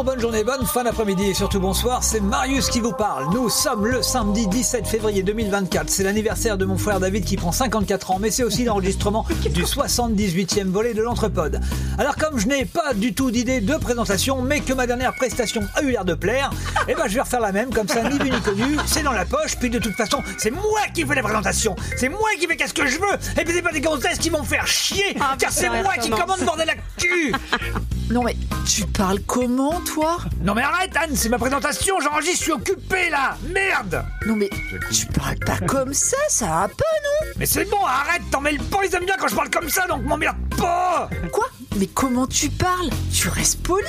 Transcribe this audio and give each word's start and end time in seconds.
bonjour, 0.00 0.14
bonne 0.14 0.20
journée, 0.20 0.44
bonne 0.44 0.64
fin 0.64 0.82
d'après-midi 0.82 1.30
et 1.30 1.34
surtout 1.34 1.60
bonsoir, 1.60 2.02
c'est 2.02 2.20
Marius 2.20 2.70
qui 2.70 2.80
vous 2.80 2.92
parle. 2.92 3.26
Nous 3.34 3.50
sommes 3.50 3.86
le 3.86 4.02
samedi 4.02 4.46
17 4.46 4.86
février 4.86 5.22
2024. 5.22 5.90
C'est 5.90 6.04
l'anniversaire 6.04 6.56
de 6.56 6.64
mon 6.64 6.78
frère 6.78 7.00
David 7.00 7.24
qui 7.24 7.36
prend 7.36 7.52
54 7.52 8.12
ans, 8.12 8.18
mais 8.18 8.30
c'est 8.30 8.42
aussi 8.42 8.64
l'enregistrement 8.64 9.26
du 9.50 9.62
78e 9.62 10.68
volet 10.68 10.94
de 10.94 11.02
l'Entrepode. 11.02 11.60
Alors 11.98 12.16
comme 12.16 12.38
je 12.38 12.46
n'ai 12.46 12.64
pas 12.64 12.94
du 12.94 13.12
tout 13.12 13.30
d'idée 13.30 13.60
de 13.60 13.74
présentation, 13.76 14.40
mais 14.40 14.60
que 14.60 14.72
ma 14.72 14.86
dernière 14.86 15.14
prestation 15.14 15.62
a 15.74 15.82
eu 15.82 15.90
l'air 15.90 16.04
de 16.04 16.14
plaire, 16.14 16.50
eh 16.88 16.94
ben 16.94 17.06
je 17.06 17.14
vais 17.14 17.20
refaire 17.20 17.40
la 17.40 17.52
même, 17.52 17.70
comme 17.70 17.88
ça 17.88 18.02
ni 18.02 18.18
vu 18.18 18.30
ni 18.30 18.40
connu, 18.40 18.78
c'est 18.86 19.02
dans 19.02 19.12
la 19.12 19.26
poche, 19.26 19.56
puis 19.58 19.70
de 19.70 19.78
toute 19.78 19.94
façon, 19.94 20.22
c'est 20.38 20.50
moi 20.50 20.80
qui 20.94 21.04
fais 21.04 21.14
la 21.14 21.22
présentation, 21.22 21.76
c'est 21.96 22.08
moi 22.08 22.30
qui 22.38 22.46
fais 22.46 22.56
qu'est-ce 22.56 22.74
que 22.74 22.86
je 22.86 22.98
veux, 22.98 23.14
et 23.38 23.44
puis 23.44 23.54
c'est 23.54 23.62
pas 23.62 23.72
des 23.72 23.80
gonzesses 23.80 24.18
qui 24.18 24.30
vont 24.30 24.40
me 24.40 24.46
faire 24.46 24.66
chier, 24.66 25.16
Ah, 25.20 25.34
car 25.38 25.50
c'est 25.50 25.68
moi 25.68 25.94
qui 26.00 26.10
commande 26.10 26.40
bordel 26.44 26.70
actu 26.70 27.34
Non 28.10 28.24
mais 28.24 28.36
tu 28.66 28.84
parles 28.86 29.20
comment 29.26 29.80
toi? 29.82 30.18
Non 30.42 30.54
mais 30.54 30.62
arrête 30.62 30.90
Anne, 30.96 31.14
c'est 31.14 31.28
ma 31.28 31.38
présentation, 31.38 31.94
j'enregistre, 32.00 32.38
je 32.38 32.42
suis 32.42 32.52
occupé 32.52 33.08
là. 33.08 33.36
Merde! 33.54 34.04
Non 34.26 34.34
mais 34.34 34.50
tu 34.90 35.06
parles 35.06 35.38
pas 35.38 35.58
comme 35.66 35.94
ça, 35.94 36.16
ça 36.28 36.46
va 36.46 36.68
pas 36.68 36.84
non? 37.04 37.30
Mais 37.36 37.46
c'est 37.46 37.64
bon, 37.70 37.84
arrête, 37.84 38.22
t'en 38.32 38.40
mets 38.40 38.52
le 38.52 38.58
pas, 38.64 38.78
ils 38.84 38.92
aiment 38.94 39.04
bien 39.06 39.14
quand 39.18 39.28
je 39.28 39.36
parle 39.36 39.50
comme 39.50 39.68
ça, 39.68 39.86
donc 39.86 40.02
m'emmerde 40.02 40.36
pas! 40.58 41.08
Quoi? 41.32 41.46
Mais 41.76 41.86
comment 41.86 42.26
tu 42.26 42.48
parles? 42.50 42.90
Tu 43.12 43.28
restes 43.28 43.62
poli. 43.62 43.86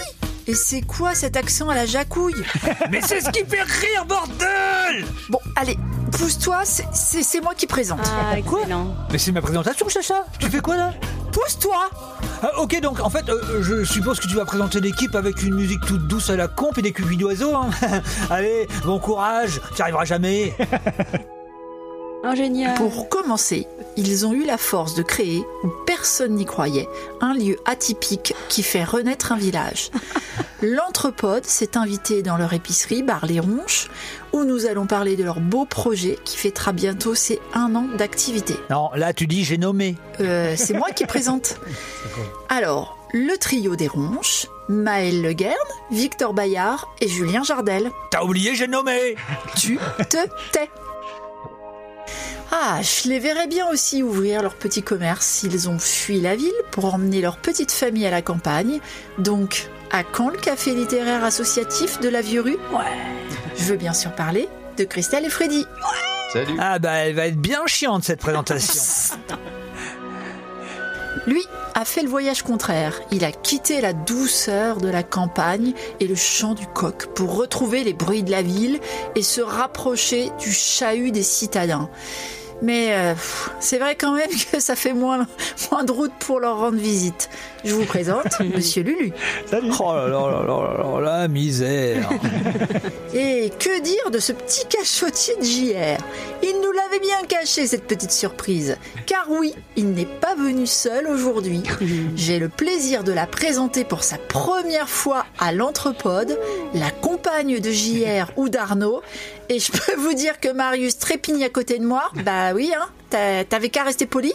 Et 0.48 0.53
c'est 0.55 0.81
quoi 0.81 1.13
cet 1.15 1.35
accent 1.38 1.70
à 1.70 1.76
la 1.76 1.85
jacouille? 1.85 2.43
Mais 2.91 3.01
c'est 3.01 3.21
ce 3.21 3.29
qui 3.31 3.43
fait 3.45 3.62
rire, 3.63 4.05
bordel! 4.07 5.05
Bon 5.29 5.40
allez, 5.55 5.77
pousse-toi, 6.12 6.62
c'est- 6.65 7.41
moi 7.41 7.53
qui 7.55 7.65
présente. 7.67 7.99
Ah, 8.05 8.38
excellent. 8.38 8.95
Mais 9.12 9.17
c'est 9.17 9.32
ma 9.32 9.41
présentation, 9.41 9.88
Chacha. 9.90 10.26
Tu 10.40 10.48
fais 10.49 10.60
quoi 10.60 10.76
là? 10.77 10.93
Pousse-toi. 11.32 11.90
Ah, 12.43 12.51
Ok, 12.60 12.79
donc 12.82 12.99
en 12.99 13.10
fait, 13.10 13.29
euh, 13.29 13.62
je 13.62 13.84
suppose 13.84 14.20
que 14.20 14.27
tu 14.27 14.35
vas 14.35 14.46
présenter 14.46 14.79
l'équipe 14.79 15.15
avec 15.15 15.43
une 15.43 15.54
musique 15.55 15.85
toute 15.85 16.07
douce 16.07 16.29
à 16.29 16.35
la 16.35 16.48
compe 16.48 16.77
et 16.77 16.82
des 16.82 16.91
cuvis 16.91 17.18
d'oiseaux, 17.18 17.55
hein. 17.55 17.70
Allez, 18.29 18.68
bon 18.85 18.99
courage, 18.99 19.62
tu 19.76 19.82
arriveras 19.82 20.05
jamais 20.05 20.55
Pour 22.75 23.09
commencer, 23.09 23.67
ils 23.97 24.25
ont 24.25 24.33
eu 24.33 24.45
la 24.45 24.57
force 24.57 24.93
de 24.95 25.01
créer, 25.01 25.43
où 25.63 25.69
personne 25.85 26.35
n'y 26.35 26.45
croyait, 26.45 26.87
un 27.19 27.33
lieu 27.33 27.57
atypique 27.65 28.33
qui 28.47 28.63
fait 28.63 28.83
renaître 28.83 29.31
un 29.31 29.37
village. 29.37 29.89
L'Entrepode 30.61 31.45
s'est 31.45 31.75
invité 31.75 32.21
dans 32.21 32.37
leur 32.37 32.53
épicerie 32.53 33.01
Bar 33.01 33.25
Les 33.25 33.39
Ronches, 33.39 33.89
où 34.31 34.43
nous 34.43 34.67
allons 34.67 34.85
parler 34.85 35.15
de 35.15 35.23
leur 35.23 35.39
beau 35.39 35.65
projet 35.65 36.19
qui 36.23 36.37
fêtera 36.37 36.71
bientôt 36.71 37.15
ses 37.15 37.39
un 37.55 37.73
an 37.73 37.87
d'activité. 37.97 38.55
Non, 38.69 38.91
là 38.95 39.13
tu 39.13 39.25
dis 39.25 39.43
j'ai 39.43 39.57
nommé. 39.57 39.97
Euh, 40.19 40.53
c'est 40.55 40.73
moi 40.73 40.91
qui 40.91 41.05
présente. 41.05 41.59
Alors, 42.49 42.99
le 43.13 43.35
trio 43.37 43.75
des 43.75 43.87
Ronches, 43.87 44.45
Maël 44.69 45.21
Le 45.23 45.33
Guerne, 45.33 45.55
Victor 45.89 46.33
Bayard 46.33 46.87
et 47.01 47.07
Julien 47.07 47.43
Jardel. 47.43 47.89
T'as 48.11 48.23
oublié, 48.23 48.53
j'ai 48.53 48.67
nommé 48.67 49.15
Tu 49.57 49.79
te 50.09 50.17
tais. 50.51 50.69
Ah, 52.52 52.82
je 52.82 53.10
les 53.10 53.20
verrais 53.20 53.48
bien 53.48 53.68
aussi 53.70 54.04
ouvrir 54.04 54.41
leur 54.41 54.55
petit 54.55 54.84
commerce. 54.84 55.44
Ils 55.44 55.70
ont 55.70 55.80
fui 55.80 56.20
la 56.20 56.35
ville 56.35 56.52
pour 56.71 56.94
emmener 56.94 57.21
leur 57.21 57.38
petite 57.38 57.71
famille 57.71 58.05
à 58.05 58.12
la 58.12 58.21
campagne. 58.21 58.80
Donc, 59.18 59.70
à 59.91 60.04
quand 60.04 60.29
le 60.29 60.38
café 60.38 60.74
littéraire 60.74 61.24
associatif 61.24 61.99
de 61.99 62.10
la 62.10 62.22
Vieux 62.22 62.41
Rue? 62.41 62.57
Ouais. 62.74 62.98
Je 63.57 63.63
veux 63.63 63.77
bien 63.77 63.94
sûr 63.94 64.12
parler 64.12 64.50
de 64.78 64.84
Christelle 64.84 65.25
et 65.25 65.29
Freddy. 65.29 65.66
Salut. 66.34 66.57
Ah 66.59 66.79
bah 66.79 66.94
elle 66.94 67.16
va 67.16 67.28
être 67.28 67.40
bien 67.40 67.66
chiante 67.68 68.03
cette 68.03 68.19
présentation. 68.19 68.81
Lui 71.28 71.44
a 71.75 71.85
fait 71.85 72.03
le 72.03 72.09
voyage 72.09 72.44
contraire. 72.44 73.01
Il 73.11 73.23
a 73.25 73.31
quitté 73.31 73.81
la 73.81 73.94
douceur 73.94 74.77
de 74.77 74.89
la 74.89 75.03
campagne 75.03 75.73
et 75.99 76.07
le 76.07 76.16
chant 76.16 76.53
du 76.53 76.67
coq 76.67 77.07
pour 77.13 77.35
retrouver 77.35 77.83
les 77.83 77.94
bruits 77.94 78.23
de 78.23 78.31
la 78.31 78.41
ville 78.41 78.79
et 79.16 79.22
se 79.22 79.41
rapprocher 79.41 80.29
du 80.39 80.51
chahut 80.51 81.11
des 81.11 81.23
citadins. 81.23 81.89
Mais 82.61 82.89
euh, 82.91 83.13
c'est 83.59 83.79
vrai 83.79 83.95
quand 83.95 84.13
même 84.13 84.29
que 84.51 84.59
ça 84.59 84.75
fait 84.75 84.94
moins, 84.94 85.25
moins 85.72 85.83
de 85.83 85.91
route 85.91 86.13
pour 86.19 86.39
leur 86.39 86.57
rendre 86.57 86.77
visite. 86.77 87.29
Je 87.63 87.73
vous 87.73 87.85
présente 87.85 88.39
Monsieur 88.55 88.83
Lulu. 88.83 89.11
Oh 89.51 89.94
là 89.94 90.07
là 90.07 90.31
là 90.31 90.44
là 90.47 90.77
là 90.77 90.99
là, 91.01 91.19
la 91.19 91.27
misère 91.27 92.09
Et 93.13 93.51
que 93.59 93.81
dire 93.81 94.09
de 94.11 94.19
ce 94.19 94.31
petit 94.31 94.66
cachotier 94.67 95.35
de 95.38 95.44
JR? 95.44 96.03
Il 96.44 96.59
nous 96.61 96.72
l'avait 96.72 96.99
bien 96.99 97.23
caché 97.27 97.67
cette 97.67 97.85
petite 97.85 98.11
surprise. 98.11 98.78
Car 99.05 99.25
oui, 99.29 99.53
il 99.75 99.91
n'est 99.91 100.05
pas 100.05 100.35
venu 100.35 100.66
seul 100.66 101.07
aujourd'hui. 101.07 101.61
J'ai 102.16 102.39
le 102.39 102.49
plaisir 102.49 103.03
de 103.03 103.11
la 103.11 103.28
présenter 103.28 103.83
pour 103.83 104.03
sa 104.03 104.17
première 104.17 104.89
fois 104.89 105.25
à 105.39 105.51
l'Entrepode, 105.51 106.39
la 106.73 106.89
compagne 106.89 107.59
de 107.59 107.72
JR 107.72 108.31
ou 108.38 108.49
d'Arnaud. 108.49 109.01
Et 109.49 109.59
je 109.59 109.72
peux 109.72 109.95
vous 109.97 110.13
dire 110.13 110.39
que 110.39 110.49
Marius 110.49 110.97
trépigne 110.97 111.43
à 111.43 111.49
côté 111.49 111.78
de 111.78 111.85
moi. 111.85 112.03
Bah 112.23 112.50
oui, 112.53 112.72
hein, 112.75 112.88
t'avais 113.50 113.69
qu'à 113.69 113.84
rester 113.84 114.06
poli. 114.06 114.34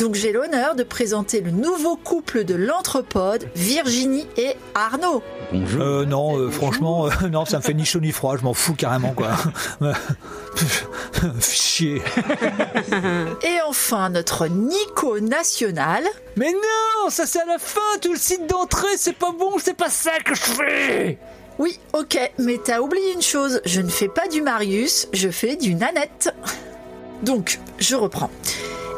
Donc 0.00 0.14
j'ai 0.14 0.32
l'honneur 0.32 0.76
de 0.76 0.82
présenter 0.82 1.42
le 1.42 1.50
nouveau 1.50 1.94
couple 1.94 2.44
de 2.44 2.54
l'Entrepode, 2.54 3.48
Virginie 3.54 4.26
et 4.38 4.54
Arnaud. 4.74 5.22
Bonjour. 5.52 5.82
Euh, 5.82 6.04
non, 6.06 6.38
euh, 6.38 6.50
franchement, 6.50 7.06
euh, 7.06 7.28
non, 7.30 7.44
ça 7.44 7.58
me 7.58 7.62
fait 7.62 7.74
ni 7.74 7.84
chaud 7.84 8.00
ni 8.00 8.12
froid, 8.12 8.36
je 8.38 8.42
m'en 8.42 8.54
fous 8.54 8.74
carrément, 8.74 9.12
quoi. 9.12 9.32
Chier. 11.40 12.00
Et 13.42 13.60
enfin, 13.66 14.08
notre 14.08 14.46
Nico 14.46 15.20
national. 15.20 16.04
Mais 16.36 16.50
non, 16.52 17.10
ça 17.10 17.26
c'est 17.26 17.40
à 17.40 17.46
la 17.46 17.58
fin, 17.58 17.80
tout 18.00 18.12
le 18.12 18.18
site 18.18 18.46
d'entrée, 18.48 18.96
c'est 18.96 19.16
pas 19.16 19.32
bon, 19.38 19.58
c'est 19.58 19.76
pas 19.76 19.90
ça 19.90 20.12
que 20.24 20.34
je 20.34 20.40
fais 20.40 21.18
Oui, 21.58 21.78
ok, 21.92 22.18
mais 22.38 22.58
t'as 22.62 22.80
oublié 22.80 23.12
une 23.12 23.22
chose, 23.22 23.60
je 23.66 23.82
ne 23.82 23.90
fais 23.90 24.08
pas 24.08 24.28
du 24.28 24.40
Marius, 24.40 25.08
je 25.12 25.28
fais 25.28 25.56
du 25.56 25.74
Nanette. 25.74 26.32
Donc, 27.22 27.58
je 27.78 27.96
reprends. 27.96 28.30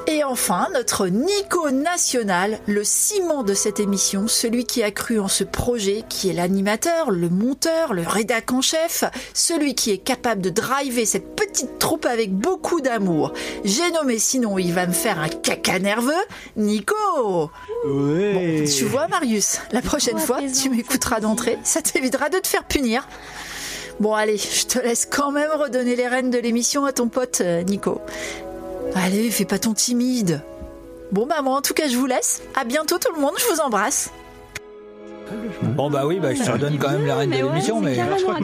Et 0.09 0.25
enfin, 0.25 0.67
notre 0.75 1.07
Nico 1.07 1.71
national, 1.71 2.59
le 2.67 2.83
ciment 2.83 3.45
de 3.45 3.55
cette 3.55 3.79
émission, 3.79 4.27
celui 4.27 4.65
qui 4.65 4.83
a 4.83 4.91
cru 4.91 5.21
en 5.21 5.29
ce 5.29 5.45
projet, 5.45 6.03
qui 6.09 6.29
est 6.29 6.33
l'animateur, 6.33 7.11
le 7.13 7.31
monteur, 7.31 7.95
le 7.95 8.03
rédac 8.03 8.53
en 8.53 8.61
chef, 8.61 9.05
celui 9.33 9.75
qui 9.77 9.91
est 9.93 9.99
capable 9.99 10.43
de 10.43 10.51
driver 10.51 11.07
cette 11.07 11.37
petite 11.37 11.79
troupe 11.79 12.05
avec 12.05 12.33
beaucoup 12.35 12.81
d'amour. 12.81 13.33
J'ai 13.65 13.91
nommé, 13.93 14.19
sinon 14.19 14.59
il 14.59 14.73
va 14.73 14.87
me 14.87 14.93
faire 14.93 15.21
un 15.21 15.29
caca 15.29 15.79
nerveux, 15.79 16.13
Nico 16.57 17.51
Ouais. 17.87 18.65
tu 18.77 18.85
vois, 18.85 19.07
Marius, 19.09 19.61
la 19.71 19.83
prochaine 19.83 20.17
Ouais, 20.17 20.21
fois, 20.21 20.41
tu 20.43 20.69
m'écouteras 20.69 21.21
d'entrée, 21.21 21.59
ça 21.63 21.81
t'évitera 21.81 22.29
de 22.29 22.39
te 22.39 22.49
faire 22.49 22.65
punir. 22.65 23.09
Bon, 24.01 24.15
allez, 24.15 24.39
je 24.39 24.67
te 24.67 24.79
laisse 24.79 25.07
quand 25.07 25.31
même 25.31 25.51
redonner 25.51 25.97
les 25.97 26.09
rênes 26.09 26.31
de 26.31 26.39
l'émission 26.39 26.85
à 26.85 26.93
ton 26.93 27.09
pote 27.09 27.41
euh, 27.41 27.63
Nico. 27.63 28.01
Allez, 28.95 29.31
fais 29.31 29.45
pas 29.45 29.59
ton 29.59 29.75
timide. 29.75 30.43
Bon, 31.13 31.27
bah, 31.27 31.43
moi, 31.43 31.57
en 31.57 31.63
tout 31.63 31.75
cas, 31.75 31.89
je 31.89 31.97
vous 31.97 32.07
laisse. 32.07 32.43
À 32.55 32.65
bientôt, 32.65 32.99
tout 32.99 33.13
le 33.15 33.21
monde, 33.21 33.35
je 33.39 33.53
vous 33.53 33.61
embrasse. 33.61 34.11
Bon 35.63 35.91
bah 35.91 36.03
oui, 36.05 36.19
bah, 36.21 36.35
je 36.35 36.43
te 36.43 36.51
redonne 36.51 36.79
quand 36.79 36.91
même 36.91 37.07
la 37.07 37.17
reine 37.17 37.31
de 37.31 37.37
Mais 37.37 37.43
ouais, 37.43 37.49
l'émission, 37.51 37.81
mais, 37.81 37.97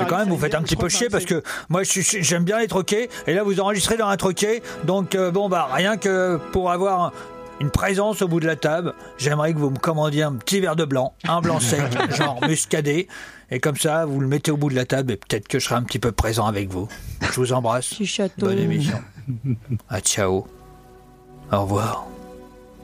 quand 0.09 0.19
même 0.19 0.29
vous 0.29 0.39
faites 0.39 0.55
un 0.55 0.63
petit 0.63 0.77
peu 0.77 0.89
chier 0.89 1.09
parce 1.11 1.25
que 1.25 1.43
moi 1.69 1.83
j'aime 1.85 2.45
bien 2.45 2.59
les 2.59 2.69
troquets 2.69 3.09
et 3.27 3.35
là 3.35 3.43
vous 3.43 3.61
enregistrez 3.61 3.97
dans 3.97 4.09
un 4.09 4.17
troquet, 4.17 4.63
donc 4.85 5.15
euh, 5.15 5.31
bon 5.31 5.49
bah 5.49 5.69
rien 5.71 5.97
que 5.97 6.39
pour 6.53 6.71
avoir 6.71 7.13
une 7.61 7.71
présence 7.71 8.23
au 8.23 8.29
bout 8.29 8.41
de 8.41 8.47
la 8.47 8.57
table, 8.57 8.95
j'aimerais 9.19 9.53
que 9.53 9.59
vous 9.59 9.71
me 9.71 9.79
commandiez 9.79 10.23
un 10.23 10.33
petit 10.33 10.61
verre 10.61 10.77
de 10.77 10.85
blanc, 10.85 11.15
un 11.27 11.41
blanc 11.41 11.61
sec, 11.61 11.83
genre 12.17 12.39
muscadet, 12.47 13.09
et 13.51 13.61
comme 13.61 13.77
ça 13.77 14.05
vous 14.07 14.21
le 14.21 14.27
mettez 14.27 14.51
au 14.51 14.57
bout 14.57 14.71
de 14.71 14.75
la 14.75 14.85
table 14.85 15.13
et 15.13 15.17
peut-être 15.17 15.49
que 15.49 15.59
je 15.59 15.65
serai 15.65 15.77
un 15.77 15.83
petit 15.83 15.99
peu 15.99 16.13
présent 16.13 16.47
avec 16.47 16.69
vous. 16.71 16.89
Je 17.21 17.41
vous 17.41 17.53
embrasse. 17.53 17.95
Château. 18.05 18.47
Bonne 18.47 18.59
émission. 18.59 19.01
Ah 19.89 20.01
ciao. 20.01 20.47
Au 21.53 21.63
revoir. 21.63 22.07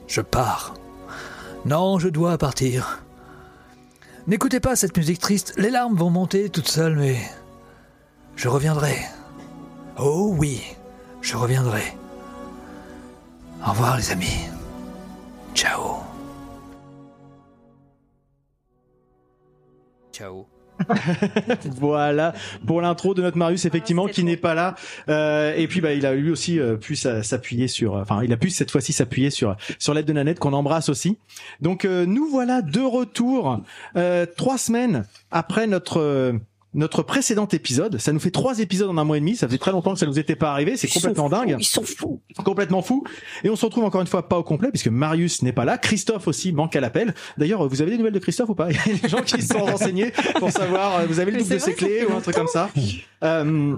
Je 0.07 0.21
pars. 0.21 0.73
Non, 1.65 1.99
je 1.99 2.09
dois 2.09 2.37
partir. 2.37 3.03
N'écoutez 4.27 4.59
pas 4.59 4.75
cette 4.75 4.97
musique 4.97 5.19
triste, 5.19 5.53
les 5.57 5.69
larmes 5.69 5.95
vont 5.95 6.09
monter 6.09 6.49
toutes 6.49 6.67
seules, 6.67 6.95
mais 6.95 7.17
je 8.35 8.47
reviendrai. 8.47 8.95
Oh 9.99 10.33
oui, 10.37 10.63
je 11.21 11.37
reviendrai. 11.37 11.83
Au 13.65 13.69
revoir 13.69 13.97
les 13.97 14.11
amis. 14.11 14.49
Ciao. 15.53 15.97
Ciao. 20.11 20.47
Voilà. 21.79 22.33
Pour 22.65 22.81
l'intro 22.81 23.13
de 23.13 23.21
notre 23.21 23.37
Marius 23.37 23.65
effectivement 23.65 24.07
qui 24.07 24.23
n'est 24.23 24.37
pas 24.37 24.53
là. 24.53 24.75
Euh, 25.09 25.53
et 25.55 25.67
puis 25.67 25.81
bah 25.81 25.93
il 25.93 26.05
a 26.05 26.13
lui 26.13 26.31
aussi 26.31 26.59
euh, 26.59 26.75
pu 26.75 26.95
s'a- 26.95 27.23
s'appuyer 27.23 27.67
sur 27.67 27.95
enfin 27.95 28.21
il 28.23 28.31
a 28.33 28.37
pu 28.37 28.49
cette 28.49 28.71
fois-ci 28.71 28.93
s'appuyer 28.93 29.29
sur 29.29 29.55
sur 29.79 29.93
l'aide 29.93 30.05
de 30.05 30.13
Nanette 30.13 30.39
qu'on 30.39 30.53
embrasse 30.53 30.89
aussi. 30.89 31.17
Donc 31.61 31.85
euh, 31.85 32.05
nous 32.05 32.27
voilà 32.29 32.61
de 32.61 32.81
retour 32.81 33.59
euh, 33.97 34.25
trois 34.37 34.57
semaines 34.57 35.05
après 35.31 35.67
notre 35.67 35.99
euh, 35.99 36.33
notre 36.75 37.01
précédent 37.01 37.47
épisode. 37.47 37.97
Ça 37.99 38.11
nous 38.11 38.19
fait 38.19 38.31
trois 38.31 38.59
épisodes 38.59 38.89
en 38.89 38.97
un 38.97 39.03
mois 39.03 39.17
et 39.17 39.21
demi. 39.21 39.35
Ça 39.35 39.47
fait 39.47 39.57
très 39.57 39.71
longtemps 39.71 39.93
que 39.93 39.99
ça 39.99 40.05
nous 40.05 40.19
était 40.19 40.35
pas 40.35 40.51
arrivé. 40.51 40.77
C'est 40.77 40.89
complètement 40.89 41.29
dingue. 41.29 41.55
Ils 41.57 41.65
sont 41.65 41.83
fous. 41.83 42.21
Complètement 42.43 42.81
fou. 42.81 43.03
Et 43.43 43.49
on 43.49 43.55
se 43.55 43.65
retrouve 43.65 43.85
encore 43.85 44.01
une 44.01 44.07
fois 44.07 44.27
pas 44.27 44.37
au 44.37 44.43
complet 44.43 44.69
puisque 44.69 44.89
Marius 44.89 45.41
n'est 45.41 45.53
pas 45.53 45.65
là. 45.65 45.77
Christophe 45.77 46.27
aussi 46.27 46.51
manque 46.51 46.75
à 46.75 46.81
l'appel. 46.81 47.15
D'ailleurs, 47.37 47.67
vous 47.67 47.81
avez 47.81 47.91
des 47.91 47.97
nouvelles 47.97 48.13
de 48.13 48.19
Christophe 48.19 48.49
ou 48.49 48.55
pas? 48.55 48.69
Il 48.85 48.91
y 48.91 48.95
a 48.95 49.01
des 49.01 49.09
gens 49.09 49.21
qui 49.21 49.41
se 49.41 49.47
sont 49.47 49.65
renseignés 49.65 50.11
pour 50.37 50.51
savoir, 50.51 50.99
euh, 50.99 51.05
vous 51.07 51.19
avez 51.19 51.31
le 51.31 51.39
double 51.39 51.49
de 51.49 51.59
ses 51.59 51.73
clés 51.73 52.05
ou 52.05 52.13
un 52.15 52.21
truc 52.21 52.35
comme 52.35 52.47
ça. 52.47 52.69
Euh, 53.23 53.77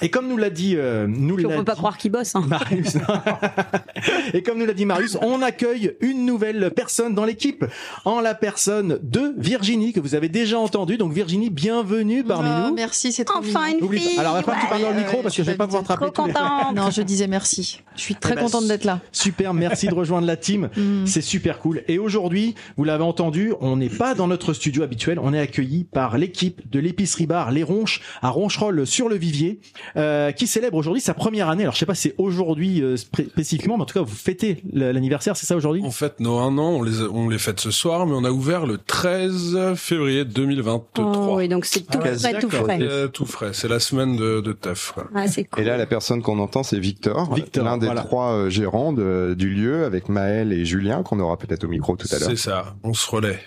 et 0.00 0.10
comme 0.10 0.28
nous 0.28 0.36
l'a 0.36 0.50
dit, 0.50 0.74
euh, 0.76 1.06
nous 1.08 1.34
on 1.44 1.48
peut 1.56 1.64
pas 1.64 1.72
dit- 1.72 1.78
croire 1.78 1.98
qu'il 1.98 2.10
bosse. 2.12 2.34
Hein. 2.36 2.44
Marius. 2.46 2.96
Et 4.34 4.42
comme 4.42 4.58
nous 4.58 4.66
l'a 4.66 4.74
dit 4.74 4.84
Marius, 4.84 5.16
on 5.22 5.42
accueille 5.42 5.96
une 6.00 6.24
nouvelle 6.26 6.70
personne 6.74 7.14
dans 7.14 7.24
l'équipe, 7.24 7.64
en 8.04 8.20
la 8.20 8.34
personne 8.34 8.98
de 9.02 9.34
Virginie, 9.38 9.92
que 9.92 10.00
vous 10.00 10.14
avez 10.14 10.28
déjà 10.28 10.58
entendu. 10.58 10.96
Donc 10.98 11.12
Virginie, 11.12 11.50
bienvenue 11.50 12.22
parmi 12.24 12.48
Ah, 12.50 12.66
nous. 12.68 12.74
Merci, 12.74 13.12
c'est 13.12 13.24
trop 13.24 13.38
Enfin 13.38 13.66
mignon. 13.74 13.90
une 13.92 13.98
fille. 13.98 14.14
pas. 14.16 14.20
Alors, 14.20 14.34
va 14.34 14.42
falloir 14.42 14.58
que 14.58 14.64
tu 14.64 14.68
parles 14.68 14.82
dans 14.82 14.88
le 14.90 14.94
ouais, 14.94 15.00
micro 15.00 15.16
ouais, 15.18 15.22
parce 15.22 15.36
que 15.36 15.42
je 15.42 15.50
vais 15.50 15.56
pas 15.56 15.64
pouvoir 15.66 15.82
te 15.82 15.88
rappeler 15.88 16.10
Trop 16.12 16.26
les- 16.26 16.32
contente. 16.32 16.76
Non, 16.76 16.90
je 16.90 17.02
disais 17.02 17.26
merci. 17.26 17.80
Je 17.96 18.00
suis 18.00 18.14
très 18.14 18.32
Eh 18.32 18.36
ben, 18.36 18.42
contente 18.42 18.66
d'être 18.68 18.84
là. 18.84 19.00
Super, 19.12 19.54
merci 19.54 19.88
de 19.88 19.94
rejoindre 19.94 20.26
la 20.26 20.36
team. 20.36 20.68
Mm. 20.78 21.06
C'est 21.06 21.22
super 21.22 21.58
cool. 21.58 21.82
Et 21.88 21.98
aujourd'hui, 21.98 22.54
vous 22.76 22.84
l'avez 22.84 23.02
entendu, 23.02 23.52
on 23.60 23.76
n'est 23.76 23.88
pas 23.88 24.14
dans 24.14 24.28
notre 24.28 24.52
studio 24.52 24.82
habituel. 24.84 25.18
On 25.20 25.34
est 25.34 25.40
accueilli 25.40 25.84
par 25.84 26.18
l'équipe 26.18 26.60
de 26.70 26.78
l'épicerie 26.78 27.26
bar 27.26 27.50
Les 27.50 27.62
Ronches 27.64 28.00
à 28.22 28.28
Roncherolles 28.28 28.86
sur 28.86 29.08
le 29.08 29.16
Vivier, 29.16 29.60
euh, 29.96 30.32
qui 30.32 30.46
célèbre 30.46 30.76
aujourd'hui 30.76 31.00
sa 31.00 31.14
première 31.14 31.48
année? 31.48 31.62
Alors, 31.64 31.74
je 31.74 31.78
sais 31.78 31.86
pas 31.86 31.94
si 31.94 32.08
c'est 32.08 32.14
aujourd'hui 32.18 32.82
euh, 32.82 32.96
spé- 32.96 33.28
spécifiquement, 33.28 33.76
mais 33.76 33.82
en 33.82 33.86
tout 33.86 33.94
cas, 33.98 34.02
vous 34.04 34.14
fêtez 34.14 34.62
l'anniversaire, 34.72 35.36
c'est 35.36 35.46
ça 35.46 35.56
aujourd'hui? 35.56 35.82
En 35.84 35.90
fait, 35.90 36.20
nos 36.20 36.38
un 36.38 36.56
an, 36.58 36.70
on 36.70 36.82
les, 36.82 37.00
on 37.02 37.28
les 37.28 37.38
fête 37.38 37.60
ce 37.60 37.70
soir, 37.70 38.06
mais 38.06 38.14
on 38.14 38.24
a 38.24 38.30
ouvert 38.30 38.66
le 38.66 38.78
13 38.78 39.74
février 39.76 40.24
2023. 40.24 41.12
Oh, 41.16 41.36
oui, 41.36 41.48
donc 41.48 41.64
c'est 41.64 41.80
tout 41.80 41.98
Ah, 42.02 42.14
frais, 42.16 42.38
tout 42.40 42.50
frais. 42.50 42.78
Euh, 42.80 43.08
tout 43.08 43.26
frais. 43.26 43.50
C'est 43.52 43.68
la 43.68 43.80
semaine 43.80 44.16
de, 44.16 44.40
de 44.40 44.52
teuf. 44.52 44.92
quoi. 44.94 45.04
Ah, 45.14 45.26
c'est 45.28 45.44
cool. 45.44 45.62
Et 45.62 45.66
là, 45.66 45.76
la 45.76 45.86
personne 45.86 46.22
qu'on 46.22 46.38
entend, 46.38 46.62
c'est 46.62 46.78
Victor, 46.78 47.34
Victor, 47.34 47.64
l'un 47.64 47.78
des 47.78 47.86
voilà. 47.86 48.02
trois 48.02 48.32
euh, 48.32 48.50
gérants 48.50 48.92
de- 48.92 49.34
du 49.36 49.50
lieu, 49.50 49.84
avec 49.84 50.08
Maël 50.08 50.52
et 50.52 50.64
Julien, 50.64 51.02
qu'on 51.02 51.20
aura 51.20 51.36
peut-être 51.36 51.64
au 51.64 51.68
micro 51.68 51.96
tout 51.96 52.08
à 52.12 52.18
l'heure. 52.18 52.28
C'est 52.30 52.36
ça. 52.36 52.74
On 52.82 52.94
se 52.94 53.08
relaie. 53.10 53.38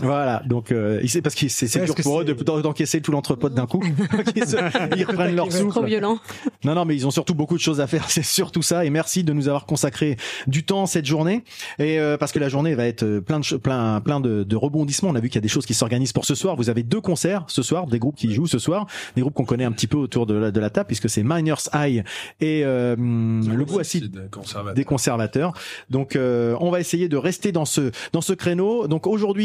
Voilà, 0.00 0.42
donc 0.46 0.72
euh, 0.72 1.00
il 1.02 1.08
sait 1.10 1.22
parce 1.22 1.34
que 1.34 1.48
c'est 1.48 1.66
dur 1.84 1.94
pour 2.02 2.20
eux 2.20 2.24
de- 2.24 2.32
d'encaisser 2.60 3.00
tout 3.00 3.12
l'entrepôt 3.12 3.48
d'un 3.48 3.66
coup. 3.66 3.82
ils, 4.36 4.46
se- 4.46 4.56
ils 4.96 5.04
reprennent 5.04 5.34
leur 5.36 5.52
souffle. 5.52 5.68
Trop 5.70 5.84
violent. 5.84 6.18
Non, 6.64 6.74
non, 6.74 6.84
mais 6.84 6.94
ils 6.94 7.06
ont 7.06 7.10
surtout 7.10 7.34
beaucoup 7.34 7.56
de 7.56 7.60
choses 7.60 7.80
à 7.80 7.86
faire. 7.86 8.04
C'est 8.10 8.24
surtout 8.24 8.62
ça. 8.62 8.84
Et 8.84 8.90
merci 8.90 9.24
de 9.24 9.32
nous 9.32 9.48
avoir 9.48 9.66
consacré 9.66 10.16
du 10.46 10.64
temps 10.64 10.86
cette 10.86 11.06
journée. 11.06 11.44
Et 11.78 11.98
euh, 11.98 12.16
parce 12.16 12.32
que 12.32 12.38
la 12.38 12.48
journée 12.48 12.74
va 12.74 12.86
être 12.86 13.02
euh, 13.02 13.20
plein 13.20 13.40
de 13.40 13.56
plein 13.56 14.00
plein 14.00 14.20
de, 14.20 14.42
de 14.44 14.56
rebondissements. 14.56 15.10
On 15.10 15.14
a 15.14 15.20
vu 15.20 15.28
qu'il 15.28 15.36
y 15.36 15.38
a 15.38 15.42
des 15.42 15.48
choses 15.48 15.66
qui 15.66 15.74
s'organisent 15.74 16.12
pour 16.12 16.24
ce 16.24 16.34
soir. 16.34 16.56
Vous 16.56 16.70
avez 16.70 16.82
deux 16.82 17.00
concerts 17.00 17.44
ce 17.48 17.62
soir, 17.62 17.86
des 17.86 17.98
groupes 17.98 18.16
qui 18.16 18.32
jouent 18.32 18.46
ce 18.46 18.58
soir, 18.58 18.86
des 19.14 19.22
groupes 19.22 19.34
qu'on 19.34 19.44
connaît 19.44 19.64
un 19.64 19.72
petit 19.72 19.86
peu 19.86 19.96
autour 19.96 20.26
de 20.26 20.34
la, 20.34 20.50
de 20.50 20.60
la 20.60 20.70
table 20.70 20.86
puisque 20.86 21.08
c'est 21.10 21.22
Miners 21.22 21.54
High 21.74 22.04
et 22.40 22.62
euh, 22.64 22.96
le 22.96 23.64
goût 23.64 23.78
acide 23.78 24.28
conservateur. 24.30 24.74
des 24.74 24.84
conservateurs. 24.84 25.52
Donc 25.90 26.16
euh, 26.16 26.56
on 26.60 26.70
va 26.70 26.80
essayer 26.80 27.08
de 27.08 27.16
rester 27.16 27.52
dans 27.52 27.64
ce 27.64 27.90
dans 28.12 28.20
ce 28.20 28.32
créneau. 28.32 28.86
Donc 28.88 29.06
aujourd'hui, 29.06 29.35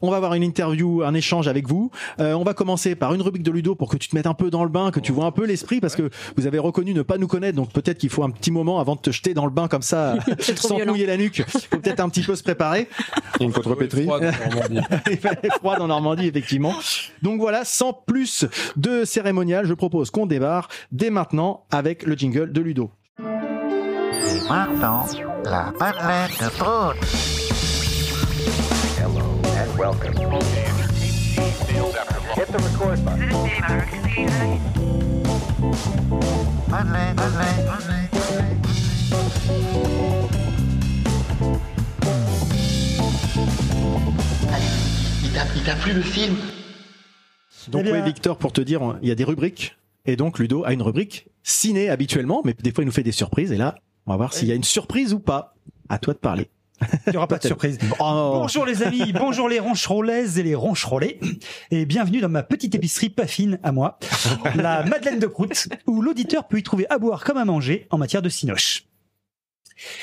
on 0.00 0.10
va 0.10 0.16
avoir 0.16 0.34
une 0.34 0.42
interview, 0.42 1.02
un 1.02 1.14
échange 1.14 1.48
avec 1.48 1.68
vous. 1.68 1.90
Euh, 2.18 2.34
on 2.34 2.44
va 2.44 2.54
commencer 2.54 2.94
par 2.94 3.14
une 3.14 3.22
rubrique 3.22 3.42
de 3.42 3.50
Ludo 3.50 3.74
pour 3.74 3.88
que 3.88 3.96
tu 3.96 4.08
te 4.08 4.16
mettes 4.16 4.26
un 4.26 4.34
peu 4.34 4.50
dans 4.50 4.64
le 4.64 4.70
bain, 4.70 4.90
que 4.90 5.00
tu 5.00 5.12
vois 5.12 5.26
un 5.26 5.30
peu 5.30 5.46
l'esprit 5.46 5.80
parce 5.80 5.96
que 5.96 6.10
vous 6.36 6.46
avez 6.46 6.58
reconnu 6.58 6.94
ne 6.94 7.02
pas 7.02 7.18
nous 7.18 7.26
connaître. 7.26 7.56
Donc 7.56 7.72
peut-être 7.72 7.98
qu'il 7.98 8.10
faut 8.10 8.22
un 8.22 8.30
petit 8.30 8.50
moment 8.50 8.80
avant 8.80 8.94
de 8.94 9.00
te 9.00 9.10
jeter 9.10 9.34
dans 9.34 9.44
le 9.44 9.50
bain 9.50 9.68
comme 9.68 9.82
ça 9.82 10.16
sans 10.56 10.84
mouiller 10.86 11.06
la 11.06 11.16
nuque. 11.16 11.44
Faut 11.48 11.78
peut-être 11.78 12.00
un 12.00 12.08
petit 12.08 12.22
peu 12.22 12.34
se 12.34 12.42
préparer. 12.42 12.88
Une 13.40 13.52
contrepétrie 13.52 14.04
Froid 14.04 14.20
de 14.20 14.26
Normandie. 14.26 14.80
Il 15.10 15.16
fait 15.16 15.48
froid 15.58 15.76
en 15.78 15.86
Normandie 15.88 16.26
effectivement. 16.26 16.74
Donc 17.22 17.40
voilà, 17.40 17.64
sans 17.64 17.92
plus 17.92 18.46
de 18.76 19.04
cérémonial, 19.04 19.66
je 19.66 19.74
propose 19.74 20.10
qu'on 20.10 20.26
démarre 20.26 20.68
dès 20.92 21.10
maintenant 21.10 21.64
avec 21.70 22.04
le 22.04 22.14
jingle 22.14 22.52
de 22.52 22.60
Ludo. 22.60 22.90
Et 23.18 24.48
maintenant, 24.48 25.06
la 25.44 25.72
Madeleine, 36.68 37.14
Madeleine, 37.16 37.66
Madeleine. 37.66 38.08
Il 45.22 45.30
t'a, 45.32 45.44
il 45.56 45.62
t'a 45.64 45.74
plu 45.76 45.92
le 45.92 46.02
film 46.02 46.36
Donc 47.68 47.84
oui, 47.84 48.02
Victor, 48.02 48.36
pour 48.38 48.52
te 48.52 48.60
dire, 48.60 48.98
il 49.02 49.08
y 49.08 49.12
a 49.12 49.14
des 49.14 49.24
rubriques. 49.24 49.76
Et 50.06 50.16
donc 50.16 50.38
Ludo 50.38 50.64
a 50.64 50.72
une 50.72 50.82
rubrique 50.82 51.28
ciné 51.42 51.90
habituellement, 51.90 52.42
mais 52.44 52.54
des 52.54 52.72
fois 52.72 52.84
il 52.84 52.86
nous 52.86 52.92
fait 52.92 53.02
des 53.02 53.12
surprises. 53.12 53.52
Et 53.52 53.56
là, 53.56 53.76
on 54.06 54.12
va 54.12 54.16
voir 54.16 54.32
s'il 54.32 54.48
y 54.48 54.52
a 54.52 54.54
une 54.54 54.64
surprise 54.64 55.12
ou 55.12 55.20
pas. 55.20 55.54
À 55.88 55.98
toi 55.98 56.14
de 56.14 56.18
parler. 56.18 56.48
Il 57.06 57.10
n'y 57.10 57.16
aura 57.16 57.28
pas 57.28 57.38
de 57.38 57.46
surprise. 57.46 57.78
Oh. 57.98 58.30
Bonjour 58.34 58.64
les 58.64 58.82
amis, 58.82 59.12
bonjour 59.12 59.48
les 59.48 59.58
roncherolaises 59.58 60.38
et 60.38 60.42
les 60.42 60.54
roncherolais, 60.54 61.18
et 61.70 61.84
bienvenue 61.84 62.20
dans 62.20 62.28
ma 62.28 62.42
petite 62.42 62.74
épicerie 62.74 63.10
pas 63.10 63.26
fine 63.26 63.58
à 63.62 63.72
moi, 63.72 63.98
la 64.54 64.82
Madeleine 64.84 65.18
de 65.18 65.26
Prout, 65.26 65.68
où 65.86 66.02
l'auditeur 66.02 66.48
peut 66.48 66.58
y 66.58 66.62
trouver 66.62 66.86
à 66.90 66.98
boire 66.98 67.24
comme 67.24 67.36
à 67.36 67.44
manger 67.44 67.86
en 67.90 67.98
matière 67.98 68.22
de 68.22 68.28
cinoche. 68.28 68.89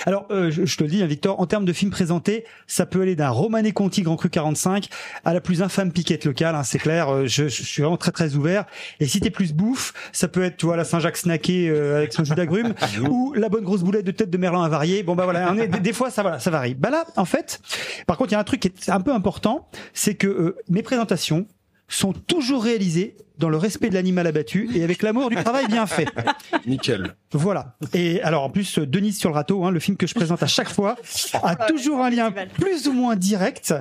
Alors, 0.05 0.25
euh, 0.31 0.49
je, 0.51 0.65
je 0.65 0.77
te 0.77 0.83
le 0.83 0.89
dis, 0.89 1.01
hein, 1.03 1.07
Victor, 1.07 1.39
en 1.39 1.45
termes 1.45 1.65
de 1.65 1.73
films 1.73 1.91
présentés, 1.91 2.45
ça 2.67 2.85
peut 2.85 3.01
aller 3.01 3.15
d'un 3.15 3.29
Romané 3.29 3.71
Conti 3.71 4.01
Grand 4.01 4.15
Cru 4.15 4.29
45 4.29 4.87
à 5.25 5.33
la 5.33 5.41
plus 5.41 5.61
infâme 5.61 5.91
piquette 5.91 6.25
locale, 6.25 6.55
hein, 6.55 6.63
c'est 6.63 6.79
clair. 6.79 7.09
euh, 7.13 7.27
je, 7.27 7.47
je 7.47 7.63
suis 7.63 7.81
vraiment 7.81 7.97
très 7.97 8.11
très 8.11 8.35
ouvert. 8.35 8.65
Et 8.99 9.07
si 9.07 9.19
t'es 9.19 9.29
plus 9.29 9.53
bouffe, 9.53 9.93
ça 10.11 10.27
peut 10.27 10.43
être, 10.43 10.57
tu 10.57 10.65
vois, 10.65 10.77
la 10.77 10.83
Saint-Jacques 10.83 11.17
snacké 11.17 11.69
euh, 11.69 11.97
avec 11.97 12.13
son 12.13 12.23
jus 12.23 12.35
d'agrumes 12.35 12.73
ou 13.09 13.33
la 13.33 13.49
bonne 13.49 13.63
grosse 13.63 13.81
boulette 13.83 14.05
de 14.05 14.11
tête 14.11 14.29
de 14.29 14.37
merlan 14.37 14.61
avarié. 14.63 15.03
Bon 15.03 15.15
bah 15.15 15.23
voilà, 15.25 15.51
on 15.51 15.57
est- 15.57 15.67
des, 15.67 15.79
des 15.79 15.93
fois 15.93 16.09
ça 16.09 16.21
voilà, 16.21 16.39
ça 16.39 16.49
varie. 16.51 16.73
Bah 16.75 16.89
là, 16.89 17.05
en 17.15 17.25
fait, 17.25 17.59
par 18.07 18.17
contre, 18.17 18.31
il 18.31 18.33
y 18.33 18.37
a 18.37 18.39
un 18.39 18.43
truc 18.43 18.59
qui 18.61 18.67
est 18.69 18.89
un 18.89 19.01
peu 19.01 19.13
important, 19.13 19.67
c'est 19.93 20.15
que 20.15 20.27
euh, 20.27 20.57
mes 20.69 20.81
présentations 20.83 21.45
sont 21.87 22.13
toujours 22.13 22.63
réalisées 22.63 23.15
dans 23.37 23.49
le 23.49 23.57
respect 23.57 23.89
de 23.89 23.93
l'animal 23.93 24.25
abattu 24.27 24.69
et 24.75 24.83
avec 24.83 25.03
l'amour 25.03 25.29
du 25.29 25.35
travail 25.35 25.67
bien 25.67 25.85
fait. 25.85 26.07
Nickel. 26.65 27.15
Voilà. 27.31 27.77
Et 27.93 28.21
alors 28.23 28.43
en 28.43 28.49
plus, 28.49 28.79
Denise 28.79 29.19
sur 29.19 29.29
le 29.29 29.35
râteau, 29.35 29.63
hein, 29.63 29.71
le 29.71 29.79
film 29.79 29.95
que 29.95 30.07
je 30.07 30.15
présente 30.15 30.41
à 30.41 30.47
chaque 30.47 30.69
fois, 30.69 30.97
a 31.43 31.55
toujours 31.55 32.03
un 32.03 32.09
lien 32.09 32.31
plus 32.31 32.87
ou 32.87 32.93
moins 32.93 33.15
direct 33.15 33.73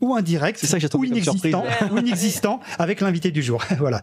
ou 0.00 0.14
indirect 0.14 0.58
C'est 0.58 0.66
ça 0.66 0.78
que 0.78 0.96
ou 0.96 1.04
inexistant 1.04 1.64
ou 1.90 1.98
inexistant 1.98 2.60
avec 2.78 3.00
l'invité 3.00 3.30
du 3.30 3.42
jour. 3.42 3.62
voilà. 3.78 4.00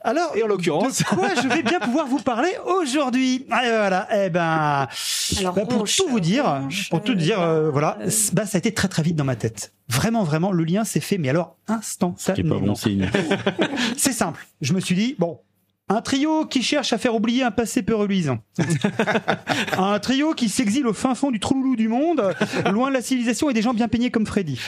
Alors, 0.00 0.36
Et 0.36 0.42
en 0.42 0.46
l'occurrence- 0.46 0.98
de 0.98 1.04
quoi 1.04 1.28
je 1.34 1.48
vais 1.48 1.62
bien 1.62 1.80
pouvoir 1.80 2.06
vous 2.06 2.20
parler 2.20 2.50
aujourd'hui? 2.64 3.46
Ah, 3.50 3.62
Voilà. 3.64 4.08
Eh 4.14 4.30
ben, 4.30 4.86
Alors, 5.40 5.54
bah, 5.54 5.66
pour 5.66 5.80
ronche, 5.80 5.96
tout 5.96 6.08
vous 6.08 6.20
dire, 6.20 6.44
ronche, 6.46 6.88
pour 6.88 7.02
tout 7.02 7.14
dire, 7.14 7.40
euh, 7.40 7.70
voilà, 7.70 7.98
euh, 8.00 8.10
bah 8.32 8.46
ça 8.46 8.56
a 8.56 8.60
été 8.60 8.72
très 8.72 8.88
très 8.88 9.02
vite 9.02 9.16
dans 9.16 9.24
ma 9.24 9.34
tête. 9.36 9.72
Vraiment, 9.88 10.22
vraiment, 10.22 10.52
le 10.52 10.62
lien 10.64 10.84
s'est 10.84 11.00
fait, 11.00 11.18
mais 11.18 11.28
alors 11.30 11.56
instantanément. 11.66 12.74
C'est 13.96 14.12
simple. 14.12 14.46
Je 14.60 14.72
me 14.72 14.80
suis 14.80 14.94
dit, 14.94 15.16
bon, 15.18 15.40
un 15.88 16.00
trio 16.00 16.44
qui 16.46 16.62
cherche 16.62 16.92
à 16.92 16.98
faire 16.98 17.14
oublier 17.14 17.42
un 17.42 17.50
passé 17.50 17.82
peu 17.82 17.94
reluisant. 17.96 18.38
un 19.78 19.98
trio 19.98 20.32
qui 20.34 20.48
s'exile 20.48 20.86
au 20.86 20.92
fin 20.92 21.14
fond 21.14 21.30
du 21.30 21.40
trou 21.40 21.74
du 21.76 21.88
monde, 21.88 22.34
loin 22.70 22.88
de 22.88 22.94
la 22.94 23.02
civilisation 23.02 23.50
et 23.50 23.54
des 23.54 23.62
gens 23.62 23.74
bien 23.74 23.88
peignés 23.88 24.10
comme 24.10 24.26
Freddy. 24.26 24.60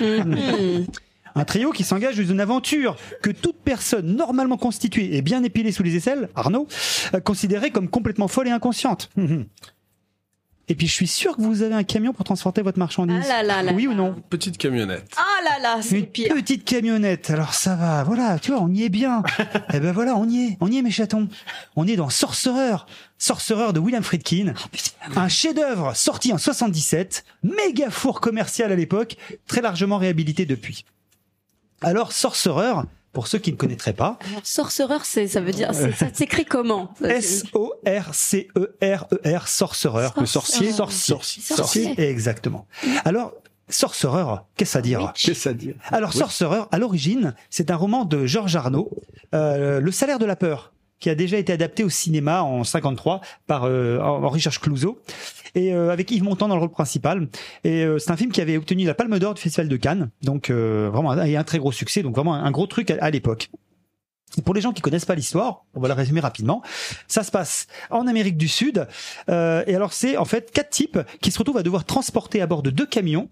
Mhm. 1.34 1.40
Un 1.40 1.44
trio 1.44 1.70
qui 1.72 1.84
s'engage 1.84 2.16
dans 2.16 2.30
une 2.30 2.40
aventure 2.40 2.96
que 3.22 3.30
toute 3.30 3.56
personne 3.64 4.16
normalement 4.16 4.56
constituée 4.56 5.16
et 5.16 5.22
bien 5.22 5.42
épilée 5.42 5.72
sous 5.72 5.82
les 5.82 5.96
aisselles, 5.96 6.28
Arnaud, 6.34 6.66
euh, 7.14 7.20
considérait 7.20 7.70
comme 7.70 7.88
complètement 7.88 8.28
folle 8.28 8.49
et 8.49 8.52
inconsciente. 8.52 9.10
Et 10.68 10.76
puis 10.76 10.87
je 10.87 10.92
suis 10.92 11.08
sûr 11.08 11.37
que 11.37 11.42
vous 11.42 11.62
avez 11.62 11.75
un 11.75 11.82
camion 11.82 12.12
pour 12.12 12.25
transporter 12.25 12.62
votre 12.62 12.78
marchandise. 12.78 13.25
Ah 13.25 13.42
là 13.42 13.42
là 13.42 13.62
là 13.64 13.72
oui 13.75 13.88
ou 13.88 13.92
non? 13.92 14.14
Petite 14.30 14.56
camionnette. 14.56 15.10
Ah 15.16 15.42
là 15.42 15.60
là, 15.60 15.82
c'est 15.82 15.99
une 15.99 16.06
pire. 16.06 16.32
petite 16.32 16.64
camionnette. 16.64 17.28
Alors 17.30 17.54
ça 17.54 17.75
va, 17.75 18.04
voilà, 18.04 18.38
tu 18.38 18.52
vois, 18.52 18.60
on 18.60 18.72
y 18.72 18.84
est 18.84 18.88
bien. 18.88 19.25
eh 19.75 19.80
ben 19.80 19.90
voilà, 19.90 20.14
on 20.14 20.28
y 20.28 20.44
est, 20.44 20.58
on 20.60 20.70
y 20.70 20.78
est 20.78 20.82
mes 20.82 20.92
chatons. 20.92 21.26
On 21.75 21.88
est 21.88 21.96
dans 21.96 22.08
Sorcerer, 22.08 22.76
Sorcerer 23.18 23.72
de 23.72 23.80
William 23.80 24.04
Friedkin, 24.04 24.54
un 25.16 25.28
chef-d'œuvre 25.28 25.96
sorti 25.96 26.32
en 26.32 26.38
77, 26.38 27.25
méga 27.42 27.90
four 27.90 28.20
commercial 28.20 28.70
à 28.70 28.76
l'époque, 28.76 29.16
très 29.49 29.62
largement 29.62 29.99
réhabilité 29.99 30.46
depuis. 30.46 30.84
Alors 31.82 32.12
Sorcerer, 32.12 32.82
pour 33.12 33.26
ceux 33.26 33.38
qui 33.38 33.52
ne 33.52 33.56
connaîtraient 33.56 33.92
pas, 33.92 34.18
Alors, 34.30 34.40
sorcereur, 34.46 35.04
c'est, 35.04 35.26
ça 35.26 35.40
veut 35.40 35.52
dire, 35.52 35.70
c'est- 35.72 35.92
ça 35.92 36.06
s'écrit 36.12 36.44
comment? 36.44 36.92
S 37.02 37.44
O 37.54 37.72
R 37.87 38.14
C 38.14 38.49
E 38.56 38.76
R 38.82 39.06
E 39.12 39.37
R 39.37 39.49
Sorcerer, 39.49 40.08
le 40.18 40.26
sorcier, 40.26 40.72
Sorcier. 40.72 41.14
sorcier, 41.14 41.42
Sorcier. 41.42 42.00
exactement. 42.00 42.66
Alors 43.04 43.32
Sorcerer, 43.68 44.40
qu'est-ce 44.56 44.76
à 44.76 44.80
dire? 44.82 45.12
Qu'est-ce 45.14 45.49
à 45.49 45.52
dire? 45.52 45.76
Alors, 45.92 46.12
Sorcerer, 46.12 46.62
à 46.72 46.78
l'origine, 46.78 47.34
c'est 47.50 47.70
un 47.70 47.76
roman 47.76 48.04
de 48.04 48.26
Georges 48.26 48.56
Arnaud, 48.56 48.90
euh, 49.32 49.80
Le 49.80 49.92
salaire 49.92 50.18
de 50.18 50.25
la 50.26 50.34
peur, 50.34 50.72
qui 51.00 51.11
a 51.11 51.14
déjà 51.14 51.38
été 51.38 51.52
adapté 51.52 51.83
au 51.83 51.88
cinéma 51.88 52.42
en 52.42 52.62
53 52.64 53.21
par 53.47 53.64
euh, 53.64 53.99
Henri-Georges 53.99 54.61
Clouzot, 54.61 55.00
et 55.54 55.73
euh, 55.75 55.90
avec 55.90 56.11
Yves 56.11 56.23
Montand 56.23 56.49
dans 56.49 56.54
le 56.54 56.61
rôle 56.61 56.71
principal. 56.71 57.28
Et 57.64 57.85
euh, 57.85 57.99
c'est 57.99 58.11
un 58.11 58.16
film 58.16 58.30
qui 58.33 58.40
avait 58.40 58.57
obtenu 58.57 58.85
la 58.85 58.95
Palme 58.95 59.19
d'Or 59.19 59.35
du 59.35 59.40
Festival 59.40 59.69
de 59.69 59.76
Cannes, 59.76 60.11
donc 60.23 60.50
euh, 60.50 60.90
vraiment 60.92 61.21
et 61.23 61.37
un 61.37 61.45
très 61.45 61.59
gros 61.59 61.73
succès, 61.73 62.02
donc 62.02 62.14
vraiment 62.14 62.35
un 62.35 62.50
gros 62.50 62.66
truc 62.66 62.90
à, 62.90 62.97
à 63.00 63.11
l'époque. 63.11 63.50
Pour 64.45 64.54
les 64.54 64.61
gens 64.61 64.73
qui 64.73 64.80
connaissent 64.80 65.07
pas 65.07 65.16
l'histoire, 65.16 65.64
on 65.75 65.80
va 65.80 65.88
la 65.88 65.95
résumer 65.95 66.21
rapidement. 66.21 66.62
Ça 67.09 67.25
se 67.25 67.33
passe 67.33 67.66
en 67.90 68.07
Amérique 68.07 68.37
du 68.37 68.47
Sud, 68.47 68.87
euh, 69.28 69.64
et 69.66 69.75
alors 69.75 69.92
c'est 69.92 70.16
en 70.16 70.25
fait 70.25 70.52
quatre 70.52 70.71
types 70.71 70.99
qui 71.21 71.33
se 71.33 71.38
retrouvent 71.38 71.59
à 71.59 71.62
devoir 71.62 71.85
transporter 71.85 72.40
à 72.40 72.47
bord 72.47 72.62
de 72.62 72.71
deux 72.71 72.87
camions 72.87 73.28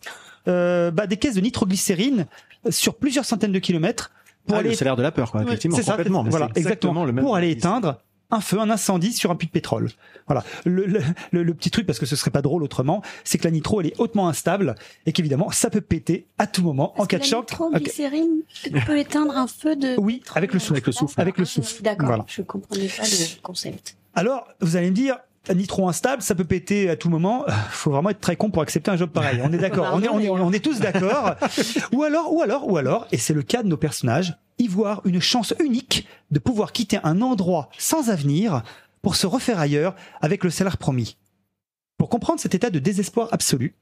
euh, 0.48 0.90
bah, 0.90 1.06
des 1.06 1.16
caisses 1.16 1.34
de 1.34 1.40
nitroglycérine 1.40 2.26
sur 2.70 2.96
plusieurs 2.96 3.24
centaines 3.24 3.52
de 3.52 3.58
kilomètres 3.60 4.10
pour 4.48 4.56
Ah, 4.56 4.60
aller 4.60 4.70
le 4.70 4.74
salaire 4.74 4.96
de 4.96 5.02
la 5.02 5.12
peur, 5.12 5.30
quoi, 5.30 5.42
effectivement, 5.42 5.76
c'est 5.76 5.84
complètement. 5.84 6.24
voilà, 6.24 6.48
c'est 6.54 6.58
exactement. 6.60 7.04
le 7.04 7.12
même 7.12 7.24
Pour 7.24 7.36
aller 7.36 7.50
éteindre 7.50 7.98
un 8.30 8.40
feu, 8.42 8.58
un 8.60 8.68
incendie 8.68 9.14
sur 9.14 9.30
un 9.30 9.36
puits 9.36 9.46
de 9.46 9.52
pétrole. 9.52 9.88
Voilà. 10.26 10.44
Le, 10.66 10.84
le, 10.84 11.00
le- 11.32 11.42
le 11.42 11.54
petit 11.54 11.70
truc, 11.70 11.86
parce 11.86 11.98
que 11.98 12.04
ce 12.04 12.14
serait 12.14 12.30
pas 12.30 12.42
drôle 12.42 12.62
autrement, 12.62 13.00
c'est 13.24 13.38
que 13.38 13.44
la 13.44 13.50
nitro, 13.50 13.80
elle 13.80 13.86
est 13.86 13.98
hautement 13.98 14.28
instable 14.28 14.74
et 15.06 15.12
qu'évidemment, 15.12 15.50
ça 15.50 15.70
peut 15.70 15.80
péter 15.80 16.26
à 16.36 16.46
tout 16.46 16.62
moment 16.62 16.92
en 17.00 17.06
cas 17.06 17.16
de 17.16 17.22
la 17.22 17.28
choc. 17.28 17.44
Ok. 17.44 17.52
nitroglycérine 17.72 18.42
peut 18.86 18.98
éteindre 18.98 19.34
un 19.34 19.46
feu 19.46 19.76
de 19.76 19.94
Oui, 19.98 20.22
avec 20.34 20.52
le 20.52 20.58
souffle. 20.58 20.74
Avec 20.74 20.86
le 20.86 20.92
souffle. 20.92 21.20
Avec 21.20 21.38
le 21.38 21.44
souffle. 21.46 21.82
D'accord, 21.82 22.06
Voilà. 22.08 22.24
je 22.26 22.42
comprenais 22.42 22.88
pas 22.88 23.02
le 23.04 23.40
concept. 23.42 23.96
Alors, 24.14 24.46
vous 24.60 24.76
allez 24.76 24.90
me 24.90 24.94
dire, 24.94 25.16
nitro 25.54 25.88
instable, 25.88 26.22
ça 26.22 26.34
peut 26.34 26.44
péter 26.44 26.88
à 26.90 26.96
tout 26.96 27.08
moment. 27.10 27.44
Euh, 27.48 27.52
Faut 27.70 27.90
vraiment 27.90 28.10
être 28.10 28.20
très 28.20 28.36
con 28.36 28.50
pour 28.50 28.62
accepter 28.62 28.90
un 28.90 28.96
job 28.96 29.10
pareil. 29.10 29.40
On 29.42 29.52
est 29.52 29.58
d'accord. 29.58 29.90
On, 29.92 30.02
est, 30.02 30.08
on, 30.08 30.18
est, 30.18 30.22
d'ailleurs. 30.22 30.44
on 30.46 30.52
est 30.52 30.64
tous 30.64 30.80
d'accord. 30.80 31.34
ou 31.92 32.02
alors, 32.02 32.32
ou 32.32 32.42
alors, 32.42 32.68
ou 32.68 32.76
alors, 32.76 33.06
et 33.12 33.18
c'est 33.18 33.34
le 33.34 33.42
cas 33.42 33.62
de 33.62 33.68
nos 33.68 33.76
personnages, 33.76 34.36
y 34.58 34.66
voir 34.68 35.02
une 35.04 35.20
chance 35.20 35.54
unique 35.60 36.06
de 36.30 36.38
pouvoir 36.38 36.72
quitter 36.72 36.98
un 37.04 37.22
endroit 37.22 37.68
sans 37.78 38.10
avenir 38.10 38.62
pour 39.02 39.16
se 39.16 39.26
refaire 39.26 39.58
ailleurs 39.58 39.94
avec 40.20 40.44
le 40.44 40.50
salaire 40.50 40.78
promis. 40.78 41.16
Pour 41.96 42.08
comprendre 42.08 42.40
cet 42.40 42.54
état 42.54 42.70
de 42.70 42.78
désespoir 42.78 43.28
absolu, 43.32 43.74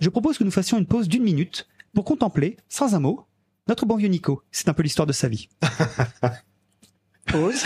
je 0.00 0.08
propose 0.08 0.38
que 0.38 0.44
nous 0.44 0.50
fassions 0.50 0.78
une 0.78 0.86
pause 0.86 1.08
d'une 1.08 1.22
minute 1.22 1.68
pour 1.94 2.04
contempler, 2.04 2.56
sans 2.68 2.94
un 2.94 3.00
mot, 3.00 3.26
notre 3.68 3.86
bon 3.86 3.96
vieux 3.96 4.08
Nico. 4.08 4.42
C'est 4.50 4.68
un 4.68 4.72
peu 4.74 4.82
l'histoire 4.82 5.06
de 5.06 5.12
sa 5.12 5.28
vie. 5.28 5.48
Pause. 7.26 7.62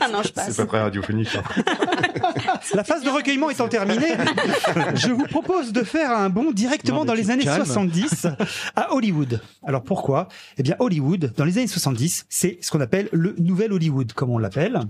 Ah 0.00 0.08
non, 0.08 0.18
je 0.22 0.28
C'est 0.28 0.34
passe. 0.34 0.56
pas 0.56 0.66
très 0.66 0.80
radiophonique. 0.82 1.34
hein. 1.36 1.42
La 2.74 2.84
phase 2.84 3.02
de 3.02 3.08
recueillement 3.10 3.50
étant 3.50 3.68
terminée, 3.68 4.14
je 4.94 5.10
vous 5.10 5.24
propose 5.26 5.72
de 5.72 5.82
faire 5.82 6.10
un 6.12 6.28
bond 6.28 6.50
directement 6.52 6.98
Non, 7.00 7.04
dans 7.06 7.14
les 7.14 7.30
années 7.30 7.44
calmes. 7.44 7.64
70 7.64 8.26
à 8.74 8.92
Hollywood. 8.94 9.40
Alors 9.64 9.82
pourquoi? 9.82 10.28
Eh 10.58 10.62
bien 10.62 10.76
Hollywood, 10.78 11.32
dans 11.36 11.44
les 11.44 11.58
années 11.58 11.66
70, 11.66 12.26
c'est 12.28 12.58
ce 12.60 12.70
qu'on 12.70 12.80
appelle 12.80 13.08
le 13.12 13.34
nouvel 13.38 13.72
Hollywood, 13.72 14.12
comme 14.12 14.30
on 14.30 14.38
l'appelle. 14.38 14.80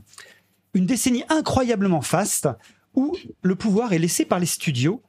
Une 0.75 0.87
décennie 0.87 1.25
incroyablement 1.29 2.01
faste 2.03 2.49
où 2.95 3.15
le 3.43 3.55
pouvoir 3.55 3.93
est 3.93 3.99
laissé 3.99 4.25
par 4.25 4.39
les 4.39 4.47
studios 4.47 5.03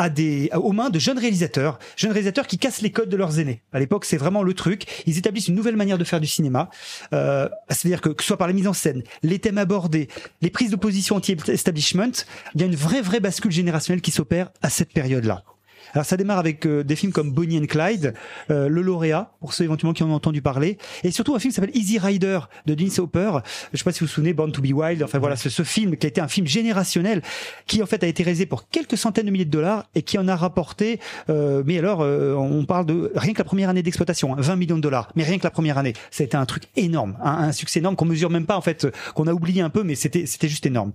à 0.00 0.08
des, 0.08 0.48
aux 0.54 0.72
mains 0.72 0.88
de 0.88 0.98
jeunes 0.98 1.18
réalisateurs, 1.18 1.78
jeunes 1.94 2.12
réalisateurs 2.12 2.46
qui 2.46 2.56
cassent 2.56 2.80
les 2.80 2.90
codes 2.90 3.10
de 3.10 3.18
leurs 3.18 3.38
aînés. 3.38 3.60
À 3.74 3.78
l'époque, 3.78 4.06
c'est 4.06 4.16
vraiment 4.16 4.42
le 4.42 4.54
truc. 4.54 4.86
Ils 5.04 5.18
établissent 5.18 5.48
une 5.48 5.54
nouvelle 5.54 5.76
manière 5.76 5.98
de 5.98 6.04
faire 6.04 6.20
du 6.20 6.26
cinéma, 6.26 6.70
euh, 7.12 7.50
c'est-à-dire 7.68 8.00
que, 8.00 8.08
que 8.08 8.22
ce 8.22 8.28
soit 8.28 8.38
par 8.38 8.46
la 8.46 8.54
mise 8.54 8.66
en 8.66 8.72
scène, 8.72 9.02
les 9.22 9.38
thèmes 9.38 9.58
abordés, 9.58 10.08
les 10.40 10.48
prises 10.48 10.70
de 10.70 10.76
position 10.76 11.16
anti-establishment, 11.16 12.12
il 12.54 12.62
y 12.62 12.64
a 12.64 12.66
une 12.66 12.76
vraie, 12.76 13.02
vraie 13.02 13.20
bascule 13.20 13.52
générationnelle 13.52 14.00
qui 14.00 14.10
s'opère 14.10 14.48
à 14.62 14.70
cette 14.70 14.94
période-là. 14.94 15.44
Alors 15.94 16.04
ça 16.04 16.16
démarre 16.16 16.38
avec 16.38 16.66
euh, 16.66 16.84
des 16.84 16.96
films 16.96 17.12
comme 17.12 17.30
Bonnie 17.32 17.58
and 17.58 17.66
Clyde, 17.66 18.14
euh, 18.50 18.68
Le 18.68 18.82
Lauréat, 18.82 19.32
pour 19.40 19.52
ceux 19.52 19.64
éventuellement 19.64 19.92
qui 19.92 20.02
en 20.02 20.10
ont 20.10 20.14
entendu 20.14 20.42
parler, 20.42 20.78
et 21.04 21.10
surtout 21.10 21.34
un 21.34 21.38
film 21.38 21.50
qui 21.52 21.56
s'appelle 21.56 21.76
Easy 21.76 21.98
Rider 21.98 22.40
de 22.66 22.74
Dennis 22.74 22.98
Hopper. 22.98 23.32
Je 23.72 23.78
sais 23.78 23.84
pas 23.84 23.92
si 23.92 24.00
vous 24.00 24.06
vous 24.06 24.12
souvenez, 24.12 24.32
Born 24.32 24.52
to 24.52 24.62
be 24.62 24.72
Wild. 24.72 25.02
Enfin 25.02 25.18
voilà, 25.18 25.36
ce, 25.36 25.48
ce 25.48 25.62
film 25.62 25.96
qui 25.96 26.06
a 26.06 26.08
été 26.08 26.20
un 26.20 26.28
film 26.28 26.46
générationnel, 26.46 27.22
qui 27.66 27.82
en 27.82 27.86
fait 27.86 28.02
a 28.04 28.06
été 28.06 28.22
réalisé 28.22 28.46
pour 28.46 28.68
quelques 28.68 28.96
centaines 28.96 29.26
de 29.26 29.30
milliers 29.30 29.44
de 29.44 29.50
dollars 29.50 29.86
et 29.94 30.02
qui 30.02 30.18
en 30.18 30.28
a 30.28 30.36
rapporté. 30.36 31.00
euh, 31.28 31.62
mais 31.66 31.78
alors, 31.78 32.00
euh, 32.02 32.34
on 32.34 32.64
parle 32.64 32.86
de 32.86 33.12
rien 33.14 33.32
que 33.32 33.38
la 33.38 33.44
première 33.44 33.68
année 33.68 33.82
d'exploitation, 33.82 34.34
hein, 34.34 34.40
20 34.40 34.56
millions 34.56 34.76
de 34.76 34.82
dollars. 34.82 35.10
Mais 35.16 35.24
rien 35.24 35.38
que 35.38 35.44
la 35.44 35.50
première 35.50 35.78
année, 35.78 35.92
ça 36.10 36.22
a 36.22 36.26
été 36.26 36.36
un 36.36 36.46
truc 36.46 36.64
énorme, 36.76 37.16
un, 37.22 37.48
un 37.48 37.52
succès 37.52 37.80
énorme 37.80 37.96
qu'on 37.96 38.04
mesure 38.04 38.30
même 38.30 38.46
pas 38.46 38.56
en 38.56 38.60
fait, 38.60 38.86
qu'on 39.14 39.26
a 39.26 39.32
oublié 39.32 39.62
un 39.62 39.70
peu, 39.70 39.82
mais 39.82 39.94
c'était 39.94 40.26
c'était 40.26 40.48
juste 40.48 40.66
énorme. 40.66 40.92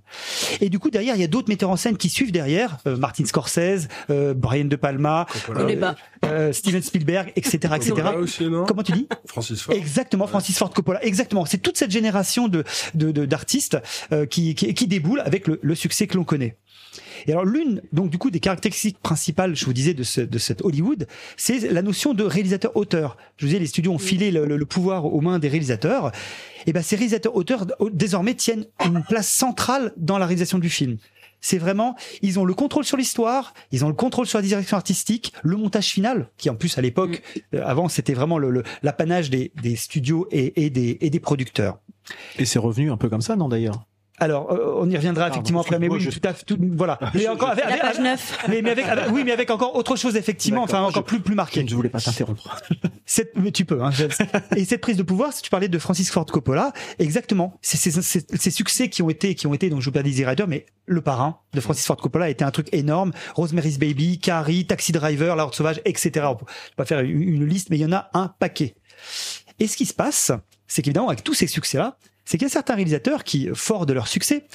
Et 0.61 0.69
du 0.69 0.79
coup 0.79 0.89
derrière, 0.89 1.15
il 1.15 1.21
y 1.21 1.23
a 1.23 1.27
d'autres 1.27 1.49
metteurs 1.49 1.69
en 1.69 1.75
scène 1.75 1.97
qui 1.97 2.09
suivent 2.09 2.31
derrière, 2.31 2.77
euh, 2.87 2.97
Martin 2.97 3.25
Scorsese, 3.25 3.87
euh, 4.09 4.33
Brian 4.33 4.65
De 4.65 4.75
Palma, 4.89 5.25
bas. 5.75 5.95
euh, 6.25 6.53
Steven 6.53 6.81
Spielberg, 6.81 7.31
etc., 7.35 7.57
etc. 7.75 7.93
Aussi, 8.17 8.45
Comment 8.67 8.83
tu 8.83 8.91
dis 8.91 9.07
Francis 9.27 9.61
Ford. 9.61 9.75
Exactement, 9.75 10.27
Francis 10.27 10.57
Ford 10.57 10.69
Coppola. 10.71 11.03
Exactement. 11.03 11.45
C'est 11.45 11.57
toute 11.59 11.77
cette 11.77 11.91
génération 11.91 12.47
de 12.47 12.63
de- 12.93 13.11
de- 13.11 13.25
d'artistes 13.25 13.77
euh, 14.11 14.25
qui, 14.25 14.55
qui 14.55 14.73
qui 14.73 14.87
déboule 14.87 15.21
avec 15.21 15.47
le, 15.47 15.59
le 15.61 15.75
succès 15.75 16.07
que 16.07 16.15
l'on 16.17 16.23
connaît. 16.23 16.57
Et 17.27 17.31
alors 17.31 17.45
l'une, 17.45 17.81
donc 17.91 18.09
du 18.11 18.17
coup, 18.17 18.29
des 18.29 18.39
caractéristiques 18.39 18.99
principales, 18.99 19.55
je 19.55 19.65
vous 19.65 19.73
disais, 19.73 19.93
de, 19.95 20.03
ce, 20.03 20.21
de 20.21 20.37
cette 20.37 20.61
Hollywood, 20.63 21.07
c'est 21.37 21.59
la 21.71 21.81
notion 21.81 22.13
de 22.13 22.23
réalisateur-auteur. 22.23 23.17
Je 23.37 23.45
vous 23.45 23.47
disais, 23.49 23.59
les 23.59 23.65
studios 23.67 23.91
ont 23.91 23.97
filé 23.97 24.31
le, 24.31 24.45
le- 24.45 24.57
le 24.57 24.65
pouvoir 24.65 25.05
aux 25.05 25.21
mains 25.21 25.39
des 25.39 25.47
réalisateurs. 25.49 26.11
Et 26.67 26.73
ben 26.73 26.81
ces 26.83 26.95
réalisateurs-auteurs 26.95 27.65
désormais 27.91 28.33
tiennent 28.35 28.65
une 28.85 29.03
place 29.03 29.27
centrale 29.27 29.91
dans 29.97 30.17
la 30.17 30.25
réalisation 30.25 30.59
du 30.59 30.69
film. 30.69 30.97
C'est 31.41 31.57
vraiment, 31.57 31.95
ils 32.21 32.39
ont 32.39 32.45
le 32.45 32.53
contrôle 32.53 32.85
sur 32.85 32.97
l'histoire, 32.97 33.53
ils 33.71 33.85
ont 33.85 33.87
le 33.87 33.93
contrôle 33.93 34.25
sur 34.25 34.39
la 34.39 34.41
direction 34.43 34.77
artistique, 34.77 35.33
le 35.43 35.57
montage 35.57 35.87
final, 35.87 36.29
qui 36.37 36.49
en 36.49 36.55
plus 36.55 36.77
à 36.77 36.81
l'époque, 36.81 37.21
euh, 37.53 37.61
avant 37.65 37.87
c'était 37.87 38.13
vraiment 38.13 38.37
le- 38.37 38.49
le- 38.49 38.63
l'apanage 38.81 39.29
des, 39.29 39.51
des 39.61 39.75
studios 39.75 40.27
et, 40.31 40.65
et 40.65 40.69
des, 40.69 40.97
et 41.01 41.09
des 41.09 41.19
producteurs. 41.19 41.79
Et 42.39 42.45
c'est 42.45 42.59
revenu 42.59 42.91
un 42.91 42.97
peu 42.97 43.09
comme 43.09 43.21
ça, 43.21 43.35
non 43.35 43.47
d'ailleurs? 43.49 43.85
Alors, 44.17 44.51
euh, 44.51 44.75
on 44.79 44.89
y 44.89 44.95
reviendra 44.95 45.27
effectivement 45.27 45.60
après, 45.62 45.77
mais 45.77 45.89
oui, 45.89 45.95
excuse-moi, 45.98 46.22
tout 46.22 46.27
à 46.29 46.34
fait, 46.34 46.45
tout- 46.45 46.57
voilà. 46.77 46.98
Mais 47.13 47.27
encore 47.27 47.50
avec, 47.50 47.65
La 47.65 47.69
avec- 47.72 47.81
page 47.81 48.00
9. 48.00 48.45
mais, 48.48 48.62
mais 48.62 48.69
avec, 48.72 48.86
avec- 48.86 49.12
oui, 49.12 49.24
mais 49.25 49.34
avec 49.34 49.50
encore 49.50 49.75
autre 49.75 49.98
chose 49.98 50.15
effectivement, 50.15 50.63
enfin 50.63 50.81
encore 50.81 51.03
je- 51.03 51.07
plus 51.07 51.19
plus 51.19 51.36
marqué. 51.36 51.60
Je 51.62 51.65
ne 51.72 51.75
voulais 51.75 51.89
pas 51.89 52.00
t'interrompre. 52.00 52.62
Mais 53.36 53.51
tu 53.51 53.65
peux. 53.65 53.84
Hein, 53.84 53.91
je- 53.91 54.05
et 54.55 54.65
cette 54.65 54.81
prise 54.81 54.98
de 54.98 55.03
pouvoir, 55.03 55.31
si 55.34 55.41
tu 55.43 55.50
parlais 55.50 55.67
de 55.67 55.77
Francis 55.77 56.10
Ford 56.10 56.25
Coppola, 56.25 56.72
exactement. 56.98 57.57
C'est 57.62 57.77
ces, 57.77 58.51
succès 58.51 58.89
qui 58.89 59.01
ont 59.03 59.10
été, 59.10 59.36
qui 59.36 59.45
ont 59.48 59.53
été, 59.53 59.69
donc 59.69 59.81
je 59.81 59.86
vous 59.86 59.91
parlais 59.91 60.10
d'Easy 60.10 60.25
Rider, 60.25 60.45
mais 60.48 60.65
le 60.86 61.01
parrain 61.01 61.39
de 61.53 61.60
Francis 61.62 61.86
Ford 61.86 61.98
Coppola 61.98 62.25
a 62.25 62.29
été 62.29 62.43
un 62.43 62.51
truc 62.51 62.67
énorme. 62.74 63.12
Rosemary's 63.36 63.77
Baby, 63.77 64.19
Carrie, 64.19 64.65
Taxi 64.65 64.91
Driver, 64.91 65.36
La 65.36 65.43
Horde 65.43 65.53
Sauvage, 65.55 65.81
etc. 65.86 66.25
On 66.29 66.36
peut 66.36 66.45
pas 66.77 66.86
faire 66.86 67.01
une, 67.01 67.22
une 67.22 67.45
liste, 67.45 67.69
mais 67.69 67.77
il 67.77 67.81
y 67.81 67.86
en 67.86 67.91
a 67.93 68.10
un 68.13 68.29
paquet. 68.39 68.75
Et 69.60 69.67
ce 69.67 69.77
qui 69.77 69.86
se 69.86 69.93
passe, 69.93 70.31
c'est 70.67 70.81
qu'évidemment, 70.81 71.10
avec 71.10 71.24
tous 71.24 71.34
ces 71.36 71.48
succès-là, 71.48 71.98
c'est 72.25 72.38
qu'il 72.38 72.46
y 72.48 72.51
a 72.51 72.53
certains 72.53 72.75
réalisateurs 72.75 73.24
qui, 73.24 73.50
forts 73.53 73.86
de 73.86 73.94
leur 73.94 74.08
succès, 74.08 74.46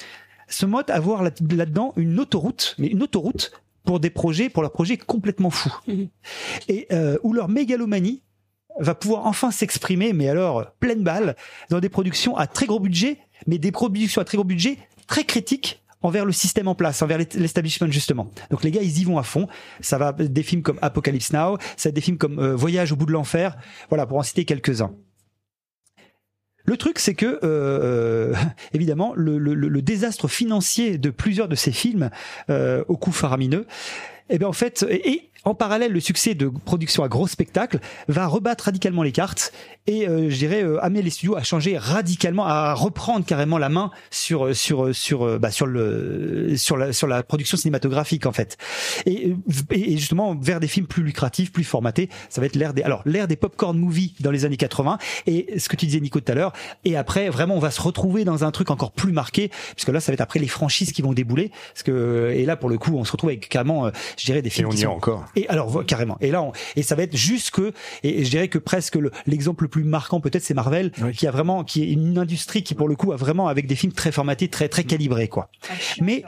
se 0.47 0.65
mettent 0.65 0.89
à 0.89 0.99
voir 0.99 1.23
là- 1.23 1.31
là-dedans 1.55 1.93
une 1.95 2.19
autoroute, 2.19 2.75
mais 2.77 2.87
une 2.87 3.01
autoroute 3.03 3.51
pour 3.85 3.99
des 3.99 4.09
projets, 4.09 4.49
pour 4.49 4.61
leurs 4.61 4.73
projets 4.73 4.97
complètement 4.97 5.49
fous. 5.49 5.73
Mhm. 5.87 6.07
Et 6.67 6.87
euh, 6.91 7.17
où 7.23 7.33
leur 7.33 7.47
mégalomanie 7.49 8.21
va 8.79 8.95
pouvoir 8.95 9.25
enfin 9.25 9.51
s'exprimer, 9.51 10.13
mais 10.13 10.29
alors 10.29 10.71
pleine 10.79 11.03
balle, 11.03 11.35
dans 11.69 11.79
des 11.79 11.89
productions 11.89 12.37
à 12.37 12.47
très 12.47 12.65
gros 12.65 12.79
budget, 12.79 13.17
mais 13.47 13.57
des 13.57 13.71
productions 13.71 14.21
à 14.21 14.25
très 14.25 14.37
gros 14.37 14.45
budget 14.45 14.77
très 15.07 15.23
critiques 15.23 15.81
envers 16.03 16.25
le 16.25 16.31
système 16.31 16.67
en 16.67 16.75
place, 16.75 17.01
envers 17.01 17.17
l'establishment 17.17 17.91
justement. 17.91 18.31
Donc 18.49 18.63
les 18.63 18.71
gars, 18.71 18.81
ils 18.81 18.99
y 18.99 19.03
vont 19.03 19.17
à 19.17 19.23
fond. 19.23 19.47
Ça 19.81 19.97
va 19.97 20.13
des 20.13 20.43
films 20.43 20.61
comme 20.61 20.79
Apocalypse 20.81 21.33
Now, 21.33 21.57
ça 21.77 21.89
va 21.89 21.93
des 21.93 22.01
films 22.01 22.17
comme 22.17 22.39
euh, 22.39 22.55
Voyage 22.55 22.91
au 22.91 22.95
bout 22.95 23.05
de 23.05 23.11
l'enfer, 23.11 23.57
voilà 23.89 24.05
pour 24.05 24.17
en 24.17 24.23
citer 24.23 24.45
quelques-uns. 24.45 24.93
Le 26.65 26.77
truc, 26.77 26.99
c'est 26.99 27.13
que 27.15 27.39
euh, 27.43 28.33
évidemment, 28.73 29.13
le, 29.15 29.37
le- 29.37 29.53
le- 29.53 29.67
le 29.69 29.81
désastre 29.81 30.27
financier 30.27 30.97
de 30.97 31.09
plusieurs 31.09 31.47
de 31.47 31.55
ces 31.55 31.71
films 31.71 32.09
euh, 32.49 32.83
au 32.87 32.97
coût 32.97 33.11
faramineux, 33.11 33.65
eh 34.29 34.37
bien 34.37 34.47
en 34.47 34.53
fait, 34.53 34.85
et, 34.89 35.11
et 35.11 35.31
en 35.43 35.55
parallèle, 35.55 35.91
le 35.91 35.99
succès 35.99 36.35
de 36.35 36.47
production 36.47 37.03
à 37.03 37.07
gros 37.07 37.27
spectacles 37.27 37.79
va 38.07 38.27
rebattre 38.27 38.65
radicalement 38.65 39.01
les 39.01 39.11
cartes 39.11 39.51
et, 39.87 40.07
euh, 40.07 40.29
je 40.29 40.37
dirais, 40.37 40.63
euh, 40.63 40.83
amener 40.83 41.01
les 41.01 41.09
studios 41.09 41.35
à 41.35 41.41
changer 41.41 41.75
radicalement, 41.79 42.45
à 42.45 42.75
reprendre 42.75 43.25
carrément 43.25 43.57
la 43.57 43.69
main 43.69 43.89
sur 44.11 44.55
sur 44.55 44.93
sur 44.95 45.23
euh, 45.23 45.39
bah, 45.39 45.49
sur 45.49 45.65
le 45.65 46.55
sur 46.55 46.77
la 46.77 46.93
sur 46.93 47.07
la 47.07 47.23
production 47.23 47.57
cinématographique 47.57 48.27
en 48.27 48.31
fait. 48.31 48.57
Et, 49.07 49.33
et 49.71 49.93
et 49.93 49.97
justement 49.97 50.35
vers 50.35 50.59
des 50.59 50.67
films 50.67 50.85
plus 50.85 51.01
lucratifs, 51.01 51.51
plus 51.51 51.63
formatés. 51.63 52.09
Ça 52.29 52.39
va 52.39 52.45
être 52.45 52.55
l'ère 52.55 52.75
des 52.75 52.83
alors 52.83 53.01
l'ère 53.05 53.27
des 53.27 53.35
popcorn 53.35 53.75
movies 53.75 54.13
dans 54.19 54.29
les 54.29 54.45
années 54.45 54.57
80 54.57 54.99
et 55.25 55.57
ce 55.57 55.67
que 55.67 55.75
tu 55.75 55.87
disais 55.87 55.99
Nico 55.99 56.19
tout 56.19 56.31
à 56.31 56.35
l'heure. 56.35 56.53
Et 56.85 56.95
après, 56.95 57.29
vraiment, 57.29 57.55
on 57.55 57.59
va 57.59 57.71
se 57.71 57.81
retrouver 57.81 58.25
dans 58.25 58.43
un 58.43 58.51
truc 58.51 58.69
encore 58.69 58.91
plus 58.91 59.11
marqué 59.11 59.49
puisque 59.75 59.89
là, 59.89 59.99
ça 59.99 60.11
va 60.11 60.13
être 60.13 60.21
après 60.21 60.39
les 60.39 60.47
franchises 60.47 60.91
qui 60.91 61.01
vont 61.01 61.13
débouler. 61.13 61.51
Parce 61.73 61.81
que 61.81 62.31
et 62.35 62.45
là, 62.45 62.55
pour 62.55 62.69
le 62.69 62.77
coup, 62.77 62.95
on 62.97 63.05
se 63.05 63.11
retrouve 63.11 63.31
avec 63.31 63.49
carrément, 63.49 63.87
euh, 63.87 63.91
je 64.21 64.25
dirais, 64.25 64.41
des 64.41 64.47
Et 64.47 64.51
films 64.51 64.67
on 64.67 64.71
qui 64.71 64.77
y 64.77 64.81
est 64.81 64.85
sont 64.85 64.91
encore. 64.91 65.25
et 65.35 65.47
alors 65.49 65.85
carrément. 65.85 66.17
Et 66.21 66.31
là, 66.31 66.41
on, 66.41 66.51
et 66.75 66.83
ça 66.83 66.95
va 66.95 67.03
être 67.03 67.15
juste 67.17 67.51
que, 67.51 67.73
et, 68.03 68.21
et 68.21 68.25
je 68.25 68.29
dirais 68.29 68.47
que 68.47 68.57
presque 68.57 68.95
le- 68.95 69.11
l'exemple 69.27 69.63
le 69.65 69.69
plus 69.69 69.83
marquant 69.83 70.19
peut-être, 70.21 70.43
c'est 70.43 70.53
Marvel, 70.53 70.91
Oui. 71.01 71.13
qui 71.13 71.27
a 71.27 71.31
vraiment, 71.31 71.63
qui 71.63 71.83
est 71.83 71.91
une 71.91 72.17
industrie 72.17 72.63
qui 72.63 72.73
pour 72.75 72.87
le 72.87 72.95
coup 72.95 73.11
a 73.11 73.15
vraiment 73.15 73.47
avec 73.47 73.67
des 73.67 73.75
films 73.75 73.93
très 73.93 74.11
formatés, 74.11 74.47
très 74.47 74.69
très 74.69 74.83
calibrés 74.83 75.27
quoi. 75.27 75.49
Mais 75.99 76.23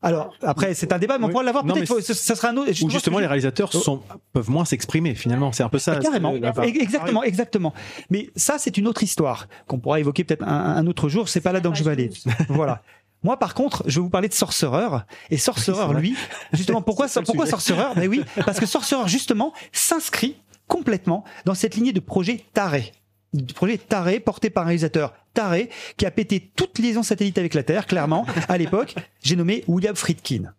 alors 0.00 0.32
après, 0.42 0.74
c'est 0.74 0.92
un 0.92 0.98
débat, 1.00 1.18
mais 1.18 1.24
on 1.24 1.26
Oui. 1.26 1.32
pourra 1.32 1.42
l'avoir 1.42 1.64
peut-être. 1.64 2.00
ça 2.02 2.36
sera 2.36 2.50
un 2.50 2.56
autre. 2.56 2.70
Ou 2.84 2.88
justement, 2.90 3.18
les 3.18 3.26
réalisateurs 3.26 3.72
sont, 3.72 4.00
peuvent 4.32 4.48
moins 4.48 4.64
s'exprimer 4.64 5.16
finalement. 5.16 5.50
C'est 5.50 5.64
un 5.64 5.68
peu 5.68 5.80
ça. 5.80 5.94
Ah, 5.96 6.00
carrément, 6.00 6.34
exactement, 6.62 7.24
exactement. 7.24 7.74
Mais 8.08 8.30
ça, 8.36 8.58
c'est 8.58 8.76
une 8.78 8.86
autre 8.86 9.02
histoire 9.02 9.48
qu'on 9.66 9.80
pourra 9.80 9.98
évoquer 9.98 10.22
peut-être 10.22 10.44
un, 10.44 10.76
un 10.76 10.86
autre 10.86 11.08
jour. 11.08 11.28
C'est 11.28 11.40
pas 11.40 11.50
là-dedans 11.52 11.72
que 11.72 11.78
je 11.78 11.82
vais 11.84 11.90
aller. 11.90 12.10
Voilà. 12.48 12.82
Moi, 13.22 13.36
par 13.38 13.54
contre, 13.54 13.82
je 13.86 13.96
vais 13.98 14.02
vous 14.02 14.10
parler 14.10 14.28
de 14.28 14.34
Sorcerer. 14.34 14.98
Et 15.30 15.36
Sorcerer, 15.38 15.92
lui, 16.00 16.14
justement, 16.52 16.82
pourquoi, 16.82 17.06
pourquoi 17.24 17.46
sujet. 17.46 17.50
Sorcerer 17.50 17.84
Mais 17.96 18.06
oui, 18.06 18.22
parce 18.44 18.60
que 18.60 18.66
Sorcerer, 18.66 19.08
justement, 19.08 19.52
s'inscrit 19.72 20.36
complètement 20.68 21.24
dans 21.44 21.54
cette 21.54 21.74
lignée 21.74 21.92
de 21.92 22.00
projet 22.00 22.44
taré. 22.54 22.92
du 23.32 23.54
projet 23.54 23.78
taré 23.78 24.20
porté 24.20 24.50
par 24.50 24.64
un 24.64 24.66
réalisateur 24.66 25.14
taré 25.34 25.68
qui 25.96 26.06
a 26.06 26.10
pété 26.10 26.50
toute 26.56 26.78
liaison 26.78 27.02
satellite 27.02 27.38
avec 27.38 27.54
la 27.54 27.62
Terre, 27.62 27.86
clairement, 27.86 28.26
à 28.48 28.56
l'époque. 28.58 28.94
J'ai 29.22 29.36
nommé 29.36 29.64
William 29.66 29.94
Friedkin. 29.96 30.52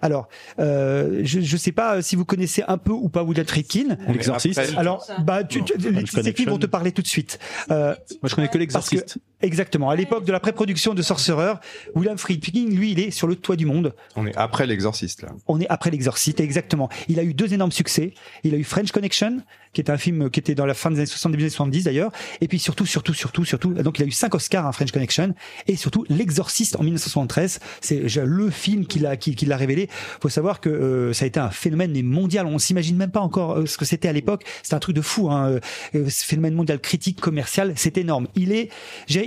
Alors, 0.00 0.28
euh, 0.58 1.20
je 1.22 1.38
ne 1.40 1.56
sais 1.58 1.70
pas 1.72 2.02
si 2.02 2.16
vous 2.16 2.24
connaissez 2.24 2.62
un 2.66 2.78
peu 2.78 2.92
ou 2.92 3.08
pas 3.08 3.22
William 3.22 3.46
Friedkin. 3.46 3.96
L'exorciste. 4.08 4.60
Alors, 4.76 5.06
bah, 5.20 5.44
tu, 5.44 5.62
tu- 5.64 5.76
les- 5.76 6.06
ces 6.06 6.32
films 6.32 6.50
vont 6.50 6.58
te 6.58 6.66
parler 6.66 6.92
tout 6.92 7.02
de 7.02 7.06
suite. 7.06 7.38
Euh, 7.70 7.94
Moi, 8.22 8.28
je 8.28 8.34
connais 8.34 8.48
que, 8.48 8.58
l'exorciste. 8.58 9.18
Exactement, 9.42 9.90
à 9.90 9.96
l'époque 9.96 10.24
de 10.24 10.32
la 10.32 10.40
pré-production 10.40 10.94
de 10.94 11.02
Sorcerer, 11.02 11.54
William 11.94 12.18
Friedkin, 12.18 12.68
lui, 12.70 12.92
il 12.92 13.00
est 13.00 13.10
sur 13.10 13.26
le 13.26 13.36
toit 13.36 13.56
du 13.56 13.66
monde. 13.66 13.94
On 14.16 14.26
est 14.26 14.36
après 14.36 14.66
l'exorciste 14.66 15.22
là. 15.22 15.28
On 15.46 15.60
est 15.60 15.68
après 15.68 15.90
l'exorciste, 15.90 16.40
exactement. 16.40 16.88
Il 17.08 17.18
a 17.18 17.24
eu 17.24 17.34
deux 17.34 17.52
énormes 17.54 17.72
succès. 17.72 18.14
Il 18.44 18.54
a 18.54 18.58
eu 18.58 18.64
French 18.64 18.92
Connection, 18.92 19.42
qui 19.72 19.80
était 19.80 19.92
un 19.92 19.98
film 19.98 20.30
qui 20.30 20.40
était 20.40 20.54
dans 20.54 20.66
la 20.66 20.74
fin 20.74 20.90
des 20.90 20.98
années 20.98 21.06
60, 21.06 21.32
début 21.32 21.42
des 21.42 21.46
années 21.46 21.50
70 21.50 21.84
d'ailleurs. 21.84 22.12
Et 22.40 22.48
puis 22.48 22.58
surtout, 22.58 22.86
surtout, 22.86 23.14
surtout, 23.14 23.44
surtout, 23.44 23.72
donc 23.72 23.98
il 23.98 24.02
a 24.02 24.06
eu 24.06 24.10
cinq 24.10 24.34
Oscars, 24.34 24.66
un 24.66 24.72
French 24.72 24.92
Connection. 24.92 25.34
Et 25.66 25.76
surtout, 25.76 26.04
L'exorciste 26.08 26.76
en 26.76 26.82
1973. 26.82 27.58
C'est 27.80 28.00
le 28.24 28.50
film 28.50 28.86
qui 28.86 28.98
l'a, 28.98 29.16
qui, 29.16 29.34
qui 29.34 29.46
l'a 29.46 29.56
révélé. 29.56 29.88
Faut 30.20 30.28
savoir 30.28 30.60
que 30.60 30.68
euh, 30.68 31.12
ça 31.12 31.24
a 31.24 31.28
été 31.28 31.40
un 31.40 31.50
phénomène 31.50 32.00
mondial. 32.02 32.46
On 32.46 32.58
s'imagine 32.58 32.96
même 32.96 33.10
pas 33.10 33.20
encore 33.20 33.58
euh, 33.58 33.66
ce 33.66 33.78
que 33.78 33.84
c'était 33.84 34.08
à 34.08 34.12
l'époque. 34.12 34.44
C'était 34.62 34.74
un 34.74 34.80
truc 34.80 34.94
de 34.94 35.00
fou, 35.00 35.30
hein. 35.30 35.58
Euh, 35.94 36.08
ce 36.08 36.24
phénomène 36.24 36.54
mondial 36.54 36.80
critique, 36.80 37.20
commercial. 37.20 37.72
C'est 37.76 37.98
énorme. 37.98 38.28
Il 38.34 38.52
est, 38.52 38.70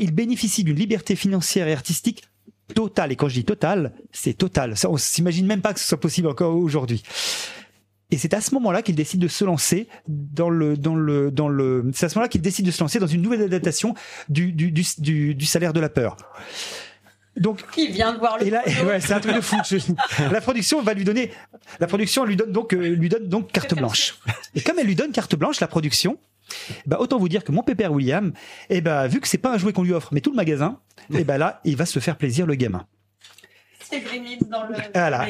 il 0.05 0.11
bénéficie 0.13 0.63
d'une 0.63 0.77
liberté 0.77 1.15
financière 1.15 1.67
et 1.67 1.73
artistique 1.73 2.23
totale. 2.73 3.11
Et 3.11 3.15
quand 3.15 3.27
je 3.27 3.33
dis 3.35 3.43
totale, 3.45 3.91
c'est 4.11 4.33
total. 4.33 4.77
Ça, 4.77 4.89
on 4.89 4.97
s'imagine 4.97 5.45
même 5.45 5.61
pas 5.61 5.73
que 5.73 5.79
ce 5.79 5.87
soit 5.87 5.99
possible 5.99 6.27
encore 6.29 6.55
aujourd'hui. 6.55 7.03
Et 8.11 8.17
c'est 8.17 8.33
à 8.33 8.39
ce 8.41 8.53
moment-là 8.53 8.81
qu'il 8.83 8.95
décide 8.95 9.19
de 9.19 9.27
se 9.27 9.43
lancer 9.43 9.87
dans 10.07 10.49
le 10.49 10.77
dans 10.77 10.95
le 10.95 11.31
dans 11.31 11.49
le 11.49 11.89
c'est 11.93 12.05
à 12.05 12.09
ce 12.09 12.15
moment-là 12.15 12.29
qu'il 12.29 12.41
décide 12.41 12.65
de 12.65 12.71
se 12.71 12.79
lancer 12.81 12.99
dans 12.99 13.07
une 13.07 13.21
nouvelle 13.21 13.41
adaptation 13.41 13.95
du 14.29 14.51
du 14.51 14.71
du, 14.71 14.83
du, 14.99 15.35
du 15.35 15.45
salaire 15.45 15.73
de 15.73 15.79
la 15.79 15.89
peur. 15.89 16.15
Donc 17.35 17.63
Il 17.75 17.91
vient 17.91 18.13
de 18.13 18.19
voir 18.19 18.37
le 18.37 18.47
et 18.47 18.49
là, 18.49 18.63
ouais, 18.85 19.01
c'est 19.01 19.11
un 19.13 19.19
truc 19.19 19.35
de 19.35 19.41
fou. 19.41 19.57
Je- 19.69 19.77
La 20.31 20.39
production 20.39 20.81
va 20.81 20.93
lui 20.93 21.03
donner, 21.03 21.31
la 21.79 21.87
production 21.87 22.23
lui 22.23 22.37
donne 22.37 22.51
donc, 22.51 22.73
euh, 22.73 22.77
lui 22.95 23.09
donne 23.09 23.27
donc 23.27 23.51
carte 23.51 23.73
blanche. 23.75 24.15
Et 24.55 24.61
comme 24.61 24.79
elle 24.79 24.87
lui 24.87 24.95
donne 24.95 25.11
carte 25.11 25.35
blanche, 25.35 25.59
la 25.59 25.67
production, 25.67 26.17
bah 26.85 26.97
autant 26.99 27.17
vous 27.17 27.29
dire 27.29 27.43
que 27.43 27.51
mon 27.51 27.63
pépère 27.63 27.91
William, 27.91 28.33
eh 28.69 28.81
ben 28.81 29.07
vu 29.07 29.19
que 29.19 29.27
c'est 29.27 29.37
pas 29.37 29.53
un 29.53 29.57
jouet 29.57 29.73
qu'on 29.73 29.83
lui 29.83 29.93
offre, 29.93 30.09
mais 30.13 30.21
tout 30.21 30.31
le 30.31 30.35
magasin, 30.35 30.79
et 31.13 31.23
ben 31.23 31.37
là, 31.37 31.61
il 31.63 31.75
va 31.75 31.85
se 31.85 31.99
faire 31.99 32.17
plaisir 32.17 32.45
le 32.45 32.55
gamin. 32.55 32.85
C'est 33.89 34.49
dans 34.49 34.63
le. 34.63 34.75
Voilà. 34.93 35.27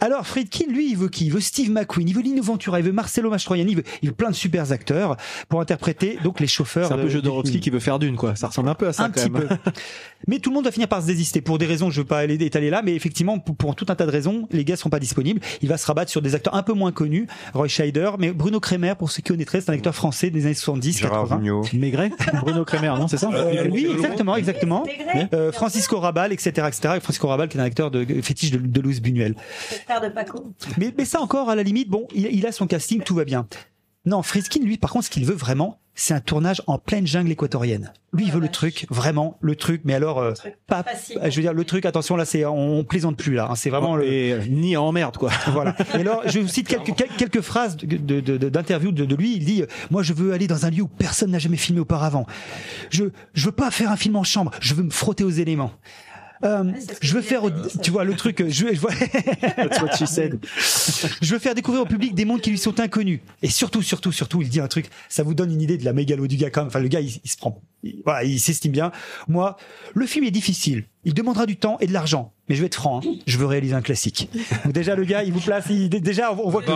Alors 0.00 0.26
Friedkin, 0.26 0.66
lui, 0.70 0.90
il 0.90 0.96
veut 0.96 1.08
qui 1.08 1.26
Il 1.26 1.32
veut 1.32 1.40
Steve 1.40 1.70
McQueen, 1.70 2.08
il 2.08 2.14
veut 2.14 2.22
Lino 2.22 2.42
Ventura, 2.42 2.78
il 2.80 2.84
veut 2.84 2.92
Marcelo 2.92 3.30
Mastroianni, 3.30 3.72
il 3.72 3.76
veut, 3.76 3.84
il 4.02 4.08
veut 4.08 4.14
plein 4.14 4.30
de 4.30 4.34
super 4.34 4.70
acteurs 4.72 5.16
pour 5.48 5.60
interpréter 5.60 6.18
donc 6.22 6.40
les 6.40 6.46
chauffeurs. 6.46 6.88
C'est 6.88 6.94
un 6.94 6.98
peu 6.98 7.08
film. 7.08 7.60
qui 7.60 7.70
veut 7.70 7.80
faire 7.80 7.98
d'une, 7.98 8.16
quoi. 8.16 8.36
Ça 8.36 8.48
ressemble 8.48 8.68
un 8.68 8.74
peu 8.74 8.88
à 8.88 8.92
ça, 8.92 9.04
un 9.04 9.10
quand 9.10 9.20
petit 9.22 9.30
même. 9.30 9.48
peu. 9.48 9.70
Mais 10.26 10.38
tout 10.38 10.50
le 10.50 10.54
monde 10.54 10.64
va 10.64 10.72
finir 10.72 10.88
par 10.88 11.00
se 11.02 11.06
désister 11.06 11.40
pour 11.40 11.58
des 11.58 11.66
raisons, 11.66 11.90
je 11.90 12.00
veux 12.00 12.06
pas 12.06 12.18
aller 12.18 12.34
étaler 12.34 12.70
là, 12.70 12.82
mais 12.82 12.94
effectivement, 12.94 13.38
pour, 13.38 13.54
pour 13.54 13.76
tout 13.76 13.86
un 13.88 13.94
tas 13.94 14.04
de 14.04 14.10
raisons, 14.10 14.48
les 14.50 14.64
gars 14.64 14.76
seront 14.76 14.90
pas 14.90 14.98
disponibles. 14.98 15.40
Il 15.62 15.68
va 15.68 15.78
se 15.78 15.86
rabattre 15.86 16.10
sur 16.10 16.20
des 16.22 16.34
acteurs 16.34 16.54
un 16.54 16.62
peu 16.64 16.72
moins 16.72 16.90
connus, 16.92 17.28
Roy 17.54 17.68
Scheider, 17.68 18.10
mais 18.18 18.32
Bruno 18.32 18.58
Kremer, 18.58 18.94
pour 18.98 19.10
ceux 19.10 19.22
qui 19.22 19.30
connaîtraient, 19.30 19.60
c'est 19.60 19.70
un 19.70 19.74
acteur 19.74 19.94
français 19.94 20.30
des 20.30 20.44
années 20.46 20.54
70, 20.54 20.98
Gérard 20.98 21.22
80. 21.28 21.36
Vugnot. 21.36 21.62
Maigret 21.74 22.10
Bruno 22.40 22.64
Kremer, 22.64 22.94
non, 22.98 23.06
c'est 23.06 23.16
ça 23.16 23.30
Euh, 23.32 23.68
oui, 23.70 23.88
exactement, 23.92 24.36
exactement. 24.36 24.84
Euh, 25.32 25.52
Francisco 25.52 26.00
Rabal, 26.00 26.32
etc., 26.32 26.50
etc. 26.66 26.94
Et 26.96 27.00
Francisco 27.00 27.28
Rabal, 27.28 27.48
qui 27.48 27.56
est 27.56 27.60
un 27.60 27.64
acteur 27.64 27.90
de 27.90 27.97
fétiche 28.22 28.50
de, 28.50 28.58
de 28.58 28.80
Louis 28.80 29.00
Buñuel. 29.00 29.34
le 29.70 29.76
frère 29.84 30.00
de 30.00 30.08
Paco. 30.08 30.52
Mais, 30.76 30.92
mais 30.96 31.04
ça 31.04 31.20
encore, 31.20 31.50
à 31.50 31.54
la 31.56 31.62
limite, 31.62 31.88
bon, 31.88 32.06
il, 32.14 32.26
il 32.32 32.46
a 32.46 32.52
son 32.52 32.66
casting, 32.66 33.02
tout 33.02 33.14
va 33.14 33.24
bien. 33.24 33.46
Non, 34.06 34.22
Friskin, 34.22 34.60
lui, 34.62 34.78
par 34.78 34.90
contre, 34.90 35.06
ce 35.06 35.10
qu'il 35.10 35.24
veut 35.26 35.34
vraiment, 35.34 35.78
c'est 35.94 36.14
un 36.14 36.20
tournage 36.20 36.62
en 36.68 36.78
pleine 36.78 37.06
jungle 37.06 37.30
équatorienne. 37.32 37.92
Lui, 38.14 38.24
il 38.26 38.32
veut 38.32 38.40
le 38.40 38.48
truc, 38.48 38.86
vraiment, 38.88 39.36
le 39.42 39.54
truc, 39.56 39.82
mais 39.84 39.92
alors, 39.92 40.18
euh, 40.20 40.32
truc 40.32 40.54
pas, 40.66 40.82
facile. 40.84 41.18
je 41.22 41.34
veux 41.36 41.42
dire, 41.42 41.52
le 41.52 41.64
truc, 41.64 41.84
attention, 41.84 42.14
là, 42.16 42.24
c'est, 42.24 42.44
on 42.46 42.84
plaisante 42.84 43.18
plus, 43.18 43.34
là, 43.34 43.48
hein, 43.50 43.54
c'est 43.56 43.68
vraiment 43.68 43.96
le, 43.96 44.06
Et 44.06 44.32
euh, 44.32 44.40
ni 44.48 44.76
en 44.78 44.92
merde, 44.92 45.16
quoi. 45.18 45.30
voilà. 45.48 45.74
Et 45.94 46.00
alors, 46.00 46.22
je 46.26 46.38
vous 46.38 46.48
cite 46.48 46.68
quelques, 46.68 46.94
quel- 46.96 47.08
quelques 47.08 47.40
phrases 47.42 47.76
de- 47.76 47.96
de- 47.96 48.20
de- 48.20 48.48
d'interview 48.48 48.92
de, 48.92 49.04
de 49.04 49.14
lui. 49.16 49.34
Il 49.36 49.44
dit, 49.44 49.62
euh, 49.62 49.66
moi, 49.90 50.02
je 50.04 50.12
veux 50.14 50.32
aller 50.32 50.46
dans 50.46 50.64
un 50.64 50.70
lieu 50.70 50.82
où 50.82 50.88
personne 50.88 51.32
n'a 51.32 51.38
jamais 51.40 51.56
filmé 51.58 51.80
auparavant. 51.80 52.24
Je, 52.90 53.06
je 53.34 53.44
veux 53.46 53.52
pas 53.52 53.70
faire 53.72 53.90
un 53.90 53.96
film 53.96 54.16
en 54.16 54.24
chambre. 54.24 54.52
Je 54.60 54.74
veux 54.74 54.84
me 54.84 54.90
frotter 54.90 55.24
aux 55.24 55.30
éléments. 55.30 55.72
Euh, 56.44 56.64
que 56.72 57.06
je 57.06 57.14
veux 57.14 57.20
faire, 57.22 57.42
tu 57.82 57.90
vois, 57.90 58.04
le 58.04 58.14
truc, 58.14 58.40
euh, 58.40 58.48
je, 58.48 58.66
veux- 58.66 58.74
je 58.74 58.80
vois- 58.80 58.92
je 61.22 61.32
veux 61.32 61.38
faire 61.38 61.54
découvrir 61.54 61.82
au 61.82 61.86
public 61.86 62.14
des 62.14 62.24
mondes 62.24 62.40
qui 62.40 62.50
lui 62.50 62.58
sont 62.58 62.78
inconnus. 62.80 63.20
Et 63.42 63.48
surtout, 63.48 63.82
surtout, 63.82 64.12
surtout, 64.12 64.40
il 64.42 64.48
dit 64.48 64.60
un 64.60 64.68
truc, 64.68 64.86
ça 65.08 65.22
vous 65.22 65.34
donne 65.34 65.52
une 65.52 65.60
idée 65.62 65.78
de 65.78 65.84
la 65.84 65.92
mégalo 65.92 66.26
du 66.26 66.36
gars 66.36 66.50
quand 66.50 66.60
même. 66.62 66.68
Enfin, 66.68 66.80
le 66.80 66.88
gars, 66.88 67.00
il, 67.00 67.20
il 67.24 67.28
se 67.30 67.36
prend, 67.36 67.60
il- 67.82 68.02
voilà, 68.04 68.24
il 68.24 68.38
s'estime 68.38 68.72
bien. 68.72 68.92
Moi, 69.26 69.56
le 69.94 70.06
film 70.06 70.24
est 70.24 70.30
difficile. 70.30 70.84
Il 71.04 71.14
demandera 71.14 71.46
du 71.46 71.56
temps 71.56 71.76
et 71.80 71.86
de 71.86 71.92
l'argent. 71.92 72.32
Mais 72.48 72.54
je 72.54 72.60
vais 72.60 72.66
être 72.66 72.74
franc, 72.76 73.00
hein, 73.04 73.10
je 73.26 73.36
veux 73.38 73.46
réaliser 73.46 73.74
un 73.74 73.82
classique. 73.82 74.30
Donc 74.64 74.72
déjà, 74.72 74.94
le 74.94 75.04
gars, 75.04 75.22
il 75.24 75.32
vous 75.32 75.40
place, 75.40 75.64
il- 75.70 75.88
déjà, 75.90 76.32
on 76.32 76.48
voit 76.50 76.62
que, 76.62 76.70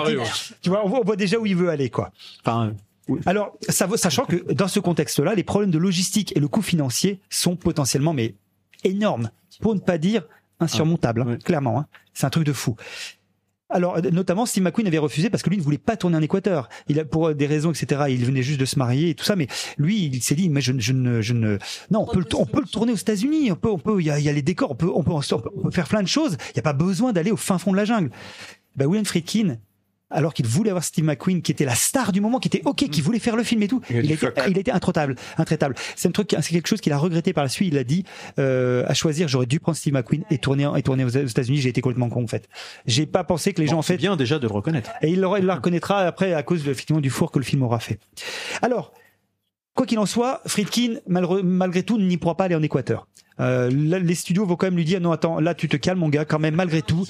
tu 0.61 0.68
vois, 0.70 0.85
on 0.85 0.88
voit, 0.88 1.01
on 1.01 1.05
voit 1.05 1.16
déjà 1.16 1.38
où 1.38 1.46
il 1.46 1.57
veut 1.57 1.70
aller, 1.70 1.88
quoi. 1.90 2.11
Enfin, 2.44 2.72
Alors, 3.27 3.57
ça, 3.68 3.88
sachant 3.96 4.25
que 4.25 4.53
dans 4.53 4.68
ce 4.68 4.81
contexte-là, 4.81 5.35
les 5.35 5.42
problèmes 5.44 5.70
de 5.70 5.79
logistique 5.79 6.33
et 6.37 6.40
le 6.40 6.48
coût 6.48 6.62
financier 6.62 7.20
sont 7.31 7.57
potentiellement, 7.57 8.12
mais 8.12 8.35
énormes, 8.85 9.31
pour 9.62 9.75
ne 9.75 9.81
pas 9.81 9.96
dire 9.96 10.25
insurmontables, 10.61 11.22
hein, 11.22 11.27
ouais. 11.27 11.38
clairement. 11.38 11.79
hein. 11.81 11.87
C'est 12.12 12.27
un 12.27 12.31
truc 12.31 12.44
de 12.44 12.53
fou. 12.53 12.77
Alors, 13.70 13.96
euh, 13.96 14.01
notamment, 14.12 14.44
Steve 14.44 14.62
McQueen 14.64 14.87
avait 14.87 14.98
refusé 14.98 15.31
parce 15.31 15.42
que 15.42 15.48
lui 15.48 15.57
ne 15.57 15.62
voulait 15.62 15.79
pas 15.79 15.96
tourner 15.96 16.18
en 16.18 16.20
Équateur. 16.20 16.68
Il 16.88 17.01
a, 17.01 17.07
pour 17.07 17.35
des 17.35 17.46
raisons, 17.46 17.70
etc. 17.72 18.03
Il 18.11 18.22
venait 18.27 18.42
juste 18.42 18.61
de 18.61 18.66
se 18.66 18.79
marier 18.79 19.09
et 19.11 19.14
tout 19.14 19.25
ça, 19.25 19.35
mais 19.35 19.46
lui, 19.79 20.05
il 20.05 20.22
s'est 20.22 20.35
dit, 20.35 20.51
mais 20.51 20.61
je, 20.61 20.72
ne- 20.72 20.81
je 20.81 20.92
ne, 20.92 21.22
je 21.22 21.33
ne, 21.33 21.57
non, 21.90 22.01
on 22.07 22.12
peut, 22.12 22.18
le, 22.20 22.27
on 22.37 22.44
peut 22.44 22.61
le 22.61 22.66
tourner 22.68 22.92
aux 22.92 22.96
États-Unis. 22.96 23.51
On 23.51 23.57
peut, 23.57 23.70
on 23.70 23.79
peut, 23.79 23.98
il 24.01 24.07
y 24.07 24.11
a, 24.11 24.18
il 24.18 24.25
y 24.27 24.29
a 24.29 24.33
les 24.33 24.42
décors, 24.42 24.70
on 24.72 24.75
peut, 24.75 24.90
on 24.94 25.03
peut, 25.03 25.12
on 25.12 25.62
peut 25.62 25.70
faire 25.70 25.88
plein 25.88 26.03
de 26.03 26.09
choses. 26.09 26.37
Il 26.51 26.57
n'y 26.57 26.61
a 26.61 26.62
pas 26.62 26.75
besoin 26.75 27.14
d'aller 27.14 27.31
au 27.31 27.38
fin 27.38 27.57
fond 27.57 27.72
de 27.72 27.79
la 27.79 27.87
jungle. 27.87 28.11
Ben, 28.77 28.85
William 28.87 29.07
Friedkin, 29.07 29.57
alors 30.12 30.35
qu'il 30.35 30.46
voulait 30.46 30.70
avoir 30.70 30.85
Steve 30.85 31.05
McQueen, 31.05 31.42
qui 31.42 31.53
était 31.53 31.64
la 31.64 31.75
star 31.75 32.12
du 32.12 32.20
moment, 32.20 32.38
qui 32.38 32.48
était 32.48 32.62
ok, 32.64 32.88
qui 32.90 33.01
voulait 33.01 33.18
faire 33.18 33.37
le 33.37 33.42
film 33.42 33.62
et 33.62 33.68
tout, 33.68 33.81
Il 33.90 33.96
a 33.96 34.48
il, 34.48 34.59
été 34.59 34.70
intraitable, 34.70 35.16
intraitable. 35.38 35.75
C'est 35.96 36.09
un 36.09 36.12
truc, 36.12 36.35
c'est 36.40 36.51
quelque 36.53 36.68
chose 36.68 36.81
qu'il 36.81 36.92
a 36.92 36.98
regretté 36.98 37.33
par 37.33 37.44
la 37.44 37.48
suite. 37.48 37.68
Il 37.72 37.79
a 37.79 37.85
dit, 37.85 38.05
euh, 38.38 38.85
à 38.87 38.94
choisir, 38.94 39.29
j'aurais 39.29 39.46
dû 39.46 39.61
prendre 39.61 39.77
Steve 39.77 39.94
McQueen 39.94 40.25
et 40.31 40.38
tourner, 40.38 40.70
et 40.77 40.83
tourner 40.83 41.05
aux 41.05 41.09
États-Unis. 41.09 41.59
J'ai 41.59 41.68
été 41.70 41.81
complètement 41.81 42.09
con 42.09 42.25
en 42.25 42.27
fait. 42.29 42.48
J'ai 42.87 43.07
pas 43.07 43.25
pensé 43.25 43.53
que 43.53 43.61
les 43.61 43.66
gens 43.68 43.79
en 43.79 43.83
fait 43.83 43.96
bien 43.96 44.16
déjà 44.16 44.38
de 44.38 44.46
le 44.46 44.53
reconnaître. 44.53 44.90
et 45.03 45.09
il, 45.11 45.20
le- 45.20 45.29
il 45.38 45.44
la 45.46 45.55
reconnaîtra 45.57 46.01
après 46.01 46.33
à 46.35 46.42
cause 46.42 46.64
de, 46.64 46.70
effectivement 46.70 47.01
du 47.01 47.11
four 47.11 47.31
que 47.33 47.38
le 47.38 47.44
film 47.44 47.62
aura 47.62 47.81
fait. 47.81 47.98
Alors, 48.62 48.92
quoi 49.75 49.87
qu'il 49.87 49.98
en 49.98 50.07
soit, 50.07 50.42
Friedkin, 50.46 50.96
malre- 51.09 51.42
malgré 51.42 51.83
tout, 51.83 51.98
n'y 51.98 52.16
pourra 52.18 52.37
pas 52.37 52.44
aller 52.44 52.55
en 52.55 52.62
Équateur. 52.62 53.07
Euh, 53.40 53.70
là, 53.72 53.98
les 53.98 54.14
studios 54.14 54.44
vont 54.44 54.57
quand 54.57 54.66
même 54.66 54.77
lui 54.77 54.85
dire 54.85 55.01
non 55.01 55.11
attends 55.11 55.40
là 55.40 55.55
tu 55.55 55.66
te 55.66 55.77
calmes 55.79 55.98
mon 56.01 56.11
gars 56.11 56.27
quand 56.27 56.38
même 56.38 56.55
malgré 56.55 56.83
tout 56.83 57.07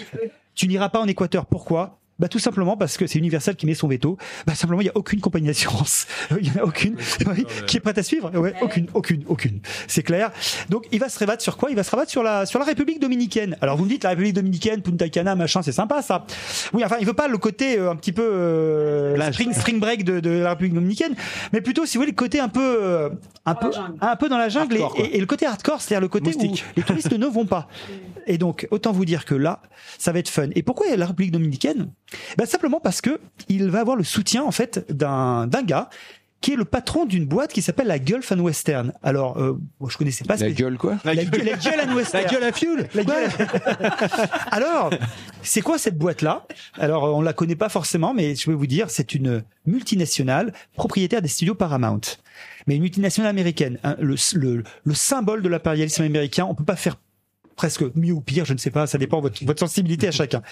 tu 0.54 0.68
n'iras 0.68 0.88
pas 0.88 1.00
en 1.00 1.06
Équateur 1.08 1.46
pourquoi? 1.46 1.98
Bah 2.18 2.28
tout 2.28 2.38
simplement 2.38 2.76
parce 2.76 2.96
que 2.96 3.06
c'est 3.06 3.18
Universal 3.18 3.56
qui 3.56 3.66
met 3.66 3.74
son 3.74 3.88
veto. 3.88 4.16
Bah 4.46 4.54
simplement 4.54 4.80
il 4.80 4.86
y 4.86 4.90
a 4.90 4.96
aucune 4.96 5.20
compagnie 5.20 5.46
d'assurance, 5.48 6.06
il 6.40 6.46
y 6.46 6.50
en 6.56 6.62
a 6.62 6.64
aucune 6.64 6.96
oui, 7.26 7.44
qui 7.66 7.78
est 7.78 7.80
prête 7.80 7.98
à 7.98 8.02
suivre. 8.02 8.30
Ouais, 8.38 8.54
aucune, 8.60 8.86
aucune, 8.94 9.24
aucune. 9.26 9.60
C'est 9.88 10.02
clair. 10.02 10.30
Donc 10.70 10.86
il 10.92 11.00
va 11.00 11.08
se 11.08 11.18
rabattre 11.18 11.42
sur 11.42 11.56
quoi? 11.56 11.70
Il 11.70 11.76
va 11.76 11.82
se 11.82 11.90
rabattre 11.90 12.10
sur 12.10 12.22
la 12.22 12.46
sur 12.46 12.58
la 12.58 12.64
République 12.64 13.00
dominicaine. 13.00 13.56
Alors 13.60 13.76
vous 13.76 13.84
me 13.84 13.88
dites 13.88 14.04
la 14.04 14.10
République 14.10 14.34
dominicaine, 14.34 14.82
Punta 14.82 15.08
Cana, 15.08 15.34
machin, 15.34 15.62
c'est 15.62 15.72
sympa 15.72 16.02
ça. 16.02 16.24
Oui, 16.72 16.84
enfin 16.84 16.96
il 17.00 17.06
veut 17.06 17.12
pas 17.14 17.28
le 17.28 17.38
côté 17.38 17.78
euh, 17.78 17.90
un 17.90 17.96
petit 17.96 18.12
peu 18.12 18.22
euh, 18.22 19.32
spring 19.32 19.52
spring 19.52 19.80
break 19.80 20.04
de, 20.04 20.20
de 20.20 20.30
la 20.30 20.50
République 20.50 20.74
dominicaine, 20.74 21.14
mais 21.52 21.60
plutôt 21.60 21.86
si 21.86 21.96
vous 21.96 22.02
voulez 22.02 22.12
le 22.12 22.16
côté 22.16 22.38
un 22.40 22.48
peu 22.48 22.60
euh, 22.82 23.10
un 23.46 23.54
Dans 23.54 23.60
peu 23.60 23.66
la 23.66 23.72
jungle. 23.72 23.94
un 24.00 24.16
peu 24.16 24.28
dans 24.28 24.38
la 24.38 24.48
jungle 24.48 24.76
et- 24.76 24.80
Hardcore, 24.82 24.94
quoi. 24.96 25.04
et, 25.06 25.16
et 25.16 25.20
le 25.20 25.26
côté 25.26 25.46
hardcore, 25.46 25.80
c'est-à-dire 25.80 26.00
le 26.02 26.08
côté 26.08 26.26
Moustique. 26.32 26.64
où 26.68 26.72
les 26.76 26.82
touristes 26.82 27.12
ne 27.12 27.26
vont 27.26 27.46
pas. 27.46 27.68
Et 28.26 28.38
donc, 28.38 28.66
autant 28.70 28.92
vous 28.92 29.04
dire 29.04 29.24
que 29.24 29.34
là, 29.34 29.62
ça 29.98 30.12
va 30.12 30.18
être 30.18 30.28
fun. 30.28 30.48
Et 30.54 30.62
pourquoi 30.62 30.94
la 30.96 31.06
République 31.06 31.32
dominicaine? 31.32 31.90
Ben, 32.36 32.46
Simplement 32.46 32.80
parce 32.80 33.00
que 33.00 33.20
il 33.48 33.70
va 33.70 33.80
avoir 33.80 33.96
le 33.96 34.04
soutien 34.04 34.42
en 34.42 34.50
fait 34.50 34.84
d'un 34.92 35.46
d'un 35.46 35.62
gars 35.62 35.88
qui 36.42 36.52
est 36.52 36.56
le 36.56 36.64
patron 36.64 37.06
d'une 37.06 37.24
boîte 37.24 37.52
qui 37.52 37.62
s'appelle 37.62 37.86
la 37.86 37.98
Gulf 37.98 38.32
and 38.32 38.40
Western. 38.40 38.92
Alors, 39.02 39.38
euh, 39.38 39.58
moi, 39.80 39.88
je 39.90 39.96
connaissais 39.96 40.24
pas 40.24 40.36
La 40.36 40.50
gueule 40.50 40.76
quoi? 40.76 40.98
La, 41.04 41.14
gueule, 41.14 41.44
la 41.44 41.56
gueule 41.56 41.88
and 41.88 41.94
Western. 41.94 42.24
La 42.24 42.30
gueule 42.30 42.44
à 42.44 42.52
fuel 42.52 42.88
La 42.94 43.04
gueule. 43.04 43.30
Alors, 44.50 44.90
c'est 45.42 45.60
quoi 45.60 45.78
cette 45.78 45.96
boîte-là? 45.96 46.44
Alors, 46.78 47.04
on 47.16 47.22
la 47.22 47.32
connaît 47.32 47.54
pas 47.54 47.68
forcément, 47.68 48.12
mais 48.12 48.34
je 48.34 48.50
vais 48.50 48.56
vous 48.56 48.66
dire, 48.66 48.90
c'est 48.90 49.14
une 49.14 49.44
multinationale 49.66 50.52
propriétaire 50.74 51.22
des 51.22 51.28
studios 51.28 51.54
Paramount. 51.54 52.00
Mais 52.66 52.74
une 52.74 52.82
multinationale 52.82 53.30
américaine, 53.30 53.78
hein, 53.84 53.96
le, 54.00 54.16
le, 54.34 54.64
le 54.84 54.94
symbole 54.94 55.42
de 55.42 55.48
l'impérialisme 55.48 56.02
américain. 56.02 56.44
On 56.50 56.56
peut 56.56 56.64
pas 56.64 56.76
faire 56.76 56.96
presque 57.56 57.84
mieux 57.94 58.12
ou 58.12 58.20
pire, 58.20 58.44
je 58.44 58.52
ne 58.52 58.58
sais 58.58 58.70
pas, 58.70 58.86
ça 58.86 58.98
dépend 58.98 59.18
de 59.18 59.22
votre, 59.22 59.44
votre 59.44 59.60
sensibilité 59.60 60.08
à 60.08 60.10
chacun. 60.12 60.42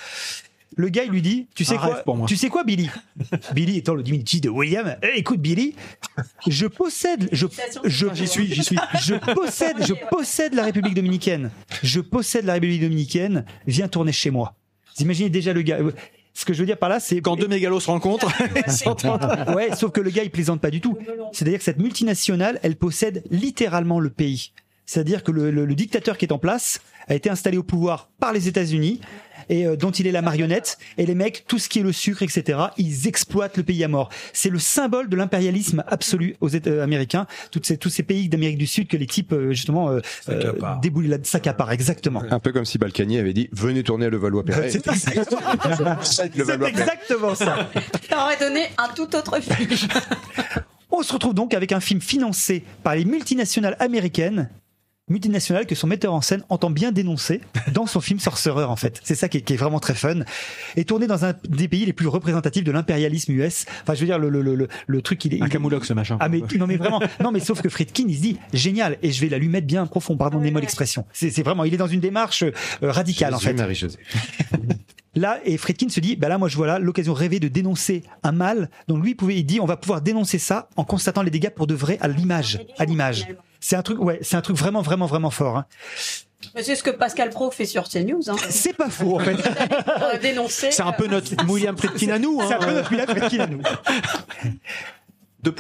Le 0.77 0.89
gars, 0.89 1.03
il 1.03 1.11
lui 1.11 1.21
dit, 1.21 1.49
tu 1.57 1.65
sais 1.65 1.75
Un 1.75 1.79
quoi, 1.79 1.95
pour 1.97 2.17
moi. 2.17 2.29
tu 2.29 2.37
sais 2.37 2.49
quoi, 2.49 2.63
Billy? 2.63 2.89
Billy 3.55 3.79
étant 3.79 3.95
le 3.95 4.05
diminutif 4.05 4.41
de 4.41 4.49
William. 4.49 4.97
Eh, 5.03 5.19
écoute, 5.19 5.41
Billy, 5.41 5.75
je 6.47 6.67
possède, 6.67 7.29
je, 7.33 7.47
je, 7.85 8.07
J'y 8.15 8.29
suis, 8.29 8.47
j'y 8.55 8.63
suis. 8.63 8.77
je 9.03 9.15
possède, 9.35 9.85
je 9.85 9.95
possède 10.11 10.55
la 10.55 10.63
République 10.63 10.95
dominicaine. 10.95 11.51
Je 11.83 12.01
possède 12.01 12.45
la 12.45 12.53
République 12.53 12.83
dominicaine. 12.83 13.45
Viens 13.67 13.89
tourner 13.89 14.13
chez 14.13 14.31
moi. 14.31 14.55
Vous 14.97 15.03
imaginez 15.03 15.29
déjà 15.29 15.53
le 15.53 15.63
gars. 15.63 15.79
Ce 16.35 16.45
que 16.45 16.53
je 16.55 16.61
veux 16.61 16.67
dire 16.67 16.79
par 16.79 16.89
là, 16.89 17.01
c'est 17.01 17.21
Quand 17.21 17.35
deux 17.35 17.49
mégalos 17.49 17.81
se 17.81 17.91
rencontrent. 17.91 18.31
Ouais, 19.55 19.75
sauf 19.75 19.91
que 19.91 20.01
le 20.01 20.11
gars, 20.11 20.23
il 20.23 20.31
plaisante 20.31 20.61
pas 20.61 20.71
du 20.71 20.81
tout. 20.81 20.97
C'est-à-dire 21.33 21.59
que 21.59 21.65
cette 21.65 21.79
multinationale, 21.81 22.61
elle 22.63 22.77
possède 22.77 23.25
littéralement 23.31 23.99
le 23.99 24.11
pays. 24.11 24.53
C'est-à-dire 24.91 25.23
que 25.23 25.31
le, 25.31 25.53
le- 25.53 25.67
le 25.67 25.75
dictateur 25.77 26.19
qui 26.19 26.25
est 26.25 26.33
en 26.33 26.39
place 26.39 26.81
a 27.07 27.15
été 27.15 27.31
installé 27.31 27.57
au 27.57 27.63
pouvoir 27.63 28.09
par 28.19 28.33
les 28.33 28.49
États-Unis 28.49 29.01
et 29.49 29.65
euh, 29.65 29.77
dont 29.77 29.93
il 29.93 30.09
est 30.09 30.11
la 30.13 30.21
marionnette. 30.21 30.79
Et 30.99 31.07
les 31.07 31.15
mecs, 31.15 31.45
tout 31.47 31.61
ce 31.61 31.69
qui 31.69 31.79
est 31.79 31.83
le 31.85 31.93
sucre, 31.93 32.25
etc., 32.25 32.59
ils 32.77 33.07
exploitent 33.07 33.57
le 33.57 33.63
pays 33.63 33.85
à 33.85 33.89
mort. 33.89 34.09
C'est 34.33 34.49
le 34.51 34.59
symbole 34.59 35.09
de 35.09 35.15
l'impérialisme 35.15 35.85
absolu 35.87 36.35
aux 36.41 36.49
États 36.49 36.71
euh, 36.71 36.83
américains. 36.83 37.29
Toutes 37.53 37.67
ces, 37.67 37.79
tous 37.79 37.89
ces 37.89 38.03
pays 38.03 38.29
d'Amérique 38.29 38.59
du 38.59 38.67
Sud 38.67 38.89
que 38.89 38.97
les 38.97 39.07
types 39.07 39.33
euh, 39.33 39.53
justement 39.53 39.91
euh, 39.91 40.01
euh, 40.29 40.41
S'accaparent. 40.43 40.81
déboulent 40.81 41.07
la 41.07 41.19
s'accaparent 41.23 41.71
exactement. 41.71 42.25
Un 42.29 42.41
peu 42.41 42.51
comme 42.51 42.65
si 42.65 42.77
Balkany 42.79 43.19
avait 43.19 43.33
dit 43.33 43.49
venez 43.53 43.85
tourner 43.85 44.07
à 44.07 44.11
Levallois-Perret. 44.11 44.71
C'est 44.71 44.89
exactement, 44.89 45.97
C'est 46.03 46.35
c'est 46.35 46.63
exactement 46.69 47.35
ça. 47.37 47.71
Ça 48.09 48.25
aurait 48.25 48.39
donné 48.41 48.63
un 48.77 48.89
tout 48.93 49.15
autre 49.15 49.41
film. 49.41 49.69
On 50.91 51.03
se 51.05 51.13
retrouve 51.13 51.35
donc 51.35 51.55
avec 51.55 51.71
un 51.71 51.79
film 51.81 52.01
financé 52.01 52.65
par 52.83 52.97
les 52.97 53.05
multinationales 53.05 53.77
américaines 53.79 54.51
multinationales 55.11 55.67
que 55.67 55.75
son 55.75 55.87
metteur 55.87 56.15
en 56.15 56.21
scène 56.23 56.43
entend 56.49 56.71
bien 56.71 56.93
dénoncer 56.93 57.41
dans 57.73 57.87
son 57.87 58.01
film 58.01 58.19
Sorcerer 58.19 58.65
en 58.65 58.77
fait. 58.77 59.01
C'est 59.05 59.15
ça 59.15 59.29
qui 59.29 59.39
est, 59.39 59.41
qui 59.43 59.53
est 59.53 59.57
vraiment 59.57 59.81
très 59.81 59.95
fun. 59.95 60.21
Et 60.77 60.85
tourné 60.85 61.07
dans 61.07 61.25
un 61.27 61.35
des 61.49 61.69
pays 61.69 61.85
les 61.85 61.93
plus 61.93 62.07
représentatifs 62.07 62.65
de 62.65 62.73
l'impérialisme 62.73 63.33
US. 63.33 63.67
Enfin, 63.83 63.95
je 63.95 64.01
veux 64.01 64.07
dire, 64.07 64.19
le, 64.19 64.29
le, 64.31 64.41
le, 64.41 64.55
le, 64.55 64.69
le 64.87 65.03
truc, 65.03 65.23
il 65.25 65.35
est... 65.35 65.43
Un 65.43 65.47
il- 65.47 65.51
camoulox, 65.51 65.87
ce 65.87 65.93
machin. 65.93 66.17
Ah 66.21 66.29
mais 66.29 66.41
non 66.57 66.67
mais 66.67 66.77
vraiment 66.77 67.01
non 67.23 67.33
mais 67.33 67.41
sauf 67.41 67.61
que 67.61 67.69
Friedkin 67.69 68.05
il 68.09 68.17
se 68.17 68.23
dit 68.23 68.39
génial 68.53 68.97
et 69.03 69.11
je 69.13 69.21
vais 69.21 69.29
la 69.29 69.39
lui 69.39 69.49
mettre 69.49 69.67
bien 69.67 69.87
profond 69.87 70.17
pardon 70.17 70.39
des 70.41 70.51
mots 70.51 70.61
l'expression 70.61 71.05
c'est 71.13 71.31
c'est 71.31 71.43
vraiment 71.43 71.65
il 71.65 71.75
est 71.75 71.77
dans 71.77 71.87
une 71.89 72.01
démarche 72.01 72.43
euh, 72.45 72.53
radicale 72.83 73.35
en 73.35 73.39
fait 73.41 73.53
Marie-Josée. 73.55 73.99
Là, 75.21 75.39
et 75.45 75.59
Friedkin 75.59 75.91
se 75.91 76.01
dit, 76.01 76.17
bah 76.17 76.29
là, 76.31 76.39
moi, 76.39 76.49
je 76.49 76.57
vois 76.57 76.67
là 76.67 76.79
l'occasion 76.79 77.13
rêvée 77.13 77.41
de 77.41 77.49
dénoncer 77.49 78.05
un 78.23 78.33
mal. 78.33 78.71
Donc 78.89 79.03
lui, 79.03 79.11
il 79.11 79.15
pouvait, 79.15 79.37
il 79.37 79.45
dit, 79.45 79.61
on 79.61 79.67
va 79.67 79.77
pouvoir 79.77 80.01
dénoncer 80.01 80.39
ça 80.39 80.69
en 80.77 80.85
constatant 80.85 81.21
les 81.21 81.31
dégâts 81.31 81.51
pour 81.51 81.67
de 81.67 81.75
vrai 81.75 81.99
à 82.01 82.09
l'image, 82.09 82.59
à 82.79 82.87
l'image. 82.87 83.27
C'est 83.61 83.77
un 83.77 83.83
truc, 83.83 84.01
ouais, 84.01 84.19
c'est 84.23 84.37
un 84.37 84.41
truc 84.41 84.57
vraiment, 84.57 84.81
vraiment, 84.81 85.05
vraiment 85.05 85.29
fort. 85.31 85.59
hein. 85.59 85.67
Mais 86.55 86.63
C'est 86.63 86.75
ce 86.75 86.83
que 86.83 86.89
Pascal 86.89 87.29
Pro 87.29 87.51
fait 87.51 87.67
sur 87.67 87.87
CNews. 87.87 88.23
Hein. 88.31 88.37
C'est 88.49 88.73
pas 88.73 88.89
faux, 88.89 89.17
en 89.17 89.19
fait. 89.19 89.37
Dénoncer. 90.23 90.71
C'est 90.71 90.83
un 90.83 90.93
peu 90.93 91.07
notre 91.07 91.33
William 91.47 91.77
Friedkin 91.77 92.09
à 92.13 92.19
nous. 92.19 92.41
C'est 92.49 92.55
un 92.55 92.59
peu 92.59 92.69
Hein. 92.69 92.73
notre 92.73 92.91
William 92.91 93.09
Friedkin 93.09 93.41
à 93.41 93.47
nous. 93.47 93.61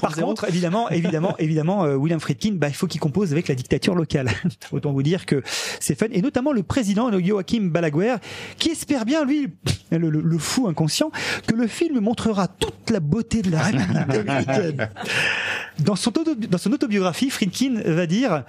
Par 0.01 0.13
2.0. 0.13 0.21
contre, 0.23 0.49
évidemment, 0.49 0.89
évidemment, 0.91 1.37
évidemment, 1.39 1.85
euh, 1.85 1.95
William 1.97 2.21
Friedkin, 2.21 2.53
bah, 2.55 2.69
il 2.69 2.75
faut 2.75 2.87
qu'il 2.87 3.01
compose 3.01 3.33
avec 3.33 3.49
la 3.49 3.55
dictature 3.55 3.95
locale. 3.95 4.29
Autant 4.73 4.93
vous 4.93 5.03
dire 5.03 5.27
que 5.27 5.43
c'est 5.81 5.99
fun. 5.99 6.07
Et 6.13 6.23
notamment 6.23 6.53
le 6.53 6.63
président, 6.63 7.11
Joachim 7.19 7.69
Balaguer, 7.71 8.17
qui 8.59 8.71
espère 8.71 9.05
bien, 9.05 9.25
lui, 9.25 9.49
le, 9.91 10.11
le- 10.11 10.21
le 10.21 10.39
fou 10.39 10.69
inconscient, 10.69 11.11
que 11.47 11.55
le 11.55 11.67
film 11.67 12.01
montrera 12.01 12.49
toute 12.49 12.91
la 12.91 13.01
beauté 13.01 13.43
de 13.43 13.51
la 13.51 13.63
République 13.63 14.07
dominicaine. 14.09 14.91
Dans 15.79 15.97
son, 15.97 16.11
auto- 16.19 16.35
dans 16.35 16.59
son 16.59 16.73
autobiographie, 16.73 17.31
Friedkin 17.31 17.81
va 17.85 18.07
dire, 18.07 18.45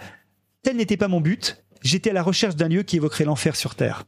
tel 0.64 0.76
n'était 0.78 0.98
pas 0.98 1.08
mon 1.08 1.22
but. 1.22 1.64
J'étais 1.84 2.12
à 2.12 2.14
la 2.14 2.22
recherche 2.22 2.56
d'un 2.56 2.68
lieu 2.68 2.84
qui 2.84 2.98
évoquerait 2.98 3.24
l'enfer 3.24 3.56
sur 3.56 3.74
terre. 3.74 4.04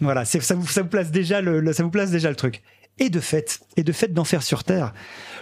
Voilà, 0.00 0.24
c'est- 0.24 0.40
ça 0.40 0.54
vous, 0.54 0.66
ça 0.66 0.80
vous 0.82 0.88
place 0.88 1.10
déjà 1.10 1.40
le, 1.42 1.60
le- 1.60 1.72
ça 1.74 1.82
vous 1.82 1.90
place 1.90 2.10
déjà 2.10 2.30
le 2.30 2.36
truc. 2.36 2.62
Et 3.00 3.10
de 3.10 3.18
fait, 3.18 3.58
et 3.76 3.82
de 3.82 3.90
fait 3.90 4.12
d'enfer 4.14 4.42
sur 4.44 4.62
terre, 4.62 4.92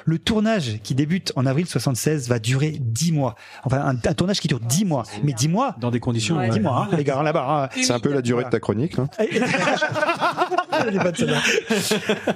le 0.07 0.19
tournage 0.19 0.79
qui 0.83 0.95
débute 0.95 1.33
en 1.37 1.45
avril 1.45 1.67
76 1.67 2.29
va 2.31 2.39
durer 2.39 2.77
10 2.81 3.13
mois. 3.13 3.35
Enfin, 3.65 3.79
un, 3.85 3.91
un 3.95 4.15
tournage 4.15 4.41
qui 4.41 4.49
dure 4.49 4.59
10 4.59 4.87
mois. 4.87 5.03
Mais 5.23 5.35
10 5.35 5.49
mois, 5.49 5.77
Dans 5.79 5.91
des 5.91 6.01
conditions. 6.01 6.39
Ouais. 6.39 6.49
10 6.49 6.61
mois, 6.61 6.89
hein, 6.91 6.97
les 6.97 7.05
gars, 7.05 7.19
hein, 7.19 7.23
là-bas. 7.23 7.69
hein. 7.75 7.81
C'est 7.83 7.93
un 7.93 8.01
peu 8.01 8.11
la 8.13 8.23
durée 8.23 8.45
de 8.45 8.49
ta 8.49 8.59
chronique. 8.59 8.99
hein. 8.99 9.07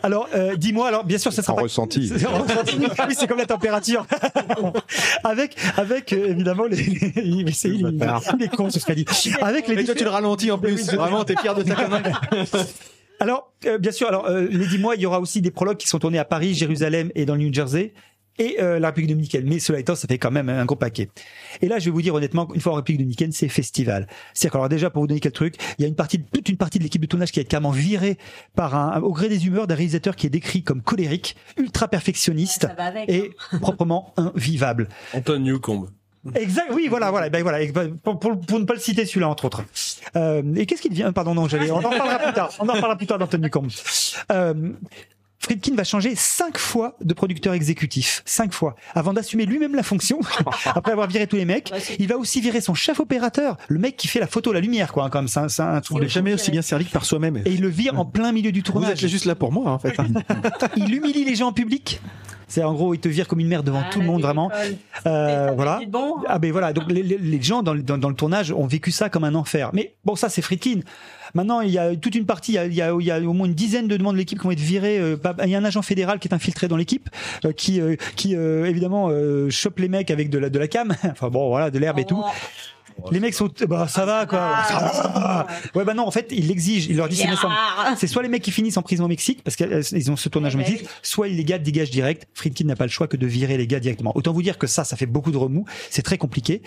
Alors, 0.02 0.28
euh, 0.34 0.54
10 0.56 0.72
mois, 0.72 0.88
alors 0.88 1.04
bien 1.04 1.18
sûr, 1.18 1.32
ça 1.32 1.42
sera 1.42 1.52
En 1.54 1.56
pas... 1.56 1.62
ressenti. 1.62 2.08
C'est 2.14 2.26
en 2.26 2.42
ressenti. 2.42 2.76
Oui, 2.78 3.14
c'est 3.18 3.26
comme 3.26 3.38
la 3.38 3.46
température. 3.46 4.06
avec, 5.24 5.56
avec 5.76 6.12
euh, 6.12 6.26
évidemment 6.30 6.64
les. 6.64 6.76
les- 6.76 7.52
c'est- 7.52 7.68
il, 7.70 7.98
il 8.38 8.42
est 8.44 8.48
con, 8.54 8.70
ce 8.70 8.92
dit. 8.92 9.04
Avec 9.40 9.68
les 9.68 9.80
Et 9.80 9.84
toi, 9.84 9.94
tu 9.94 10.04
le 10.04 10.10
ralentis 10.10 10.50
en 10.50 10.58
plus. 10.58 10.92
Vraiment, 10.92 11.24
t'es 11.24 11.36
fier 11.36 11.54
de 11.54 11.62
ta 11.62 11.74
connerie. 11.74 12.12
Alors, 13.20 13.52
euh, 13.64 13.78
bien 13.78 13.92
sûr, 13.92 14.08
alors 14.08 14.26
euh, 14.26 14.46
les 14.50 14.66
10 14.66 14.78
mois, 14.78 14.94
il 14.96 15.00
y 15.02 15.06
aura 15.06 15.20
aussi 15.20 15.40
des 15.40 15.50
prologues 15.50 15.78
qui 15.78 15.88
sont 15.88 15.98
tournés 15.98 16.18
à 16.18 16.24
Paris, 16.24 16.54
Jérusalem 16.54 17.10
et 17.14 17.24
dans 17.24 17.34
le 17.34 17.42
New 17.44 17.52
Jersey 17.52 17.94
et 18.38 18.56
euh, 18.60 18.78
la 18.78 18.88
République 18.88 19.10
dominicaine. 19.10 19.44
Mais 19.46 19.58
cela 19.58 19.78
étant, 19.78 19.94
ça 19.94 20.06
fait 20.06 20.18
quand 20.18 20.30
même 20.30 20.48
un 20.48 20.64
gros 20.64 20.76
paquet. 20.76 21.08
Et 21.62 21.68
là, 21.68 21.78
je 21.78 21.86
vais 21.86 21.90
vous 21.90 22.02
dire 22.02 22.14
honnêtement, 22.14 22.48
une 22.54 22.60
fois 22.60 22.72
en 22.72 22.76
République 22.76 23.00
dominicaine, 23.00 23.32
c'est 23.32 23.48
festival. 23.48 24.06
C'est-à-dire 24.34 24.56
alors 24.56 24.68
déjà, 24.68 24.90
pour 24.90 25.02
vous 25.02 25.06
donner 25.06 25.20
quelques 25.20 25.34
trucs, 25.34 25.56
il 25.78 25.82
y 25.82 25.84
a 25.84 25.88
une 25.88 25.94
partie, 25.94 26.22
toute 26.22 26.48
une 26.48 26.58
partie 26.58 26.78
de 26.78 26.84
l'équipe 26.84 27.00
de 27.00 27.06
tournage 27.06 27.32
qui 27.32 27.40
est 27.40 27.44
carrément 27.44 27.70
virée 27.70 28.18
par 28.54 28.74
un, 28.74 29.00
au 29.00 29.12
gré 29.12 29.28
des 29.28 29.46
humeurs 29.46 29.66
d'un 29.66 29.74
réalisateur 29.74 30.16
qui 30.16 30.26
est 30.26 30.30
décrit 30.30 30.62
comme 30.62 30.82
colérique, 30.82 31.36
ultra 31.56 31.88
perfectionniste 31.88 32.62
Ça 32.62 32.74
va 32.74 32.86
avec. 32.86 33.08
et 33.08 33.30
proprement 33.60 34.12
invivable. 34.16 34.88
Anton 35.14 35.38
Newcomb. 35.38 35.88
Exact, 36.34 36.68
oui, 36.72 36.86
voilà, 36.88 37.10
voilà, 37.10 37.28
ben 37.30 37.42
voilà, 37.42 37.58
pour, 38.02 38.18
pour, 38.18 38.40
pour 38.40 38.58
ne 38.58 38.64
pas 38.64 38.74
le 38.74 38.80
citer 38.80 39.06
celui-là 39.06 39.28
entre 39.28 39.44
autres. 39.46 39.62
Euh, 40.16 40.42
et 40.56 40.66
qu'est-ce 40.66 40.82
qu'il 40.82 40.90
devient? 40.90 41.10
Pardon, 41.14 41.34
non, 41.34 41.48
j'allais, 41.48 41.70
on 41.70 41.76
en 41.78 41.82
parlera 41.82 42.18
plus 42.18 42.32
tard. 42.32 42.50
On 42.58 42.64
en 42.64 42.72
parlera 42.72 42.96
plus 42.96 43.06
tard 43.06 43.18
d'Anthony 43.18 43.48
Combe. 43.50 43.70
Euh, 44.32 44.54
Friedkin 45.38 45.76
va 45.76 45.84
changer 45.84 46.14
cinq 46.16 46.58
fois 46.58 46.96
de 47.00 47.14
producteur 47.14 47.52
exécutif, 47.52 48.22
cinq 48.24 48.52
fois, 48.52 48.74
avant 48.94 49.12
d'assumer 49.12 49.46
lui-même 49.46 49.76
la 49.76 49.82
fonction. 49.84 50.18
après 50.64 50.92
avoir 50.92 51.06
viré 51.06 51.26
tous 51.28 51.36
les 51.36 51.44
mecs, 51.44 51.70
c'est- 51.78 51.96
il 52.00 52.08
va 52.08 52.16
aussi 52.16 52.40
virer 52.40 52.60
son 52.60 52.74
chef 52.74 52.98
opérateur, 52.98 53.56
le 53.68 53.78
mec 53.78 53.96
qui 53.96 54.08
fait 54.08 54.18
la 54.18 54.26
photo, 54.26 54.52
la 54.52 54.60
lumière, 54.60 54.92
quoi, 54.92 55.08
comme 55.10 55.28
ça, 55.28 55.48
c'est 55.48 55.62
un 55.62 55.80
truc 55.80 55.94
On 55.96 55.98
de 56.00 56.04
n'est 56.04 56.10
jamais 56.10 56.34
aussi 56.34 56.50
bien 56.50 56.62
servi 56.62 56.86
que 56.86 56.90
par 56.90 57.04
soi-même. 57.04 57.36
Et 57.44 57.52
il 57.52 57.60
le 57.60 57.68
vire 57.68 57.98
en 58.00 58.04
plein 58.04 58.32
milieu 58.32 58.50
du 58.50 58.60
Vous 58.60 58.72
tournage. 58.72 59.04
êtes 59.04 59.10
juste 59.10 59.26
là 59.26 59.34
pour 59.36 59.52
moi, 59.52 59.70
en 59.70 59.78
fait. 59.78 59.94
Il 60.76 60.92
humilie 60.92 61.24
les 61.24 61.36
gens 61.36 61.48
en 61.48 61.52
public. 61.52 62.00
C'est 62.48 62.62
en 62.62 62.72
gros, 62.74 62.94
il 62.94 63.00
te 63.00 63.08
vire 63.08 63.26
comme 63.26 63.40
une 63.40 63.48
mère 63.48 63.62
devant 63.64 63.82
Ah, 63.84 63.90
tout 63.92 64.00
le 64.00 64.06
monde, 64.06 64.22
vraiment. 64.22 64.50
Euh, 65.06 65.50
voilà. 65.56 65.80
Bon. 65.88 66.14
Ah 66.28 66.38
ben 66.38 66.52
voilà, 66.52 66.72
donc 66.72 66.84
les, 66.90 67.42
gens 67.42 67.62
dans, 67.62 67.74
le- 67.74 67.82
dans, 67.82 67.98
dans 67.98 68.08
le 68.08 68.14
tournage 68.14 68.52
ont 68.52 68.66
vécu 68.66 68.92
ça 68.92 69.08
comme 69.08 69.24
un 69.24 69.34
enfer. 69.34 69.70
Mais 69.72 69.94
bon, 70.04 70.14
ça 70.14 70.28
c'est 70.28 70.42
Friedkin. 70.42 70.80
Maintenant, 71.34 71.60
il 71.60 71.70
y 71.70 71.78
a 71.78 71.94
toute 71.96 72.14
une 72.14 72.24
partie, 72.24 72.52
il 72.52 72.54
y 72.54 72.58
a, 72.58 72.66
il 72.66 72.74
y 72.74 72.82
a- 72.82 72.94
il 72.98 73.04
y 73.04 73.10
a 73.10 73.20
au 73.20 73.32
moins 73.32 73.46
une 73.48 73.54
dizaine 73.54 73.88
de 73.88 73.96
demandes 73.96 74.14
de 74.14 74.18
l'équipe 74.18 74.38
qui 74.38 74.44
vont 74.44 74.52
être 74.52 74.60
virées. 74.60 74.98
euh, 75.00 75.16
Il 75.44 75.50
y 75.50 75.54
a 75.56 75.58
un 75.58 75.64
agent 75.64 75.82
fédéral 75.82 76.18
qui 76.20 76.28
est 76.28 76.34
infiltré 76.34 76.68
dans 76.68 76.76
l'équipe, 76.76 77.08
euh, 77.44 77.52
qui, 77.52 77.80
euh, 77.80 77.96
qui 78.14 78.34
évidemment 78.34 79.10
chope 79.50 79.80
les 79.80 79.88
mecs 79.88 80.10
avec 80.12 80.30
de 80.30 80.38
la, 80.38 80.48
de 80.48 80.58
la 80.58 80.68
cam, 80.68 80.94
enfin 81.10 81.28
bon 81.28 81.48
voilà, 81.48 81.70
de 81.70 81.78
l'herbe 81.80 81.98
et 81.98 82.04
tout. 82.04 82.22
Les 83.10 83.20
mecs 83.20 83.34
sont, 83.34 83.48
bah 83.68 83.86
ça 83.88 84.04
va 84.04 84.26
quoi. 84.26 84.50
Ça 84.68 84.78
va. 85.14 85.46
Ouais 85.74 85.84
bah 85.84 85.94
non, 85.94 86.06
en 86.06 86.10
fait, 86.10 86.28
il 86.30 86.48
l'exige, 86.48 86.86
il 86.86 86.96
leur 86.96 87.08
dit 87.08 87.16
c'est 87.96 88.06
soit 88.06 88.22
les 88.22 88.28
mecs 88.28 88.42
qui 88.42 88.50
finissent 88.50 88.76
en 88.76 88.82
prison 88.82 89.04
au 89.04 89.08
Mexique 89.08 89.42
parce 89.44 89.56
qu'ils 89.56 90.10
ont 90.10 90.16
ce 90.16 90.28
tournage 90.28 90.54
au 90.54 90.58
Mexique, 90.58 90.86
soit 91.02 91.28
les 91.28 91.44
gars 91.44 91.58
dégagent 91.58 91.90
direct. 91.90 92.26
Friedkin 92.34 92.64
n'a 92.64 92.76
pas 92.76 92.84
le 92.84 92.90
choix 92.90 93.06
que 93.06 93.16
de 93.16 93.26
virer 93.26 93.56
les 93.56 93.66
gars 93.66 93.80
directement. 93.80 94.12
Autant 94.14 94.32
vous 94.32 94.42
dire 94.42 94.58
que 94.58 94.66
ça, 94.66 94.84
ça 94.84 94.96
fait 94.96 95.06
beaucoup 95.06 95.30
de 95.30 95.36
remous. 95.36 95.64
C'est 95.90 96.02
très 96.02 96.18
compliqué. 96.18 96.62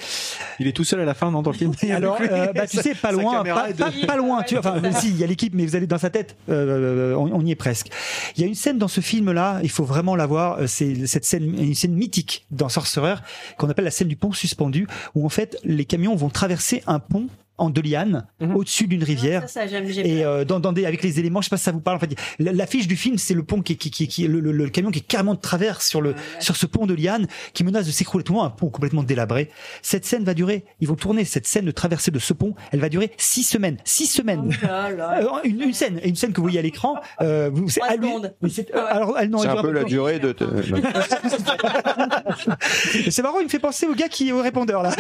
Il 0.59 0.67
est 0.67 0.71
tout 0.73 0.83
seul 0.83 0.99
à 1.01 1.05
la 1.05 1.13
fin, 1.13 1.31
non, 1.31 1.41
dans 1.41 1.51
le 1.51 1.57
film? 1.57 1.73
Alors, 1.91 2.17
euh, 2.21 2.53
bah, 2.53 2.67
tu 2.67 2.77
sais, 2.77 2.93
pas 2.95 3.11
loin, 3.11 3.43
pas, 3.43 3.71
de- 3.71 3.77
pas- 3.77 3.91
pas 4.07 4.17
loin. 4.17 4.43
Tu 4.43 4.55
vois, 4.55 4.77
enfin, 4.77 4.91
si, 4.93 5.09
il 5.09 5.17
y 5.17 5.23
a 5.23 5.27
l'équipe, 5.27 5.53
mais 5.53 5.65
vous 5.65 5.75
allez 5.75 5.87
dans 5.87 5.97
sa 5.97 6.09
tête. 6.09 6.35
euh, 6.49 7.13
on, 7.15 7.31
on 7.33 7.45
y 7.45 7.51
est 7.51 7.55
presque. 7.55 7.87
Il 8.35 8.41
y 8.41 8.43
a 8.43 8.47
une 8.47 8.55
scène 8.55 8.77
dans 8.77 8.87
ce 8.87 9.01
film-là, 9.01 9.59
il 9.63 9.69
faut 9.69 9.83
vraiment 9.83 10.15
la 10.15 10.25
voir. 10.25 10.59
euh, 10.59 10.67
C'est 10.67 11.05
cette 11.07 11.25
scène, 11.25 11.43
une 11.59 11.75
scène 11.75 11.93
mythique 11.93 12.45
dans 12.51 12.69
Sorcerer 12.69 13.15
qu'on 13.57 13.69
appelle 13.69 13.85
la 13.85 13.91
scène 13.91 14.07
du 14.07 14.15
pont 14.15 14.31
suspendu, 14.31 14.87
où 15.15 15.25
en 15.25 15.29
fait 15.29 15.57
les 15.63 15.85
camions 15.85 16.15
vont 16.19 16.29
traverser 16.29 16.83
un 16.85 16.99
pont 16.99 17.27
en 17.59 17.69
de 17.69 17.81
lianes 17.81 18.25
Mhm. 18.39 18.55
au-dessus 18.55 18.87
d'une 18.87 19.03
rivière. 19.03 19.41
Ça, 19.43 19.47
ça, 19.61 19.67
j'aime, 19.67 19.87
j'ai 19.87 20.07
Et 20.19 20.23
euh, 20.25 20.45
dans, 20.45 20.59
dans 20.59 20.71
des, 20.71 20.85
avec 20.85 21.03
les 21.03 21.19
éléments, 21.19 21.41
je 21.41 21.45
sais 21.45 21.49
pas 21.51 21.57
si 21.57 21.63
ça 21.63 21.71
vous 21.71 21.81
parle. 21.81 21.97
En 21.97 21.99
fait, 21.99 22.15
la- 22.39 22.51
l'affiche 22.53 22.87
du 22.87 22.95
film, 22.95 23.17
c'est 23.17 23.33
le 23.33 23.43
pont 23.43 23.61
qui, 23.61 23.77
qui, 23.77 23.91
qui, 23.91 24.07
qui 24.07 24.27
le, 24.27 24.39
le, 24.39 24.51
le 24.51 24.69
camion 24.69 24.91
qui 24.91 24.99
est 24.99 25.07
carrément 25.07 25.35
de 25.35 25.39
travers 25.39 25.81
sur 25.81 26.01
le 26.01 26.15
sur 26.39 26.55
ce 26.55 26.65
pont 26.65 26.85
de 26.85 26.93
liane 26.93 27.27
qui 27.53 27.63
menace 27.63 27.85
de 27.85 27.91
s'écrouler. 27.91 28.23
Tout 28.23 28.33
le 28.33 28.37
monde, 28.39 28.47
un 28.47 28.51
pont 28.51 28.69
complètement 28.69 29.03
délabré. 29.03 29.49
Cette 29.81 30.05
scène 30.05 30.23
va 30.23 30.33
durer. 30.33 30.63
Ils 30.79 30.87
vont 30.87 30.95
tourner 30.95 31.25
cette 31.25 31.47
scène 31.47 31.65
de 31.65 31.71
traversée 31.71 32.11
de 32.11 32.19
ce 32.19 32.33
pont. 32.33 32.53
Elle 32.71 32.79
va 32.79 32.89
durer 32.89 33.11
six 33.17 33.43
semaines. 33.43 33.77
Six 33.83 34.07
semaines. 34.07 34.51
Oh 34.63 34.67
là 34.67 34.89
là. 34.91 35.19
Euh, 35.29 35.39
une, 35.43 35.61
une 35.61 35.73
scène, 35.73 35.99
une 36.03 36.15
scène 36.15 36.31
que 36.31 36.37
vous 36.37 36.43
voyez 36.43 36.59
à 36.59 36.61
l'écran. 36.61 36.95
Euh, 37.21 37.49
vous- 37.51 37.67
c'est 37.69 37.81
euh, 37.81 38.85
alors, 38.87 39.17
elle- 39.19 39.29
non, 39.29 39.39
C'est 39.39 39.47
elle 39.49 39.57
un 39.57 39.61
peu 39.61 39.71
la 39.71 39.83
durée 39.83 40.19
de. 40.19 40.31
te- 40.31 40.43
C'est 43.09 43.21
marrant, 43.21 43.39
il 43.39 43.45
me 43.45 43.49
fait 43.49 43.59
penser 43.59 43.85
au 43.85 43.93
gars 43.93 44.07
qui 44.07 44.29
est 44.29 44.31
au 44.31 44.41
répondeur 44.41 44.81
là. 44.83 44.91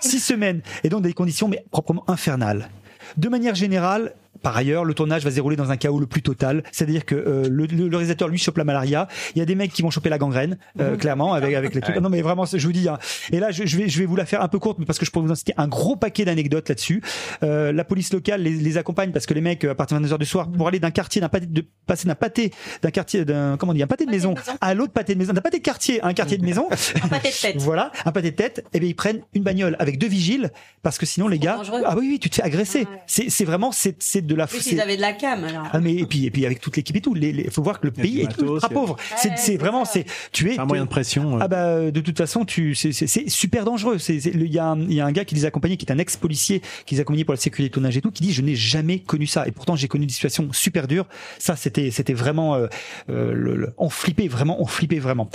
Six 0.00 0.20
semaines 0.20 0.41
et 0.84 0.88
dans 0.88 1.00
des 1.00 1.12
conditions 1.12 1.48
mais 1.48 1.64
proprement 1.70 2.04
infernales. 2.08 2.68
De 3.16 3.28
manière 3.28 3.54
générale, 3.54 4.14
par 4.42 4.56
ailleurs, 4.56 4.84
le 4.84 4.94
tournage 4.94 5.24
va 5.24 5.30
se 5.30 5.36
dérouler 5.36 5.56
dans 5.56 5.70
un 5.70 5.76
chaos 5.76 5.98
le 6.00 6.06
plus 6.06 6.22
total. 6.22 6.62
C'est-à-dire 6.72 7.04
que 7.04 7.14
euh, 7.14 7.48
le, 7.48 7.66
le- 7.66 7.88
le 7.88 7.96
réalisateur 7.96 8.28
lui 8.28 8.38
chope 8.38 8.58
la 8.58 8.64
malaria. 8.64 9.08
Il 9.34 9.38
y 9.38 9.42
a 9.42 9.44
des 9.44 9.54
mecs 9.54 9.72
qui 9.72 9.82
vont 9.82 9.90
choper 9.90 10.08
la 10.08 10.18
gangrène, 10.18 10.58
euh, 10.80 10.96
clairement, 10.96 11.32
avec 11.34 11.54
avec 11.54 11.74
les 11.74 11.80
trucs. 11.80 11.96
Non, 11.96 12.08
mais 12.08 12.22
vraiment, 12.22 12.44
je 12.44 12.64
vous 12.66 12.72
dis. 12.72 12.88
hein. 12.88 12.98
Et 13.32 13.38
là, 13.40 13.50
je, 13.50 13.64
je 13.66 13.76
vais 13.76 13.88
je 13.88 13.98
vais 13.98 14.06
vous 14.06 14.16
la 14.16 14.26
faire 14.26 14.42
un 14.42 14.48
peu 14.48 14.58
courte, 14.58 14.78
mais 14.78 14.84
parce 14.86 14.98
que 14.98 15.04
je 15.06 15.10
pourrais 15.10 15.26
vous 15.26 15.32
en 15.32 15.36
citer 15.36 15.54
un 15.56 15.68
gros 15.68 15.96
paquet 15.96 16.24
d'anecdotes 16.24 16.68
là-dessus. 16.68 17.02
Euh, 17.42 17.72
la 17.72 17.84
police 17.84 18.12
locale 18.12 18.42
les, 18.42 18.50
les 18.52 18.78
accompagne 18.78 19.12
parce 19.12 19.26
que 19.26 19.34
les 19.34 19.40
mecs, 19.40 19.64
euh, 19.64 19.70
à 19.72 19.74
partir 19.74 19.96
de 19.96 20.02
22 20.02 20.12
heures 20.12 20.18
du 20.18 20.26
soir, 20.26 20.50
pour 20.50 20.68
aller 20.68 20.80
d'un 20.80 20.90
quartier, 20.90 21.20
d'un 21.20 21.28
pâté, 21.28 21.46
de 21.46 21.64
passer 21.86 22.08
d'un 22.08 22.14
pâté, 22.14 22.52
d'un 22.82 22.90
quartier, 22.90 23.24
d'un 23.24 23.56
comment 23.56 23.72
on 23.72 23.74
dit, 23.74 23.82
un 23.82 23.86
pâté 23.86 24.04
de 24.06 24.10
maison, 24.10 24.30
maison. 24.34 24.52
à 24.60 24.74
l'autre 24.74 24.92
pâté 24.92 25.14
de 25.14 25.18
maison, 25.18 25.32
d'un 25.32 25.40
pâté 25.40 25.58
de 25.58 25.62
quartier 25.62 26.00
à 26.02 26.06
un 26.08 26.14
quartier 26.14 26.38
de 26.38 26.44
maison. 26.44 26.68
Un 27.02 27.08
pâté 27.08 27.28
de 27.30 27.34
tête. 27.40 27.56
Voilà, 27.62 27.92
un 28.04 28.12
pâté 28.12 28.30
de 28.30 28.36
tête. 28.36 28.64
Et 28.72 28.80
bien 28.80 28.88
ils 28.88 28.94
prennent 28.94 29.20
une 29.34 29.42
bagnole 29.42 29.76
avec 29.78 29.98
deux 29.98 30.08
vigiles 30.08 30.50
parce 30.82 30.98
que 30.98 31.06
sinon 31.06 31.28
les 31.28 31.38
gars, 31.38 31.56
dangereux. 31.56 31.82
ah 31.86 31.94
oui 31.96 32.08
oui, 32.10 32.18
tu 32.18 32.28
te 32.30 32.34
fais 32.36 32.42
agresser. 32.42 32.86
Ah 32.88 32.92
ouais. 32.92 32.98
C'est 33.06 33.30
c'est 33.30 33.44
vraiment 33.44 33.72
c'est 33.72 33.96
c'est 34.02 34.22
de 34.32 34.38
la. 34.38 34.46
Oui, 34.52 34.58
c'est- 34.60 34.70
ils 34.74 34.80
avaient 34.80 34.96
de 34.96 35.00
la 35.02 35.12
cam, 35.12 35.44
alors. 35.44 35.66
Ah 35.72 35.80
mais 35.80 35.94
et 35.94 36.06
puis 36.06 36.24
et 36.26 36.30
puis 36.30 36.46
avec 36.46 36.60
toute 36.60 36.76
l'équipe 36.76 36.96
et 36.96 37.00
tout, 37.00 37.14
il 37.16 37.50
faut 37.50 37.62
voir 37.62 37.80
que 37.80 37.86
le 37.86 37.92
Il 37.96 37.98
y 37.98 38.00
a 38.00 38.02
pays 38.02 38.20
est 38.20 38.42
ultra 38.42 38.68
pauvre. 38.68 38.96
C'est 39.36 39.56
vraiment 39.56 39.84
c'est 39.84 40.04
tu 40.32 40.50
es 40.52 40.58
un 40.58 40.64
moyen 40.64 40.84
de 40.84 40.88
pression. 40.90 41.38
ah 41.40 41.48
bah 41.48 41.90
de 41.90 42.00
toute 42.00 42.16
façon 42.18 42.44
tu 42.44 42.74
c'est 42.74 42.92
c'est- 42.92 43.06
c'est 43.06 43.28
super 43.28 43.64
dangereux. 43.64 43.98
C'est 43.98 44.16
il 44.16 44.52
y 44.52 44.58
a 44.58 44.66
un, 44.66 44.80
il 44.80 44.94
y 44.94 45.00
a 45.00 45.06
un 45.06 45.12
gars 45.12 45.24
qui 45.24 45.34
les 45.34 45.44
accompagnait 45.44 45.76
qui 45.76 45.86
est 45.86 45.92
un 45.92 45.98
ex 45.98 46.16
policier 46.16 46.62
qui 46.86 46.94
les 46.94 47.00
accompagnait 47.00 47.24
pour 47.24 47.34
la 47.34 47.40
sécurité 47.40 47.68
de 47.68 47.74
tournage 47.74 47.96
et 47.96 48.00
tout 48.00 48.10
qui 48.10 48.22
dit 48.22 48.32
je 48.32 48.42
n'ai 48.42 48.54
jamais 48.56 48.98
connu 49.00 49.26
ça 49.26 49.46
et 49.46 49.52
pourtant 49.52 49.76
j'ai 49.76 49.88
connu 49.88 50.06
des 50.06 50.12
situations 50.12 50.48
super 50.52 50.88
dures. 50.88 51.06
Ça 51.38 51.56
c'était 51.56 51.90
c'était 51.90 52.14
vraiment 52.14 52.54
euh, 52.54 52.66
euh, 53.10 53.32
le, 53.32 53.56
le- 53.56 53.74
on 53.78 53.90
flippait 53.90 54.28
vraiment 54.28 54.60
on 54.60 54.66
flippait 54.66 54.98
vraiment. 54.98 55.28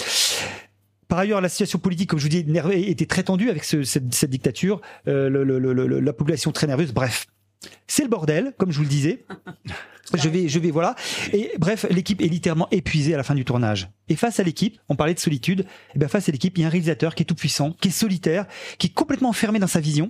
Par 1.07 1.19
ailleurs, 1.19 1.39
la 1.39 1.47
situation 1.47 1.79
politique, 1.79 2.09
comme 2.09 2.19
je 2.19 2.25
vous 2.25 2.29
dis, 2.29 2.45
était 2.89 3.05
très 3.05 3.23
tendue 3.23 3.49
avec 3.49 3.63
ce- 3.63 3.83
cette, 3.83 4.13
cette 4.13 4.29
dictature, 4.29 4.81
euh, 5.07 5.29
le- 5.29 5.45
le- 5.45 5.57
le- 5.57 5.71
le- 5.71 5.99
la 6.01 6.11
population 6.13 6.51
très 6.51 6.67
nerveuse. 6.67 6.91
Bref, 6.93 7.27
c'est 7.87 8.03
le 8.03 8.09
bordel, 8.09 8.53
comme 8.57 8.71
je 8.71 8.77
vous 8.77 8.83
le 8.83 8.89
disais. 8.89 9.25
Je 10.13 10.29
vais, 10.29 10.47
je 10.47 10.57
vais, 10.59 10.71
voilà. 10.71 10.95
Et 11.33 11.51
bref, 11.59 11.85
l'équipe 11.89 12.21
est 12.21 12.27
littéralement 12.27 12.69
épuisée 12.71 13.13
à 13.13 13.17
la 13.17 13.23
fin 13.23 13.35
du 13.35 13.43
tournage. 13.43 13.89
Et 14.07 14.15
face 14.15 14.39
à 14.39 14.43
l'équipe, 14.43 14.79
on 14.87 14.95
parlait 14.95 15.13
de 15.13 15.19
solitude. 15.19 15.65
Et 15.95 15.99
bien 15.99 16.07
face 16.07 16.29
à 16.29 16.31
l'équipe, 16.31 16.57
il 16.57 16.61
y 16.61 16.63
a 16.63 16.67
un 16.67 16.69
réalisateur 16.69 17.13
qui 17.13 17.23
est 17.23 17.25
tout 17.25 17.35
puissant, 17.35 17.75
qui 17.81 17.89
est 17.89 17.91
solitaire, 17.91 18.45
qui 18.77 18.87
est 18.87 18.93
complètement 18.93 19.29
enfermé 19.29 19.59
dans 19.59 19.67
sa 19.67 19.81
vision 19.81 20.07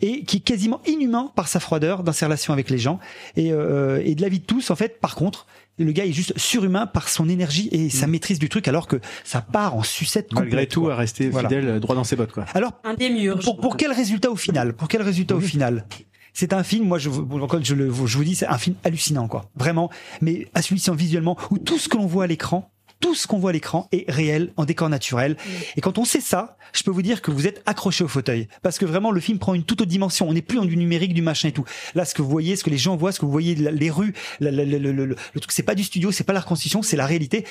et 0.00 0.22
qui 0.24 0.36
est 0.36 0.40
quasiment 0.40 0.80
inhumain 0.86 1.32
par 1.34 1.48
sa 1.48 1.58
froideur 1.58 2.04
dans 2.04 2.12
ses 2.12 2.24
relations 2.24 2.52
avec 2.52 2.70
les 2.70 2.78
gens 2.78 3.00
et, 3.34 3.52
euh, 3.52 4.00
et 4.04 4.14
de 4.14 4.22
la 4.22 4.28
vie 4.28 4.38
de 4.38 4.44
tous. 4.44 4.70
En 4.70 4.76
fait, 4.76 5.00
par 5.00 5.16
contre, 5.16 5.48
le 5.76 5.90
gars 5.90 6.04
est 6.06 6.12
juste 6.12 6.38
surhumain 6.38 6.86
par 6.86 7.08
son 7.08 7.28
énergie 7.28 7.68
et 7.72 7.90
sa 7.90 8.06
maîtrise 8.06 8.38
du 8.38 8.48
truc, 8.48 8.68
alors 8.68 8.86
que 8.86 9.00
ça 9.24 9.40
part 9.40 9.74
en 9.74 9.82
sucette 9.82 10.32
Malgré 10.34 10.68
tout, 10.68 10.82
quoi. 10.82 10.92
à 10.92 10.96
rester 10.96 11.30
Voilà. 11.30 11.48
fidèle, 11.48 11.68
euh, 11.68 11.80
droit 11.80 11.96
dans 11.96 12.04
ses 12.04 12.14
bottes, 12.14 12.30
quoi. 12.32 12.44
Alors, 12.54 12.74
Un 12.84 12.94
des 12.94 13.10
murs. 13.10 13.40
pour, 13.40 13.58
pour 13.58 13.76
quel 13.76 13.90
résultat 13.90 14.30
au 14.30 14.36
final? 14.36 14.74
Pour 14.74 14.86
quel 14.86 15.02
résultat 15.02 15.34
au 15.34 15.40
final? 15.40 15.84
C'est 16.32 16.52
un 16.52 16.62
film, 16.62 16.86
moi 16.86 16.98
je, 16.98 17.08
vous- 17.08 17.40
encore, 17.40 17.62
je, 17.62 17.74
le, 17.74 17.86
je 17.86 18.16
vous 18.16 18.24
dis, 18.24 18.34
c'est 18.34 18.46
un 18.46 18.58
film 18.58 18.76
hallucinant, 18.84 19.28
quoi. 19.28 19.50
Vraiment, 19.56 19.90
mais 20.20 20.48
hallucinant 20.54 20.96
visuellement, 20.96 21.36
où 21.50 21.58
tout 21.58 21.78
ce 21.78 21.88
que 21.88 21.96
l'on 21.96 22.06
voit 22.06 22.24
à 22.24 22.26
l'écran, 22.26 22.70
tout 23.00 23.14
ce 23.16 23.26
qu'on 23.26 23.38
voit 23.38 23.50
à 23.50 23.52
l'écran 23.52 23.88
est 23.90 24.04
réel, 24.08 24.52
en 24.56 24.64
décor 24.64 24.88
naturel. 24.88 25.36
Et 25.76 25.80
quand 25.80 25.98
on 25.98 26.04
sait 26.04 26.20
ça, 26.20 26.56
je 26.72 26.84
peux 26.84 26.92
vous 26.92 27.02
dire 27.02 27.20
que 27.20 27.32
vous 27.32 27.48
êtes 27.48 27.60
accroché 27.66 28.04
au 28.04 28.08
fauteuil. 28.08 28.46
Parce 28.62 28.78
que 28.78 28.84
vraiment, 28.86 29.10
le 29.10 29.20
film 29.20 29.40
prend 29.40 29.54
une 29.54 29.64
toute 29.64 29.80
autre 29.80 29.90
dimension. 29.90 30.28
On 30.28 30.32
n'est 30.32 30.40
plus 30.40 30.60
en 30.60 30.64
du 30.64 30.76
numérique, 30.76 31.12
du 31.12 31.20
machin 31.20 31.48
et 31.48 31.52
tout. 31.52 31.64
Là, 31.96 32.04
ce 32.04 32.14
que 32.14 32.22
vous 32.22 32.30
voyez, 32.30 32.54
ce 32.54 32.62
que 32.62 32.70
les 32.70 32.78
gens 32.78 32.96
voient, 32.96 33.10
ce 33.10 33.18
que 33.18 33.24
vous 33.26 33.32
voyez, 33.32 33.56
les 33.56 33.90
rues, 33.90 34.14
le, 34.38 34.50
le- 34.50 34.78
le- 34.78 34.92
le 35.04 35.40
truc, 35.40 35.50
c'est 35.50 35.64
pas 35.64 35.74
du 35.74 35.82
studio, 35.82 36.12
c'est 36.12 36.22
pas 36.22 36.32
la 36.32 36.40
reconstitution, 36.40 36.80
c'est 36.82 36.96
la 36.96 37.06
réalité. 37.06 37.44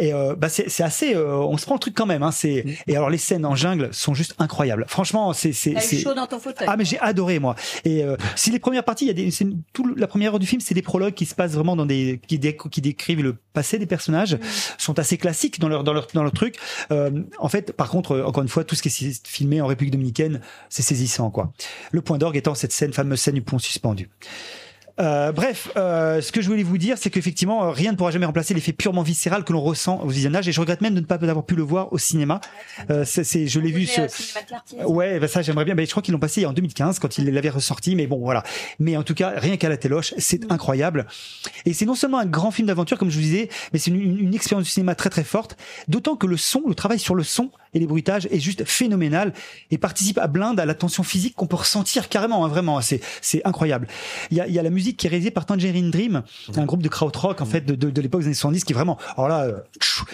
Et 0.00 0.12
euh, 0.14 0.34
bah 0.34 0.48
c'est 0.48 0.68
c'est 0.70 0.82
assez, 0.82 1.14
euh, 1.14 1.36
on 1.36 1.56
se 1.58 1.66
prend 1.66 1.74
le 1.76 1.80
truc 1.80 1.94
quand 1.94 2.06
même. 2.06 2.22
Hein, 2.22 2.32
c'est 2.32 2.64
et 2.86 2.96
alors 2.96 3.10
les 3.10 3.18
scènes 3.18 3.44
en 3.44 3.54
jungle 3.54 3.90
sont 3.92 4.14
juste 4.14 4.34
incroyables. 4.38 4.86
Franchement, 4.88 5.32
c'est 5.32 5.52
c'est 5.52 5.74
chaud 6.02 6.14
dans 6.14 6.26
ton 6.26 6.38
fauteuil. 6.40 6.66
ah 6.68 6.76
mais 6.76 6.84
j'ai 6.86 6.98
adoré 6.98 7.38
moi. 7.38 7.54
Et 7.84 8.02
euh, 8.02 8.16
si 8.34 8.50
les 8.50 8.58
premières 8.58 8.84
parties, 8.84 9.04
il 9.04 9.08
y 9.08 9.10
a 9.10 9.14
des, 9.14 9.30
c'est 9.30 9.46
tout 9.72 9.94
la 9.94 10.06
première 10.06 10.32
heure 10.32 10.38
du 10.38 10.46
film, 10.46 10.60
c'est 10.60 10.74
des 10.74 10.82
prologues 10.82 11.14
qui 11.14 11.26
se 11.26 11.34
passent 11.34 11.52
vraiment 11.52 11.76
dans 11.76 11.86
des 11.86 12.20
qui, 12.26 12.38
dé- 12.38 12.56
qui 12.70 12.80
décrivent 12.80 13.22
le 13.22 13.36
passé 13.52 13.78
des 13.78 13.86
personnages, 13.86 14.38
sont 14.78 14.98
assez 14.98 15.18
classiques 15.18 15.60
dans 15.60 15.68
leur 15.68 15.84
dans 15.84 15.92
leur 15.92 16.06
dans 16.14 16.22
leur 16.22 16.32
truc. 16.32 16.56
Euh, 16.90 17.10
en 17.38 17.48
fait, 17.48 17.72
par 17.72 17.90
contre, 17.90 18.20
encore 18.20 18.42
une 18.42 18.48
fois, 18.48 18.64
tout 18.64 18.74
ce 18.74 18.82
qui 18.82 18.88
est 18.88 19.26
filmé 19.26 19.60
en 19.60 19.66
République 19.66 19.92
dominicaine, 19.92 20.40
c'est 20.70 20.82
saisissant 20.82 21.30
quoi. 21.30 21.52
Le 21.92 22.00
point 22.00 22.16
d'orgue 22.16 22.36
étant 22.38 22.54
cette 22.54 22.72
scène 22.72 22.92
fameuse 22.94 23.20
scène 23.20 23.34
du 23.34 23.42
pont 23.42 23.58
suspendu. 23.58 24.08
Euh, 24.98 25.32
bref, 25.32 25.70
euh, 25.76 26.20
ce 26.20 26.32
que 26.32 26.40
je 26.40 26.48
voulais 26.48 26.62
vous 26.62 26.78
dire, 26.78 26.96
c'est 26.98 27.10
qu'effectivement, 27.10 27.64
euh, 27.64 27.70
rien 27.70 27.92
ne 27.92 27.96
pourra 27.96 28.10
jamais 28.10 28.26
remplacer 28.26 28.54
l'effet 28.54 28.72
purement 28.72 29.02
viscéral 29.02 29.44
que 29.44 29.52
l'on 29.52 29.60
ressent 29.60 30.00
au 30.00 30.08
visionnage. 30.08 30.48
Et 30.48 30.52
je 30.52 30.60
regrette 30.60 30.80
même 30.80 30.94
de 30.94 31.00
ne 31.00 31.04
pas 31.06 31.16
avoir 31.16 31.44
pu 31.44 31.54
le 31.54 31.62
voir 31.62 31.92
au 31.92 31.98
cinéma. 31.98 32.40
Euh, 32.90 33.04
c'est, 33.04 33.46
je 33.46 33.60
l'ai 33.60 33.70
vu 33.70 33.86
ce. 33.86 34.02
Ouais, 34.84 35.20
bah 35.20 35.28
ça 35.28 35.42
j'aimerais 35.42 35.64
bien. 35.64 35.74
Je 35.78 35.90
crois 35.90 36.02
qu'ils 36.02 36.12
l'ont 36.12 36.18
passé 36.18 36.46
en 36.46 36.52
2015 36.52 36.98
quand 36.98 37.18
il 37.18 37.30
l'avait 37.30 37.50
ressorti. 37.50 37.94
Mais 37.96 38.06
bon, 38.06 38.18
voilà. 38.18 38.42
Mais 38.78 38.96
en 38.96 39.02
tout 39.02 39.14
cas, 39.14 39.32
rien 39.36 39.56
qu'à 39.56 39.68
la 39.68 39.76
téloche, 39.76 40.14
c'est 40.18 40.50
incroyable. 40.50 41.06
Et 41.66 41.72
c'est 41.72 41.86
non 41.86 41.94
seulement 41.94 42.18
un 42.18 42.26
grand 42.26 42.50
film 42.50 42.68
d'aventure, 42.68 42.98
comme 42.98 43.10
je 43.10 43.16
vous 43.16 43.22
disais, 43.22 43.48
mais 43.72 43.78
c'est 43.78 43.90
une, 43.90 44.18
une 44.18 44.34
expérience 44.34 44.64
du 44.64 44.70
cinéma 44.70 44.94
très 44.94 45.10
très 45.10 45.24
forte. 45.24 45.56
D'autant 45.88 46.16
que 46.16 46.26
le 46.26 46.36
son, 46.36 46.62
le 46.66 46.74
travail 46.74 46.98
sur 46.98 47.14
le 47.14 47.22
son 47.22 47.50
et 47.74 47.78
les 47.78 47.86
bruitages 47.86 48.26
est 48.30 48.40
juste 48.40 48.64
phénoménal 48.64 49.32
et 49.70 49.78
participe 49.78 50.18
à 50.18 50.26
blinde 50.26 50.58
à 50.60 50.64
la 50.66 50.74
tension 50.74 51.02
physique 51.02 51.34
qu'on 51.36 51.46
peut 51.46 51.56
ressentir 51.56 52.08
carrément. 52.08 52.44
hein, 52.44 52.48
vraiment, 52.48 52.80
c'est 52.80 53.00
c'est 53.20 53.40
incroyable. 53.46 53.86
Il 54.30 54.36
y 54.36 54.40
a, 54.40 54.46
il 54.48 54.54
y 54.54 54.58
a 54.58 54.62
la 54.62 54.70
musique 54.70 54.96
qui 54.96 55.06
est 55.06 55.10
réalisée 55.10 55.30
par 55.30 55.46
Tangerine 55.46 55.90
Dream, 55.90 56.22
un 56.56 56.64
groupe 56.64 56.82
de 56.82 56.88
krautrock 56.88 57.40
en 57.40 57.46
fait 57.46 57.60
de, 57.62 57.74
de, 57.74 57.90
de 57.90 58.00
l'époque 58.00 58.20
des 58.20 58.26
années 58.26 58.34
70 58.34 58.64
qui 58.64 58.72
est 58.72 58.74
vraiment. 58.74 58.98
Alors 59.16 59.28
là, 59.28 59.44
euh, 59.44 59.52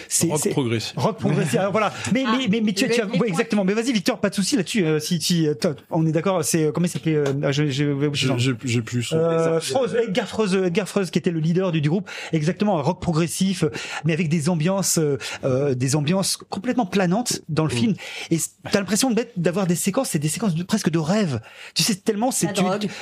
c'est 0.07 0.27
Rock 0.29 0.49
progressif. 0.51 0.93
Rock 0.97 1.17
progressif. 1.19 1.55
Alors 1.59 1.71
voilà. 1.71 1.93
Mais, 2.13 2.23
Ah, 2.27 2.35
mais, 2.37 2.47
mais, 2.49 2.61
mais 2.61 2.73
tu, 2.73 2.87
tu 2.89 3.01
as, 3.01 3.05
ouais, 3.05 3.27
exactement. 3.27 3.63
Mais 3.63 3.73
vas-y, 3.73 3.91
Victor, 3.93 4.19
pas 4.19 4.29
de 4.29 4.35
souci 4.35 4.55
là-dessus. 4.55 4.85
euh, 4.85 4.99
si, 4.99 5.19
si, 5.21 5.47
euh, 5.47 5.53
toi, 5.53 5.75
on 5.91 6.05
est 6.05 6.11
d'accord. 6.11 6.43
C'est 6.43 6.65
euh, 6.65 6.71
comment 6.71 6.85
il 6.85 6.89
s'appelait 6.89 7.15
euh, 7.15 7.25
ah, 7.43 7.51
je, 7.51 7.67
je, 7.67 7.71
je- 7.71 8.09
J'ai 8.13 8.37
j'ai- 8.37 8.53
j'ai 8.65 8.81
plus 8.81 9.03
son. 9.03 9.15
euh, 9.17 9.59
Froze, 9.59 9.95
Edgar 9.95 10.27
Froze, 10.27 10.53
Edgar 10.55 10.87
Froze, 10.87 11.09
qui 11.11 11.19
était 11.19 11.31
le 11.31 11.39
leader 11.39 11.71
du, 11.71 11.81
du 11.81 11.89
groupe, 11.89 12.09
exactement 12.33 12.81
rock 12.81 13.01
progressif, 13.01 13.63
mais 14.05 14.13
avec 14.13 14.29
des 14.29 14.49
ambiances, 14.49 14.97
euh, 14.97 15.17
euh, 15.43 15.73
des 15.75 15.95
ambiances 15.95 16.37
complètement 16.49 16.85
planantes 16.85 17.41
dans 17.49 17.65
Mm. 17.65 17.69
le 17.69 17.73
film. 17.75 17.95
Et 18.31 18.37
t'as 18.71 18.79
l'impression 18.79 19.11
d'être- 19.11 19.33
d'avoir 19.37 19.67
des 19.67 19.75
séquences, 19.75 20.09
c'est 20.09 20.19
des 20.19 20.27
séquences 20.29 20.55
de, 20.55 20.63
presque 20.63 20.89
de 20.89 20.99
rêve. 20.99 21.39
Tu 21.73 21.83
sais 21.83 21.95
tellement 21.95 22.31
c'est 22.31 22.47
tu- 22.53 22.61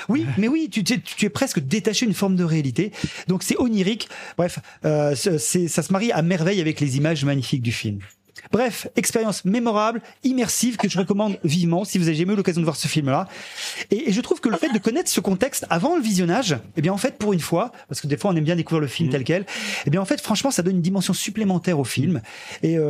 oui, 0.10 0.26
mais 0.38 0.48
oui, 0.48 0.70
tu, 0.72 0.84
tu, 0.84 1.02
tu 1.02 1.26
es 1.26 1.30
presque 1.30 1.60
détaché 1.60 2.06
d'une 2.06 2.16
forme 2.16 2.36
de 2.36 2.44
réalité. 2.44 2.92
Donc 3.28 3.44
c'est 3.44 3.58
onirique. 3.60 4.08
Bref, 4.38 4.60
euh, 4.86 5.16
ça 5.16 5.38
se 5.84 5.92
marie 5.92 6.12
à 6.12 6.22
merveille 6.22 6.62
avec 6.62 6.80
les 6.80 6.98
images 6.98 7.24
magnifiques 7.26 7.62
du 7.64 7.72
film. 7.72 8.00
Bref, 8.52 8.88
expérience 8.96 9.46
mémorable, 9.46 10.02
immersive 10.24 10.78
que 10.78 10.88
je 10.90 10.98
recommande 10.98 11.38
vivement 11.44 11.84
si 11.86 11.98
vous 11.98 12.08
avez 12.08 12.16
jamais 12.18 12.34
eu 12.34 12.36
l'occasion 12.36 12.62
de 12.62 12.66
voir 12.66 12.76
ce 12.76 12.88
film-là. 12.88 13.28
Et, 13.92 14.10
et 14.10 14.14
je 14.14 14.22
trouve 14.22 14.40
que 14.40 14.50
le 14.50 14.58
fait 14.58 14.70
de 14.72 14.80
connaître 14.80 15.10
ce 15.10 15.20
contexte 15.20 15.66
avant 15.70 15.96
le 15.96 16.02
visionnage, 16.02 16.58
eh 16.78 16.82
bien 16.82 16.94
en 16.94 16.98
fait 16.98 17.18
pour 17.18 17.34
une 17.34 17.40
fois, 17.40 17.72
parce 17.88 18.02
que 18.02 18.08
des 18.08 18.18
fois 18.18 18.32
on 18.32 18.36
aime 18.36 18.44
bien 18.44 18.56
découvrir 18.56 18.82
le 18.82 18.88
film 18.88 19.10
tel 19.10 19.24
quel, 19.24 19.46
eh 19.86 19.90
bien 19.90 20.02
en 20.02 20.06
fait 20.06 20.22
franchement 20.22 20.52
ça 20.52 20.62
donne 20.64 20.76
une 20.78 20.82
dimension 20.82 21.14
supplémentaire 21.14 21.80
au 21.80 21.84
film 21.84 22.22
et 22.64 22.78
euh, 22.78 22.84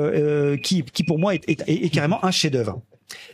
euh, 0.53 0.57
qui, 0.57 0.83
qui 0.83 1.03
pour 1.03 1.19
moi 1.19 1.35
est, 1.35 1.47
est- 1.49 1.63
est- 1.67 1.85
est 1.85 1.89
carrément 1.89 2.23
un 2.25 2.31
chef-d'œuvre. 2.31 2.81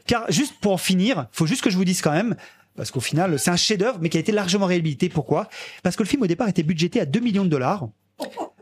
Car 0.06 0.30
juste 0.32 0.56
pour 0.62 0.74
en 0.74 0.78
finir, 0.78 1.28
faut 1.32 1.46
juste 1.48 1.62
que 1.64 1.70
je 1.70 1.78
vous 1.78 1.86
dise 1.86 2.02
quand 2.02 2.12
même. 2.12 2.36
Parce 2.78 2.90
qu'au 2.90 3.00
final, 3.02 3.38
c'est 3.38 3.52
un 3.52 3.58
chef-d'œuvre, 3.58 3.98
mais 4.02 4.08
qui 4.10 4.16
a 4.18 4.20
été 4.22 4.32
largement 4.32 4.66
réhabilité. 4.66 5.10
Pourquoi? 5.10 5.50
Parce 5.84 5.98
que 5.98 6.04
le 6.04 6.08
film 6.08 6.22
au 6.24 6.28
départ 6.28 6.48
était 6.48 6.64
budgété 6.64 7.02
à 7.02 7.06
2 7.06 7.20
millions 7.20 7.44
de 7.44 7.50
dollars. 7.50 7.90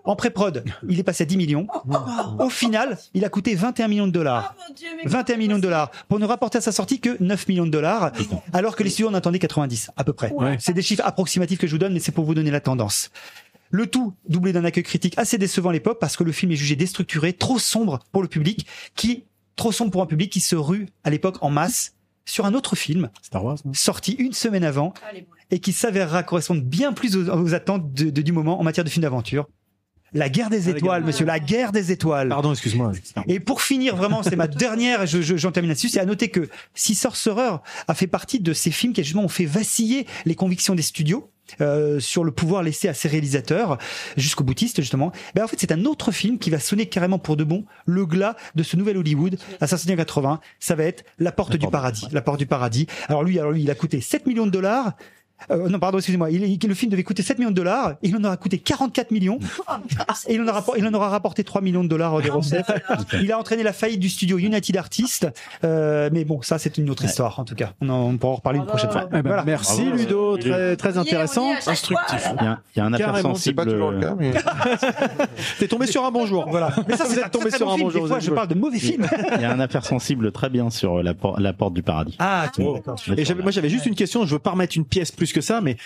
En 0.10 0.15
pré-prod, 0.15 0.63
il 0.88 1.00
est 1.00 1.04
passé 1.04 1.22
à 1.22 1.26
10 1.26 1.38
millions. 1.38 1.67
Au 2.39 2.50
final, 2.50 2.98
il 3.13 3.24
a 3.26 3.30
coûté 3.30 3.54
21 3.54 3.88
millions 3.88 4.08
de 4.08 4.12
dollars. 4.12 4.56
Oh 4.58 4.62
mon 4.69 4.74
Dieu, 4.74 4.88
mais 4.98 5.08
21 5.10 5.38
millions 5.38 5.58
de 5.58 5.62
dollars 5.62 5.91
pour 6.08 6.17
ne 6.17 6.26
rapporter 6.26 6.58
à 6.58 6.62
sa 6.62 6.72
sortie 6.72 7.00
que 7.00 7.15
9 7.24 7.48
millions 7.48 7.65
de 7.67 7.72
dollars, 7.72 8.12
alors 8.52 8.76
que 8.76 8.82
les 8.82 8.89
studios 8.89 9.10
en 9.10 9.13
attendaient 9.13 9.38
90 9.38 9.91
à 9.95 10.04
peu 10.04 10.13
près. 10.13 10.32
Ouais. 10.34 10.58
C'est 10.60 10.74
des 10.74 10.82
chiffres 10.82 11.04
approximatifs 11.06 11.60
que 11.60 11.67
je 11.67 11.74
vous 11.74 11.78
donne, 11.78 11.93
mais 11.93 12.00
c'est 12.00 12.12
pour 12.12 12.26
vous 12.26 12.34
donner 12.34 12.50
la 12.50 12.60
tendance. 12.60 13.12
Le 13.69 13.86
tout 13.86 14.15
doublé 14.28 14.52
d'un 14.52 14.65
accueil 14.65 14.82
critique 14.84 15.13
assez 15.17 15.38
décevant 15.38 15.69
à 15.69 15.74
l'époque 15.74 16.00
parce 16.00 16.17
que 16.17 16.24
le 16.24 16.32
film 16.32 16.52
est 16.52 16.56
jugé 16.56 16.76
déstructuré, 16.76 17.34
trop 17.34 17.60
sombre 17.60 18.00
pour 18.12 18.24
le 18.24 18.28
public, 18.28 18.65
qui 18.95 19.26
trop 19.56 19.72
sombre 19.72 19.91
pour 19.91 20.02
un 20.02 20.08
public 20.08 20.32
qui 20.32 20.39
se 20.39 20.56
rue 20.56 20.88
à 21.04 21.12
l'époque 21.12 21.36
en 21.41 21.52
masse 21.52 21.93
sur 22.26 22.45
un 22.48 22.56
autre 22.56 22.76
film 22.76 23.10
Star 23.22 23.43
Wars. 23.43 23.58
non? 23.65 23.74
sorti 23.76 24.13
une 24.13 24.34
semaine 24.34 24.63
avant 24.63 24.93
Allez, 25.08 25.22
bon. 25.22 25.28
et 25.52 25.60
qui 25.60 25.72
s'avérera 25.74 26.24
correspondre 26.24 26.62
bien 26.63 26.93
plus 26.93 27.15
aux, 27.15 27.30
aux 27.30 27.54
attentes 27.54 27.91
de- 27.93 28.10
de- 28.10 28.22
du 28.24 28.32
moment 28.32 28.60
en 28.60 28.63
matière 28.63 28.84
de 28.84 28.89
film 28.89 29.02
d'aventure. 29.04 29.48
La 30.13 30.30
guerre 30.30 30.50
des 30.50 30.67
Ah, 30.67 30.72
étoiles, 30.72 31.04
monsieur, 31.04 31.26
la 31.26 31.39
guerre 31.39 31.72
des 31.72 31.91
étoiles. 31.91 32.30
Pardon, 32.30 32.52
excuse-moi. 32.52 32.91
Et 33.28 33.39
pour 33.39 33.62
finir, 33.62 33.95
vraiment, 33.95 34.24
c'est 34.24 34.36
ma 34.36 34.48
dernière, 34.48 35.06
je, 35.06 35.22
je- 35.22 35.38
j'en 35.38 35.52
termine 35.52 35.69
là-dessus, 35.69 35.89
c'est 35.89 36.00
à 36.00 36.06
noter 36.06 36.30
que 36.30 36.50
Si 36.74 36.95
Sorcerer 36.95 37.58
a 37.88 37.93
fait 37.93 38.08
partie 38.08 38.39
de 38.39 38.54
ces 38.54 38.72
films 38.72 38.93
qui 38.93 39.04
justement 39.04 39.24
ont 39.24 39.28
fait 39.30 39.45
vaciller 39.45 40.08
les 40.26 40.36
convictions 40.36 40.76
des 40.76 40.82
studios. 40.82 41.30
euh, 41.62 42.00
sur 42.00 42.24
le 42.24 42.30
pouvoir 42.32 42.62
laissé 42.62 42.88
à 42.89 42.93
ses 42.93 43.08
réalisateurs 43.08 43.80
jusqu'au 44.17 44.43
boutiste 44.43 44.82
justement 44.82 45.12
ben 45.34 45.43
en 45.43 45.48
fait 45.48 45.56
c'est 45.60 45.72
un 45.72 45.84
autre 45.86 46.12
film 46.12 46.38
qui 46.38 46.52
va 46.52 46.60
sonner 46.60 46.86
carrément 46.86 47.17
pour 47.17 47.38
de 47.38 47.43
bon 47.43 47.65
le 47.88 48.06
glas 48.06 48.36
de 48.54 48.62
ce 48.62 48.78
nouvel 48.78 48.98
Hollywood 48.98 49.36
Assassinat 49.60 49.95
80 49.95 50.41
ça 50.60 50.76
va 50.76 50.84
être 50.84 51.04
La 51.17 51.32
Porte 51.32 51.56
du 51.56 51.65
Paradis 51.67 52.06
La 52.12 52.22
Porte 52.22 52.38
du 52.38 52.45
Paradis 52.45 52.86
alors 53.08 53.24
lui 53.24 53.39
alors 53.39 53.52
lui 53.52 53.63
il 53.63 53.72
a 53.72 53.74
coûté 53.74 54.00
7 54.00 54.28
millions 54.28 54.45
de 54.45 54.52
dollars 54.52 54.93
euh, 55.52 55.69
non, 55.69 55.80
pardon, 55.80 55.97
excusez-moi. 55.97 56.32
Il, 56.32 56.43
il- 56.43 56.60
le 56.67 56.73
film 56.73 56.91
devait 56.91 57.04
coûter 57.04 57.23
7 57.23 57.38
millions 57.39 57.49
de 57.52 57.56
dollars. 57.56 57.93
Il 58.04 58.15
en 58.15 58.23
aura 58.23 58.38
coûté 58.38 58.58
44 58.60 59.12
millions. 59.12 59.39
Et 60.28 60.36
il 60.36 60.41
en, 60.41 60.47
aura, 60.47 60.63
il 60.78 60.86
en 60.88 60.93
aura 60.93 61.10
rapporté 61.10 61.43
3 61.43 61.62
millions 61.62 61.84
de 61.84 61.89
dollars 61.89 62.21
de 62.21 62.30
recettes. 62.30 62.71
Il 63.21 63.32
a 63.32 63.39
entraîné 63.39 63.63
la 63.63 63.73
faillite 63.73 63.99
du 63.99 64.10
studio 64.10 64.38
United 64.38 64.78
Artists. 64.78 65.28
Euh, 65.63 66.10
mais 66.12 66.25
bon, 66.25 66.41
ça, 66.41 66.58
c'est 66.60 66.78
une 66.78 66.89
autre 66.89 67.06
histoire, 67.06 67.39
en 67.39 67.45
tout 67.45 67.56
cas. 67.56 67.71
On, 67.82 67.89
en- 67.89 68.10
on 68.10 68.17
pourra 68.17 68.34
en 68.34 68.36
reparler 68.36 68.60
une 68.60 68.65
prochaine 68.65 68.91
fois. 68.91 69.06
Eh 69.08 69.13
ben, 69.13 69.21
Voilà. 69.23 69.43
Merci 69.45 69.84
Bravo. 69.84 69.97
Ludo, 69.97 70.38
très, 70.38 70.75
très 70.75 70.97
intéressant. 70.97 71.52
là. 71.54 71.60
Il 71.60 72.45
y 72.45 72.47
a, 72.47 72.60
il 72.75 72.80
y 72.80 72.82
a 72.82 72.86
un 72.86 72.93
affaire 72.93 73.08
Carrément, 73.08 73.36
C'est 73.36 73.54
pas 73.54 73.63
sensible. 73.63 73.71
toujours 73.73 73.91
le 73.91 73.99
cas, 74.02 74.15
mais 74.17 74.32
T'es 75.60 75.67
tombé 75.67 75.88
sur 75.88 76.06
un 76.06 76.12
bon 76.12 76.25
jour. 76.25 76.45
Voilà. 76.49 76.71
Mais 76.88 76.95
ça, 76.95 77.06
Vous 77.06 77.13
c'est 77.13 77.21
êtes 77.21 77.32
tombé 77.32 77.52
sur 77.52 77.69
un 77.71 77.78
bon 77.78 77.89
jour, 77.89 78.08
Des 78.08 78.21
je 78.21 78.32
parle 78.32 78.47
de 78.47 78.56
mauvais 78.56 78.80
films. 78.80 79.08
Il 79.36 79.41
y 79.41 79.45
a 79.45 79.52
un 79.52 79.60
affaire 79.60 79.86
sensible 79.86 80.32
très 80.32 80.49
bien 80.49 80.69
sur 80.69 81.02
la, 81.04 81.13
por- 81.13 81.39
la 81.39 81.54
porte 81.54 81.73
du 81.73 81.84
paradis. 81.84 82.15
Ah, 82.19 82.47
vois, 82.58 82.75
d'accord. 82.75 82.95
Et 83.17 83.25
j'avais- 83.25 83.41
moi 83.41 83.52
j'avais 83.52 83.69
juste 83.69 83.86
une 83.86 83.95
question, 83.95 84.25
je 84.25 84.34
veux 84.34 84.39
pas 84.39 84.52
remettre 84.52 84.75
une 84.78 84.86
pièce 84.86 85.12
plus 85.12 85.28
que 85.33 85.41
ça, 85.41 85.61
mais 85.61 85.77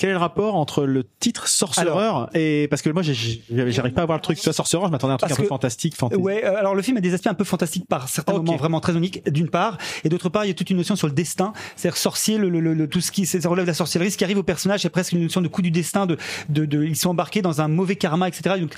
quel 0.00 0.08
est 0.08 0.12
le 0.14 0.18
rapport 0.18 0.54
entre 0.56 0.84
le 0.86 1.04
titre 1.20 1.46
Sorcereur 1.46 2.30
et 2.34 2.68
parce 2.70 2.80
que 2.80 2.88
moi 2.88 3.02
j'arrive 3.02 3.92
pas 3.92 4.00
à 4.02 4.06
voir 4.06 4.16
le 4.16 4.22
truc. 4.22 4.38
Tu 4.38 4.44
vois, 4.44 4.52
Sorcereur, 4.54 4.86
je 4.86 4.92
m'attendais 4.92 5.12
à 5.12 5.14
un 5.14 5.18
truc 5.18 5.30
un 5.32 5.36
peu 5.36 5.42
que- 5.42 5.48
fantastique, 5.48 5.94
fantasy. 5.94 6.20
Ouais, 6.20 6.42
euh, 6.44 6.56
alors 6.56 6.74
le 6.74 6.80
film 6.80 6.96
a 6.96 7.00
des 7.00 7.12
aspects 7.12 7.26
un 7.26 7.34
peu 7.34 7.44
fantastiques 7.44 7.86
par 7.86 8.08
certains 8.08 8.32
moments 8.32 8.56
vraiment 8.56 8.80
très 8.80 8.94
uniques 8.94 9.22
d'une 9.30 9.50
part, 9.50 9.76
et 10.04 10.08
d'autre 10.08 10.30
part 10.30 10.46
il 10.46 10.48
y 10.48 10.50
a 10.50 10.54
toute 10.54 10.70
une 10.70 10.78
notion 10.78 10.96
sur 10.96 11.06
le 11.06 11.12
destin, 11.12 11.52
c'est-à-dire 11.76 11.98
sorcier, 11.98 12.38
le, 12.38 12.48
le, 12.48 12.60
le- 12.60 12.72
le- 12.72 12.88
tout 12.88 13.02
ce 13.02 13.12
qui 13.12 13.26
ça 13.26 13.38
relève 13.48 13.66
de 13.66 13.70
la 13.70 13.74
sorcellerie, 13.74 14.10
ce 14.10 14.16
qui 14.16 14.24
arrive 14.24 14.38
au 14.38 14.42
personnage, 14.42 14.80
c'est 14.80 14.88
presque 14.88 15.12
une 15.12 15.22
notion 15.22 15.42
de 15.42 15.48
coup 15.48 15.60
du 15.60 15.70
destin, 15.70 16.06
de, 16.06 16.16
de, 16.48 16.64
de 16.64 16.82
ils 16.84 16.96
sont 16.96 17.10
embarqués 17.10 17.42
dans 17.42 17.60
un 17.60 17.68
mauvais 17.68 17.96
karma, 17.96 18.26
etc. 18.28 18.56
Donc 18.58 18.74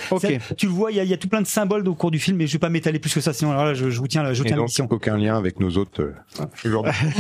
tu 0.57 0.67
le 0.67 0.73
vois, 0.73 0.91
il 0.91 0.97
y, 0.97 1.01
a, 1.01 1.05
il 1.05 1.11
y 1.11 1.15
a 1.15 1.19
tout 1.19 1.29
plein 1.29 1.41
de 1.41 1.47
symboles 1.47 1.87
au 1.87 1.95
cours 1.95 2.11
du 2.11 2.19
film, 2.19 2.37
mais 2.37 2.49
je 2.49 2.53
vais 2.55 2.59
pas 2.59 2.69
m'étaler 2.69 2.99
plus 2.99 3.15
que 3.15 3.21
ça, 3.21 3.33
sinon 3.33 3.53
alors 3.53 3.65
là 3.67 3.75
je, 3.75 3.91
je 3.91 3.99
vous 4.01 4.09
tiens, 4.09 4.25
je 4.33 4.41
vous 4.41 4.45
Et 4.45 4.49
tiens 4.49 4.57
donc, 4.57 4.65
l'émission. 4.67 4.89
aucun 4.91 5.17
lien 5.17 5.37
avec 5.37 5.61
nos 5.61 5.71
autres. 5.77 6.03
euh. 6.03 6.15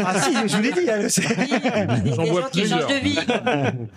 Ah 0.04 0.20
si, 0.20 0.32
je 0.48 0.56
vous 0.56 0.62
l'ai 0.62 0.72
dit. 0.72 0.90
hein, 0.90 1.06
J'en 2.16 2.24
vois 2.24 2.50
plusieurs. 2.50 2.80
changent 2.80 3.00
de 3.00 3.04
vie. 3.04 3.18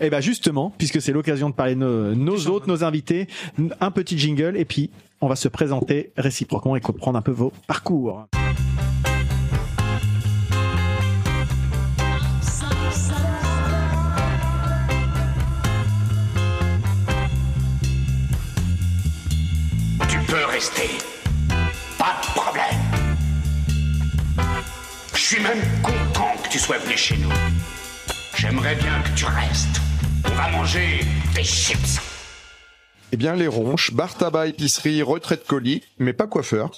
Et 0.00 0.10
ben 0.10 0.20
justement, 0.20 0.72
puisque 0.78 1.02
c'est 1.02 1.12
l'occasion 1.12 1.50
de 1.50 1.54
parler 1.54 1.74
de 1.74 1.80
nos, 1.80 2.14
nos 2.14 2.46
autres, 2.46 2.68
nos 2.68 2.84
invités, 2.84 3.26
un 3.80 3.90
petit 3.90 4.18
jingle 4.18 4.56
et 4.56 4.64
puis 4.64 4.90
on 5.20 5.26
va 5.28 5.36
se 5.36 5.48
présenter 5.48 6.12
réciproquement 6.16 6.76
et 6.76 6.80
comprendre 6.80 7.18
un 7.18 7.22
peu 7.22 7.32
vos 7.32 7.52
parcours. 7.66 8.26
Tu 20.08 20.18
peux 20.26 20.44
rester. 20.46 20.90
Pas 21.98 22.20
de 22.22 22.26
problème. 22.38 22.64
Je 25.14 25.20
suis 25.20 25.42
même 25.42 25.60
content 25.82 26.30
que 26.44 26.48
tu 26.48 26.58
sois 26.58 26.78
venu 26.78 26.96
chez 26.96 27.16
nous. 27.16 27.30
J'aimerais 28.40 28.76
bien 28.76 29.02
que 29.02 29.18
tu 29.18 29.24
restes. 29.24 29.80
On 30.24 30.30
va 30.36 30.48
manger 30.52 31.00
des 31.34 31.42
chips. 31.42 31.98
Eh 33.10 33.16
bien, 33.16 33.34
les 33.34 33.48
ronches, 33.48 33.92
bar 33.92 34.14
tabac, 34.14 34.46
épicerie, 34.46 35.02
retraite 35.02 35.44
colis, 35.44 35.82
mais 35.98 36.12
pas 36.12 36.28
coiffeur. 36.28 36.70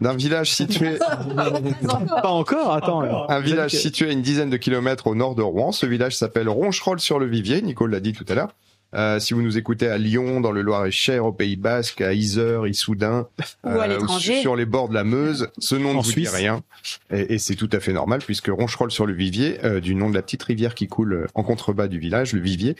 D'un 0.00 0.14
village 0.14 0.52
situé, 0.52 0.96
Pas 1.36 2.28
encore, 2.28 2.72
attends. 2.72 3.28
un 3.28 3.40
village 3.40 3.72
situé 3.72 4.10
à 4.10 4.12
une 4.12 4.22
dizaine 4.22 4.48
de 4.48 4.56
kilomètres 4.56 5.08
au 5.08 5.16
nord 5.16 5.34
de 5.34 5.42
Rouen. 5.42 5.72
Ce 5.72 5.86
village 5.86 6.16
s'appelle 6.16 6.48
Roncherolles-sur-le-Vivier. 6.48 7.62
Nicole 7.62 7.90
l'a 7.90 8.00
dit 8.00 8.12
tout 8.12 8.26
à 8.28 8.34
l'heure. 8.36 8.54
Euh, 8.94 9.18
si 9.18 9.34
vous 9.34 9.42
nous 9.42 9.58
écoutez 9.58 9.86
à 9.88 9.98
Lyon, 9.98 10.40
dans 10.40 10.50
le 10.50 10.62
Loir-et-Cher, 10.62 11.26
au 11.26 11.32
Pays 11.32 11.56
Basque, 11.56 12.00
à 12.00 12.14
Isère, 12.14 12.66
Issoudun, 12.66 13.26
Ou 13.64 13.68
à 13.68 13.82
euh, 13.82 13.86
l'étranger. 13.86 14.40
sur 14.40 14.56
les 14.56 14.64
bords 14.64 14.88
de 14.88 14.94
la 14.94 15.04
Meuse, 15.04 15.48
ce 15.58 15.74
nom 15.74 15.90
ne 15.92 15.98
vous 15.98 16.04
Suisse. 16.10 16.30
dit 16.30 16.36
rien. 16.36 16.62
Et, 17.10 17.34
et 17.34 17.38
c'est 17.38 17.54
tout 17.54 17.68
à 17.72 17.80
fait 17.80 17.92
normal 17.92 18.20
puisque 18.24 18.48
Roncherolles-sur-le-Vivier, 18.48 19.58
euh, 19.64 19.80
du 19.80 19.94
nom 19.94 20.08
de 20.08 20.14
la 20.14 20.22
petite 20.22 20.42
rivière 20.42 20.74
qui 20.74 20.88
coule 20.88 21.12
euh, 21.12 21.26
en 21.34 21.42
contrebas 21.42 21.88
du 21.88 21.98
village, 21.98 22.32
le 22.32 22.40
Vivier, 22.40 22.76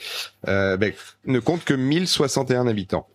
euh, 0.49 0.77
ben, 0.79 0.92
ne 1.27 1.40
compte 1.40 1.64
que 1.64 1.75
1061 1.75 2.66
habitants. 2.66 3.07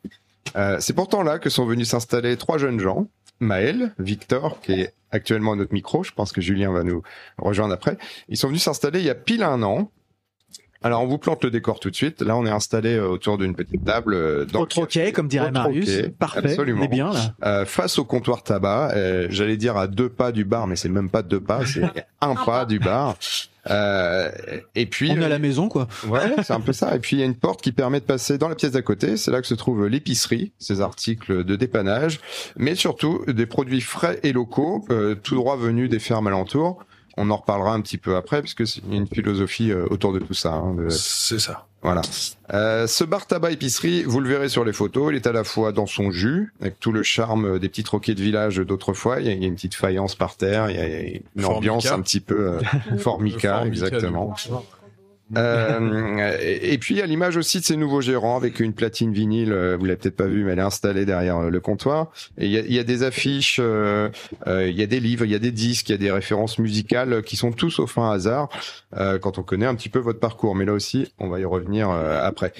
Euh, 0.56 0.78
c'est 0.80 0.94
pourtant 0.94 1.24
là 1.24 1.40
que 1.40 1.50
sont 1.50 1.66
venus 1.66 1.90
s'installer 1.90 2.38
trois 2.38 2.60
jeunes 2.60 2.80
gens, 2.80 3.08
Maël, 3.40 3.94
Victor, 3.98 4.62
qui 4.62 4.74
est 4.74 4.94
actuellement 5.12 5.54
à 5.54 5.56
notre 5.56 5.74
micro, 5.74 6.04
je 6.04 6.12
pense 6.12 6.32
que 6.32 6.42
Julien 6.42 6.72
va 6.72 6.84
nous 6.84 7.02
rejoindre 7.38 7.74
après. 7.74 7.98
Ils 8.30 8.38
sont 8.38 8.48
venus 8.50 8.62
s'installer 8.64 9.00
il 9.00 9.06
y 9.06 9.10
a 9.10 9.16
pile 9.16 9.44
un 9.44 9.64
an. 9.64 9.90
Alors 10.84 11.02
on 11.02 11.08
vous 11.08 11.18
plante 11.18 11.44
le 11.44 11.50
décor 11.52 11.80
tout 11.80 11.90
de 11.90 11.96
suite. 11.96 12.22
Là 12.22 12.36
on 12.36 12.46
est 12.46 12.50
installé 12.52 12.96
euh, 12.96 13.08
autour 13.08 13.38
d'une 13.38 13.56
petite 13.56 13.84
table 13.86 14.14
euh, 14.14 14.46
dans 14.46 14.62
Au 14.62 14.66
troquet, 14.66 15.12
comme 15.12 15.28
dirait 15.28 15.52
Marius. 15.52 15.86
troquet, 15.92 16.10
Parfait. 16.10 16.40
absolument. 16.50 16.82
On 16.82 16.86
est 16.86 16.90
bien 16.90 17.12
là. 17.14 17.34
euh, 17.46 17.66
face 17.66 17.98
au 18.00 18.06
comptoir 18.06 18.44
tabac. 18.44 18.92
euh, 18.96 19.28
J'allais 19.30 19.58
dire 19.58 19.78
à 19.78 19.88
deux 19.88 20.10
pas 20.10 20.32
du 20.32 20.44
bar, 20.46 20.68
mais 20.68 20.76
c'est 20.76 20.90
même 20.90 21.10
pas 21.10 21.22
deux 21.22 21.40
pas, 21.40 21.66
c'est 21.66 21.84
un 22.22 22.36
pas 22.36 22.66
du 22.66 22.80
bar. 22.80 23.16
Euh, 23.70 24.30
et 24.76 24.86
puis 24.86 25.10
On 25.12 25.16
est 25.16 25.24
à 25.24 25.28
euh, 25.28 25.30
la 25.30 25.40
maison 25.40 25.70
quoi. 25.70 25.88
Ouais, 26.08 26.20
c'est 26.44 26.52
un 26.54 26.60
peu 26.60 26.74
ça. 26.74 26.94
Et 26.96 27.00
puis 27.00 27.16
il 27.16 27.20
y 27.20 27.24
a 27.24 27.26
une 27.26 27.36
porte 27.38 27.62
qui 27.62 27.72
permet 27.72 28.02
de 28.02 28.06
passer 28.06 28.38
dans 28.38 28.50
la 28.50 28.56
pièce 28.56 28.72
d'à 28.74 28.82
côté. 28.82 29.16
C'est 29.16 29.32
là 29.32 29.40
que 29.42 29.48
se 29.48 29.54
trouve 29.54 29.88
l'épicerie, 29.88 30.52
ses 30.60 30.82
articles 30.82 31.46
de 31.46 31.56
dépannage, 31.56 32.20
mais 32.58 32.76
surtout 32.76 33.24
des 33.26 33.46
produits 33.46 33.80
frais 33.82 34.20
et 34.24 34.34
locaux, 34.34 34.84
euh, 34.90 35.16
tout 35.16 35.36
droit 35.36 35.56
venus 35.56 35.90
des 35.90 36.00
fermes 36.00 36.28
alentours. 36.28 36.84
On 37.18 37.30
en 37.30 37.38
reparlera 37.38 37.74
un 37.74 37.82
petit 37.82 37.98
peu 37.98 38.16
après, 38.16 38.42
puisque 38.42 38.66
c'est 38.66 38.82
une 38.92 39.08
philosophie 39.08 39.72
euh, 39.72 39.86
autour 39.90 40.14
de 40.14 40.20
tout 40.20 40.34
ça. 40.34 40.54
hein, 40.54 40.74
de- 40.74 40.90
C'est 40.90 41.40
ça. 41.40 41.68
voilà. 41.84 42.02
Euh, 42.54 42.88
ce 42.88 43.04
bar 43.04 43.28
tabac 43.28 43.52
épicerie, 43.52 44.04
vous 44.04 44.20
le 44.20 44.28
verrez 44.30 44.50
sur 44.50 44.66
les 44.66 44.74
photos, 44.74 45.12
il 45.12 45.16
est 45.16 45.28
à 45.28 45.32
la 45.32 45.44
fois 45.44 45.72
dans 45.72 45.86
son 45.86 46.10
jus, 46.12 46.54
avec 46.62 46.80
tout 46.80 46.92
le 46.92 47.04
charme 47.04 47.60
des 47.60 47.70
petits 47.70 47.84
troquets 47.84 48.16
de 48.16 48.22
village 48.22 48.58
d'autrefois. 48.58 49.20
Il 49.20 49.28
y 49.28 49.30
a- 49.30 49.34
il 49.34 49.42
y 49.42 49.46
a 49.46 49.48
une 49.48 49.56
petite 49.56 49.76
faïence 49.76 50.16
par 50.16 50.36
terre, 50.38 50.70
il 50.72 50.76
y 50.76 50.80
a 50.80 50.88
une 51.02 51.22
Formica. 51.42 51.58
ambiance 51.58 51.86
un 51.92 52.02
petit 52.02 52.20
peu 52.20 52.54
euh, 52.54 52.60
formica, 52.98 53.58
Formica, 53.60 53.66
exactement. 53.68 54.28
coup. 54.30 54.54
Euh, 55.38 56.38
et 56.40 56.78
puis 56.78 57.02
à 57.02 57.06
l'image 57.06 57.38
aussi 57.38 57.60
de 57.60 57.66
ces 57.66 57.78
nouveaux 57.78 58.02
gérants 58.02 58.38
avec 58.38 58.60
une 58.60 58.74
platine 58.74 59.14
vinyle, 59.14 59.52
euh, 59.52 59.78
vous 59.78 59.86
l'avez 59.86 59.98
peut-être 59.98 60.16
pas 60.16 60.28
vu, 60.28 60.44
mais 60.44 60.54
elle 60.54 60.60
est 60.60 60.64
installée 60.64 61.06
derrière 61.06 61.38
euh, 61.38 61.50
le 61.50 61.60
comptoir. 61.60 62.12
Il 62.38 62.50
y 62.50 62.80
a, 62.80 62.84
des 62.84 63.04
affiches, 63.04 63.60
il 63.60 64.72
y 64.72 64.84
a 64.84 64.86
des 64.86 65.00
livres, 65.00 65.26
il 65.26 65.32
y 65.32 65.36
a 65.36 65.40
des 65.40 65.52
disques, 65.52 65.90
il 65.90 65.94
y 65.94 65.96
a 65.96 65.98
des 65.98 66.12
références 66.12 66.60
musicales 66.60 67.22
qui 67.24 67.36
sont 67.36 67.52
tous 67.52 67.80
au 67.80 67.88
fin 67.88 68.12
hasard 68.12 68.50
quand 69.22 69.38
on 69.38 69.44
connaît 69.44 69.66
un 69.66 69.76
petit 69.76 69.90
peu 69.90 70.00
votre 70.00 70.20
parcours. 70.20 70.56
Mais 70.56 70.66
là 70.66 70.74
aussi, 70.74 71.12
on 71.20 71.30
va 71.30 71.40
y 71.40 71.46
revenir 71.46 71.90
après. 71.90 72.54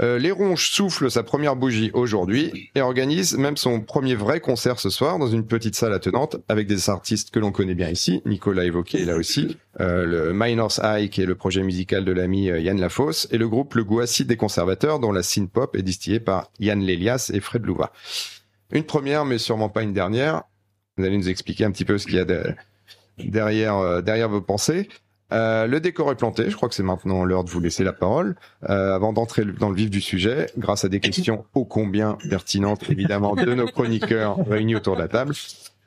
Euh, 0.00 0.18
les 0.18 0.30
Ronches 0.30 0.70
souffle 0.72 1.10
sa 1.10 1.22
première 1.22 1.56
bougie 1.56 1.90
aujourd'hui 1.94 2.70
et 2.74 2.82
organise 2.82 3.36
même 3.38 3.56
son 3.56 3.80
premier 3.80 4.14
vrai 4.14 4.40
concert 4.40 4.78
ce 4.78 4.90
soir 4.90 5.18
dans 5.18 5.26
une 5.28 5.46
petite 5.46 5.74
salle 5.74 5.94
attenante 5.94 6.36
avec 6.48 6.66
des 6.66 6.90
artistes 6.90 7.30
que 7.30 7.38
l'on 7.38 7.50
connaît 7.50 7.74
bien 7.74 7.88
ici. 7.88 8.20
Nicolas 8.26 8.64
évoqué 8.64 9.04
là 9.06 9.16
aussi 9.16 9.56
euh, 9.80 10.04
le 10.04 10.32
Minors 10.34 10.78
High 10.82 11.08
qui 11.08 11.22
est 11.22 11.26
le 11.26 11.34
projet 11.34 11.62
musical 11.62 12.04
de 12.04 12.12
l'ami 12.12 12.50
euh, 12.50 12.60
Yann 12.60 12.78
Lafosse 12.78 13.26
et 13.30 13.38
le 13.38 13.48
groupe 13.48 13.74
Le 13.74 13.86
Acide 14.02 14.26
des 14.26 14.36
Conservateurs 14.36 14.98
dont 14.98 15.12
la 15.12 15.22
synth-pop 15.22 15.74
est 15.74 15.82
distillée 15.82 16.20
par 16.20 16.50
Yann 16.60 16.80
Lélias 16.82 17.30
et 17.32 17.40
Fred 17.40 17.64
Louva. 17.64 17.90
Une 18.72 18.84
première 18.84 19.24
mais 19.24 19.38
sûrement 19.38 19.70
pas 19.70 19.82
une 19.82 19.94
dernière. 19.94 20.42
Vous 20.98 21.04
allez 21.04 21.16
nous 21.16 21.30
expliquer 21.30 21.64
un 21.64 21.70
petit 21.70 21.86
peu 21.86 21.96
ce 21.96 22.06
qu'il 22.06 22.16
y 22.16 22.20
a 22.20 22.24
de- 22.26 22.54
derrière, 23.18 24.02
derrière 24.02 24.28
vos 24.28 24.40
pensées. 24.42 24.88
Euh, 25.32 25.66
le 25.66 25.80
décor 25.80 26.12
est 26.12 26.16
planté, 26.16 26.50
je 26.50 26.56
crois 26.56 26.68
que 26.68 26.74
c'est 26.74 26.82
maintenant 26.82 27.24
l'heure 27.24 27.44
de 27.44 27.50
vous 27.50 27.60
laisser 27.60 27.82
la 27.84 27.92
parole. 27.92 28.36
Euh, 28.68 28.94
avant 28.94 29.12
d'entrer 29.12 29.44
dans 29.44 29.70
le 29.70 29.76
vif 29.76 29.90
du 29.90 30.00
sujet, 30.00 30.46
grâce 30.56 30.84
à 30.84 30.88
des 30.88 31.00
questions 31.00 31.44
ô 31.54 31.64
combien 31.64 32.16
pertinentes, 32.28 32.88
évidemment, 32.90 33.34
de 33.34 33.54
nos 33.54 33.66
chroniqueurs 33.66 34.38
réunis 34.48 34.76
autour 34.76 34.94
de 34.96 35.00
la 35.00 35.08
table, 35.08 35.34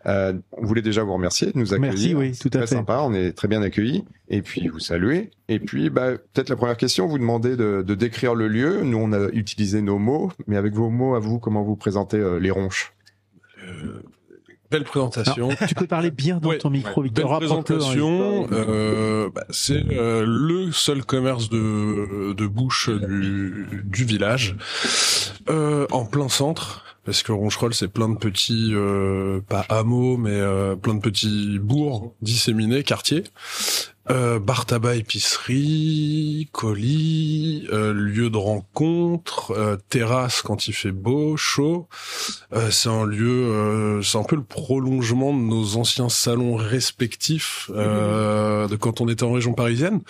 euh, 0.06 0.34
on 0.54 0.66
voulait 0.66 0.82
déjà 0.82 1.04
vous 1.04 1.14
remercier 1.14 1.52
de 1.52 1.58
nous 1.58 1.74
accueillir. 1.74 1.92
Merci, 1.94 2.16
oui, 2.16 2.38
tout 2.38 2.48
à 2.50 2.60
Très 2.60 2.68
fait. 2.68 2.76
sympa, 2.76 3.02
on 3.04 3.14
est 3.14 3.34
très 3.34 3.48
bien 3.48 3.62
accueillis. 3.62 4.06
Et 4.30 4.42
puis 4.42 4.68
vous 4.68 4.80
saluer. 4.80 5.32
Et 5.50 5.60
puis, 5.60 5.90
bah, 5.90 6.12
peut-être 6.34 6.50
la 6.50 6.56
première 6.56 6.78
question, 6.78 7.08
vous 7.08 7.18
demandez 7.18 7.58
de, 7.58 7.84
de 7.86 7.96
décrire 7.96 8.36
le 8.36 8.48
lieu. 8.48 8.82
Nous, 8.84 8.98
on 8.98 9.12
a 9.12 9.28
utilisé 9.34 9.82
nos 9.82 10.00
mots, 10.00 10.32
mais 10.48 10.56
avec 10.58 10.74
vos 10.74 10.90
mots 10.90 11.16
à 11.16 11.20
vous, 11.20 11.40
comment 11.40 11.64
vous 11.64 11.76
présentez 11.76 12.18
euh, 12.18 12.40
les 12.40 12.52
ronches? 12.52 12.94
Euh, 13.68 14.02
belle 14.72 14.84
présentation. 14.84 15.50
Tu 15.68 15.76
peux 15.76 15.88
parler 15.88 16.12
bien 16.12 16.38
dans 16.38 16.50
Ouais, 16.50 16.58
ton 16.58 16.70
micro, 16.70 17.02
Belle 17.02 17.12
Victor. 17.12 17.30
Rapproche-le, 17.32 17.56
hein, 17.58 17.62
présentation. 17.64 18.48
Euh, 18.52 19.30
bah, 19.34 19.44
c'est 19.50 19.84
euh, 19.92 20.24
le 20.28 20.72
seul 20.72 21.04
commerce 21.04 21.50
de, 21.50 22.34
de 22.34 22.48
bouche 22.48 22.90
du, 22.90 23.68
du 23.84 24.06
village, 24.06 24.56
euh, 25.50 25.88
en 25.92 26.06
plein 26.06 26.30
centre. 26.30 26.84
Parce 27.06 27.24
que 27.24 27.32
Roncherolles, 27.32 27.74
c'est 27.74 27.88
plein 27.88 28.10
de 28.10 28.18
petits, 28.18 28.72
euh, 28.74 29.40
pas 29.48 29.66
hameaux, 29.70 30.18
mais 30.18 30.30
euh, 30.36 30.76
plein 30.76 30.94
de 30.94 31.00
petits 31.00 31.58
bourgs 31.58 32.14
disséminés, 32.22 32.84
quartiers. 32.84 33.24
Euh, 34.12 34.40
bar 34.40 34.66
tabac 34.66 34.96
épicerie, 34.96 36.50
colis, 36.52 37.68
euh, 37.72 37.94
lieu 37.94 38.32
de 38.32 38.38
rencontre, 38.38 39.52
euh, 39.52 39.78
terrasse 39.90 40.42
quand 40.42 40.68
il 40.68 40.74
fait 40.74 40.92
beau, 40.92 41.38
chaud. 41.38 41.88
Euh, 42.54 42.72
c'est 42.72 42.90
un 42.90 43.06
lieu, 43.06 43.30
euh, 43.30 44.02
c'est 44.02 44.18
un 44.18 44.24
peu 44.24 44.36
le 44.36 44.44
prolongement 44.44 45.32
de 45.32 45.40
nos 45.40 45.78
anciens 45.78 46.10
salons 46.10 46.56
respectifs 46.56 47.70
euh, 47.76 48.68
de 48.68 48.76
quand 48.76 49.00
on 49.00 49.08
était 49.10 49.24
en 49.24 49.32
région 49.32 49.54
parisienne. 49.54 50.02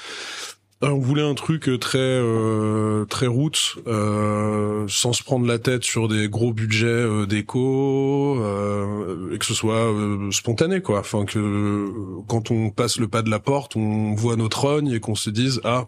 Euh, 0.82 0.92
on 0.92 1.00
voulait 1.00 1.28
un 1.30 1.34
truc 1.34 1.70
très 1.82 1.98
euh, 2.00 3.04
très 3.06 3.28
route, 3.28 3.76
euh, 3.88 4.86
sans 4.88 5.12
se 5.12 5.24
prendre 5.24 5.46
la 5.46 5.60
tête 5.60 5.84
sur 5.84 6.08
des 6.08 6.30
gros 6.30 6.54
budgets 6.54 6.86
euh, 6.88 7.26
déco, 7.26 8.40
euh, 8.42 9.34
et 9.34 9.38
que 9.40 9.46
ce 9.46 9.54
soit 9.54 9.92
euh, 9.92 10.32
spontané 10.32 10.82
quoi. 10.82 11.00
Enfin 11.00 11.26
que 11.26 11.38
euh, 11.38 12.22
quand 12.28 12.50
on 12.52 12.70
passe 12.70 12.98
le 12.98 13.10
pas 13.10 13.22
de 13.24 13.30
la 13.30 13.40
porte, 13.40 13.76
on 13.76 14.14
voit 14.16 14.38
notre 14.38 14.62
rogne 14.62 14.92
et 14.92 15.02
qu'on 15.02 15.16
se 15.16 15.30
dise 15.30 15.60
ah 15.66 15.88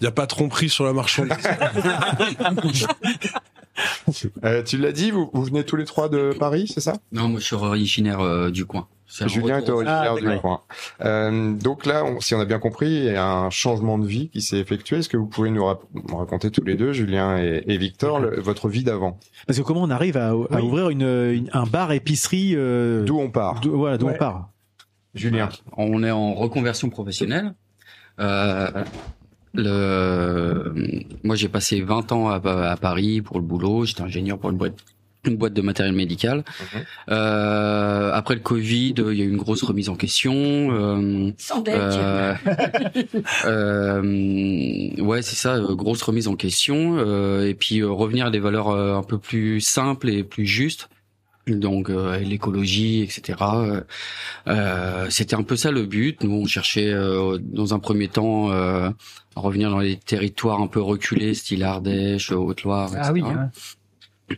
il 0.00 0.04
y 0.04 0.06
a 0.08 0.12
pas 0.12 0.26
tromperie 0.26 0.68
sur 0.68 0.84
la 0.84 0.92
marchandise. 0.92 1.36
Euh, 4.44 4.64
Tu 4.64 4.76
l'as 4.76 4.90
dit, 4.90 5.12
vous, 5.12 5.30
vous 5.32 5.44
venez 5.44 5.62
tous 5.62 5.76
les 5.76 5.84
trois 5.84 6.08
de 6.08 6.34
Paris, 6.36 6.68
c'est 6.72 6.80
ça? 6.80 6.94
Non, 7.12 7.28
moi 7.28 7.38
je 7.38 7.44
suis 7.44 7.54
originaire 7.54 8.18
euh, 8.18 8.50
du 8.50 8.64
coin. 8.66 8.88
Julien 9.08 9.58
est 9.58 9.68
originaire 9.70 10.14
Ah, 10.16 10.20
du 10.34 10.38
coin. 10.40 10.60
Euh, 11.00 11.52
donc 11.54 11.86
là, 11.86 12.04
on- 12.04 12.20
si 12.20 12.34
on 12.34 12.40
a 12.40 12.44
bien 12.44 12.58
compris, 12.58 12.86
il 12.88 13.04
y 13.04 13.16
a 13.16 13.26
un 13.26 13.50
changement 13.50 13.98
de 13.98 14.06
vie 14.06 14.28
qui 14.28 14.42
s'est 14.42 14.58
effectué. 14.58 14.98
Est-ce 14.98 15.08
que 15.08 15.16
vous 15.16 15.26
pouvez 15.26 15.50
nous 15.50 15.64
raconter 15.64 16.50
tous 16.50 16.62
les 16.64 16.74
deux, 16.76 16.92
Julien 16.92 17.38
et, 17.38 17.64
et 17.66 17.78
Victor, 17.78 18.20
le- 18.20 18.38
votre 18.40 18.68
vie 18.68 18.84
d'avant? 18.84 19.18
Parce 19.46 19.58
que 19.58 19.64
comment 19.64 19.82
on 19.82 19.90
arrive 19.90 20.16
à, 20.18 20.28
à 20.28 20.34
Oui. 20.34 20.60
ouvrir 20.62 20.90
une, 20.90 21.02
une- 21.02 21.50
un 21.52 21.64
bar 21.64 21.92
épicerie 21.92 22.52
euh, 22.54 23.04
D'où 23.04 23.18
on 23.18 23.30
part 23.30 23.60
Voilà, 23.64 23.96
d'où 23.98 24.06
Ouais. 24.06 24.14
on 24.14 24.18
part. 24.18 24.50
Julien. 25.14 25.48
On 25.76 26.02
est 26.02 26.10
en 26.10 26.34
reconversion 26.34 26.90
professionnelle. 26.90 27.54
Euh, 28.20 28.70
Le... 29.54 30.72
Moi, 31.24 31.34
j'ai 31.36 31.48
passé 31.48 31.80
20 31.80 32.12
ans 32.12 32.28
à, 32.28 32.36
à 32.36 32.76
Paris 32.76 33.22
pour 33.22 33.36
le 33.38 33.42
boulot. 33.44 33.84
J'étais 33.84 34.02
ingénieur 34.02 34.38
pour 34.38 34.50
une 34.50 34.56
boîte, 34.58 34.74
une 35.24 35.36
boîte 35.36 35.52
de 35.52 35.62
matériel 35.62 35.94
médical. 35.94 36.44
Euh, 37.08 38.10
après 38.12 38.34
le 38.34 38.40
Covid, 38.40 38.94
il 38.96 39.14
y 39.18 39.22
a 39.22 39.24
eu 39.24 39.28
une 39.28 39.36
grosse 39.36 39.62
remise 39.62 39.88
en 39.88 39.96
question. 39.96 40.32
Euh, 40.34 41.30
Sans 41.38 41.60
dette. 41.60 41.74
euh, 41.76 42.34
euh, 43.46 45.02
ouais, 45.02 45.22
c'est 45.22 45.36
ça, 45.36 45.54
euh, 45.56 45.74
grosse 45.74 46.02
remise 46.02 46.28
en 46.28 46.36
question. 46.36 46.96
euh, 46.98 47.48
et 47.48 47.54
puis 47.54 47.80
euh, 47.80 47.90
revenir 47.90 48.26
à 48.26 48.30
des 48.30 48.38
valeurs 48.38 48.68
euh, 48.70 48.94
un 48.96 49.02
peu 49.02 49.18
plus 49.18 49.60
simples 49.60 50.08
et 50.08 50.22
plus 50.24 50.46
justes. 50.46 50.88
Donc 51.46 51.88
euh, 51.88 52.18
l'écologie, 52.18 53.02
etc. 53.02 53.38
C'était 55.08 55.34
un 55.34 55.42
peu 55.42 55.56
ça 55.56 55.70
le 55.70 55.84
but. 55.86 56.22
Nous, 56.22 56.30
on 56.32 56.46
cherchait 56.46 56.92
euh, 56.92 57.38
dans 57.40 57.74
un 57.74 57.78
premier 57.78 58.08
temps 58.08 58.50
euh, 58.52 58.90
à 59.34 59.40
revenir 59.40 59.70
dans 59.70 59.78
les 59.78 59.96
territoires 59.96 60.60
un 60.60 60.66
peu 60.66 60.80
reculés, 60.80 61.32
style 61.34 61.64
Ardèche, 61.64 62.32
Haute-Loire, 62.32 62.88
etc. 62.88 63.02
Ah 63.04 63.12
oui. 63.12 63.22
hein. 63.24 63.50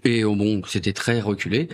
Et 0.05 0.25
oh, 0.25 0.37
bon, 0.37 0.63
c'était 0.67 0.93
très 0.93 1.21
reculé. 1.21 1.69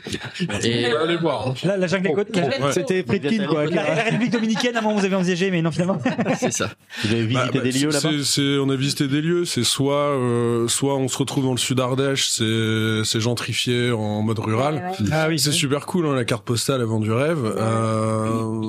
Et 0.64 0.86
Allez 0.86 1.16
voir. 1.18 1.54
La, 1.64 1.76
la 1.76 1.86
jungle 1.86 2.08
des 2.08 2.14
côtes. 2.14 2.34
Ouais. 2.36 2.72
C'était 2.72 3.02
Fritkin, 3.02 3.46
quoi. 3.46 3.66
La, 3.66 3.94
la 3.94 4.02
République 4.04 4.32
dominicaine, 4.32 4.74
à 4.76 4.78
un 4.78 4.82
moment, 4.82 4.96
vous 4.96 5.04
avez 5.04 5.14
envisagé, 5.16 5.50
mais 5.50 5.60
non, 5.62 5.70
finalement. 5.70 5.98
c'est 6.38 6.52
ça. 6.52 6.70
Vous 7.04 7.12
avez 7.12 7.26
visité 7.26 7.44
Bah, 7.46 7.50
bah, 7.54 7.60
des 7.60 7.72
lieux 7.72 7.90
là-bas 7.90 8.10
c'est- 8.24 8.58
On 8.58 8.70
a 8.70 8.76
visité 8.76 9.06
des 9.08 9.20
lieux. 9.20 9.44
C'est 9.44 9.64
soit, 9.64 10.10
euh, 10.16 10.66
soit 10.68 10.96
on 10.96 11.08
se 11.08 11.18
retrouve 11.18 11.44
dans 11.44 11.52
le 11.52 11.58
sud 11.58 11.78
Ardèche, 11.80 12.26
c'est 12.28 13.02
c'est 13.04 13.20
gentrifié 13.20 13.90
en 13.92 14.22
mode 14.22 14.38
rural. 14.38 14.74
Ouais, 14.76 15.04
ouais. 15.04 15.10
Ah 15.12 15.26
oui. 15.28 15.38
C'est 15.38 15.52
super 15.52 15.86
cool, 15.86 16.06
hein, 16.06 16.14
la 16.14 16.24
carte 16.24 16.44
postale 16.44 16.80
avant 16.80 17.00
du 17.00 17.12
rêve. 17.12 17.44
Euh, 17.58 18.60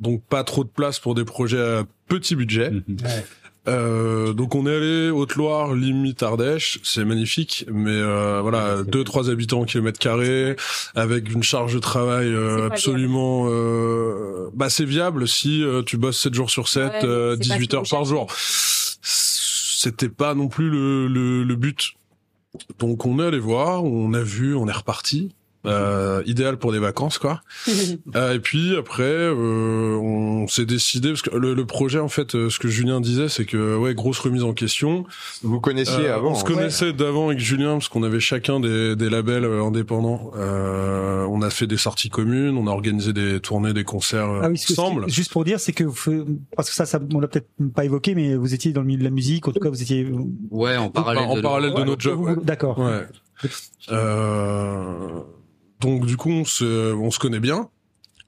donc 0.00 0.22
pas 0.28 0.44
trop 0.44 0.64
de 0.64 0.68
place 0.70 0.98
pour 0.98 1.14
des 1.14 1.24
projets 1.24 1.60
à 1.60 1.84
petit 2.08 2.34
budget. 2.36 2.70
Euh, 3.66 4.34
donc 4.34 4.54
on 4.54 4.66
est 4.66 4.76
allé 4.76 5.10
Haute-Loire, 5.10 5.74
limite 5.74 6.22
Ardèche, 6.22 6.78
c'est 6.82 7.04
magnifique, 7.04 7.64
mais 7.72 7.90
euh, 7.90 8.40
voilà, 8.42 8.82
deux 8.82 9.04
trois 9.04 9.30
habitants 9.30 9.60
au 9.60 9.64
kilomètre 9.64 9.98
carré, 9.98 10.56
avec 10.94 11.32
une 11.32 11.42
charge 11.42 11.72
de 11.74 11.78
travail 11.78 12.26
euh, 12.26 12.66
absolument, 12.66 13.46
euh, 13.48 14.50
bah 14.54 14.68
c'est 14.68 14.84
viable 14.84 15.26
si 15.26 15.64
euh, 15.64 15.82
tu 15.82 15.96
bosses 15.96 16.20
7 16.20 16.34
jours 16.34 16.50
sur 16.50 16.68
7, 16.68 16.84
Ouais, 16.92 17.04
euh, 17.04 17.36
c'est 17.40 17.48
pas 17.48 17.54
18 17.56 17.64
ce 17.64 17.68
qu'on 17.70 17.76
heures 17.76 17.88
par 17.90 18.04
jour. 18.04 18.26
C'était 19.02 20.08
pas 20.08 20.34
non 20.34 20.48
plus 20.48 20.68
le, 20.70 21.08
le, 21.08 21.42
le 21.44 21.56
but. 21.56 21.92
Donc 22.78 23.04
on 23.06 23.18
est 23.18 23.24
allé 23.26 23.38
voir, 23.38 23.82
on 23.84 24.12
a 24.14 24.22
vu, 24.22 24.54
on 24.54 24.68
est 24.68 24.72
reparti. 24.72 25.34
Euh, 25.66 26.22
idéal 26.26 26.58
pour 26.58 26.72
des 26.72 26.78
vacances 26.78 27.16
quoi. 27.18 27.40
Euh, 28.16 28.34
et 28.34 28.38
puis 28.38 28.76
après, 28.76 29.02
euh, 29.02 29.96
on 29.96 30.46
s'est 30.46 30.66
décidé 30.66 31.08
parce 31.08 31.22
que 31.22 31.34
le, 31.36 31.54
le 31.54 31.64
projet 31.66 31.98
en 31.98 32.08
fait, 32.08 32.34
euh, 32.34 32.50
ce 32.50 32.58
que 32.58 32.68
Julien 32.68 33.00
disait, 33.00 33.28
c'est 33.28 33.44
que 33.46 33.76
ouais, 33.76 33.94
grosse 33.94 34.18
remise 34.18 34.44
en 34.44 34.52
question. 34.52 35.04
Vous 35.42 35.60
connaissiez 35.60 36.06
Euh, 36.08 36.16
avant. 36.16 36.32
On 36.32 36.34
se 36.34 36.42
hein. 36.42 36.46
connaissait 36.54 36.92
d'avant 36.92 37.28
avec 37.28 37.38
Julien 37.40 37.72
parce 37.72 37.88
qu'on 37.88 38.02
avait 38.02 38.20
chacun 38.20 38.60
des, 38.60 38.94
des 38.94 39.08
labels 39.10 39.44
euh, 39.44 39.64
indépendants. 39.64 40.30
Euh, 40.36 41.24
on 41.30 41.40
a 41.42 41.50
fait 41.50 41.66
des 41.66 41.76
sorties 41.78 42.10
communes, 42.10 42.56
on 42.58 42.66
a 42.66 42.70
organisé 42.70 43.12
des 43.12 43.40
tournées, 43.40 43.72
des 43.72 43.84
concerts 43.84 44.28
euh, 44.30 44.40
Ah 44.44 44.48
oui, 44.50 44.58
ce 44.58 44.66
que- 44.68 44.72
ensemble. 44.74 45.08
juste 45.10 45.32
pour 45.32 45.44
dire, 45.44 45.58
c'est 45.60 45.72
que 45.72 45.84
vous, 45.84 46.26
parce 46.56 46.68
que 46.68 46.74
ça, 46.76 46.84
ça, 46.86 47.00
on 47.14 47.20
l'a 47.20 47.28
peut-être 47.28 47.48
pas 47.74 47.84
évoqué, 47.84 48.14
mais 48.14 48.36
vous 48.36 48.52
étiez 48.54 48.72
dans 48.72 48.82
le 48.82 48.86
milieu 48.86 48.98
de 49.00 49.04
la 49.04 49.10
musique, 49.10 49.48
en 49.48 49.52
tout 49.52 49.60
cas, 49.60 49.70
vous 49.70 49.80
étiez. 49.82 50.06
Ouais, 50.50 50.76
en 50.76 50.90
parallèle. 50.90 51.24
en 51.24 51.36
de 51.36 51.40
parallèle 51.40 51.74
de 51.74 51.84
notre 51.84 52.02
job. 52.02 52.20
ouais. 52.20 52.34
D'accord. 52.42 52.78
Ouais. 52.78 53.02
Euh, 53.90 55.20
donc 55.80 56.06
du 56.06 56.16
coup, 56.16 56.30
on 56.30 56.44
se, 56.44 56.92
on 56.94 57.10
se 57.10 57.18
connaît 57.18 57.40
bien. 57.40 57.68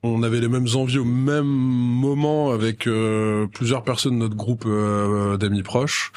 On 0.02 0.22
avait 0.22 0.40
les 0.40 0.48
mêmes 0.48 0.68
envies 0.74 0.98
au 0.98 1.04
même 1.04 1.46
moment 1.46 2.52
avec 2.52 2.86
euh, 2.86 3.46
plusieurs 3.48 3.82
personnes 3.82 4.14
de 4.14 4.18
notre 4.18 4.36
groupe 4.36 4.64
euh, 4.66 5.36
d'amis 5.36 5.62
proches. 5.62 6.12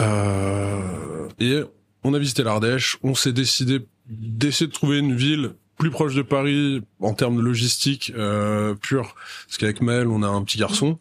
Euh, 0.00 1.28
et 1.38 1.62
on 2.04 2.14
a 2.14 2.18
visité 2.18 2.42
l'Ardèche. 2.42 2.98
On 3.02 3.14
s'est 3.14 3.32
décidé 3.32 3.80
d'essayer 4.06 4.66
de 4.66 4.72
trouver 4.72 4.98
une 4.98 5.14
ville 5.14 5.54
plus 5.78 5.90
proche 5.90 6.14
de 6.14 6.22
Paris 6.22 6.82
en 7.00 7.12
termes 7.14 7.36
de 7.36 7.40
logistique 7.42 8.12
euh, 8.16 8.74
pure. 8.74 9.14
Parce 9.46 9.58
qu'avec 9.58 9.80
Mel, 9.82 10.06
on 10.06 10.22
a 10.22 10.28
un 10.28 10.42
petit 10.44 10.58
garçon. 10.58 10.98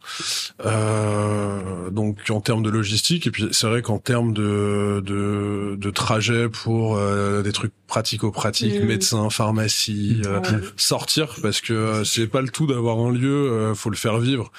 Euh, 0.65 1.89
donc 1.91 2.17
en 2.29 2.41
termes 2.41 2.63
de 2.63 2.69
logistique, 2.69 3.27
et 3.27 3.31
puis 3.31 3.47
c'est 3.51 3.67
vrai 3.67 3.81
qu'en 3.81 3.99
termes 3.99 4.33
de, 4.33 5.01
de, 5.05 5.75
de 5.77 5.89
trajet 5.91 6.49
pour 6.49 6.97
euh, 6.97 7.41
des 7.43 7.51
trucs 7.51 7.73
pratico-pratiques, 7.87 8.79
Mhm. 8.81 8.87
médecin, 8.87 9.29
pharmacie, 9.29 10.21
euh, 10.25 10.39
Ouais. 10.39 10.59
sortir, 10.77 11.35
parce 11.41 11.61
que 11.61 11.73
euh, 11.73 12.03
c'est 12.03 12.27
pas 12.27 12.41
le 12.41 12.49
tout 12.49 12.65
d'avoir 12.67 12.97
un 12.99 13.11
lieu, 13.11 13.51
euh, 13.51 13.75
faut 13.75 13.89
le 13.89 13.97
faire 13.97 14.17
vivre. 14.17 14.51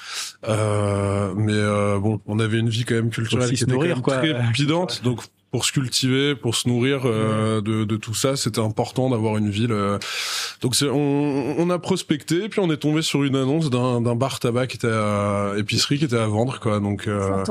Euh, 0.47 1.33
mais 1.35 1.53
euh, 1.53 1.99
bon, 1.99 2.21
on 2.27 2.39
avait 2.39 2.59
une 2.59 2.69
vie 2.69 2.85
quand 2.85 2.95
même 2.95 3.09
culturelle 3.09 3.49
qui 3.49 3.55
était 3.55 3.65
quand 3.65 3.71
nourrir, 3.73 3.95
même 3.95 4.03
quoi. 4.03 4.17
très 4.17 4.33
pedante, 4.55 5.01
donc 5.03 5.21
pour 5.53 5.65
se 5.65 5.71
cultiver, 5.71 6.33
pour 6.33 6.55
se 6.55 6.67
nourrir 6.67 7.01
euh, 7.05 7.61
de, 7.61 7.83
de 7.83 7.95
tout 7.95 8.15
ça, 8.15 8.35
c'était 8.35 8.59
important 8.59 9.11
d'avoir 9.11 9.37
une 9.37 9.51
ville. 9.51 9.71
euh. 9.71 9.99
Donc 10.61 10.73
c'est, 10.73 10.89
on, 10.89 11.55
on 11.59 11.69
a 11.69 11.77
prospecté, 11.77 12.49
puis 12.49 12.59
on 12.59 12.71
est 12.71 12.77
tombé 12.77 13.03
sur 13.03 13.23
une 13.23 13.35
annonce 13.35 13.69
d'un, 13.69 14.01
d'un 14.01 14.15
bar 14.15 14.39
tabac 14.39 14.65
qui 14.65 14.77
était 14.77 14.87
à 14.87 15.53
épicerie 15.55 15.99
qui 15.99 16.05
était 16.05 16.17
à 16.17 16.25
vendre, 16.25 16.59
quoi. 16.59 16.79
Donc 16.79 17.07
euh, 17.07 17.43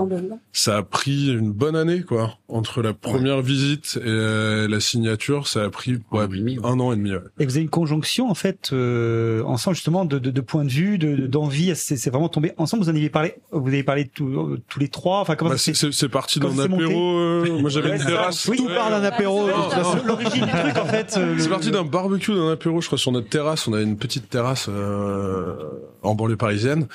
Ça 0.53 0.79
a 0.79 0.83
pris 0.83 1.29
une 1.33 1.53
bonne 1.53 1.77
année, 1.77 2.03
quoi. 2.03 2.39
Entre 2.49 2.83
la 2.83 2.93
première 2.93 3.41
visite 3.41 4.01
et 4.05 4.67
la 4.69 4.81
signature, 4.81 5.47
ça 5.47 5.63
a 5.63 5.71
pris 5.71 5.99
ouais, 6.11 6.23
Un 6.23 6.27
an 6.27 6.33
et 6.33 6.39
demi, 6.39 6.59
ouais. 6.59 6.67
un 6.67 6.81
an 6.81 6.93
et 6.93 6.97
demi. 6.97 7.13
ouais. 7.13 7.21
Et 7.39 7.47
vous 7.47 7.53
avez 7.53 7.63
une 7.63 7.71
conjonction, 7.71 8.29
en 8.29 8.35
fait, 8.35 8.71
euh, 8.73 9.45
ensemble, 9.45 9.77
justement, 9.77 10.05
de, 10.05 10.19
de, 10.19 10.33
de 10.33 10.41
points 10.41 10.65
de 10.65 10.71
vue, 10.73 10.99
de, 10.99 11.15
de- 11.15 11.27
d'envie. 11.29 11.73
C'est, 11.77 11.97
c'est 11.97 12.11
vraiment 12.11 12.29
tombé 12.29 12.51
ensemble. 12.57 12.83
Vous 12.83 12.89
en 12.91 12.97
avez 12.97 13.11
parlé, 13.11 13.35
vous 13.53 13.69
avez 13.69 13.85
parlé 13.85 14.09
tous, 14.09 14.59
tous 14.69 14.81
les 14.81 14.89
trois. 14.89 15.21
Enfin, 15.21 15.37
comment 15.37 15.51
Bah, 15.53 15.57
ça 15.57 15.67
c'est, 15.67 15.75
s'est- 15.75 15.87
c'est, 15.93 15.93
c'est 15.93 16.09
parti 16.09 16.41
d'un 16.41 16.59
apéro. 16.59 17.19
euh, 17.19 17.59
moi 17.61 17.71
j'avais 17.71 17.92
une 17.97 18.05
terrasse. 18.05 18.47
Oui, 18.49 18.57
Tout 18.57 18.67
Ouais, 18.67 18.75
part 18.75 18.91
d'un 18.91 19.03
apéro. 19.05 19.49
L'origine 20.07 20.45
du 20.45 20.51
truc, 20.51 20.77
en 20.79 20.87
fait. 20.87 21.15
euh, 21.19 21.37
C'est 21.39 21.49
parti 21.49 21.71
d'un 21.71 21.85
barbecue, 21.85 22.35
d'un 22.35 22.53
apéro, 22.53 22.81
je 22.81 22.87
crois, 22.87 22.99
sur 22.99 23.13
notre 23.13 23.29
terrasse. 23.29 23.67
On 23.69 23.73
avait 23.73 23.83
une 23.85 23.97
petite 23.99 24.29
terrasse 24.29 24.67
euh, 24.69 25.55
en 26.03 26.15
banlieue 26.15 26.37
parisienne. 26.37 26.87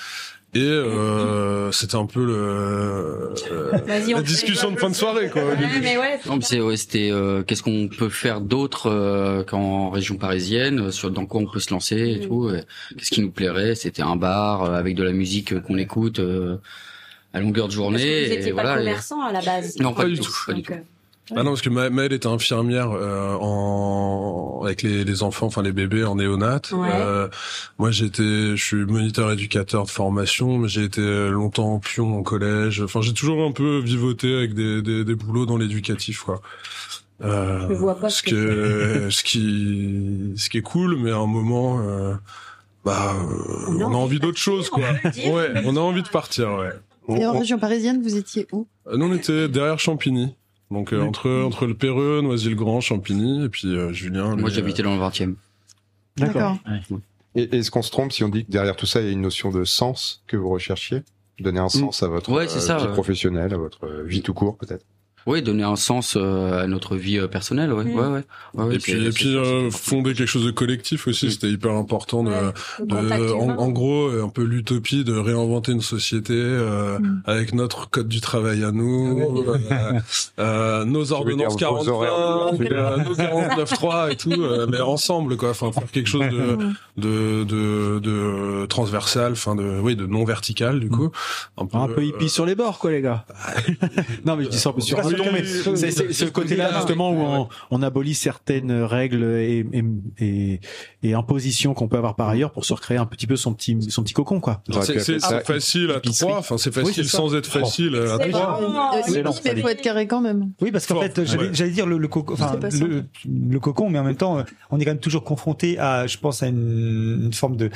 Et 0.54 0.62
euh, 0.62 1.72
c'était 1.74 1.98
un 1.98 2.06
peu 2.06 2.26
le, 2.26 2.34
euh, 2.34 3.72
la 3.86 4.22
discussion 4.22 4.72
de 4.72 4.78
fin 4.78 4.90
de 4.90 4.96
soirée, 4.96 5.30
quoi. 5.30 5.44
Ouais, 5.44 5.56
mais 5.82 5.98
ouais. 5.98 6.20
Non, 6.26 6.38
mais 6.38 6.42
c'est 6.42 6.62
ouais, 6.62 6.78
c'était 6.78 7.10
euh, 7.12 7.44
qu'est-ce 7.44 7.62
qu'on 7.62 7.90
peut 7.90 8.10
faire 8.10 8.42
d'autre 8.42 8.90
euh, 8.90 9.44
qu'en 9.44 9.90
région 9.90 10.16
parisienne, 10.16 10.90
sur 10.92 11.12
dans 11.12 11.26
quoi 11.26 11.42
on 11.42 11.46
peut 11.46 11.60
se 11.60 11.72
lancer 11.74 11.98
et 11.98 12.18
Mm. 12.26 12.28
tout. 12.28 12.52
Qu'est-ce 12.98 13.12
qui 13.12 13.22
nous 13.22 13.30
plairait? 13.30 13.76
C'était 13.76 14.02
un 14.02 14.16
bar 14.16 14.64
euh, 14.64 14.72
avec 14.78 14.96
de 14.96 15.04
la 15.04 15.12
musique 15.12 15.52
euh, 15.54 15.60
qu'on 15.60 15.78
écoute 15.78 16.20
euh, 16.20 16.58
à 17.34 17.40
longueur 17.40 17.68
de 17.68 17.74
Parce 17.74 17.76
journée. 17.76 17.98
que 18.00 18.04
vous 18.28 18.32
et 18.32 18.36
étiez 18.38 18.54
pas 18.54 18.62
voilà, 18.64 18.76
et- 18.76 18.86
commerçant 18.86 19.22
à 19.22 19.32
la 19.32 19.42
base. 19.42 19.76
Non, 19.80 19.94
pas, 19.94 20.04
Pas 20.04 20.10
du 20.10 20.20
tout. 20.20 20.34
Pas 20.46 20.54
du 20.54 20.62
tout. 20.64 20.74
Donc, 20.74 20.84
Ah 21.40 21.44
non, 21.44 21.52
parce 21.52 21.62
que 21.62 21.70
Ma- 21.70 21.90
Maëlle 21.90 22.14
était 22.14 22.28
infirmière 22.28 22.90
euh, 22.92 23.36
en 23.42 24.62
avec 24.64 24.82
les, 24.82 25.04
les 25.04 25.24
enfants, 25.24 25.48
enfin 25.48 25.62
les 25.62 25.74
bébés 25.74 26.06
en 26.06 26.16
néonat. 26.16 26.62
Ouais. 26.72 26.88
Euh, 26.94 27.28
moi, 27.78 27.92
j'étais, 27.92 28.56
je 28.56 28.64
suis 28.64 28.86
moniteur 28.86 29.30
éducateur 29.32 29.84
de 29.86 29.90
formation, 29.90 30.58
mais 30.58 30.70
j'ai 30.70 30.84
été 30.86 31.02
longtemps 31.30 31.74
en 31.74 31.80
pion 31.80 32.18
en 32.18 32.24
collège. 32.24 32.82
Enfin, 32.82 33.02
j'ai 33.02 33.14
toujours 33.14 33.46
un 33.46 33.52
peu 33.52 33.80
vivoté 33.80 34.34
avec 34.38 34.54
des, 34.54 34.82
des, 34.82 35.04
des 35.04 35.16
boulots 35.16 35.46
dans 35.46 35.58
l'éducatif, 35.58 36.22
quoi. 36.24 36.42
Euh, 37.24 37.68
Je 37.70 37.74
vois 37.74 38.00
pas 38.00 38.10
ce 38.10 38.24
que 38.24 39.08
ce 39.10 39.24
qui 39.24 40.34
ce 40.38 40.50
qui 40.50 40.60
est 40.60 40.62
cool, 40.62 40.96
mais 40.98 41.12
à 41.12 41.18
un 41.18 41.26
moment, 41.28 41.82
euh, 41.82 42.14
bah, 42.86 43.14
euh, 43.16 43.76
on, 43.80 43.92
a 43.94 43.98
envie 43.98 44.20
d'autre 44.20 44.38
chose, 44.38 44.70
quoi. 44.70 44.86
on. 45.26 45.32
Ouais, 45.34 45.52
on 45.66 45.76
a 45.76 45.80
envie 45.82 46.04
de 46.04 46.10
partir, 46.10 46.54
ouais. 46.54 46.70
Et 47.10 47.26
en 47.26 47.34
On- 47.36 47.40
région 47.40 47.58
parisienne, 47.60 48.02
vous 48.02 48.18
étiez 48.18 48.48
où? 48.52 48.68
Euh, 48.88 48.98
Nous, 48.98 49.06
on 49.06 49.14
était 49.14 49.48
derrière 49.48 49.80
Champigny. 49.80 50.36
Donc, 50.72 50.92
euh, 50.94 51.02
entre, 51.02 51.30
entre 51.46 51.66
le 51.66 51.74
Perreux, 51.76 52.22
Noisy-le-Grand, 52.22 52.82
Champigny, 52.82 53.46
et 53.46 53.50
puis 53.50 53.68
euh, 53.70 53.94
Julien. 53.94 54.36
Moi, 54.36 54.50
j'habitais 54.50 54.84
dans 54.84 54.94
le 54.94 55.00
20e. 55.00 55.36
D'accord. 56.18 56.58
Et 57.36 57.56
est-ce 57.58 57.72
qu'on 57.72 57.82
se 57.84 57.92
trompe 57.92 58.12
si 58.12 58.24
on 58.24 58.30
dit 58.30 58.46
que 58.46 58.52
derrière 58.52 58.76
tout 58.76 58.86
ça, 58.88 59.00
il 59.00 59.06
y 59.06 59.10
a 59.10 59.12
une 59.14 59.22
notion 59.22 59.52
de 59.52 59.64
sens 59.64 60.24
que 60.28 60.36
vous 60.36 60.50
recherchiez? 60.50 61.04
Donner 61.40 61.60
un 61.60 61.70
sens 61.70 62.02
à 62.02 62.08
votre 62.08 62.32
Ouais, 62.32 62.46
euh, 62.46 62.48
ça, 62.48 62.78
vie 62.78 62.86
ouais. 62.88 62.92
professionnelle, 62.94 63.54
à 63.54 63.58
votre 63.58 63.88
vie 64.04 64.24
tout 64.24 64.34
court, 64.34 64.58
peut-être? 64.58 64.84
Oui, 65.28 65.42
donner 65.44 65.64
un 65.64 65.76
sens 65.76 66.16
euh, 66.18 66.64
à 66.64 66.68
notre 66.68 66.96
vie 66.96 67.20
euh, 67.20 67.28
personnelle, 67.28 67.72
ouais, 67.74 67.84
Mm. 67.84 67.96
ouais, 67.96 68.06
ouais. 68.08 68.24
ouais, 68.54 68.64
ouais, 68.66 68.76
et 68.76 68.80
puis, 68.80 68.94
et 68.94 69.10
puis 69.10 69.36
euh, 69.36 69.70
fonder 69.72 70.14
quelque 70.14 70.28
chose 70.28 70.46
de 70.46 70.52
collectif 70.52 71.06
aussi, 71.08 71.28
Mm. 71.28 71.30
c'était 71.32 71.50
hyper 71.50 71.72
important 71.74 72.24
de, 72.24 72.32
de- 72.80 73.34
en, 73.34 73.50
en 73.58 73.70
gros, 73.70 74.10
un 74.10 74.30
peu 74.30 74.44
l'utopie 74.44 75.04
de 75.04 75.14
réinventer 75.14 75.74
une 75.74 75.82
société 75.82 76.34
euh, 76.34 76.98
Mm. 77.00 77.22
avec 77.26 77.54
notre 77.54 77.90
code 77.90 78.08
du 78.08 78.22
travail 78.22 78.64
à 78.64 78.72
nous, 78.72 79.20
euh, 79.20 80.00
euh, 80.40 80.86
nos 80.86 81.12
ordonnances 81.12 81.58
dire 81.58 81.74
vos 81.74 81.84
45, 81.84 81.92
horaires 81.92 82.54
de- 82.54 82.74
euh, 82.74 82.98
nos 83.04 83.14
49.3 83.16 84.12
et 84.12 84.16
tout, 84.16 84.32
euh, 84.32 84.66
mais 84.70 84.80
ensemble, 84.80 85.36
quoi. 85.38 85.50
Enfin, 85.50 85.72
faire 85.74 85.92
quelque 85.92 86.08
chose 86.10 86.26
de, 86.30 86.58
de, 86.98 87.44
de, 87.44 88.00
de 88.00 88.66
transversal, 88.68 89.34
enfin 89.34 89.56
de, 89.56 89.80
oui, 89.82 89.96
de 89.98 90.06
non 90.06 90.24
vertical, 90.24 90.80
du 90.80 90.90
coup. 90.90 91.12
Un 91.58 91.88
peu 91.88 92.04
hippie 92.06 92.30
sur 92.30 92.46
les 92.46 92.56
bords, 92.56 92.80
quoi, 92.80 92.92
les 92.92 93.02
gars. 93.02 93.26
non, 94.26 94.36
mais 94.38 94.46
je 94.46 94.50
dis 94.50 94.58
ça 94.58 94.70
un 94.70 94.74
peu 94.74 94.82
sur 94.82 94.98
Pardon, 95.18 95.32
mais 95.34 95.44
c'est 95.76 95.92
c'est 95.92 96.14
ce 96.14 96.26
côté-là 96.26 96.72
justement 96.78 97.12
où 97.12 97.20
on, 97.20 97.48
on 97.72 97.82
abolit 97.82 98.14
certaines 98.16 98.72
règles 98.84 99.24
et, 99.24 99.66
et, 99.74 99.84
et, 100.26 100.60
et 101.04 101.14
impositions 101.14 101.74
qu'on 101.74 101.88
peut 101.88 101.98
avoir 101.98 102.16
par 102.16 102.30
ailleurs 102.30 102.52
pour 102.52 102.66
se 102.66 102.74
recréer 102.74 102.98
un 102.98 103.06
petit 103.06 103.28
peu 103.28 103.36
son 103.36 103.54
petit 103.54 103.78
son 103.90 104.04
petit 104.04 104.14
cocon 104.14 104.40
quoi. 104.40 104.62
C'est 104.82 105.00
c'est- 105.00 105.20
c'est 105.20 105.46
facile 105.46 105.92
à 105.92 106.00
trois, 106.00 106.38
enfin 106.40 106.58
c'est 106.58 106.76
Oui, 106.78 106.86
facile 106.86 107.04
c'est 107.06 107.10
ça. 107.12 107.18
sans 107.18 107.36
être 107.36 107.48
facile 107.48 107.96
à 107.96 108.18
C'est 108.18 108.30
trois. 108.30 108.60
Euh, 108.62 109.02
oui, 109.08 109.22
mais 109.56 109.62
faut 109.62 109.68
être 109.70 109.82
carré 109.82 110.08
quand 110.08 110.22
même. 110.22 110.52
Oui, 110.62 110.72
parce 110.72 110.86
qu'en 110.86 111.02
fait, 111.02 111.22
j'allais 111.54 111.72
dire 111.72 111.86
le, 111.86 111.98
le, 111.98 112.08
coco, 112.08 112.34
enfin, 112.34 112.58
le, 112.62 113.04
le 113.50 113.60
cocon, 113.60 113.90
mais 113.90 114.00
en 114.00 114.04
même 114.04 114.16
temps, 114.16 114.40
euh, 114.40 114.44
on 114.72 114.80
est 114.80 114.86
quand 114.86 114.92
même 114.92 115.00
toujours 115.00 115.24
confronté 115.24 115.78
à, 115.80 116.08
je 116.08 116.18
pense, 116.18 116.44
à 116.44 116.48
une, 116.48 117.24
une 117.26 117.34
forme 117.34 117.58
de, 117.58 117.70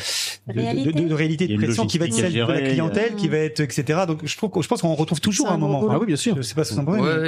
Réalité. 0.48 0.92
de- 0.92 1.14
réalité 1.14 1.56
pression 1.58 1.86
qui 1.86 1.98
va 1.98 2.06
être 2.06 2.14
celle 2.14 2.34
de 2.34 2.40
la 2.40 2.62
clientèle, 2.62 3.12
euh. 3.14 3.16
qui 3.16 3.28
va 3.28 3.38
être, 3.38 3.60
etc. 3.60 4.02
Donc, 4.08 4.20
je 4.24 4.38
trouve, 4.38 4.52
je 4.62 4.68
pense 4.68 4.82
qu'on 4.82 4.94
retrouve 4.96 5.20
toujours 5.22 5.50
un 5.52 5.58
moment. 5.58 5.80
Enfin, 5.80 5.94
Ah 5.96 6.00
oui, 6.00 6.06
bien 6.08 6.16
sûr. 6.16 6.36
Je 6.38 6.42
sais 6.42 6.56
pas 6.56 6.64
si 6.64 6.74
c'est 6.74 6.80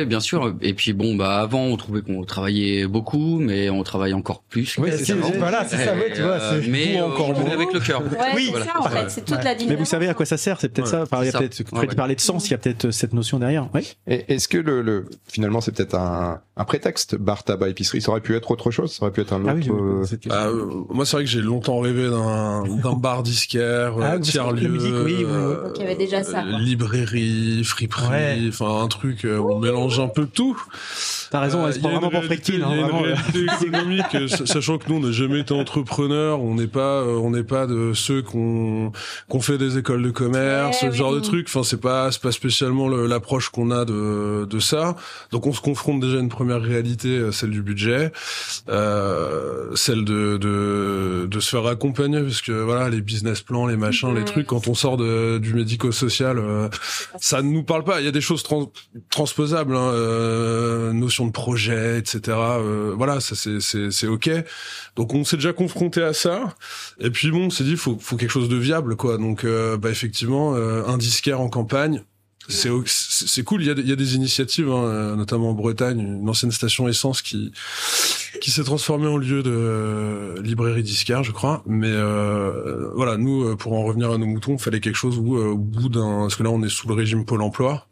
Ouais, 0.03 0.05
bien 0.09 0.19
sûr. 0.19 0.53
Et 0.61 0.73
puis 0.73 0.93
bon, 0.93 1.15
bah 1.15 1.39
avant, 1.39 1.63
on 1.63 1.77
trouvait 1.77 2.01
qu'on 2.01 2.23
travaillait 2.23 2.85
beaucoup, 2.87 3.39
mais 3.39 3.69
on 3.69 3.83
travaille 3.83 4.13
encore 4.13 4.43
plus. 4.43 4.77
Ouais, 4.77 4.91
c'est- 4.97 5.13
voilà, 5.13 5.65
c'est 5.67 5.77
ça, 5.77 5.93
ouais, 5.95 6.11
tu 6.13 6.21
vois, 6.21 6.31
Euh, 6.31 6.61
c'est- 6.61 6.67
mais 6.69 6.97
euh, 6.99 7.05
encore 7.05 7.29
on 7.29 7.51
avec 7.51 7.73
le 7.73 7.79
cœur. 7.79 8.01
Ouais, 8.01 8.07
Oui, 8.35 8.43
c'est 8.45 8.51
voilà. 8.51 8.65
ça 8.65 8.79
en 8.79 8.83
fait, 8.89 9.09
c'est 9.09 9.25
toute 9.25 9.37
la 9.37 9.43
Mais 9.51 9.55
dynamique. 9.55 9.79
vous 9.79 9.85
savez 9.85 10.07
à 10.09 10.13
quoi 10.13 10.25
ça 10.25 10.37
sert 10.37 10.59
C'est 10.59 10.69
peut-être 10.69 10.85
Ouais, 10.85 10.91
ça. 10.91 11.01
Enfin, 11.03 11.19
il 11.21 11.25
y 11.27 11.29
a 11.29 11.39
peut-être 11.39 11.71
ouais. 11.73 11.87
parlais 11.95 12.15
de 12.15 12.21
sens, 12.21 12.47
il 12.47 12.51
y 12.51 12.53
a 12.53 12.57
peut-être 12.57 12.91
cette 12.91 13.13
notion 13.13 13.39
derrière. 13.39 13.69
Oui. 13.73 13.95
Et 14.07 14.33
Est-ce 14.33 14.47
que 14.47 14.57
le, 14.57 14.81
le 14.81 15.05
finalement 15.31 15.61
c'est 15.61 15.71
peut-être 15.75 15.95
un, 15.95 16.41
un 16.57 16.65
prétexte 16.65 17.15
bar 17.15 17.43
tabac 17.43 17.69
épicerie? 17.69 18.01
Ça 18.01 18.11
aurait 18.11 18.21
pu 18.21 18.35
être 18.35 18.49
autre 18.51 18.71
chose. 18.71 18.91
Ça 18.93 19.03
aurait 19.03 19.11
pu 19.13 19.21
être 19.21 19.33
un 19.33 19.41
autre. 19.41 19.49
Ah 19.51 19.55
oui, 19.55 19.69
euh, 19.69 20.03
Ah, 20.29 20.47
euh, 20.47 20.65
moi, 20.89 21.05
c'est 21.05 21.15
vrai 21.17 21.23
que 21.25 21.29
j'ai 21.29 21.41
longtemps 21.41 21.79
rêvé 21.79 22.09
d'un 22.09 22.63
d'un 22.81 22.93
bar 22.93 23.23
disquaire, 23.23 23.93
Ah, 24.01 24.15
euh, 24.15 24.19
tiers 24.19 24.51
lieu, 24.51 24.67
musique, 24.69 24.91
oui, 24.93 25.01
oui, 25.05 25.15
oui. 25.19 25.25
euh, 25.27 25.63
Donc, 25.67 25.73
il 25.77 25.81
y 25.81 25.85
avait 25.85 25.95
déjà 25.95 26.23
ça, 26.23 26.41
quoi. 26.43 26.59
librairie, 26.59 27.63
friperie, 27.63 28.47
enfin 28.49 28.83
un 28.83 28.87
truc 28.87 29.25
euh, 29.25 29.37
où 29.37 29.51
on 29.53 29.59
mélange 29.59 29.92
un 29.99 30.07
peu 30.07 30.25
tout. 30.25 30.61
T'as 31.34 31.39
raison, 31.39 31.65
Euh, 31.65 31.71
c'est 31.71 31.81
pas 31.81 31.88
a 31.88 31.91
une 31.93 31.97
vraiment 31.97 32.11
pour 32.11 32.19
a 32.19 32.23
Hein, 32.67 32.75
une 32.75 32.81
vraiment, 32.84 33.03
euh. 33.05 33.13
réalité 33.15 33.45
économique, 33.65 34.05
euh, 34.13 34.27
sa- 34.27 34.45
sachant 34.45 34.77
que 34.77 34.88
nous, 34.88 34.97
on 34.97 34.99
n'a 34.99 35.11
jamais 35.11 35.39
été 35.39 35.51
entrepreneurs, 35.51 36.39
on 36.41 36.53
n'est 36.53 36.67
pas, 36.67 37.01
euh, 37.01 37.15
on 37.17 37.31
n'est 37.31 37.43
pas 37.43 37.65
de 37.65 37.93
ceux 37.95 38.21
qu'on 38.21 38.91
qu'on 39.29 39.41
fait 39.41 39.57
des 39.57 39.79
écoles 39.79 40.03
de 40.03 40.11
commerce, 40.11 40.77
ce 40.81 40.91
genre 40.91 41.11
de 41.11 41.19
trucs. 41.19 41.47
Enfin, 41.47 41.63
c'est 41.63 41.81
pas, 41.81 42.11
c'est 42.11 42.21
pas 42.21 42.31
spécialement 42.31 42.88
le- 42.88 43.07
l'approche 43.07 43.49
qu'on 43.49 43.71
a 43.71 43.84
de 43.84 44.45
de 44.47 44.59
ça. 44.59 44.95
Donc, 45.31 45.47
on 45.47 45.53
se 45.53 45.61
confronte 45.61 46.01
déjà 46.01 46.17
à 46.17 46.19
une 46.19 46.29
première 46.29 46.61
réalité, 46.61 47.07
euh, 47.09 47.31
celle 47.31 47.49
du 47.49 47.63
budget, 47.63 48.11
euh, 48.69 49.75
celle 49.75 50.05
de, 50.05 50.38
de 50.38 51.27
de 51.29 51.39
se 51.39 51.49
faire 51.49 51.65
accompagner, 51.65 52.21
parce 52.21 52.41
que 52.43 52.51
voilà, 52.51 52.89
les 52.89 53.01
business 53.01 53.41
plans, 53.41 53.65
les 53.65 53.77
machins, 53.77 54.13
les 54.13 54.25
trucs, 54.25 54.45
quand 54.47 54.67
on 54.67 54.75
sort 54.75 54.97
de, 54.97 55.39
du 55.39 55.53
médico-social, 55.55 56.38
euh, 56.38 56.69
ça 57.19 57.41
ne 57.41 57.49
nous 57.51 57.63
parle 57.63 57.84
pas. 57.84 58.01
Il 58.01 58.05
y 58.05 58.09
a 58.09 58.11
des 58.11 58.21
choses 58.21 58.43
trans- 58.43 58.71
transposables, 59.09 59.75
hein, 59.75 59.91
euh, 59.93 60.93
notion 60.93 61.22
de 61.26 61.32
projet, 61.32 61.99
etc. 61.99 62.19
euh, 62.28 62.93
voilà, 62.95 63.19
ça 63.19 63.36
c'est 63.36 63.59
c'est 63.59 63.91
c'est 63.91 64.07
ok. 64.07 64.30
Donc 64.95 65.13
on 65.13 65.24
s'est 65.24 65.38
déjà 65.38 65.53
confronté 65.53 66.01
à 66.01 66.13
ça. 66.13 66.55
Et 66.99 67.09
puis 67.09 67.32
bon, 67.32 67.45
on 67.45 67.49
s'est 67.49 67.63
dit 67.63 67.76
faut 67.78 67.97
faut 67.99 68.17
quelque 68.17 68.32
chose 68.32 68.49
de 68.49 68.57
viable 68.57 68.95
quoi. 68.95 69.17
Donc 69.17 69.43
euh, 69.43 69.78
bah 69.78 69.89
effectivement, 69.89 70.55
euh, 70.55 70.86
un 70.86 70.97
disquaire 70.97 71.41
en 71.41 71.49
campagne. 71.49 72.03
C'est 72.49 72.69
c'est 72.86 73.43
cool. 73.43 73.61
Il 73.61 73.67
y 73.67 73.71
a 73.71 73.74
des, 73.74 73.82
il 73.84 73.89
y 73.89 73.93
a 73.93 73.95
des 73.95 74.15
initiatives, 74.15 74.69
hein, 74.69 74.84
euh, 74.84 75.15
notamment 75.15 75.51
en 75.51 75.53
Bretagne, 75.53 75.99
une 75.99 76.28
ancienne 76.28 76.51
station 76.51 76.89
essence 76.89 77.21
qui 77.21 77.53
qui 78.41 78.51
s'est 78.51 78.63
transformée 78.63 79.07
en 79.07 79.15
lieu 79.15 79.43
de 79.43 79.51
euh, 79.51 80.41
librairie 80.41 80.84
disquaire, 80.84 81.24
je 81.24 81.32
crois. 81.32 81.63
Mais 81.65 81.91
euh, 81.91 82.89
voilà, 82.95 83.15
nous, 83.15 83.55
pour 83.55 83.74
en 83.74 83.84
revenir 83.84 84.11
à 84.11 84.17
nos 84.17 84.26
moutons, 84.26 84.53
il 84.53 84.59
fallait 84.59 84.82
quelque 84.82 84.95
chose 84.97 85.17
où, 85.17 85.38
euh, 85.38 85.51
au 85.51 85.57
bout 85.57 85.88
d'un, 85.88 86.21
parce 86.21 86.36
que 86.36 86.43
là, 86.43 86.49
on 86.49 86.61
est 86.63 86.69
sous 86.69 86.88
le 86.89 86.95
régime 86.95 87.26
Pôle 87.26 87.41
Emploi. 87.41 87.88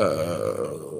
Euh, 0.00 0.54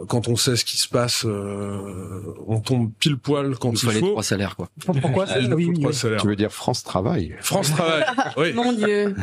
quand 0.08 0.28
on 0.28 0.36
sait 0.36 0.56
ce 0.56 0.64
qui 0.64 0.76
se 0.76 0.88
passe, 0.88 1.24
euh, 1.24 2.34
on 2.46 2.60
tombe 2.60 2.90
pile 2.98 3.16
poil 3.16 3.54
quand 3.58 3.70
Il 3.70 3.74
il, 3.74 3.78
fallait 3.86 4.00
faut. 4.00 4.10
trois 4.10 4.22
salaires, 4.22 4.56
quoi. 4.56 4.68
Pourquoi 4.84 5.26
Ah 5.28 5.36
oui, 5.54 5.66
oui, 5.66 5.74
trois 5.74 5.90
oui. 5.90 5.94
salaires. 5.96 6.20
Tu 6.20 6.26
veux 6.28 6.36
dire 6.36 6.50
France 6.50 6.82
Travail 6.84 7.34
France 7.40 7.70
Travail. 7.70 8.04
Oui. 8.36 8.52
Mon 8.54 8.72
Dieu. 8.72 9.14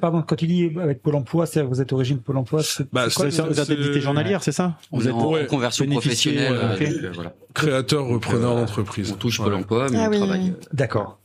Pardon, 0.00 0.22
quand 0.26 0.36
tu 0.36 0.46
dis 0.46 0.70
avec 0.80 1.02
Pôle 1.02 1.14
Emploi, 1.14 1.46
c'est 1.46 1.62
vous 1.62 1.80
êtes 1.80 1.92
au 1.92 1.96
régime 1.96 2.18
Pôle 2.18 2.36
Emploi, 2.38 2.62
c'est 2.62 2.86
Bah, 2.92 3.06
c'est 3.08 3.14
quoi 3.16 3.46
Vous 3.46 3.60
êtes 3.60 3.98
journalière, 4.00 4.42
c'est 4.42 4.52
ça 4.52 4.76
Vous 4.92 5.06
êtes 5.08 5.14
en 5.14 5.30
ouais, 5.32 5.46
conversion 5.46 5.86
professionnelle. 5.86 6.52
ouais, 6.52 6.58
euh, 6.58 6.74
ok. 6.74 6.80
donc, 6.80 7.04
euh, 7.04 7.10
voilà. 7.14 7.34
Créateur, 7.54 8.06
repreneur 8.06 8.52
euh, 8.56 8.60
d'entreprise. 8.60 9.12
On 9.12 9.16
touche. 9.16 9.38
Pôle 9.40 9.54
emploi, 9.54 9.86
mais 9.90 9.98
Ah 10.00 10.06
on 10.06 10.10
oui. 10.10 10.18
travaille. 10.18 10.54
D'accord. 10.72 11.19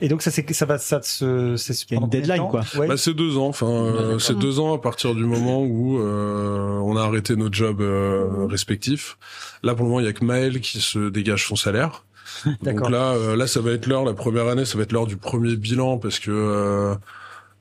Et 0.00 0.08
donc 0.08 0.20
ça 0.20 0.30
c'est 0.30 0.50
ça 0.52 0.66
va 0.66 0.76
ça 0.76 1.00
se 1.00 1.56
c'est 1.56 1.74
Il 1.90 1.94
y 1.94 1.96
a 1.96 2.00
une 2.02 2.08
deadline, 2.08 2.48
quoi. 2.50 2.62
Ouais. 2.76 2.86
Bah, 2.86 2.96
c'est 2.98 3.14
deux 3.14 3.38
ans. 3.38 3.48
Enfin, 3.48 3.66
euh, 3.66 4.18
c'est 4.18 4.36
deux 4.36 4.60
ans 4.60 4.74
à 4.74 4.78
partir 4.78 5.14
du 5.14 5.24
moment 5.24 5.62
où 5.62 5.98
euh, 5.98 6.78
on 6.84 6.96
a 6.96 7.02
arrêté 7.02 7.34
nos 7.34 7.50
jobs 7.50 7.80
euh, 7.80 8.46
respectifs. 8.46 9.16
Là, 9.62 9.74
pour 9.74 9.84
le 9.84 9.90
moment, 9.90 10.00
il 10.00 10.06
y 10.06 10.08
a 10.08 10.12
que 10.12 10.24
Maël 10.24 10.60
qui 10.60 10.80
se 10.80 11.08
dégage 11.08 11.46
son 11.46 11.56
salaire. 11.56 12.04
Donc 12.62 12.90
là, 12.90 13.12
euh, 13.12 13.36
là, 13.36 13.46
ça 13.46 13.60
va 13.60 13.72
être 13.72 13.86
l'heure. 13.86 14.04
La 14.04 14.14
première 14.14 14.48
année, 14.48 14.64
ça 14.64 14.76
va 14.76 14.84
être 14.84 14.92
l'heure 14.92 15.06
du 15.06 15.16
premier 15.16 15.56
bilan 15.56 15.98
parce 15.98 16.18
que 16.18 16.30
euh, 16.30 16.94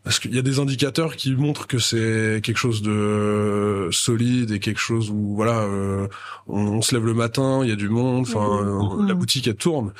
parce 0.03 0.19
qu'il 0.19 0.35
y 0.35 0.39
a 0.39 0.43
des 0.43 0.59
indicateurs 0.59 1.15
qui 1.15 1.35
montrent 1.35 1.65
que 1.65 1.79
c'est 1.79 2.39
quelque 2.43 2.57
chose 2.57 2.83
de 2.83 3.89
solide 3.91 4.51
et 4.51 4.59
quelque 4.59 4.79
chose 4.79 5.09
où 5.09 5.35
voilà, 5.35 5.61
euh, 5.61 6.07
on, 6.47 6.59
on 6.59 6.81
se 6.83 6.93
lève 6.93 7.05
le 7.05 7.15
matin, 7.15 7.61
il 7.63 7.69
y 7.69 7.73
a 7.73 7.75
du 7.75 7.89
monde. 7.89 8.21
Enfin, 8.21 8.63
euh, 8.63 9.07
la 9.07 9.15
boutique 9.15 9.47
elle 9.47 9.55
tourne. 9.55 9.93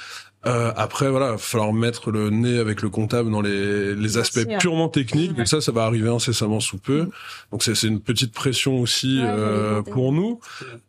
Euh, 0.48 0.72
après, 0.76 1.10
voilà, 1.10 1.28
il 1.28 1.32
va 1.32 1.38
falloir 1.38 1.74
mettre 1.74 2.12
le 2.12 2.30
nez 2.30 2.60
avec 2.60 2.82
le 2.82 2.90
comptable 2.90 3.32
dans 3.32 3.42
les, 3.42 3.96
les 3.96 4.18
aspects 4.18 4.48
purement 4.60 4.90
techniques. 4.90 5.34
Donc 5.34 5.48
ça, 5.48 5.60
ça 5.62 5.72
va 5.72 5.84
arriver 5.86 6.10
incessamment 6.10 6.60
sous 6.60 6.78
peu. 6.78 7.10
Donc 7.52 7.64
c'est 7.64 7.74
c'est 7.76 7.88
une 7.88 8.00
petite 8.00 8.32
pression 8.34 8.80
aussi 8.80 9.18
Ouais, 9.20 9.24
euh, 9.28 9.82
pour 9.82 10.12
nous. 10.12 10.40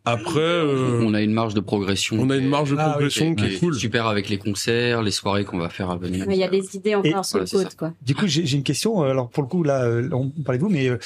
Après, 0.05 0.39
euh, 0.39 1.01
On 1.03 1.13
a 1.13 1.21
une 1.21 1.33
marge 1.33 1.53
de 1.53 1.59
progression. 1.59 2.17
on 2.19 2.29
a 2.29 2.35
une 2.37 2.49
marge 2.49 2.71
de 2.71 2.75
Ah 2.77 2.85
oui, 2.85 2.91
progression 2.91 3.35
qui 3.35 3.45
est 3.45 3.59
cool. 3.59 3.73
super 3.75 4.07
avec 4.07 4.29
les 4.29 4.37
concerts, 4.37 5.01
les 5.01 5.11
soirées 5.11 5.43
qu'on 5.45 5.57
va 5.57 5.69
faire 5.69 5.89
à 5.89 5.97
venir. 5.97 6.25
Mais 6.27 6.35
il 6.35 6.39
y 6.39 6.43
a 6.43 6.49
des 6.49 6.75
idées 6.75 6.95
encore 6.95 7.25
sur 7.25 7.39
voilà, 7.39 7.49
le 7.51 7.63
code, 7.63 7.75
quoi. 7.75 7.93
Du 8.01 8.13
coup, 8.15 8.27
j'ai 8.27 8.45
j'ai 8.45 8.57
une 8.57 8.63
question. 8.63 9.03
euh, 9.03 9.09
Alors 9.09 9.29
pour 9.29 9.43
le 9.43 9.49
coup, 9.49 9.63
là, 9.63 9.83
euh, 9.85 10.07
on 10.11 10.29
parlait 10.43 10.59
de 10.59 10.63
vous, 10.63 10.69
mais 10.69 10.87
euh, 10.89 10.97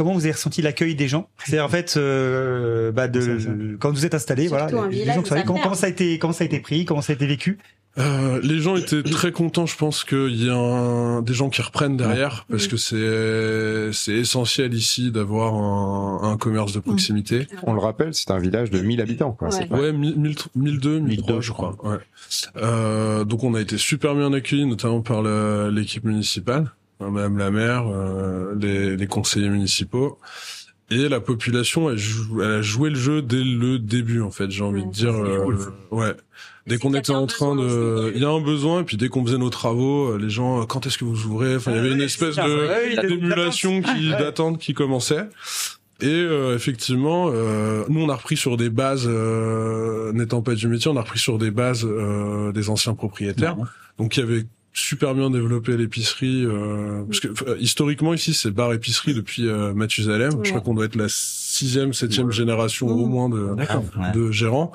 comment 0.00 0.14
vous 0.14 0.20
avez 0.24 0.32
ressenti 0.32 0.62
l'accueil 0.62 0.94
des 0.94 1.08
gens? 1.08 1.28
C'est 1.46 1.60
en 1.60 1.68
fait, 1.68 1.94
euh, 1.98 2.90
bah, 2.90 3.06
de 3.08 3.76
quand 3.78 3.90
vous 3.92 4.06
êtes 4.06 4.14
installé, 4.14 4.48
voilà, 4.48 4.66
les 4.90 5.04
gens 5.04 5.22
qui 5.22 5.28
sont 5.28 5.32
allés, 5.34 5.42
ça 5.42 5.46
comment, 5.46 5.60
comment 5.60 5.74
ça 5.74 5.86
a 5.86 5.90
été, 5.90 6.18
comment 6.18 6.32
ça 6.32 6.44
a 6.44 6.46
été 6.46 6.58
pris, 6.60 6.84
comment 6.86 7.02
ça 7.02 7.12
a 7.12 7.16
été 7.16 7.26
vécu? 7.26 7.58
Euh, 7.98 8.40
les 8.44 8.60
gens 8.60 8.76
étaient 8.76 9.02
très 9.02 9.32
contents. 9.32 9.66
Je 9.66 9.76
pense 9.76 10.04
qu'il 10.04 10.44
y 10.44 10.48
a 10.48 10.54
un- 10.54 11.22
des 11.22 11.34
gens 11.34 11.50
qui 11.50 11.60
reprennent 11.60 11.96
derrière 11.96 12.46
parce 12.48 12.68
que 12.68 12.76
c'est 12.76 13.92
c'est 13.92 14.12
essentiel 14.14 14.72
ici 14.74 15.10
d'avoir 15.10 15.54
un, 15.54 16.30
un 16.30 16.36
commerce 16.36 16.72
de 16.72 16.78
proximité. 16.78 17.48
On 17.64 17.72
le 17.74 17.80
rappelle, 17.80 18.14
c'est 18.14 18.30
un 18.30 18.38
village 18.38 18.70
de 18.70 18.78
1000 18.80 19.00
habitants. 19.00 19.32
Quoi. 19.32 19.48
Ouais. 19.48 19.54
C'est 19.58 19.68
pas- 19.68 19.80
Ouais, 19.80 19.92
1000, 19.92 20.16
1002, 20.54 21.00
1003, 21.00 21.00
1002, 21.34 21.40
je 21.40 21.50
crois. 21.52 21.76
Ouais. 21.82 21.96
Euh, 22.58 23.24
donc 23.24 23.42
on 23.42 23.54
a 23.54 23.60
été 23.60 23.76
super 23.76 24.14
bien 24.14 24.32
accueillis, 24.32 24.66
notamment 24.66 25.00
par 25.02 25.22
l'équipe 25.70 26.04
municipale, 26.04 26.70
Madame 27.00 27.38
la 27.38 27.50
maire, 27.50 27.84
euh, 27.88 28.54
les, 28.60 28.96
les 28.96 29.06
conseillers 29.06 29.48
municipaux. 29.48 30.18
Et 30.92 31.08
la 31.08 31.20
population, 31.20 31.88
elle, 31.88 31.98
joue- 31.98 32.42
elle 32.42 32.50
a 32.50 32.62
joué 32.62 32.90
le 32.90 32.96
jeu 32.96 33.22
dès 33.22 33.42
le 33.44 33.78
début, 33.78 34.20
en 34.22 34.30
fait, 34.32 34.50
j'ai 34.50 34.64
envie 34.64 34.84
de 34.84 34.90
dire. 34.90 35.14
euh, 35.14 35.54
ouais. 35.92 36.14
Dès 36.66 36.78
qu'on 36.78 36.92
y 36.92 36.98
était 36.98 37.12
avait 37.12 37.20
en 37.20 37.26
train 37.26 37.54
de, 37.56 38.12
il 38.14 38.20
y 38.20 38.24
a 38.24 38.28
un 38.28 38.40
besoin, 38.40 38.80
et 38.80 38.84
puis 38.84 38.96
dès 38.96 39.08
qu'on 39.08 39.24
faisait 39.24 39.38
nos 39.38 39.50
travaux, 39.50 40.10
euh, 40.12 40.18
les 40.18 40.28
gens, 40.30 40.60
euh, 40.60 40.64
quand 40.66 40.86
est-ce 40.86 40.98
que 40.98 41.04
vous 41.04 41.26
ouvrez? 41.26 41.56
Enfin, 41.56 41.70
il 41.70 41.76
y 41.76 41.80
avait 41.80 41.92
une 41.92 42.00
espèce 42.02 42.36
de 42.36 43.06
d'émulation 43.06 43.80
qui 43.82 44.10
Ouais. 44.10 44.18
d'attente 44.18 44.58
qui 44.58 44.74
commençait. 44.74 45.26
Et 46.02 46.06
euh, 46.08 46.54
effectivement, 46.56 47.30
euh, 47.32 47.84
nous 47.88 48.00
on 48.00 48.08
a 48.08 48.14
repris 48.16 48.36
sur 48.36 48.56
des 48.56 48.70
bases, 48.70 49.06
euh, 49.06 50.12
n'étant 50.12 50.42
pas 50.42 50.54
du 50.54 50.66
métier, 50.66 50.90
on 50.90 50.96
a 50.96 51.02
repris 51.02 51.18
sur 51.18 51.38
des 51.38 51.50
bases 51.50 51.84
euh, 51.84 52.52
des 52.52 52.68
anciens 52.70 52.94
propriétaires, 52.94 53.56
donc 53.98 54.12
qui 54.12 54.20
avaient 54.20 54.44
super 54.72 55.14
bien 55.14 55.30
développé 55.30 55.76
l'épicerie. 55.76 56.44
Euh, 56.44 57.02
parce 57.04 57.20
que 57.20 57.28
euh, 57.48 57.56
historiquement 57.58 58.14
ici 58.14 58.34
c'est 58.34 58.50
bar 58.50 58.72
épicerie 58.72 59.14
depuis 59.14 59.46
euh, 59.48 59.72
Mathusalem. 59.74 60.30
Je 60.32 60.36
Ouais. 60.38 60.48
crois 60.50 60.60
qu'on 60.60 60.74
doit 60.74 60.84
être 60.84 60.96
la 60.96 61.06
sixième, 61.08 61.92
septième 61.92 62.30
génération 62.30 62.86
au 62.86 63.06
Mmh. 63.06 63.10
moins 63.10 63.28
de, 63.28 63.56
de 64.14 64.30
gérants. 64.30 64.72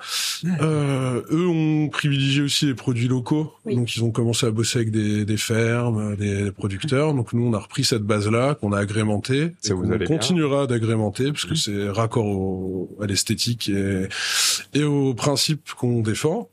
Euh, 0.62 1.22
eux 1.32 1.48
ont 1.48 1.88
privilégié 1.90 2.42
aussi 2.44 2.66
les 2.66 2.74
produits 2.74 3.08
locaux, 3.08 3.54
Oui. 3.66 3.76
donc 3.76 3.96
ils 3.96 4.04
ont 4.04 4.12
commencé 4.12 4.46
à 4.46 4.52
bosser 4.52 4.80
avec 4.80 4.92
des, 4.92 5.24
des 5.26 5.38
fermes, 5.38 6.16
des, 6.18 6.52
producteurs. 6.52 7.14
Donc 7.14 7.34
nous 7.34 7.46
on 7.46 7.54
a 7.54 7.60
repris 7.60 7.84
cette 7.84 8.04
base-là 8.04 8.56
qu'on 8.56 8.74
a 8.74 8.80
agrémentée, 8.80 9.52
Ça 9.62 9.72
et 9.74 9.76
vous 9.76 9.88
qu'on 9.88 10.06
continuera 10.06 10.68
d'agrémenter 10.68 11.32
parce 11.32 11.46
que 11.46 11.56
c'est 11.56 11.90
raccord 11.90 12.26
au, 12.26 12.98
à 13.02 13.06
l'esthétique 13.06 13.70
et, 13.70 14.08
et 14.74 14.84
aux 14.84 15.14
principes 15.14 15.72
qu'on 15.78 16.02
défend. 16.02 16.50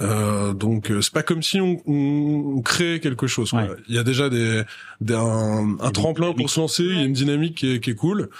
Euh, 0.00 0.52
donc 0.52 0.90
euh, 0.90 1.00
c'est 1.00 1.12
pas 1.12 1.22
comme 1.24 1.42
si 1.42 1.60
on, 1.60 1.82
on, 1.86 2.54
on 2.56 2.62
crée 2.62 3.00
quelque 3.00 3.26
chose. 3.26 3.52
Ouais. 3.52 3.66
Il 3.88 3.94
y 3.94 3.98
a 3.98 4.04
déjà 4.04 4.28
des, 4.28 4.62
des- 5.00 5.14
un, 5.14 5.76
tremplin 5.92 6.32
pour 6.32 6.50
se 6.50 6.58
lancer, 6.60 6.82
il 6.82 6.96
y 6.98 7.00
a 7.00 7.04
une 7.04 7.12
dynamique 7.12 7.54
qui 7.56 7.74
est, 7.74 7.80
qui 7.80 7.90
est 7.90 7.94
cool 7.94 8.30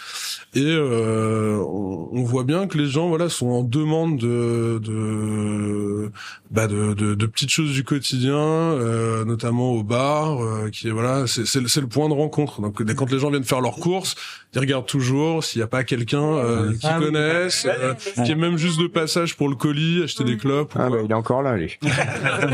et 0.55 0.63
euh, 0.65 1.57
on, 1.59 2.09
on 2.13 2.23
voit 2.25 2.45
bien 2.45 2.67
que 2.67 2.77
les 2.79 2.87
gens 2.87 3.09
voilà 3.09 3.29
sont 3.29 3.49
en 3.49 3.63
demande 3.63 4.19
de 4.19 4.81
de 4.83 6.11
bah 6.51 6.67
de, 6.67 6.95
de, 6.95 7.15
de 7.15 7.27
petites 7.27 7.51
choses 7.51 7.73
du 7.73 7.85
quotidien, 7.85 8.35
euh, 8.37 9.25
notamment 9.27 9.73
au 9.73 9.83
bar, 9.83 10.43
euh, 10.43 10.71
qui 10.71 10.89
est 10.89 10.91
voilà 10.91 11.27
c'est 11.27 11.47
c'est 11.47 11.61
le- 11.61 11.87
point 11.87 12.09
de 12.09 12.15
rencontre. 12.15 12.61
Donc 12.61 12.83
dès- 12.83 12.95
quand 12.95 13.11
les 13.11 13.19
gens 13.19 13.31
viennent 13.31 13.45
faire 13.45 13.61
leurs 13.61 13.77
courses, 13.77 14.15
ils 14.55 14.59
regardent 14.59 14.87
toujours 14.87 15.45
s'il 15.45 15.61
n'y 15.61 15.65
a 15.65 15.69
pas 15.69 15.85
quelqu'un 15.85 16.23
euh, 16.23 16.73
Ah 16.83 16.97
oui. 16.99 17.07
connaissent, 17.07 17.67
euh, 17.69 17.95
qui 18.25 18.33
est 18.33 18.35
même 18.35 18.57
juste 18.57 18.81
de 18.81 18.87
passage 18.87 19.37
pour 19.37 19.49
le 19.49 19.55
colis, 19.57 20.03
acheter 20.03 20.25
des 20.25 20.37
clopes. 20.39 20.73
Ah 20.77 20.89
bah 20.91 20.97
il 21.05 21.11
est 21.11 21.15
encore 21.15 21.43
là, 21.43 21.57
lui. 21.57 21.79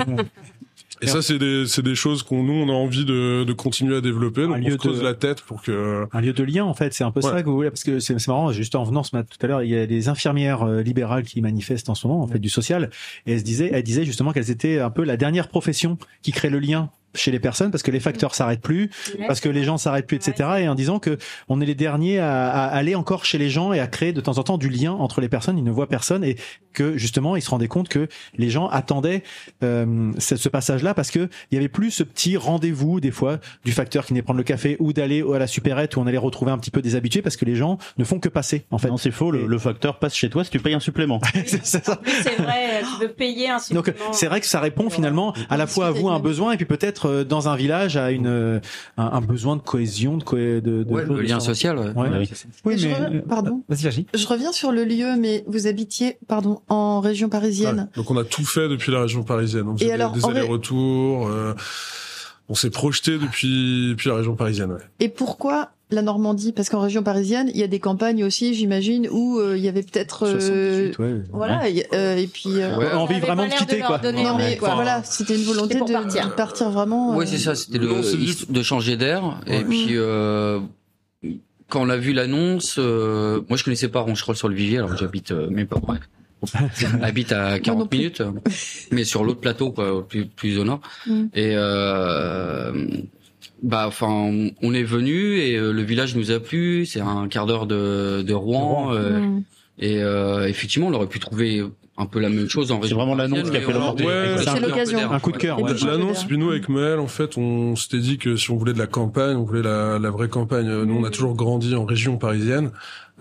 Et 1.02 1.06
ça, 1.06 1.22
c'est 1.22 1.38
des, 1.38 1.66
c'est 1.66 1.82
des 1.82 1.94
choses 1.94 2.22
qu'on 2.22 2.42
nous 2.42 2.52
on 2.52 2.68
a 2.68 2.72
envie 2.72 3.04
de, 3.04 3.44
de 3.44 3.52
continuer 3.52 3.96
à 3.96 4.00
développer. 4.00 4.42
Donc 4.46 4.56
on 4.64 4.70
se 4.70 4.76
creuse 4.76 4.98
de- 5.00 5.04
la 5.04 5.14
tête 5.14 5.40
pour 5.42 5.60
que. 5.62 6.06
Un 6.12 6.20
lieu 6.20 6.32
de 6.32 6.42
lien, 6.44 6.64
en 6.64 6.74
fait, 6.74 6.94
c'est 6.94 7.04
un 7.04 7.10
peu 7.10 7.20
Ouais. 7.20 7.30
ça 7.30 7.42
que 7.42 7.48
vous 7.48 7.56
voulez, 7.56 7.70
parce 7.70 7.84
que 7.84 7.98
c'est 8.00 8.18
c'est 8.18 8.28
marrant, 8.28 8.52
juste 8.52 8.74
en 8.74 8.84
venant 8.84 9.02
ce 9.02 9.14
matin 9.16 9.28
tout 9.38 9.44
à 9.44 9.48
l'heure, 9.48 9.62
il 9.62 9.70
y 9.70 9.76
a 9.76 9.86
des 9.86 10.08
infirmières 10.08 10.62
euh, 10.62 10.82
libérales 10.82 11.24
qui 11.24 11.40
manifestent 11.40 11.88
en 11.90 11.94
ce 11.94 12.06
moment, 12.06 12.22
en 12.22 12.26
fait, 12.28 12.38
du 12.38 12.48
social, 12.48 12.90
et 13.26 13.32
elles 13.32 13.40
se 13.40 13.44
disaient, 13.44 13.70
elles 13.72 13.82
disaient 13.82 14.04
justement 14.04 14.32
qu'elles 14.32 14.50
étaient 14.50 14.78
un 14.78 14.90
peu 14.90 15.04
la 15.04 15.16
dernière 15.16 15.48
profession 15.48 15.98
qui 16.22 16.32
crée 16.32 16.50
le 16.50 16.58
lien 16.60 16.90
chez 17.14 17.30
les 17.30 17.40
personnes 17.40 17.70
parce 17.70 17.82
que 17.82 17.90
les 17.90 18.00
facteurs 18.00 18.34
s'arrêtent 18.34 18.60
plus, 18.62 18.90
parce 19.26 19.40
que 19.40 19.48
les 19.48 19.64
gens 19.64 19.78
s'arrêtent 19.78 20.06
plus, 20.06 20.16
etc. 20.16 20.48
Et 20.60 20.68
en 20.68 20.74
disant 20.74 20.98
que 20.98 21.18
on 21.48 21.60
est 21.60 21.66
les 21.66 21.74
derniers 21.74 22.18
à, 22.18 22.48
à 22.50 22.66
aller 22.66 22.94
encore 22.94 23.24
chez 23.24 23.38
les 23.38 23.50
gens 23.50 23.72
et 23.72 23.80
à 23.80 23.86
créer 23.86 24.12
de 24.12 24.20
temps 24.20 24.38
en 24.38 24.42
temps 24.42 24.58
du 24.58 24.68
lien 24.68 24.92
entre 24.92 25.20
les 25.20 25.28
personnes. 25.28 25.58
Ils 25.58 25.64
ne 25.64 25.70
voient 25.70 25.88
personne 25.88 26.24
et 26.24 26.36
que 26.72 26.96
justement 26.98 27.36
ils 27.36 27.42
se 27.42 27.50
rendaient 27.50 27.68
compte 27.68 27.88
que 27.88 28.08
les 28.36 28.50
gens 28.50 28.66
attendaient 28.68 29.22
euh, 29.62 30.12
ce, 30.18 30.36
ce 30.36 30.48
passage-là 30.48 30.92
parce 30.94 31.10
que 31.10 31.28
il 31.50 31.54
y 31.54 31.58
avait 31.58 31.68
plus 31.68 31.90
ce 31.92 32.02
petit 32.02 32.36
rendez-vous 32.36 33.00
des 33.00 33.12
fois 33.12 33.38
du 33.64 33.72
facteur 33.72 34.04
qui 34.04 34.12
venait 34.12 34.22
prendre 34.22 34.38
le 34.38 34.44
café 34.44 34.76
ou 34.80 34.92
d'aller 34.92 35.24
à 35.34 35.38
la 35.38 35.46
supérette 35.46 35.96
où 35.96 36.00
on 36.00 36.06
allait 36.06 36.18
retrouver 36.18 36.50
un 36.50 36.58
petit 36.58 36.70
peu 36.72 36.82
des 36.82 36.96
habitués 36.96 37.22
parce 37.22 37.36
que 37.36 37.44
les 37.44 37.54
gens 37.54 37.78
ne 37.96 38.04
font 38.04 38.18
que 38.18 38.28
passer 38.28 38.64
en 38.70 38.78
fait. 38.78 38.88
Non, 38.88 38.96
c'est 38.96 39.12
faux. 39.12 39.30
Le, 39.30 39.46
le 39.46 39.58
facteur 39.58 39.98
passe 40.00 40.14
chez 40.16 40.28
toi 40.30 40.42
si 40.44 40.50
tu 40.50 40.58
payes 40.58 40.74
un 40.74 40.80
supplément. 40.80 41.20
c'est 41.46 41.86
vrai, 42.38 42.82
tu 42.82 43.00
veux 43.06 43.12
payer 43.12 43.50
un 43.50 43.58
Donc 43.70 43.86
supplément. 43.86 44.12
c'est 44.12 44.26
vrai 44.26 44.40
que 44.40 44.46
ça 44.46 44.60
répond 44.60 44.90
finalement 44.90 45.32
à 45.50 45.56
la 45.56 45.66
fois 45.66 45.86
à 45.86 45.90
vous 45.90 46.08
un 46.08 46.18
besoin 46.20 46.52
et 46.52 46.56
puis 46.56 46.66
peut-être 46.66 47.03
euh, 47.06 47.24
dans 47.24 47.48
un 47.48 47.56
village 47.56 47.96
à 47.96 48.10
une 48.10 48.26
euh, 48.26 48.60
un, 48.96 49.04
un 49.04 49.20
besoin 49.20 49.56
de 49.56 49.62
cohésion, 49.62 50.16
de, 50.16 50.24
cohé- 50.24 50.60
de, 50.60 50.82
de, 50.84 50.92
Ouais, 50.92 51.04
le 51.04 51.14
de- 51.16 51.20
lien 51.20 51.40
social, 51.40 51.78
ouais. 51.78 51.90
Ouais, 51.94 52.08
Oui. 52.18 52.28
Oui, 52.64 52.78
Je 52.78 52.88
mais 52.88 52.94
re- 52.94 53.22
Pardon. 53.22 53.62
Vas-y, 53.68 53.82
Virginie. 53.82 54.06
Je 54.14 54.26
reviens 54.26 54.52
sur 54.52 54.72
le 54.72 54.84
lieu, 54.84 55.16
mais 55.18 55.44
vous 55.46 55.66
habitiez, 55.66 56.18
pardon, 56.28 56.60
en 56.68 57.00
région 57.00 57.28
parisienne. 57.28 57.88
Donc 57.96 58.10
on 58.10 58.16
a 58.16 58.24
tout 58.24 58.44
fait 58.44 58.68
depuis 58.68 58.92
la 58.92 59.02
région 59.02 59.22
parisienne. 59.22 59.66
On 59.68 59.76
Et 59.76 59.80
faisait 59.80 59.92
alors, 59.92 60.12
des 60.12 60.20
ré- 60.24 60.30
allers-retours. 60.30 61.28
euh, 61.28 61.54
on 62.48 62.54
s'est 62.54 62.70
projeté 62.70 63.12
depuis 63.18 63.88
depuis 63.90 64.08
la 64.10 64.16
région 64.16 64.34
parisienne. 64.36 64.72
Ouais. 64.72 64.78
Et 65.00 65.08
pourquoi 65.08 65.70
la 65.90 66.02
Normandie 66.02 66.52
Parce 66.52 66.68
qu'en 66.70 66.80
région 66.80 67.02
parisienne, 67.02 67.50
il 67.54 67.60
y 67.60 67.62
a 67.62 67.66
des 67.66 67.78
campagnes 67.78 68.24
aussi, 68.24 68.54
j'imagine, 68.54 69.06
où 69.10 69.38
euh, 69.38 69.56
il 69.56 69.62
y 69.62 69.68
avait 69.68 69.82
peut-être. 69.82 70.24
euh, 70.26 70.90
78, 70.92 70.98
ouais. 70.98 71.14
Voilà, 71.32 71.68
et, 71.68 71.86
euh, 71.94 72.16
et 72.16 72.26
puis. 72.26 72.50
euh, 72.60 72.76
Ouais. 72.78 72.90
Envie 72.92 73.20
vraiment 73.20 73.46
de 73.46 73.52
quitter 73.52 73.78
leur 73.78 74.00
quoi. 74.00 74.12
Non 74.12 74.36
mais 74.36 74.56
quoi. 74.56 74.74
voilà, 74.74 75.02
c'était 75.04 75.36
une 75.36 75.44
volonté 75.44 75.80
de 75.80 75.92
partir. 75.92 76.26
de 76.28 76.32
partir 76.32 76.70
vraiment. 76.70 77.16
Ouais, 77.16 77.24
euh, 77.24 77.28
c'est 77.28 77.38
ça, 77.38 77.54
c'était 77.54 77.78
de 77.78 78.62
changer 78.62 78.96
d'air. 78.96 79.38
Et 79.46 79.62
puis 79.62 79.88
euh, 79.90 80.58
quand 81.68 81.82
on 81.82 81.88
a 81.90 81.96
vu 81.96 82.12
l'annonce, 82.12 82.76
euh, 82.78 83.40
moi 83.48 83.56
je 83.58 83.64
connaissais 83.64 83.88
pas 83.88 84.00
Roncherolles 84.00 84.36
sur 84.36 84.48
le 84.48 84.54
Vivier, 84.54 84.78
alors 84.78 84.96
j'habite 84.96 85.30
euh, 85.32 85.48
même 85.50 85.66
pas 85.66 85.76
ouais. 85.88 85.98
J'habite 87.00 87.32
à 87.32 87.58
40 87.58 87.88
plus. 87.88 87.98
minutes, 87.98 88.22
mais 88.90 89.04
sur 89.04 89.24
l'autre 89.24 89.40
plateau, 89.40 89.70
quoi, 89.72 90.06
plus, 90.06 90.26
plus 90.26 90.58
au 90.58 90.64
nord. 90.64 90.80
Mm. 91.06 91.24
Et 91.34 91.52
euh, 91.54 92.72
bah, 93.62 93.84
enfin, 93.86 94.30
on, 94.62 94.74
est 94.74 94.82
venu 94.82 95.36
et 95.38 95.56
euh, 95.56 95.72
le 95.72 95.82
village 95.82 96.16
nous 96.16 96.30
a 96.30 96.40
plu. 96.40 96.86
C'est 96.86 97.00
un 97.00 97.28
quart 97.28 97.46
d'heure 97.46 97.66
de, 97.66 98.22
de 98.22 98.34
Rouen. 98.34 98.92
euh, 98.92 99.20
mm. 99.20 99.42
et 99.78 100.02
euh, 100.02 100.48
effectivement, 100.48 100.88
on 100.88 100.94
aurait 100.94 101.06
pu 101.06 101.18
trouver 101.18 101.64
un 101.96 102.06
peu 102.06 102.18
la 102.18 102.28
même 102.28 102.48
chose 102.48 102.72
en 102.72 102.82
C'est 102.82 102.94
vraiment 102.94 103.14
l'annonce 103.14 103.50
qui 103.50 103.56
a 103.56 103.60
fait 103.60 103.72
montée. 103.72 104.04
Ouais, 104.04 104.36
c'est 104.38 104.60
l'occasion. 104.60 105.12
Un 105.12 105.20
coup 105.20 105.32
de 105.32 105.36
cœur, 105.36 105.60
ouais. 105.60 105.72
L'annonce, 105.86 106.24
puis 106.24 106.38
nous 106.38 106.50
avec 106.50 106.68
Maël, 106.68 106.98
en 106.98 107.06
fait, 107.06 107.38
on 107.38 107.76
s'était 107.76 107.98
dit 107.98 108.18
que 108.18 108.36
si 108.36 108.50
on 108.50 108.56
voulait 108.56 108.72
de 108.72 108.78
la 108.78 108.88
campagne, 108.88 109.36
on 109.36 109.44
voulait 109.44 109.62
la, 109.62 109.98
la 109.98 110.10
vraie 110.10 110.28
campagne. 110.28 110.68
Euh, 110.68 110.84
Nous, 110.84 110.96
on 110.96 111.04
a 111.04 111.10
toujours 111.10 111.34
grandi 111.34 111.74
en 111.76 111.84
région 111.84 112.16
parisienne, 112.16 112.72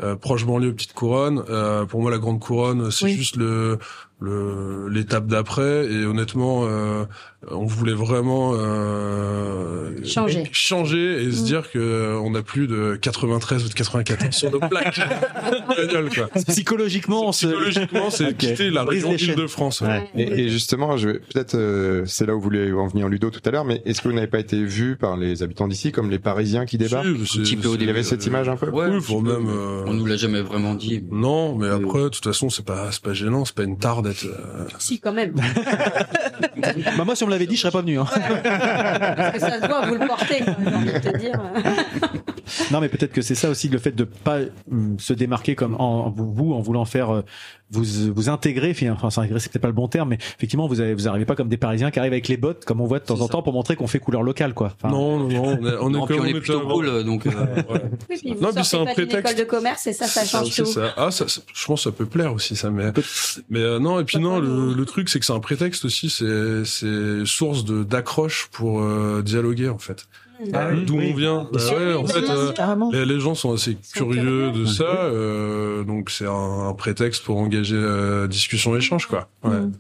euh, 0.02 0.16
proche 0.16 0.46
banlieue, 0.46 0.74
petite 0.74 0.94
couronne. 0.94 1.44
Euh, 1.50 1.86
pour 1.86 2.02
moi, 2.02 2.10
la 2.10 2.18
grande 2.18 2.40
couronne, 2.40 2.90
c'est 2.90 3.06
Oui. 3.06 3.14
juste 3.14 3.36
le 3.36 3.78
le 4.20 4.88
l'étape 4.90 5.28
d'après. 5.28 5.86
Et 5.92 6.06
honnêtement, 6.06 6.66
euh, 6.66 7.04
on 7.52 7.66
voulait 7.66 7.94
vraiment 7.94 8.52
euh, 8.56 9.92
Changer. 10.06 10.44
changer 10.52 11.24
et 11.24 11.32
se 11.32 11.42
Mm. 11.42 11.46
dire 11.46 11.72
que 11.72 11.80
euh, 11.80 12.20
on 12.24 12.34
a 12.36 12.42
plus 12.42 12.68
de 12.68 12.98
93 13.02 13.66
ou 13.66 13.70
de 13.70 13.74
94 13.74 14.34
sur 14.36 14.52
nos 14.52 14.60
plaques. 14.70 15.00
Bagnole, 15.78 16.10
quoi. 16.10 16.30
Psychologiquement, 16.48 17.28
on 17.28 17.32
se 17.32 17.48
Psychologiquement, 17.48 18.10
c'est 18.10 18.36
quitter 18.38 18.70
la 18.70 18.84
Brise 18.86 19.06
région. 19.06 19.34
Île-de-France. 19.34 19.82
Ouais. 19.82 20.10
Et, 20.16 20.42
et 20.46 20.50
justement, 20.50 20.98
je 20.98 21.10
vais 21.10 21.20
peut-être, 21.20 21.56
euh, 21.56 22.04
c'est 22.06 22.26
là 22.26 22.34
où 22.36 22.38
vous 22.38 22.44
voulez 22.44 22.72
en 22.74 22.88
venir 22.88 23.08
Ludo 23.10 23.30
tout 23.30 23.42
à 23.46 23.52
l'heure, 23.52 23.66
mais 23.66 23.82
est-ce 23.86 24.02
que 24.02 24.08
vous 24.10 24.14
n'avez 24.16 24.28
pas 24.28 24.40
été 24.40 24.64
vu 24.64 24.96
par 24.96 25.18
les 25.18 25.44
habitants 25.44 25.68
d'ici 25.68 25.92
comme 25.92 26.10
les 26.10 26.20
Parisiens 26.20 26.66
qui 26.66 26.78
débarquent 26.78 27.08
Si, 27.26 27.28
c'est- 27.28 27.40
Un 27.40 27.44
petit 27.44 27.56
peu 27.58 27.68
au 27.70 27.74
c'est- 27.76 27.82
Il 27.82 27.88
y 27.88 27.90
avait 27.90 28.04
cette 28.04 28.26
image 28.26 28.48
un 28.50 28.56
peu. 28.56 28.70
Ouais, 28.70 28.88
Oui, 28.88 29.22
même, 29.22 29.48
euh, 29.50 29.84
On 29.88 29.94
nous 29.94 30.06
l'a 30.06 30.16
jamais 30.18 30.42
vraiment 30.42 30.74
dit. 30.76 31.04
Non, 31.12 31.56
mais 31.58 31.68
Euh, 31.68 31.78
après, 31.78 32.04
de 32.04 32.10
toute 32.10 32.24
façon, 32.24 32.50
c'est 32.50 32.66
pas, 32.66 32.92
c'est 32.92 33.02
pas 33.04 33.14
gênant, 33.14 33.46
c'est 33.46 33.56
pas 33.56 33.64
une 33.64 33.78
tare 33.78 34.02
d'être. 34.02 34.26
euh, 34.26 34.66
Si, 34.80 35.00
quand 35.00 35.14
même. 35.14 35.34
Bah 36.98 37.04
moi 37.06 37.16
si 37.16 37.24
on 37.24 37.28
me 37.28 37.32
l'avait 37.34 37.48
dit, 37.48 37.56
je 37.56 37.62
serais 37.62 37.72
pas 37.72 37.82
venu. 37.82 38.00
Hein. 38.00 38.06
Parce 38.44 39.32
que 39.34 39.40
ça 39.40 39.62
se 39.62 39.68
voit, 39.68 39.86
vous 39.86 39.96
le 39.96 40.08
portez, 40.08 40.44
quoi, 40.44 40.56
j'ai 40.66 40.76
envie 40.76 40.94
de 40.94 41.00
te 41.00 41.18
dire. 41.18 41.40
Non, 42.72 42.82
mais 42.82 42.90
peut-être 42.90 43.12
que 43.14 43.22
c'est 43.22 43.36
ça 43.36 43.50
aussi 43.50 43.70
le 43.70 43.78
fait 43.80 43.92
de 43.94 44.04
pas 44.04 44.40
hum, 44.72 44.98
se 45.00 45.14
démarquer 45.14 45.56
comme 45.56 45.76
en 45.76 46.10
vous, 46.10 46.54
en 46.54 46.62
voulant 46.62 46.86
faire 46.86 47.10
euh, 47.10 47.22
vous 47.72 47.84
vous 48.14 48.30
intégrer. 48.30 48.74
fi- 48.74 48.90
Enfin, 48.90 49.10
s'intégrer, 49.10 49.40
c'est 49.40 49.52
peut-être 49.52 49.62
pas 49.62 49.68
le 49.68 49.74
bon 49.74 49.88
terme, 49.88 50.10
mais 50.10 50.18
effectivement, 50.38 50.68
vous 50.68 50.80
avez, 50.82 50.94
vous 50.94 51.08
arrivez 51.08 51.26
pas 51.26 51.36
comme 51.36 51.48
des 51.50 51.58
Parisiens 51.58 51.90
qui 51.92 52.00
arrivent 52.00 52.12
avec 52.14 52.28
les 52.28 52.38
bottes, 52.38 52.66
comme 52.66 52.82
on 52.82 52.86
voit 52.86 53.00
de 53.00 53.06
temps 53.06 53.22
en 53.22 53.28
temps, 53.28 53.42
pour 53.42 53.54
montrer 53.54 53.76
qu'on 53.76 53.88
fait 53.88 54.00
couleur 54.00 54.22
locale, 54.24 54.54
quoi. 54.54 54.74
Enfin, 54.82 54.94
Non, 54.94 55.18
non, 55.20 55.28
non, 55.30 55.44
on 55.62 55.66
est, 55.68 55.76
on 55.80 55.90
est 55.90 55.92
Non, 55.94 56.06
puis 56.06 56.20
on 56.20 56.26
est 56.26 56.34
plutôt 56.34 56.62
cool, 56.68 57.04
donc. 57.04 57.26
euh, 57.26 57.32
Ouais. 57.70 57.82
Oui, 58.10 58.18
puis 58.22 58.34
vous 58.36 58.42
Non, 58.42 58.54
puis 58.54 58.64
c'est 58.66 58.78
un 58.78 58.86
prétexte. 58.86 59.32
école 59.32 59.36
de 59.46 59.50
commerce 59.50 59.88
et 59.88 59.94
ça, 59.94 60.06
ça 60.08 60.24
change 60.26 60.50
C'est 60.52 60.64
tout. 60.64 60.70
ça. 60.72 60.94
Ah, 60.98 61.10
ça, 61.12 61.28
ça- 61.28 61.42
je 61.54 61.66
pense 61.66 61.80
que 61.84 61.90
ça 61.90 61.96
peut 61.96 62.06
plaire 62.06 62.34
aussi, 62.34 62.56
ça. 62.56 62.70
Mais, 62.70 62.92
mais 63.50 63.60
euh, 63.62 63.80
non, 63.80 64.00
et 64.00 64.04
puis 64.04 64.20
non, 64.20 64.40
le, 64.40 64.74
le 64.74 64.86
truc, 64.86 65.10
c'est 65.10 65.20
que 65.20 65.26
c'est 65.26 65.34
un 65.34 65.40
prétexte 65.40 65.86
aussi. 65.86 66.10
C'est, 66.10 66.66
c'est 66.66 67.26
source 67.26 67.66
de 67.66 67.84
d'accroche 67.84 68.50
pour 68.52 68.82
euh, 68.82 69.22
dialoguer 69.24 69.70
en 69.70 69.78
fait. 69.78 70.08
Ah 70.54 70.70
oui, 70.74 70.84
D'où 70.86 70.98
oui. 70.98 71.12
on 71.14 71.16
vient. 71.16 71.48
Bah 71.52 71.60
sûr. 71.60 71.78
ouais, 71.78 71.94
en 71.94 72.06
fait, 72.06 72.30
euh, 72.30 72.52
les, 72.92 73.06
les 73.06 73.20
gens 73.20 73.36
sont 73.36 73.54
assez 73.54 73.78
curieux 73.94 74.52
de 74.52 74.66
ça, 74.66 74.84
euh, 74.84 75.84
donc 75.84 76.10
c'est 76.10 76.28
un, 76.28 76.68
un 76.70 76.74
prétexte 76.74 77.24
pour 77.24 77.38
engager 77.38 77.76
euh, 77.78 78.28
discussion 78.28 78.76
échange 78.76 79.08
quoi. 79.08 79.28
Ouais. 79.44 79.52
Mm. 79.60 79.72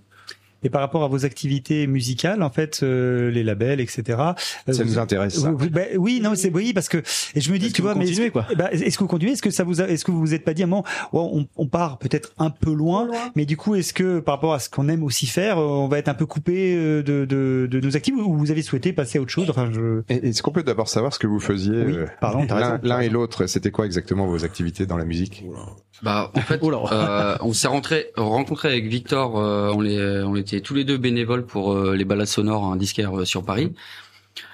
Et 0.64 0.70
par 0.70 0.82
rapport 0.82 1.04
à 1.04 1.08
vos 1.08 1.26
activités 1.26 1.88
musicales, 1.88 2.42
en 2.44 2.50
fait, 2.50 2.82
euh, 2.84 3.30
les 3.32 3.44
labels, 3.44 3.80
etc. 3.82 4.04
euh, 4.10 4.74
Ça 4.74 4.84
vous- 4.84 4.90
nous 4.90 5.00
intéresse. 5.00 5.40
Ça. 5.40 5.52
vous- 5.52 5.70
ben 5.70 5.88
oui, 5.98 6.20
non, 6.22 6.34
c'est 6.36 6.52
oui 6.54 6.74
parce 6.74 6.90
que 6.90 6.98
et 7.36 7.42
je 7.42 7.52
me 7.52 7.58
dis, 7.60 7.72
tu 7.72 7.82
vois, 7.82 7.96
mais 7.96 8.06
continuez, 8.06 8.26
est-ce- 8.26 8.32
quoi 8.32 8.46
est-ce 8.72 8.98
que 8.98 9.04
vous 9.04 9.08
continuez? 9.10 9.34
Est-ce 9.34 9.42
que 9.42 9.50
ça 9.52 9.64
vous, 9.64 9.82
a- 9.82 9.88
est-ce 9.90 10.06
que 10.06 10.12
vous 10.12 10.20
vous 10.20 10.34
êtes 10.34 10.44
pas 10.44 10.54
dit, 10.54 10.62
à 10.64 10.66
un 10.66 10.70
moment, 10.70 10.84
ouais, 11.14 11.20
on, 11.22 11.48
on 11.58 11.68
part 11.68 11.98
peut-être 11.98 12.32
un 12.38 12.50
peu 12.50 12.72
loin, 12.74 13.06
Loin. 13.06 13.18
mais 13.36 13.46
du 13.46 13.58
coup, 13.58 13.76
est-ce 13.76 13.94
que 13.94 14.20
par 14.20 14.36
rapport 14.36 14.54
à 14.54 14.60
ce 14.60 14.70
qu'on 14.70 14.88
aime 14.90 15.04
aussi 15.04 15.26
faire, 15.28 15.58
euh, 15.58 15.64
on 15.64 15.88
va 15.88 15.98
être 16.00 16.08
un 16.10 16.14
peu 16.14 16.26
coupé 16.26 16.76
euh, 16.76 17.04
de, 17.04 17.26
de, 17.26 17.68
de 17.70 17.80
nos 17.80 17.96
activités 17.96 18.24
ou 18.24 18.34
vous 18.38 18.52
avez 18.52 18.62
souhaité 18.62 18.94
passer 18.94 19.18
à 19.18 19.22
autre 19.22 19.32
chose? 19.32 19.50
Enfin, 19.50 19.70
je. 19.74 20.02
Et- 20.10 20.30
Est-ce 20.30 20.42
qu'on 20.44 20.52
peut 20.52 20.64
d'abord 20.64 20.88
savoir 20.90 21.14
ce 21.14 21.20
que 21.20 21.28
vous 21.28 21.40
faisiez 21.40 21.84
Oui, 21.84 21.96
euh, 21.98 22.78
l'un 22.84 23.00
et 23.02 23.10
l'autre 23.10 23.48
C'était 23.48 23.72
quoi 23.72 23.86
exactement 23.86 24.26
vos 24.28 24.44
activités 24.46 24.86
dans 24.86 24.98
la 24.98 25.06
musique? 25.06 25.44
Oula. 25.48 25.60
Bah, 26.02 26.32
en 26.36 26.40
fait, 26.42 26.60
euh, 26.64 27.38
on 27.42 27.54
s'est 27.54 27.68
rentré, 27.68 28.08
rencontré 28.18 28.68
avec 28.70 28.88
Victor. 28.88 29.40
euh, 29.40 29.72
on, 29.74 29.80
les, 29.82 30.24
on 30.26 30.36
était 30.36 30.53
tous 30.62 30.74
les 30.74 30.84
deux 30.84 30.98
bénévoles 30.98 31.46
pour 31.46 31.74
euh, 31.74 31.96
les 31.96 32.06
balades 32.06 32.28
sonores, 32.28 32.66
un 32.66 32.76
disquaire 32.76 33.20
euh, 33.20 33.26
sur 33.26 33.44
Paris. 33.44 33.74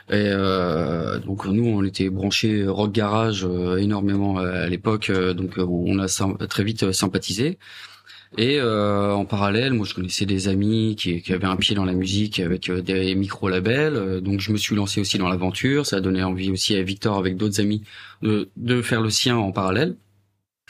Et 0.10 0.16
euh, 0.16 1.20
donc 1.20 1.46
nous, 1.46 1.66
on 1.66 1.84
était 1.84 2.10
branchés 2.10 2.66
rock 2.68 2.92
garage 2.92 3.48
énormément 3.78 4.40
à 4.40 4.68
l'époque. 4.68 5.12
donc 5.12 5.58
on 5.58 6.00
a 6.00 6.48
très 6.48 6.64
vite 6.64 6.92
sympathisé. 6.92 7.60
Et 8.38 8.62
en 8.62 9.26
parallèle, 9.26 9.74
moi 9.74 9.86
je 9.88 9.94
connaissais 9.94 10.26
des 10.26 10.48
amis 10.48 10.96
qui, 10.96 11.24
avaient 11.32 11.46
un 11.46 11.56
pied 11.56 11.76
dans 11.76 11.86
la 11.86 11.94
musique 11.94 12.40
avec 12.40 12.72
des 12.72 13.16
micro-labels. 13.16 13.96
euh, 13.96 14.22
donc 14.22 14.40
je 14.40 14.52
me 14.52 14.58
suis 14.58 14.76
lancé 14.76 15.02
aussi 15.02 15.18
dans 15.18 15.30
l'aventure. 15.30 15.86
Ça 15.86 15.98
a 15.98 16.02
donné 16.02 16.24
envie 16.24 16.52
aussi 16.52 16.76
à 16.76 16.84
Victor 16.84 17.18
avec 17.18 17.38
d'autres 17.38 17.60
amis 17.60 17.84
de 18.22 18.82
faire 18.82 19.02
le 19.02 19.10
sien 19.10 19.38
en 19.38 19.52
parallèle. 19.52 19.96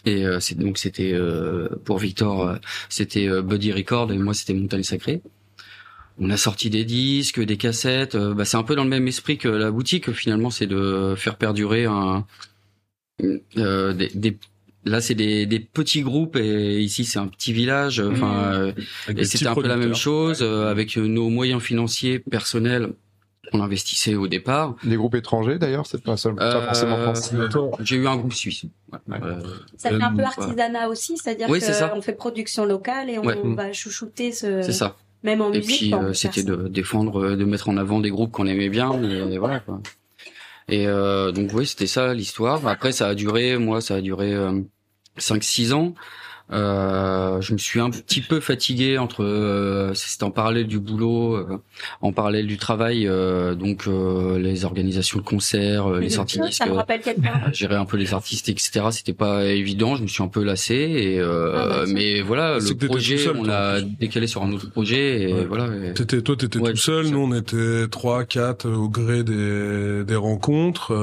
Et 0.06 0.26
euh, 0.26 0.40
c'est 0.40 0.58
donc 0.58 0.78
c'était 0.78 1.12
euh, 1.14 1.68
pour 1.86 1.98
Victor, 2.00 2.48
euh, 2.48 2.56
c'était 2.90 3.28
euh, 3.28 3.42
Buddy 3.42 3.72
Record 3.74 4.12
et 4.14 4.18
moi 4.18 4.34
c'était 4.34 4.54
Montagne 4.54 4.84
Sacrée. 4.84 5.22
On 6.22 6.30
a 6.30 6.38
sorti 6.38 6.70
des 6.70 6.84
disques, 6.86 7.40
des 7.42 7.58
cassettes. 7.58 8.16
euh, 8.16 8.34
bah, 8.34 8.44
c'est 8.46 8.58
un 8.58 8.64
peu 8.64 8.76
dans 8.76 8.84
le 8.84 8.90
même 8.90 9.08
esprit 9.08 9.38
que 9.38 9.48
la 9.48 9.72
boutique. 9.72 10.12
Finalement, 10.12 10.50
c'est 10.50 10.68
de 10.68 11.14
faire 11.18 11.38
perdurer 11.38 11.86
un 11.86 12.26
euh, 13.58 13.94
des, 13.94 14.08
des- 14.14 14.38
là 14.86 15.02
c'est 15.02 15.14
des, 15.16 15.46
des 15.46 15.60
petits 15.60 16.02
groupes 16.02 16.36
et 16.38 16.80
ici 16.80 17.04
c'est 17.06 17.20
un 17.20 17.28
petit 17.28 17.52
village. 17.54 18.00
Enfin, 18.00 18.54
euh, 18.54 18.72
et 19.10 19.24
c'était 19.26 19.48
un 19.48 19.56
peu 19.56 19.68
la 19.68 19.76
même 19.78 19.96
chose 19.96 20.40
euh, 20.42 20.70
avec 20.72 20.96
nos 20.98 21.30
moyens 21.30 21.62
financiers 21.62 22.20
personnels. 22.20 22.94
On 23.54 23.62
investissait 23.62 24.16
au 24.16 24.28
départ. 24.28 24.76
Des 24.84 24.96
groupes 24.96 25.16
étrangers 25.16 25.58
d'ailleurs, 25.58 25.86
c'est 25.88 26.02
pas, 26.04 26.18
seul- 26.18 26.36
pas 26.36 26.62
forcément 26.68 26.96
Euh, 26.98 27.04
français. 27.14 27.36
J'ai 27.82 27.96
eu 27.96 28.08
un 28.08 28.18
groupe 28.18 28.34
suisse. 28.34 28.64
Ouais. 28.92 29.00
Euh, 29.24 29.42
Ça 29.78 29.90
fait 29.90 30.02
un 30.02 30.14
peu 30.16 30.24
artisanat 30.24 30.88
aussi, 30.88 31.18
c'est-à-dire 31.18 31.50
Oui, 31.50 31.60
c'est 31.62 31.74
ça. 31.74 31.90
qu'on 31.90 32.02
fait 32.02 32.14
production 32.14 32.66
locale 32.66 33.10
et 33.10 33.18
on 33.20 33.24
Ouais. 33.26 33.38
va 33.56 33.72
chouchouter 33.74 34.32
ce. 34.32 34.62
C'est 34.62 34.72
ça. 34.74 34.96
Même 35.24 35.42
en 35.42 35.52
Et 35.52 35.58
musique. 35.58 35.78
puis 35.78 35.90
quoi, 35.90 36.00
on 36.00 36.04
euh, 36.06 36.14
c'était 36.14 36.44
de 36.44 36.68
défendre, 36.70 37.36
de 37.36 37.44
mettre 37.46 37.68
en 37.70 37.76
avant 37.78 38.00
des 38.00 38.10
groupes 38.10 38.32
qu'on 38.32 38.48
aimait 38.48 38.70
bien, 38.70 38.92
et 39.04 39.38
voilà 39.38 39.60
quoi. 39.60 39.82
Et 40.70 40.88
euh, 40.88 41.32
donc 41.32 41.50
oui, 41.54 41.66
c'était 41.66 41.88
ça 41.88 42.14
l'histoire. 42.14 42.66
Après, 42.68 42.92
ça 42.92 43.08
a 43.08 43.16
duré, 43.16 43.58
moi, 43.58 43.82
ça 43.82 43.96
a 43.96 44.02
duré 44.02 44.34
euh, 44.34 44.62
5-6 45.18 45.74
ans. 45.74 45.94
Euh, 46.52 47.40
je 47.42 47.54
me 47.54 47.60
suis 47.60 47.80
un 47.80 47.92
petit 47.92 48.22
peu 48.22 48.40
fatigué 48.40 48.98
entre 48.98 49.24
euh, 49.24 49.94
c'était 49.94 50.24
en 50.24 50.32
parallèle 50.32 50.66
du 50.66 50.80
boulot, 50.80 51.36
euh, 51.36 51.46
en 52.02 52.12
parallèle 52.12 52.48
du 52.48 52.58
travail, 52.58 53.08
euh, 53.08 53.54
donc 53.54 53.88
euh, 53.88 54.40
les 54.40 54.66
organisations 54.66 55.20
de 55.20 55.24
concerts, 55.24 55.86
euh, 55.92 56.00
les 56.00 56.10
sorties 56.10 56.38
Ça, 56.40 56.46
disques, 56.48 56.64
Ça 56.64 56.66
me 56.70 56.74
rappelle 56.74 57.02
quelqu'un. 57.02 57.34
euh, 57.48 57.50
gérer 57.54 57.76
un 57.76 57.86
peu 57.86 57.98
les 57.98 58.14
artistes, 58.16 58.50
etc. 58.50 58.82
C'était 58.92 59.14
pas 59.14 59.46
évident. 59.46 59.96
Je 59.96 60.02
me 60.02 60.08
suis 60.08 60.24
un 60.24 60.28
peu 60.28 60.44
lassé. 60.44 60.74
Et 60.74 61.20
euh, 61.20 61.54
Ah, 61.56 61.68
bah, 61.68 61.84
mais 61.88 62.22
voilà, 62.22 62.60
C'est 62.60 62.82
le 62.82 62.88
projet, 62.88 63.18
seul, 63.18 63.38
on 63.38 63.44
toi, 63.44 63.48
l'a 63.54 63.82
décalé 63.82 64.26
sur 64.26 64.42
un 64.44 64.52
autre 64.52 64.70
projet. 64.72 65.22
Et 65.30 65.34
Ouais. 65.34 65.46
voilà. 65.46 65.68
et- 65.90 65.94
T'étais, 65.94 66.22
toi, 66.24 66.36
t'étais 66.36 66.58
Ouais, 66.60 66.72
tout 66.72 66.78
seul. 66.78 67.08
Nous, 67.10 67.20
on 67.20 67.34
était 67.36 67.88
trois, 67.92 68.24
quatre 68.26 68.68
au 68.70 68.90
gré 68.90 69.24
des, 69.24 70.04
des 70.04 70.16
rencontres. 70.16 70.94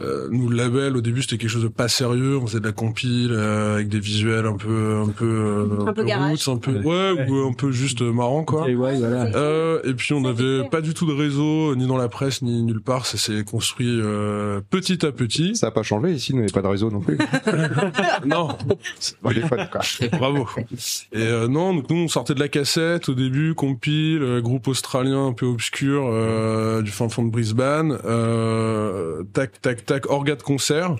Euh, 0.00 0.28
nous, 0.30 0.48
le 0.48 0.56
label, 0.56 0.96
au 0.96 1.00
début, 1.00 1.22
c'était 1.22 1.38
quelque 1.38 1.50
chose 1.50 1.62
de 1.62 1.68
pas 1.68 1.88
sérieux. 1.88 2.38
On 2.38 2.46
faisait 2.46 2.60
de 2.60 2.66
la 2.66 2.72
compile 2.72 3.32
euh, 3.32 3.74
avec 3.74 3.88
des 3.88 3.98
visuels 3.98 4.46
un 4.46 4.56
peu, 4.56 5.02
un 5.04 5.08
peu, 5.08 5.24
euh, 5.26 5.86
Un 5.86 5.92
peu 5.92 6.02
roots, 6.02 6.48
un 6.48 6.56
peu, 6.56 6.80
ouais, 6.80 7.28
ou 7.28 7.48
un 7.48 7.52
peu 7.52 7.70
juste 7.72 8.02
marrant, 8.02 8.44
quoi. 8.44 8.68
Et 8.68 8.74
ouais, 8.74 8.96
voilà. 8.98 9.24
Euh, 9.36 9.80
et 9.84 9.94
puis 9.94 10.14
on 10.14 10.20
n'avait 10.20 10.68
pas 10.68 10.80
du 10.80 10.94
tout 10.94 11.06
de 11.06 11.12
réseau, 11.12 11.74
ni 11.74 11.86
dans 11.86 11.96
la 11.96 12.08
presse, 12.08 12.42
ni 12.42 12.62
nulle 12.62 12.80
part. 12.80 13.06
Ça 13.06 13.18
s'est 13.18 13.44
construit 13.44 14.00
euh, 14.00 14.60
petit 14.70 15.04
à 15.04 15.12
petit. 15.12 15.56
Ça 15.56 15.68
a 15.68 15.70
pas 15.70 15.82
changé 15.82 16.12
ici, 16.12 16.32
nous 16.32 16.40
n'avons 16.40 16.52
pas 16.52 16.62
de 16.62 16.66
réseau 16.68 16.90
non 16.90 17.00
plus. 17.00 17.18
Non, 18.26 18.48
Téléphone, 19.28 19.68
quoi. 19.70 19.80
Bravo. 20.18 20.46
Et 21.12 21.18
euh, 21.18 21.48
non, 21.48 21.74
donc 21.74 21.90
nous 21.90 21.96
on 21.96 22.08
sortait 22.08 22.34
de 22.34 22.40
la 22.40 22.48
cassette 22.48 23.08
au 23.08 23.14
début, 23.14 23.54
compile, 23.54 24.22
euh, 24.22 24.40
groupe 24.40 24.68
australien 24.68 25.26
un 25.26 25.32
peu 25.32 25.46
obscur 25.46 26.04
euh, 26.06 26.82
du 26.82 26.90
fin 26.90 27.08
fond 27.08 27.24
de 27.24 27.30
Brisbane, 27.30 27.98
euh, 28.04 29.22
tac 29.32 29.60
tac 29.60 29.84
tac, 29.88 30.08
orga 30.10 30.36
de 30.36 30.42
concert. 30.42 30.94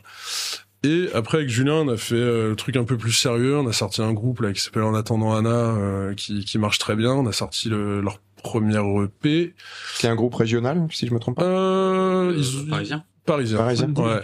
Et 0.84 1.08
après 1.14 1.38
avec 1.38 1.48
Julien, 1.50 1.74
on 1.74 1.88
a 1.88 1.96
fait 1.96 2.14
euh, 2.14 2.50
le 2.50 2.56
truc 2.56 2.76
un 2.76 2.84
peu 2.84 2.96
plus 2.96 3.12
sérieux. 3.12 3.56
On 3.58 3.66
a 3.66 3.72
sorti 3.72 4.00
un 4.02 4.12
groupe 4.12 4.40
là 4.40 4.52
qui 4.52 4.60
s'appelle 4.60 4.84
En 4.84 4.94
attendant 4.94 5.34
Anna, 5.34 5.50
euh, 5.50 6.14
qui 6.14 6.44
qui 6.44 6.58
marche 6.58 6.78
très 6.78 6.94
bien. 6.96 7.12
On 7.12 7.26
a 7.26 7.32
sorti 7.32 7.68
le- 7.68 8.00
leur 8.00 8.20
première 8.42 8.84
EP. 9.02 9.54
Qui 9.98 10.06
est 10.06 10.08
un 10.08 10.14
groupe 10.14 10.34
régional, 10.36 10.86
si 10.92 11.06
je 11.08 11.12
me 11.14 11.18
trompe 11.18 11.36
pas. 11.36 11.44
Euh, 11.44 12.32
ils- 12.36 12.68
Parisien. 12.70 13.04
Parisien. 13.28 13.58
Parisien. 13.58 13.86
Ouais. 13.96 14.20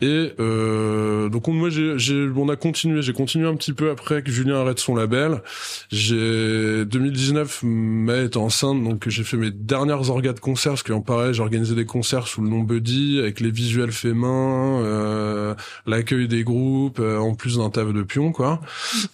Et 0.00 0.32
euh, 0.40 1.28
donc 1.28 1.48
on- 1.48 1.52
moi 1.52 1.68
j'ai, 1.70 1.98
j'ai 1.98 2.28
on 2.36 2.48
a 2.48 2.56
continué, 2.56 3.02
j'ai 3.02 3.12
continué 3.12 3.46
un 3.48 3.56
petit 3.56 3.72
peu 3.72 3.90
après 3.90 4.22
que 4.22 4.30
Julien 4.30 4.56
arrête 4.60 4.78
son 4.78 4.94
label. 4.94 5.42
J'ai 5.90 6.84
2019 6.84 7.60
mai 7.64 8.24
était 8.26 8.36
enceinte 8.36 8.82
donc 8.84 9.08
j'ai 9.08 9.24
fait 9.24 9.36
mes 9.36 9.50
dernières 9.50 10.08
orgas 10.10 10.32
de 10.32 10.40
concerts 10.40 10.72
parce 10.72 10.82
qu'en 10.84 11.00
pareil 11.00 11.34
j'ai 11.34 11.42
organisé 11.42 11.74
des 11.74 11.84
concerts 11.84 12.28
sous 12.28 12.40
le 12.42 12.48
nom 12.48 12.60
Buddy 12.60 13.18
avec 13.18 13.40
les 13.40 13.50
visuels 13.50 13.92
faits 13.92 14.14
main, 14.14 14.80
euh, 14.84 15.54
l'accueil 15.86 16.28
des 16.28 16.44
groupes 16.44 17.00
euh, 17.00 17.18
en 17.18 17.34
plus 17.34 17.58
d'un 17.58 17.70
taf 17.70 17.92
de 17.92 18.02
pion 18.02 18.32
quoi. 18.32 18.60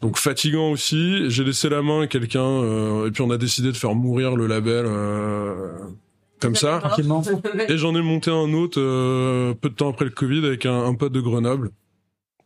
Donc 0.03 0.19
fatigant 0.19 0.71
aussi. 0.71 1.31
J'ai 1.31 1.45
laissé 1.45 1.69
la 1.71 1.81
main 1.83 2.03
à 2.03 2.07
quelqu'un 2.07 2.45
euh, 2.45 3.07
et 3.07 3.11
puis 3.11 3.23
on 3.23 3.31
a 3.31 3.39
décidé 3.39 3.73
de 3.73 3.77
faire 3.77 3.95
mourir 3.95 4.37
le 4.37 4.47
label. 4.47 4.85
Comme 6.45 6.57
ça. 6.57 6.79
Tranquillement. 6.79 7.23
Et 7.69 7.79
j'en 7.79 7.95
ai 7.95 8.03
monté 8.03 8.31
un 8.31 8.53
autre 8.53 8.81
euh, 8.81 9.55
peu 9.55 9.71
de 9.71 9.75
temps 9.75 9.91
après 9.91 10.05
le 10.05 10.11
Covid 10.11 10.45
avec 10.47 10.67
un, 10.67 10.85
un 10.85 10.95
pote 10.95 11.13
de 11.13 11.21
Grenoble 11.21 11.71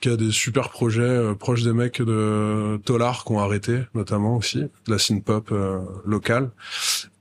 qui 0.01 0.09
a 0.09 0.17
des 0.17 0.31
super 0.31 0.71
projets 0.71 1.03
euh, 1.03 1.35
proches 1.35 1.63
des 1.63 1.73
mecs 1.73 2.01
de 2.01 2.79
Tolar 2.85 3.25
qui 3.25 3.33
ont 3.33 3.41
arrêté 3.41 3.81
notamment 3.95 4.37
aussi, 4.37 4.59
de 4.59 4.71
la 4.89 4.99
synth-pop 4.99 5.49
euh, 5.53 5.81
locale. 6.05 6.51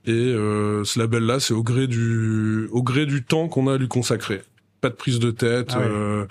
Et 0.06 0.12
euh, 0.12 0.84
ce 0.84 0.98
label-là, 0.98 1.40
c'est 1.40 1.54
au 1.54 1.62
gré 1.62 1.86
du 1.86 2.68
au 2.70 2.82
gré 2.82 3.04
du 3.04 3.24
temps 3.24 3.48
qu'on 3.48 3.66
a 3.66 3.74
à 3.74 3.78
lui 3.78 3.88
consacrer. 3.88 4.42
Pas 4.80 4.90
de 4.90 4.94
prise 4.94 5.18
de 5.18 5.30
tête. 5.32 5.70
Ah 5.72 5.80
ouais. 5.80 5.86
euh, 5.88 6.26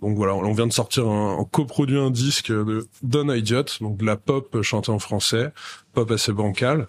donc 0.00 0.16
voilà, 0.16 0.34
on 0.34 0.52
vient 0.52 0.66
de 0.66 0.72
sortir 0.72 1.06
un, 1.06 1.34
en 1.34 1.44
coproduit 1.44 1.98
un 1.98 2.10
disque 2.10 2.50
de 2.50 2.86
Don 3.02 3.32
Idiot, 3.32 3.64
donc 3.80 3.96
de 3.98 4.04
la 4.04 4.16
pop 4.16 4.60
chantée 4.62 4.90
en 4.90 4.98
français, 4.98 5.50
pop 5.92 6.10
assez 6.10 6.32
bancale. 6.32 6.88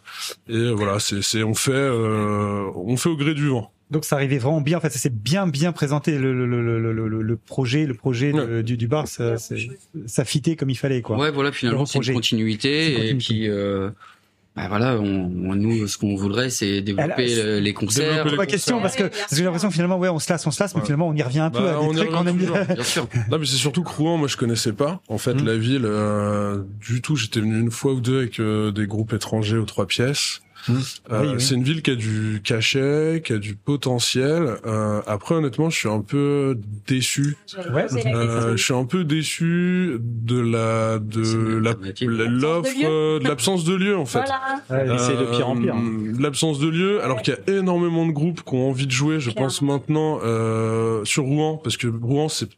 Et 0.50 0.72
voilà, 0.72 1.00
c'est 1.00 1.22
c'est 1.22 1.44
on 1.44 1.54
fait 1.54 1.72
euh, 1.74 2.66
on 2.76 2.98
fait 2.98 3.10
au 3.10 3.16
gré 3.18 3.34
du 3.36 3.50
vent. 3.50 3.72
Donc 3.92 4.06
ça 4.06 4.16
arrivait 4.16 4.40
vraiment 4.40 4.62
bien. 4.62 4.80
En 4.80 4.82
fait, 4.82 4.90
ça 4.90 4.98
s'est 4.98 5.12
bien 5.12 5.46
bien 5.46 5.72
présenté 5.72 6.18
le, 6.18 6.34
le, 6.34 6.48
le, 6.48 6.80
le, 6.80 7.08
le, 7.08 7.22
le 7.22 7.38
projet, 7.38 7.86
le 7.86 7.94
projet 7.94 8.32
de- 8.32 8.64
du, 8.64 8.76
du 8.76 8.88
bar, 8.88 9.08
ça, 9.08 9.36
ça 9.38 10.26
fitait 10.26 10.56
comme 10.56 10.72
il 10.72 10.78
fallait 10.78 11.04
quoi. 11.04 11.18
Ouais, 11.18 11.30
voilà, 11.30 11.52
finalement, 11.52 11.82
Le 11.82 11.86
c'est 11.86 12.00
une 12.00 12.14
continuité. 12.16 12.86
C'est 12.86 12.92
une 12.94 12.98
Et 13.04 13.12
continuité. 13.12 13.26
puis, 13.44 13.50
euh, 13.50 13.92
bah 14.56 14.68
voilà, 14.70 14.98
on, 15.00 15.32
on- 15.50 15.56
nous, 15.56 15.88
ce 15.88 15.98
qu'on 15.98 16.16
voudrait, 16.16 16.52
c'est 16.52 16.82
développer 16.82 17.36
le- 17.36 17.60
les 17.60 17.74
concerts. 17.74 18.24
C'est 18.30 18.36
pas 18.36 18.46
question 18.46 18.80
parce 18.82 18.96
que, 18.96 19.04
parce 19.04 19.28
que 19.32 19.36
j'ai 19.36 19.44
l'impression 19.44 19.72
finalement 19.72 19.98
ouais 19.98 20.10
on 20.10 20.20
se 20.20 20.32
lasse 20.32 20.46
on 20.46 20.52
se 20.52 20.62
lasse 20.62 20.76
mais 20.76 20.84
finalement 20.84 21.08
on 21.08 21.16
y 21.16 21.24
revient 21.24 21.40
un 21.40 21.50
peu 21.50 21.60
Bah, 21.64 21.70
à 21.78 21.80
des 21.82 21.88
on 21.88 21.92
y 21.92 21.96
trucs 21.96 22.12
qu'on 22.12 22.28
aime 22.28 22.38
bien. 22.38 22.48
toujours. 22.50 22.66
Bien 22.76 22.84
sûr. 22.84 23.08
Non, 23.32 23.40
mais 23.40 23.48
c'est 23.48 23.56
surtout 23.56 23.82
que 23.82 23.90
Rouen, 23.90 24.18
moi, 24.18 24.28
je 24.28 24.38
connaissais 24.38 24.74
pas. 24.74 25.02
En 25.08 25.18
fait, 25.18 25.34
Mm. 25.34 25.46
la 25.46 25.58
ville, 25.58 25.86
euh, 25.86 26.62
du 26.88 27.02
tout. 27.02 27.16
J'étais 27.16 27.40
venu 27.40 27.60
une 27.60 27.72
fois 27.72 27.94
ou 27.94 28.00
deux 28.02 28.20
avec 28.20 28.40
euh, 28.40 28.72
des 28.72 28.86
groupes 28.86 29.14
étrangers 29.14 29.58
aux 29.58 29.66
trois 29.66 29.88
pièces. 29.88 30.42
Euh, 30.70 31.22
Oui, 31.22 31.28
oui. 31.36 31.42
C'est 31.42 31.56
une 31.56 31.64
ville 31.64 31.82
qui 31.82 31.92
a 31.92 31.96
du 31.96 32.42
cachet, 32.44 33.22
qui 33.26 33.34
a 33.34 33.38
du 33.38 33.56
potentiel. 33.56 34.56
Euh, 34.66 35.02
après, 35.08 35.36
honnêtement, 35.36 35.70
je 35.70 35.78
suis 35.78 35.90
un 35.90 36.02
peu 36.02 36.58
déçu. 36.88 37.36
Ouais. 37.74 37.86
Euh, 38.08 38.56
je 38.58 38.64
suis 38.64 38.74
un 38.74 38.86
peu 38.86 39.04
déçu 39.04 39.98
de 40.00 40.40
la 40.40 41.00
de 41.00 41.58
la 41.58 41.74
l'offre 42.26 42.72
lieu. 42.80 42.86
euh, 42.88 43.20
de 43.20 43.28
l'absence 43.28 43.64
de 43.66 43.76
lieu 43.76 43.98
en 43.98 44.06
fait. 44.06 44.24
Voilà. 44.70 44.88
Ouais, 44.92 44.98
c'est 45.00 45.18
de 45.18 45.26
pire 45.36 45.50
en 45.50 45.58
pire. 45.60 45.76
Euh, 45.76 46.14
L'absence 46.20 46.60
de 46.60 46.68
lieu, 46.70 47.04
alors 47.04 47.22
qu'il 47.22 47.34
y 47.34 47.52
a 47.52 47.54
énormément 47.58 48.06
de 48.06 48.12
groupes 48.12 48.44
qui 48.44 48.54
ont 48.56 48.70
envie 48.70 48.88
de 48.88 48.92
jouer, 48.92 49.20
je 49.20 49.32
pense 49.32 49.62
maintenant 49.62 50.20
euh, 50.24 51.04
sur 51.06 51.24
Rouen, 51.24 51.58
parce 51.58 51.78
que 51.78 51.88
Rouen 51.88 52.30
c'est 52.30 52.50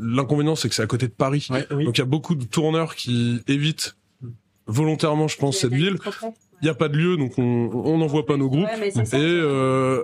l'inconvénient 0.00 0.56
c'est 0.56 0.68
que 0.68 0.74
c'est 0.74 0.82
à 0.82 0.86
côté 0.86 1.06
de 1.06 1.12
Paris, 1.12 1.46
Ouais, 1.50 1.66
oui. 1.70 1.84
donc 1.84 1.96
il 1.98 2.00
y 2.00 2.02
a 2.02 2.06
beaucoup 2.06 2.34
de 2.34 2.44
tourneurs 2.44 2.94
qui 2.96 3.40
évitent 3.48 3.96
volontairement, 4.66 5.28
je 5.28 5.36
pense, 5.38 5.58
cette 5.58 5.72
ville. 5.72 5.96
Il 6.62 6.64
n'y 6.64 6.70
a 6.70 6.74
pas 6.74 6.88
de 6.88 6.96
lieu, 6.96 7.16
donc 7.16 7.38
on 7.38 7.70
on 7.74 7.98
n'envoie 7.98 8.24
pas 8.24 8.36
nos 8.36 8.48
groupes. 8.48 8.64
Ouais, 8.64 8.78
mais 8.80 8.90
c'est. 8.90 9.18
Et 9.18 9.22
euh, 9.22 10.02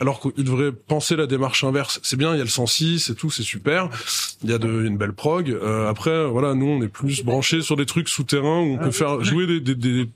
alors 0.00 0.20
qu'ils 0.20 0.44
devraient 0.44 0.72
penser 0.72 1.16
la 1.16 1.26
démarche 1.26 1.64
inverse. 1.64 2.00
C'est 2.02 2.16
bien, 2.16 2.32
il 2.34 2.38
y 2.38 2.40
a 2.40 2.44
le 2.44 2.48
106 2.50 3.10
et 3.10 3.14
tout, 3.14 3.30
c'est 3.30 3.42
super. 3.42 3.90
Il 4.42 4.50
y 4.50 4.54
a 4.54 4.58
de, 4.58 4.84
une 4.86 4.96
belle 4.96 5.12
prog. 5.12 5.50
Euh, 5.50 5.88
après, 5.88 6.26
voilà, 6.26 6.54
nous 6.54 6.66
on 6.66 6.82
est 6.82 6.88
plus 6.88 7.22
branchés 7.24 7.60
sur 7.60 7.76
des 7.76 7.86
trucs 7.86 8.08
souterrains 8.08 8.60
où 8.60 8.74
on 8.74 8.78
peut 8.78 8.90
faire 8.90 9.22
jouer 9.22 9.46
des, 9.46 9.60
des, 9.60 9.74
des, 9.74 10.08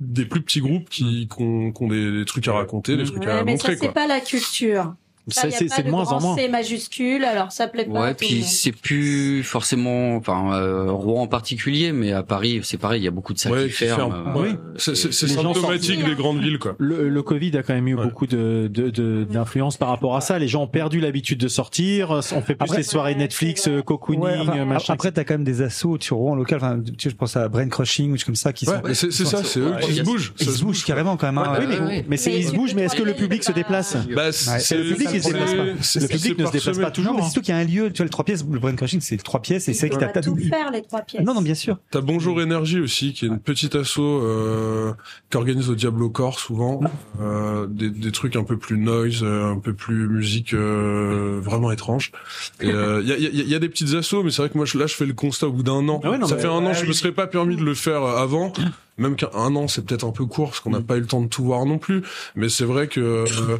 des 0.00 0.24
plus 0.26 0.42
petits 0.42 0.60
groupes 0.60 0.88
qui, 0.90 1.28
qui 1.34 1.42
ont, 1.42 1.72
qui 1.72 1.82
ont 1.82 1.88
des, 1.88 2.24
trucs 2.26 2.46
à 2.48 2.52
raconter, 2.52 2.96
des 2.96 3.04
trucs 3.04 3.24
à 3.26 3.44
mais 3.44 3.56
ça, 3.56 3.68
montrer. 3.68 3.76
c'est 3.76 3.86
Quoi. 3.86 3.94
pas 3.94 4.06
la 4.06 4.20
culture. 4.20 4.94
C'est 5.28 5.50
c'est 5.50 5.82
de 5.82 5.90
moins 5.90 6.06
en 6.12 6.20
moins. 6.20 6.36
C 6.36 6.48
majuscule, 6.48 7.24
alors 7.24 7.50
ça 7.50 7.66
plaît 7.66 7.86
pas. 7.86 8.00
Ouais, 8.02 8.14
puis 8.14 8.42
c'est 8.42 8.72
plus 8.72 9.42
forcément, 9.42 10.16
enfin 10.16 10.52
euh, 10.54 10.90
Rouen 10.92 11.22
en 11.22 11.26
particulier, 11.26 11.92
mais 11.92 12.12
à 12.12 12.22
Paris 12.22 12.60
c'est 12.62 12.76
pareil, 12.76 13.00
il 13.00 13.04
y 13.04 13.08
a 13.08 13.10
beaucoup 13.10 13.32
de 13.32 13.38
salles 13.38 13.52
Ouais, 13.52 13.64
qui 13.66 13.70
ferment. 13.72 14.12
euh, 14.36 14.40
Ouais. 14.42 14.50
C'est 14.76 14.94
c'est- 14.96 15.12
c'est 15.12 15.28
symptomatique 15.28 16.04
des 16.04 16.14
grandes 16.14 16.40
villes, 16.40 16.58
quoi. 16.58 16.74
Le, 16.78 17.08
le 17.08 17.22
Covid 17.22 17.56
a 17.56 17.62
quand 17.62 17.74
même 17.74 17.88
eu 17.88 17.94
Ouais. 17.94 18.04
beaucoup 18.04 18.26
de 18.26 18.68
de- 18.72 18.90
de- 18.90 19.24
d'influence 19.24 19.76
par 19.76 19.88
rapport 19.88 20.14
à 20.16 20.20
ça. 20.20 20.38
Les 20.38 20.48
gens 20.48 20.62
ont 20.64 20.66
perdu 20.68 21.00
l'habitude 21.00 21.38
de 21.38 21.48
sortir. 21.48 22.10
On 22.10 22.20
fait 22.42 22.54
plus 22.54 22.64
Après- 22.64 22.76
les 22.78 22.82
soirées 22.82 23.14
Netflix, 23.14 23.68
euh, 23.68 23.80
cocooning, 23.82 24.20
Ouais, 24.22 24.36
enfin, 24.40 24.64
machin. 24.64 24.92
après, 24.94 25.10
t'as 25.12 25.24
quand 25.24 25.34
même 25.34 25.44
des 25.44 25.62
assauts 25.62 25.96
sur 26.00 26.16
Rouen 26.18 26.34
local. 26.34 26.58
Enfin, 26.58 26.80
tu 26.84 26.92
sais, 26.98 27.10
je 27.10 27.16
pense 27.16 27.36
à 27.36 27.48
Brain 27.48 27.68
Crushing 27.68 28.12
ou 28.12 28.16
comme 28.24 28.34
ça 28.34 28.52
qui 28.52 28.66
Ouais, 28.68 28.74
sont. 28.76 28.82
mais 28.84 28.94
c'est 28.94 29.12
c'est 29.12 29.24
ça, 29.24 29.42
c'est 29.44 29.60
eux 29.60 29.74
qui 29.80 29.94
se 29.94 30.02
bougent. 30.02 30.32
Ils 30.38 30.44
se 30.46 30.50
bougent 30.50 30.62
bouge. 30.64 30.84
carrément 30.84 31.16
quand 31.16 31.26
même. 31.26 31.38
hein. 31.38 31.56
oui, 31.58 32.04
mais, 32.08 32.16
c'est 32.16 32.32
ils 32.32 32.44
se 32.48 32.52
bougent, 32.52 32.74
mais 32.74 32.82
est-ce 32.82 32.96
que 32.96 33.02
le 33.02 33.14
public 33.14 33.42
se 33.44 33.52
déplace? 33.52 33.96
Bah, 34.14 34.32
c'est 34.32 34.58
c'est 34.60 34.76
le 34.76 34.84
public 34.84 35.13
qui 35.20 35.28
se 35.28 35.32
déplace 35.32 35.54
pas. 35.54 35.64
c'est- 35.82 36.00
Le 36.00 36.08
public 36.08 36.38
ne 36.38 36.46
se 36.46 36.52
déplace 36.52 36.78
pas 36.78 36.90
toujours. 36.90 37.14
C'est 37.16 37.22
surtout 37.24 37.40
qu'il 37.40 37.54
y 37.54 37.56
a 37.56 37.60
un 37.60 37.64
lieu. 37.64 37.90
Tu 37.92 37.98
vois, 37.98 38.04
le 38.04 38.10
trois 38.10 38.24
pièces, 38.24 38.44
le 38.50 38.58
Brain 38.58 38.74
Crushing, 38.74 39.00
c'est 39.00 39.16
trois 39.22 39.40
pièces 39.42 39.68
et 39.68 39.74
c'est 39.74 39.88
que 39.88 39.96
On 39.96 39.98
t'as. 39.98 40.20
tout 40.20 40.36
faire 40.36 40.70
les 40.70 40.82
trois 40.82 41.02
pièces. 41.02 41.24
Non, 41.24 41.34
non, 41.34 41.42
bien 41.42 41.54
sûr. 41.54 41.78
T'as 41.90 42.00
Bonjour 42.00 42.40
Énergie 42.40 42.80
aussi, 42.80 43.12
qui 43.12 43.24
est 43.24 43.28
une 43.28 43.38
petite 43.40 43.74
asso 43.74 43.98
euh, 44.00 44.92
qui 45.30 45.36
organise 45.36 45.70
au 45.70 45.74
Diablo 45.74 46.10
Corps 46.10 46.38
souvent 46.38 46.80
euh, 47.20 47.66
des, 47.68 47.90
des 47.90 48.12
trucs 48.12 48.36
un 48.36 48.44
peu 48.44 48.56
plus 48.56 48.76
noise, 48.78 49.20
euh, 49.22 49.50
un 49.52 49.58
peu 49.58 49.72
plus 49.74 50.08
musique 50.08 50.54
euh, 50.54 51.40
vraiment 51.42 51.70
étrange. 51.72 52.12
Et 52.60 52.70
euh, 52.70 53.00
il 53.02 53.08
y, 53.08 53.12
a, 53.12 53.16
y 53.18 53.26
a- 53.26 53.44
y 53.44 53.54
a 53.54 53.58
des 53.58 53.68
petites 53.68 53.94
assos, 53.94 54.22
mais 54.22 54.30
c'est 54.30 54.42
vrai 54.42 54.48
que 54.50 54.56
moi 54.56 54.66
je- 54.66 54.78
là 54.78 54.86
je 54.86 54.94
fais 54.94 55.06
le 55.06 55.12
constat 55.14 55.46
au 55.48 55.52
bout 55.52 55.62
d'un 55.62 55.88
an. 55.88 56.00
Ah 56.04 56.10
ouais, 56.10 56.18
non, 56.18 56.26
Ça 56.26 56.36
fait 56.36 56.46
un 56.46 56.50
an, 56.64 56.68
Ah 56.70 56.72
je 56.74 56.84
me 56.86 56.92
serais 56.92 57.12
pas 57.12 57.26
permis 57.26 57.56
de 57.56 57.62
le 57.64 57.74
faire 57.74 58.02
avant. 58.02 58.52
Même 58.96 59.16
qu'un 59.16 59.30
un 59.34 59.56
an, 59.56 59.66
c'est 59.66 59.84
peut-être 59.84 60.04
un 60.06 60.12
peu 60.12 60.24
court 60.24 60.50
parce 60.50 60.60
qu'on 60.60 60.70
n'a 60.70 60.80
pas 60.80 60.96
eu 60.96 61.00
le 61.00 61.06
temps 61.06 61.20
de 61.20 61.26
tout 61.26 61.42
voir 61.44 61.66
non 61.66 61.78
plus. 61.78 62.02
Mais 62.36 62.48
c'est 62.48 62.64
vrai 62.64 62.86
que 62.86 63.00
euh, 63.00 63.58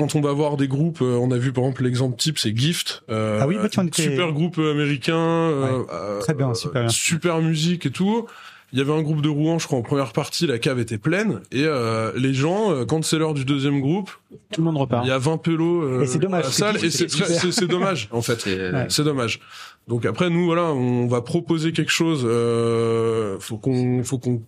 quand 0.00 0.14
on 0.16 0.20
va 0.20 0.32
voir 0.32 0.56
des 0.56 0.66
groupes, 0.66 1.02
euh, 1.02 1.16
on 1.20 1.30
a 1.30 1.36
vu 1.36 1.52
par 1.52 1.62
exemple 1.64 1.84
l'exemple 1.84 2.16
type, 2.16 2.38
c'est 2.38 2.56
Gift. 2.56 3.02
euh, 3.10 3.38
Ah 3.40 3.46
oui, 3.46 3.56
bah, 3.62 3.68
tu 3.68 3.78
en 3.78 3.86
étais- 3.86 4.02
super 4.02 4.32
groupe 4.32 4.58
américain, 4.58 5.16
euh, 5.16 5.82
euh, 5.92 6.18
Très 6.20 6.34
bien, 6.34 6.52
super 6.54 6.82
bien. 6.82 6.88
super 6.88 7.40
musique 7.40 7.86
et 7.86 7.90
tout. 7.90 8.26
il 8.72 8.78
y 8.78 8.82
avait 8.82 8.92
un 8.92 9.02
groupe 9.02 9.20
de 9.20 9.28
Rouen, 9.28 9.58
je 9.58 9.66
crois 9.66 9.80
en 9.80 9.82
première 9.82 10.12
partie, 10.12 10.46
la 10.46 10.58
cave 10.60 10.78
était 10.78 10.96
pleine 10.98 11.40
et 11.50 11.64
euh, 11.64 12.12
les 12.16 12.32
gens, 12.32 12.70
euh, 12.72 12.84
quand 12.84 13.04
c'est 13.04 13.18
l'heure 13.18 13.34
du 13.34 13.44
deuxième 13.44 13.80
groupe, 13.80 14.10
tout 14.52 14.60
le 14.60 14.64
monde 14.64 14.76
repart. 14.76 15.04
Il 15.04 15.08
y 15.08 15.12
a 15.12 15.18
20 15.18 15.38
pélos 15.38 15.82
euh, 15.82 16.02
Et 16.02 16.06
c'est 16.06 16.20
dommage, 16.20 16.44
à 16.44 16.46
la 16.46 16.50
c'est 16.52 16.58
salle 16.60 16.76
et 16.76 16.78
c'est 16.78 16.90
c'est 16.90 17.06
très- 17.08 17.24
super. 17.24 17.40
c'est 17.40 17.52
c'est 17.52 17.66
dommage 17.66 18.08
en 18.12 18.22
fait. 18.22 18.46
Ouais. 18.46 18.86
C'est 18.88 19.02
dommage. 19.04 19.40
Donc 19.88 20.06
après 20.06 20.30
nous 20.30 20.44
voilà, 20.44 20.66
on 20.72 21.08
va 21.08 21.20
proposer 21.20 21.72
quelque 21.72 21.90
chose. 21.90 22.22
Euh, 22.24 23.38
faut 23.40 23.56
qu'on, 23.58 24.04
faut 24.04 24.18
qu'on, 24.18 24.40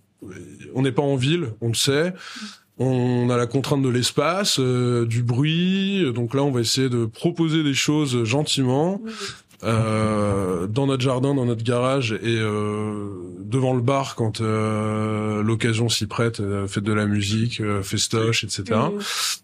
on 0.74 0.82
n'est 0.82 0.92
pas 0.92 1.02
en 1.02 1.16
ville, 1.16 1.48
on 1.60 1.66
le 1.68 1.74
sait. 1.74 2.14
On 2.84 3.30
a 3.30 3.36
la 3.36 3.46
contrainte 3.46 3.82
de 3.82 3.88
l'espace, 3.88 4.58
euh, 4.58 5.06
du 5.06 5.22
bruit. 5.22 6.12
Donc 6.12 6.34
là, 6.34 6.42
on 6.42 6.50
va 6.50 6.60
essayer 6.60 6.88
de 6.88 7.04
proposer 7.06 7.62
des 7.62 7.74
choses 7.74 8.24
gentiment. 8.24 9.00
euh, 9.64 10.66
dans 10.66 10.86
notre 10.88 11.02
jardin, 11.04 11.34
dans 11.36 11.44
notre 11.44 11.62
garage 11.62 12.12
et 12.20 12.36
euh, 12.36 13.10
devant 13.38 13.74
le 13.74 13.80
bar 13.80 14.16
quand 14.16 14.40
euh, 14.40 15.40
l'occasion 15.44 15.88
s'y 15.88 16.06
prête, 16.08 16.40
euh, 16.40 16.66
faites 16.66 16.82
de 16.82 16.92
la 16.92 17.06
musique, 17.06 17.60
euh, 17.60 17.80
festoche, 17.80 18.42
etc. 18.42 18.64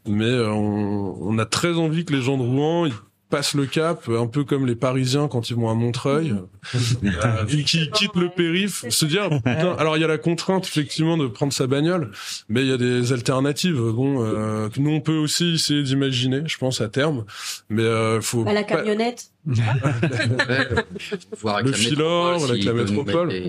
Mais 0.08 0.24
euh, 0.24 0.50
on, 0.50 1.16
on 1.20 1.38
a 1.38 1.44
très 1.44 1.74
envie 1.76 2.04
que 2.04 2.12
les 2.12 2.22
gens 2.22 2.36
de 2.36 2.42
Rouen 2.42 2.86
ils 2.86 2.94
passent 3.30 3.54
le 3.54 3.66
cap, 3.66 4.08
un 4.08 4.26
peu 4.26 4.44
comme 4.44 4.66
les 4.66 4.74
Parisiens 4.74 5.28
quand 5.28 5.50
ils 5.50 5.56
vont 5.56 5.68
à 5.68 5.74
Montreuil, 5.74 6.34
euh, 7.04 7.44
qui 7.64 7.90
quittent 7.90 8.16
le 8.16 8.28
périph, 8.30 8.84
se 8.88 9.04
dire 9.06 9.28
putain, 9.28 9.74
alors 9.78 9.96
il 9.96 10.00
y 10.00 10.04
a 10.04 10.08
la 10.08 10.18
contrainte 10.18 10.66
effectivement 10.66 11.16
de 11.16 11.26
prendre 11.26 11.52
sa 11.52 11.66
bagnole, 11.66 12.10
mais 12.48 12.62
il 12.62 12.68
y 12.68 12.72
a 12.72 12.76
des 12.78 13.12
alternatives. 13.12 13.78
Bon, 13.80 14.24
euh, 14.24 14.68
que 14.70 14.80
nous 14.80 14.90
on 14.90 15.00
peut 15.00 15.16
aussi 15.16 15.54
essayer 15.54 15.82
d'imaginer, 15.82 16.42
je 16.46 16.56
pense 16.58 16.80
à 16.80 16.88
terme, 16.88 17.24
mais 17.68 17.82
euh, 17.82 18.20
faut 18.20 18.44
Bah, 18.44 18.52
la 18.52 18.64
camionnette. 18.64 19.30
Voir 21.40 21.62
Le 21.62 21.70
la 21.70 21.76
Filor, 21.76 22.32
métropole, 22.34 22.50
avec 22.50 22.64
la 22.64 22.72
métropole. 22.72 23.28
Des, 23.28 23.40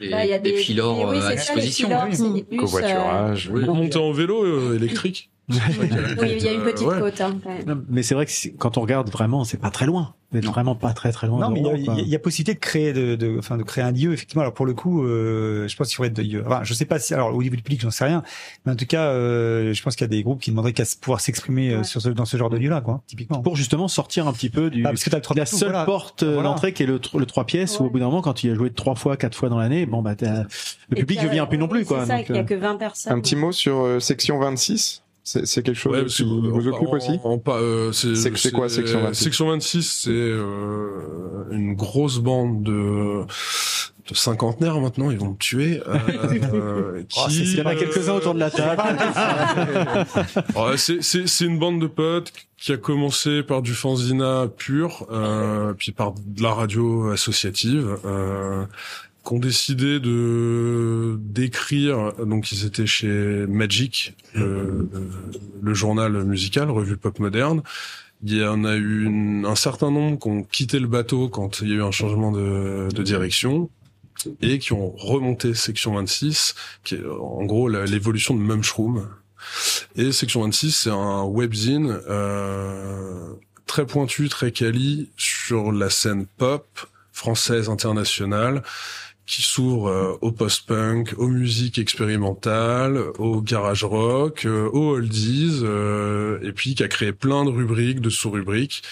des, 0.00 0.10
Bah, 0.10 0.24
il 0.24 0.30
y 0.30 0.32
a 0.32 0.38
des 0.38 0.52
des- 0.52 0.56
filors 0.58 1.10
oui, 1.10 1.18
euh, 1.18 1.26
à 1.28 1.34
disposition. 1.34 1.88
filors, 1.88 2.06
c'est 2.12 2.32
des 2.32 2.42
bus, 2.42 2.58
Covoiturage. 2.60 3.50
Peut 3.50 3.60
monter 3.66 3.98
en 3.98 4.12
vélo 4.12 4.44
euh, 4.44 4.76
électrique. 4.76 5.30
Oui, 5.50 6.28
il 6.36 6.42
y 6.42 6.48
a 6.48 6.52
une 6.52 6.62
petite 6.62 6.86
Ouais. 6.86 6.98
côte. 7.00 7.20
Hein. 7.20 7.36
Non, 7.66 7.82
mais 7.88 8.02
c'est 8.02 8.14
vrai 8.14 8.26
que 8.26 8.32
quand 8.58 8.78
on 8.78 8.80
regarde 8.82 9.10
vraiment, 9.10 9.44
c'est 9.44 9.58
pas 9.58 9.70
très 9.70 9.86
loin. 9.86 10.14
C'est 10.32 10.44
vraiment 10.44 10.76
pas 10.76 10.92
très 10.92 11.10
très 11.10 11.26
loin. 11.26 11.40
Non, 11.40 11.50
mais 11.50 11.58
il 11.58 11.64
y 11.64 11.66
a- 11.66 11.70
Rouen, 11.72 11.78
il 11.78 11.84
y, 11.86 11.90
a- 11.90 12.02
il 12.04 12.08
y 12.08 12.14
a 12.14 12.20
possibilité 12.20 12.54
de 12.54 12.60
créer, 12.60 12.92
de, 12.92 13.16
de, 13.16 13.36
enfin, 13.36 13.56
de 13.56 13.64
créer 13.64 13.82
un 13.82 13.90
lieu, 13.90 14.12
effectivement. 14.12 14.42
Alors 14.42 14.54
pour 14.54 14.64
le 14.64 14.74
coup, 14.74 15.02
euh, 15.04 15.66
je 15.66 15.74
pense 15.76 15.88
qu'il 15.88 15.96
faudrait, 15.96 16.10
de, 16.10 16.44
enfin, 16.46 16.60
je 16.62 16.72
sais 16.72 16.84
pas 16.84 17.00
si, 17.00 17.12
alors 17.14 17.34
au 17.34 17.42
niveau 17.42 17.56
du 17.56 17.62
public, 17.62 17.80
j'en 17.80 17.90
sais 17.90 18.04
rien, 18.04 18.22
mais 18.64 18.70
en 18.70 18.76
tout 18.76 18.86
cas, 18.86 19.06
euh, 19.06 19.72
je 19.74 19.82
pense 19.82 19.96
qu'il 19.96 20.04
y 20.04 20.08
a 20.08 20.08
des 20.08 20.22
groupes 20.22 20.40
qui 20.40 20.50
demanderaient 20.50 20.72
qu'à 20.72 20.84
pouvoir 21.00 21.20
s'exprimer 21.20 21.72
euh, 21.72 21.82
sur 21.82 22.00
ce, 22.00 22.10
dans 22.10 22.26
ce 22.26 22.36
genre 22.36 22.48
de 22.48 22.58
lieu-là, 22.58 22.80
quoi, 22.80 23.02
typiquement. 23.08 23.40
Pour 23.40 23.56
justement 23.56 23.88
sortir 23.88 24.28
un 24.28 24.32
petit 24.32 24.50
peu 24.50 24.70
du. 24.70 24.86
Ah, 24.86 24.90
parce 24.90 25.02
que 25.02 25.10
t'as 25.10 25.16
le 25.16 25.22
trois 25.22 25.34
la 25.36 25.46
tout, 25.46 25.56
seule 25.56 25.70
voilà. 25.70 25.84
porte 25.84 26.22
euh, 26.22 26.34
Voilà. 26.34 26.50
d'entrée 26.50 26.72
qui 26.74 26.84
est 26.84 26.86
le, 26.86 27.00
le 27.12 27.26
trois 27.26 27.44
pièces 27.44 27.80
où 27.80 27.86
au 27.86 27.90
bout 27.90 27.98
d'un 27.98 28.04
moment 28.06 28.22
quand 28.22 28.44
il 28.44 28.52
a 28.52 28.54
joué 28.54 28.70
trois 28.70 28.94
fois 28.94 29.16
quatre 29.16 29.34
fois 29.36 29.48
dans 29.48 29.58
l'année 29.58 29.84
bon 29.84 30.00
bah 30.00 30.14
t'as- 30.14 30.44
le 30.90 30.96
public 30.96 31.20
ne 31.24 31.28
vient 31.28 31.46
plus 31.46 31.58
non 31.58 31.66
plus 31.66 31.84
quoi 31.84 32.02
C'est 32.02 32.06
ça, 32.06 32.16
donc, 32.18 32.26
qu'il 32.26 32.34
y 32.36 32.38
a 32.38 32.42
euh, 32.42 32.44
que 32.44 32.54
20 32.54 32.76
personnes. 32.76 33.12
Un 33.12 33.20
petit 33.20 33.34
mot 33.34 33.50
sur 33.50 33.80
euh, 33.80 33.98
section 33.98 34.38
26 34.38 35.02
c'est 35.32 35.46
c'est 35.46 35.62
quelque 35.62 35.76
chose 35.78 35.92
Ouais, 35.96 36.04
qui 36.06 36.22
que, 36.24 36.28
vous 36.28 36.46
euh, 36.68 36.70
occupe 36.72 36.88
en- 36.88 36.96
aussi 36.96 37.18
euh, 37.48 37.92
c'est 37.92 38.50
quoi, 38.52 38.68
section 38.68 39.00
26? 39.02 39.22
Section 39.24 39.48
26, 39.48 39.82
c'est 40.04 40.10
euh, 40.10 41.44
une 41.52 41.74
grosse 41.74 42.18
bande 42.18 42.62
de, 42.64 43.22
de 44.08 44.14
cinquantenaires 44.14 44.80
maintenant, 44.80 45.10
ils 45.10 45.18
vont 45.18 45.30
me 45.30 45.36
tuer. 45.36 45.80
euh, 45.86 45.98
euh, 46.52 47.02
Oh, 47.16 47.26
c'est- 47.28 47.34
il 47.36 47.56
y 47.58 47.62
en 47.62 47.66
a 47.66 47.74
quelques-uns 47.76 48.14
autour 48.14 48.34
de 48.34 48.40
la 48.40 48.50
table. 48.50 48.82
Ouais, 50.56 50.76
c'est- 50.76 51.02
c'est 51.02 51.26
c'est 51.28 51.44
une 51.44 51.58
bande 51.58 51.80
de 51.80 51.86
potes 51.86 52.32
qui 52.58 52.72
a 52.72 52.76
commencé 52.76 53.42
par 53.42 53.62
du 53.62 53.72
fanzina 53.74 54.46
pur, 54.54 55.06
euh, 55.10 55.72
puis 55.74 55.92
par 55.92 56.12
de 56.12 56.42
la 56.42 56.52
radio 56.52 57.10
associative. 57.10 57.96
Euh, 58.04 58.64
qui 59.30 59.34
ont 59.36 59.38
décidé 59.38 60.00
de 60.00 61.16
d'écrire 61.20 62.12
donc 62.26 62.50
ils 62.50 62.64
étaient 62.66 62.86
chez 62.86 63.46
Magic 63.46 64.16
le, 64.34 64.88
le 65.62 65.74
journal 65.74 66.24
musical 66.24 66.68
revue 66.70 66.96
pop 66.96 67.18
moderne. 67.20 67.62
Il 68.24 68.36
y 68.36 68.44
en 68.44 68.64
a 68.64 68.74
eu 68.74 69.04
une- 69.06 69.46
un 69.46 69.54
certain 69.54 69.90
nombre 69.92 70.18
qui 70.18 70.28
ont 70.28 70.42
quitté 70.42 70.80
le 70.80 70.88
bateau 70.88 71.28
quand 71.28 71.60
il 71.60 71.68
y 71.68 71.72
a 71.72 71.76
eu 71.76 71.82
un 71.82 71.92
changement 71.92 72.32
de, 72.32 72.88
de 72.92 73.02
direction 73.04 73.70
et 74.42 74.58
qui 74.58 74.72
ont 74.72 74.90
remonté 74.96 75.54
section 75.54 75.94
26 75.94 76.54
qui 76.82 76.96
est 76.96 77.06
en 77.06 77.44
gros 77.44 77.68
l'évolution 77.68 78.34
de 78.34 78.40
Mumshroom. 78.40 79.06
Et 79.96 80.10
section 80.10 80.42
26 80.42 80.72
c'est 80.72 80.90
un 80.90 81.22
webzine 81.22 81.98
euh, 82.08 83.28
très 83.66 83.86
pointu 83.86 84.28
très 84.28 84.50
quali 84.50 85.08
sur 85.16 85.70
la 85.70 85.88
scène 85.88 86.26
pop 86.36 86.66
française 87.12 87.68
internationale 87.68 88.62
qui 89.30 89.42
s'ouvre 89.42 89.88
euh, 89.88 90.18
au 90.22 90.32
post-punk, 90.32 91.14
aux 91.16 91.28
musiques 91.28 91.78
expérimentales, 91.78 92.98
au 93.18 93.40
garage 93.40 93.84
rock, 93.84 94.44
euh, 94.44 94.68
aux 94.72 94.96
oldies, 94.96 95.60
euh, 95.62 96.40
et 96.42 96.50
puis 96.50 96.74
qui 96.74 96.82
a 96.82 96.88
créé 96.88 97.12
plein 97.12 97.44
de 97.44 97.50
rubriques, 97.50 98.00
de 98.00 98.10
sous-rubriques. 98.10 98.82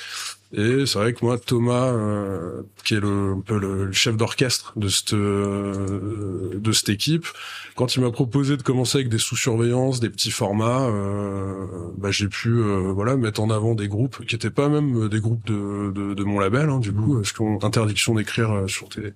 Et 0.53 0.87
c'est 0.87 0.99
vrai 0.99 1.13
que 1.13 1.23
moi, 1.25 1.39
Thomas, 1.39 1.89
euh, 1.93 2.63
qui 2.83 2.95
est 2.95 3.01
le, 3.01 3.35
un 3.37 3.41
peu 3.41 3.59
le, 3.59 3.85
le 3.85 3.93
chef 3.93 4.17
d'orchestre 4.17 4.73
de 4.77 4.89
cette 4.89 5.13
euh, 5.13 6.59
de 6.59 6.73
cette 6.73 6.89
équipe, 6.89 7.27
quand 7.75 7.97
il 7.97 8.01
m'a 8.01 8.11
proposé 8.11 8.57
de 8.57 8.63
commencer 8.63 8.99
avec 8.99 9.11
des 9.11 9.19
sous-surveillances, 9.19 10.01
des 10.01 10.09
petits 10.09 10.31
formats, 10.31 10.87
euh, 10.87 11.67
bah, 11.99 12.11
j'ai 12.11 12.29
pu 12.29 12.49
euh, 12.49 12.93
voilà 12.95 13.17
mettre 13.17 13.41
en 13.41 13.51
avant 13.51 13.75
des 13.75 13.89
groupes 13.89 14.25
qui 14.27 14.35
étaient 14.35 14.51
pas 14.51 14.71
même 14.71 15.09
des 15.09 15.21
groupes 15.21 15.47
de, 15.47 15.93
de, 15.95 16.15
de 16.15 16.25
mon 16.25 16.39
label, 16.39 16.71
hein, 16.71 16.79
du 16.79 16.93
coup, 16.93 17.17
parce 17.17 17.33
qu'on 17.33 17.59
interdiction 17.63 18.15
d'écrire 18.15 18.51
euh, 18.51 18.69
sur 18.69 18.89
tes, 18.89 19.13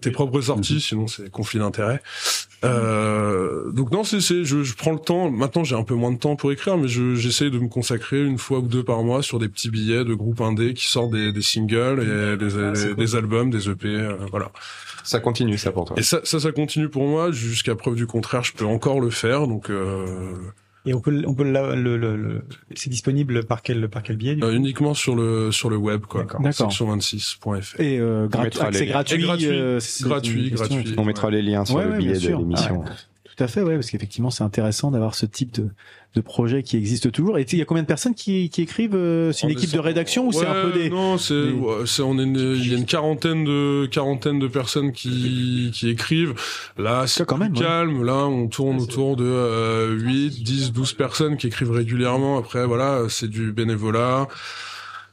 tes 0.00 0.10
propres 0.10 0.40
sorties, 0.40 0.80
sinon 0.80 1.06
c'est 1.06 1.30
conflit 1.30 1.60
d'intérêt. 1.60 2.02
Euh, 2.64 3.70
donc 3.72 3.90
non, 3.90 4.04
c'est, 4.04 4.20
c'est 4.20 4.44
je, 4.44 4.62
je 4.62 4.74
prends 4.74 4.92
le 4.92 4.98
temps. 4.98 5.30
Maintenant, 5.30 5.64
j'ai 5.64 5.76
un 5.76 5.82
peu 5.82 5.94
moins 5.94 6.12
de 6.12 6.18
temps 6.18 6.36
pour 6.36 6.52
écrire, 6.52 6.76
mais 6.76 6.88
je, 6.88 7.14
j'essaye 7.14 7.50
de 7.50 7.58
me 7.58 7.68
consacrer 7.68 8.24
une 8.24 8.38
fois 8.38 8.58
ou 8.58 8.68
deux 8.68 8.82
par 8.82 9.02
mois 9.02 9.22
sur 9.22 9.38
des 9.38 9.48
petits 9.48 9.70
billets 9.70 10.04
de 10.04 10.14
groupes 10.14 10.40
indés 10.40 10.74
qui 10.74 10.88
sortent 10.88 11.12
des, 11.12 11.32
des 11.32 11.42
singles 11.42 12.00
et 12.02 12.36
des, 12.36 12.48
des, 12.48 12.94
des 12.94 13.16
albums, 13.16 13.50
des 13.50 13.68
EP, 13.68 13.88
euh, 13.88 14.16
voilà. 14.30 14.50
Ça 15.02 15.20
continue 15.20 15.58
ça 15.58 15.70
pour 15.70 15.84
toi 15.84 15.96
Et 15.98 16.02
ça, 16.02 16.20
ça, 16.24 16.40
ça 16.40 16.50
continue 16.52 16.88
pour 16.88 17.06
moi 17.06 17.30
jusqu'à 17.30 17.74
preuve 17.74 17.94
du 17.94 18.06
contraire. 18.06 18.42
Je 18.42 18.54
peux 18.54 18.64
encore 18.64 19.00
le 19.00 19.10
faire, 19.10 19.46
donc. 19.46 19.70
Euh, 19.70 20.06
Et 20.86 20.92
on 20.92 21.00
peut, 21.00 21.22
on 21.26 21.34
peut 21.34 21.44
le, 21.44 21.96
le, 21.96 21.96
le- 22.16 22.44
c'est 22.74 22.90
disponible 22.90 23.44
par 23.44 23.62
quel, 23.62 23.88
par 23.88 24.02
quel 24.02 24.16
biais 24.16 24.36
euh, 24.42 24.52
uniquement 24.52 24.92
sur 24.92 25.16
le 25.16 25.50
sur 25.50 25.70
le 25.70 25.76
web, 25.78 26.02
quoi. 26.02 26.22
D'accord. 26.22 26.40
D'accord. 26.42 26.70
Section26.fr. 26.70 27.80
et 27.80 27.98
euh, 27.98 28.24
On 28.24 28.28
gratu- 28.28 28.44
mettra 28.44 28.70
les 28.70 28.78
c'est 28.78 28.84
liens. 28.84 28.92
gratuit 28.92 29.14
Et 29.16 29.22
gratuit, 29.24 29.46
euh, 29.48 29.80
c'est 29.80 30.04
gratuit, 30.04 30.50
gratuit. 30.50 30.94
on 30.98 31.04
mettra 31.04 31.30
les 31.30 31.40
liens 31.42 31.64
sur 31.64 31.76
Ouais, 31.76 31.84
le 31.84 31.90
ouais, 31.92 31.98
billet 31.98 32.18
de 32.18 32.28
l'émission 32.28 32.84
tout 33.36 33.42
à 33.42 33.48
fait 33.48 33.62
ouais 33.62 33.74
parce 33.74 33.90
qu'effectivement 33.90 34.30
c'est 34.30 34.44
intéressant 34.44 34.92
d'avoir 34.92 35.16
ce 35.16 35.26
type 35.26 35.54
de 35.54 35.68
de 36.14 36.20
projet 36.20 36.62
qui 36.62 36.76
existe 36.76 37.10
toujours. 37.10 37.38
Et 37.38 37.44
tu 37.44 37.50
sais, 37.52 37.56
il 37.56 37.58
y 37.58 37.62
a 37.62 37.64
combien 37.64 37.82
de 37.82 37.88
personnes 37.88 38.14
qui, 38.14 38.48
qui 38.50 38.62
écrivent 38.62 38.94
euh, 38.94 39.32
c'est 39.32 39.42
une 39.42 39.46
On 39.48 39.50
est 39.50 39.52
équipe 39.62 39.72
de 39.72 39.78
rédaction 39.80 40.28
ou 40.28 40.32
c'est 40.32 40.46
un 40.46 40.62
peu 40.62 40.72
des 40.72 40.88
non 40.90 41.18
c'est 41.18 41.34
des- 41.34 41.52
ouais, 41.52 41.74
c'est 41.86 42.02
on 42.02 42.18
est 42.18 42.22
une- 42.22 42.54
il 42.56 42.70
y 42.70 42.74
a 42.74 42.78
une 42.78 42.86
quarantaine 42.86 43.44
de 43.44 43.86
quarantaine 43.90 44.38
de 44.38 44.46
personnes 44.46 44.92
qui 44.92 45.70
qui 45.74 45.88
écrivent. 45.88 46.34
Là 46.78 47.06
c'est 47.06 47.26
quand 47.26 47.36
même, 47.38 47.52
plus 47.52 47.60
ouais. 47.62 47.66
calme. 47.66 48.04
Là 48.04 48.26
on 48.26 48.46
tourne 48.48 48.80
autour 48.80 49.16
de 49.16 49.24
euh, 49.24 49.90
8 49.98 50.42
10 50.42 50.72
12 50.72 50.92
personnes 50.92 51.36
qui 51.36 51.48
écrivent 51.48 51.72
régulièrement. 51.72 52.38
Après 52.38 52.64
voilà 52.66 53.02
c'est 53.08 53.28
du 53.28 53.50
bénévolat 53.52 54.28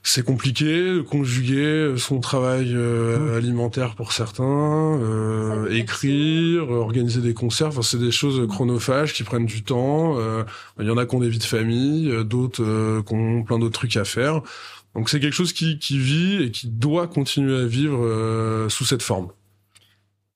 c'est 0.04 0.26
compliqué 0.26 0.66
de 0.66 1.02
conjuguer 1.02 1.94
son 1.98 2.20
travail 2.20 2.74
euh, 2.74 3.38
alimentaire 3.38 3.96
pour 3.96 4.14
certains, 4.14 5.00
euh, 5.00 5.70
écrire, 5.70 6.64
euh, 6.74 6.80
organiser 6.80 7.22
des 7.22 7.34
concerts. 7.34 7.68
Enfin, 7.68 7.84
c'est 7.84 8.00
des 8.00 8.12
choses 8.12 8.48
chronophages 8.48 9.14
qui 9.14 9.24
prennent 9.24 9.46
du 9.46 9.64
temps. 9.64 10.18
Euh, 10.18 10.44
Il 10.80 10.88
y 10.88 10.90
en 10.90 10.98
a 10.98 11.06
qui 11.06 11.16
ont 11.16 11.20
des 11.20 11.30
vies 11.30 11.40
de 11.40 11.44
famille, 11.44 12.10
euh, 12.10 12.24
d'autres 12.24 12.64
euh, 12.64 13.04
qui 13.04 13.14
ont 13.14 13.44
plein 13.44 13.60
d'autres 13.60 13.78
trucs 13.78 13.96
à 13.98 14.04
faire. 14.04 14.42
Donc 14.96 15.10
c'est 15.10 15.20
quelque 15.20 15.34
chose 15.34 15.54
qui, 15.54 15.80
qui 15.80 15.98
vit 16.00 16.44
et 16.44 16.52
qui 16.52 16.68
doit 16.68 17.08
continuer 17.08 17.58
à 17.62 17.66
vivre 17.66 18.04
euh, 18.04 18.70
sous 18.70 18.86
cette 18.86 19.04
forme. 19.04 19.30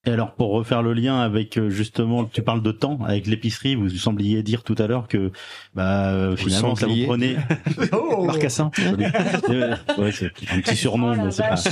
Et 0.06 0.12
alors, 0.12 0.34
pour 0.34 0.52
refaire 0.52 0.84
le 0.84 0.94
lien 0.94 1.20
avec 1.20 1.58
euh, 1.58 1.70
justement, 1.70 2.26
tu 2.26 2.44
parles 2.44 2.62
de 2.62 2.72
temps 2.72 3.00
avec 3.06 3.26
l'épicerie, 3.26 3.76
vous 3.76 3.90
sembliez 3.90 4.44
dire 4.44 4.64
tout 4.64 4.76
à 4.78 4.86
l'heure 4.86 5.08
que 5.08 5.32
bah 5.74 6.10
euh, 6.10 6.36
finalement 6.36 6.76
ça 6.76 6.86
vous 6.86 7.06
prenait. 7.06 7.38
Marcassin 8.26 8.70
ouais, 9.98 10.12
c'est 10.12 10.28
un 10.52 10.62
petit 10.62 10.76
surnom, 10.76 11.14
Oh 11.18 11.24
mais 11.26 11.32
c'est 11.32 11.44
pas. 11.44 11.56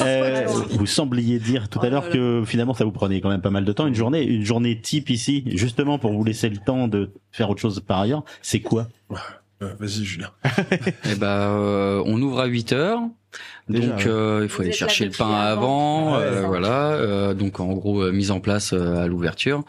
Euh, 0.00 0.46
vous 0.70 0.86
sembliez 0.86 1.40
dire 1.40 1.68
tout 1.68 1.80
à 1.80 1.88
l'heure 1.88 2.08
que 2.08 2.44
finalement 2.46 2.72
ça 2.72 2.84
vous 2.84 2.92
prenait 2.92 3.20
quand 3.20 3.28
même 3.28 3.40
pas 3.40 3.50
mal 3.50 3.64
de 3.64 3.72
temps. 3.72 3.86
Une 3.86 3.94
journée, 3.94 4.22
une 4.22 4.44
journée 4.44 4.80
type 4.80 5.10
ici, 5.10 5.44
justement 5.46 5.98
pour 5.98 6.12
vous 6.12 6.22
laisser 6.22 6.48
le 6.48 6.56
temps 6.58 6.86
de 6.86 7.10
faire 7.32 7.50
autre 7.50 7.60
chose 7.60 7.80
par 7.80 8.00
ailleurs. 8.00 8.24
C'est 8.40 8.60
quoi? 8.60 8.86
Euh, 9.62 9.72
Vas-y 9.80 10.04
Julien. 10.04 10.30
Eh 11.10 11.14
ben, 11.16 11.26
euh, 11.26 12.02
on 12.06 12.20
ouvre 12.22 12.40
à 12.40 12.46
8 12.46 12.72
heures. 12.72 13.00
Déjà, 13.68 13.88
donc 13.88 13.98
ouais. 13.98 14.06
euh, 14.06 14.40
il 14.44 14.48
faut 14.48 14.62
aller 14.62 14.72
chercher 14.72 15.04
le 15.06 15.10
pain 15.10 15.28
avant, 15.30 16.14
avant. 16.14 16.20
euh, 16.20 16.40
Ouais. 16.42 16.46
voilà. 16.46 16.92
euh, 16.92 17.34
donc 17.34 17.60
en 17.60 17.72
gros 17.74 18.02
euh, 18.02 18.12
mise 18.12 18.30
en 18.30 18.40
place 18.40 18.72
euh, 18.72 18.96
à 19.02 19.06
l'ouverture 19.06 19.64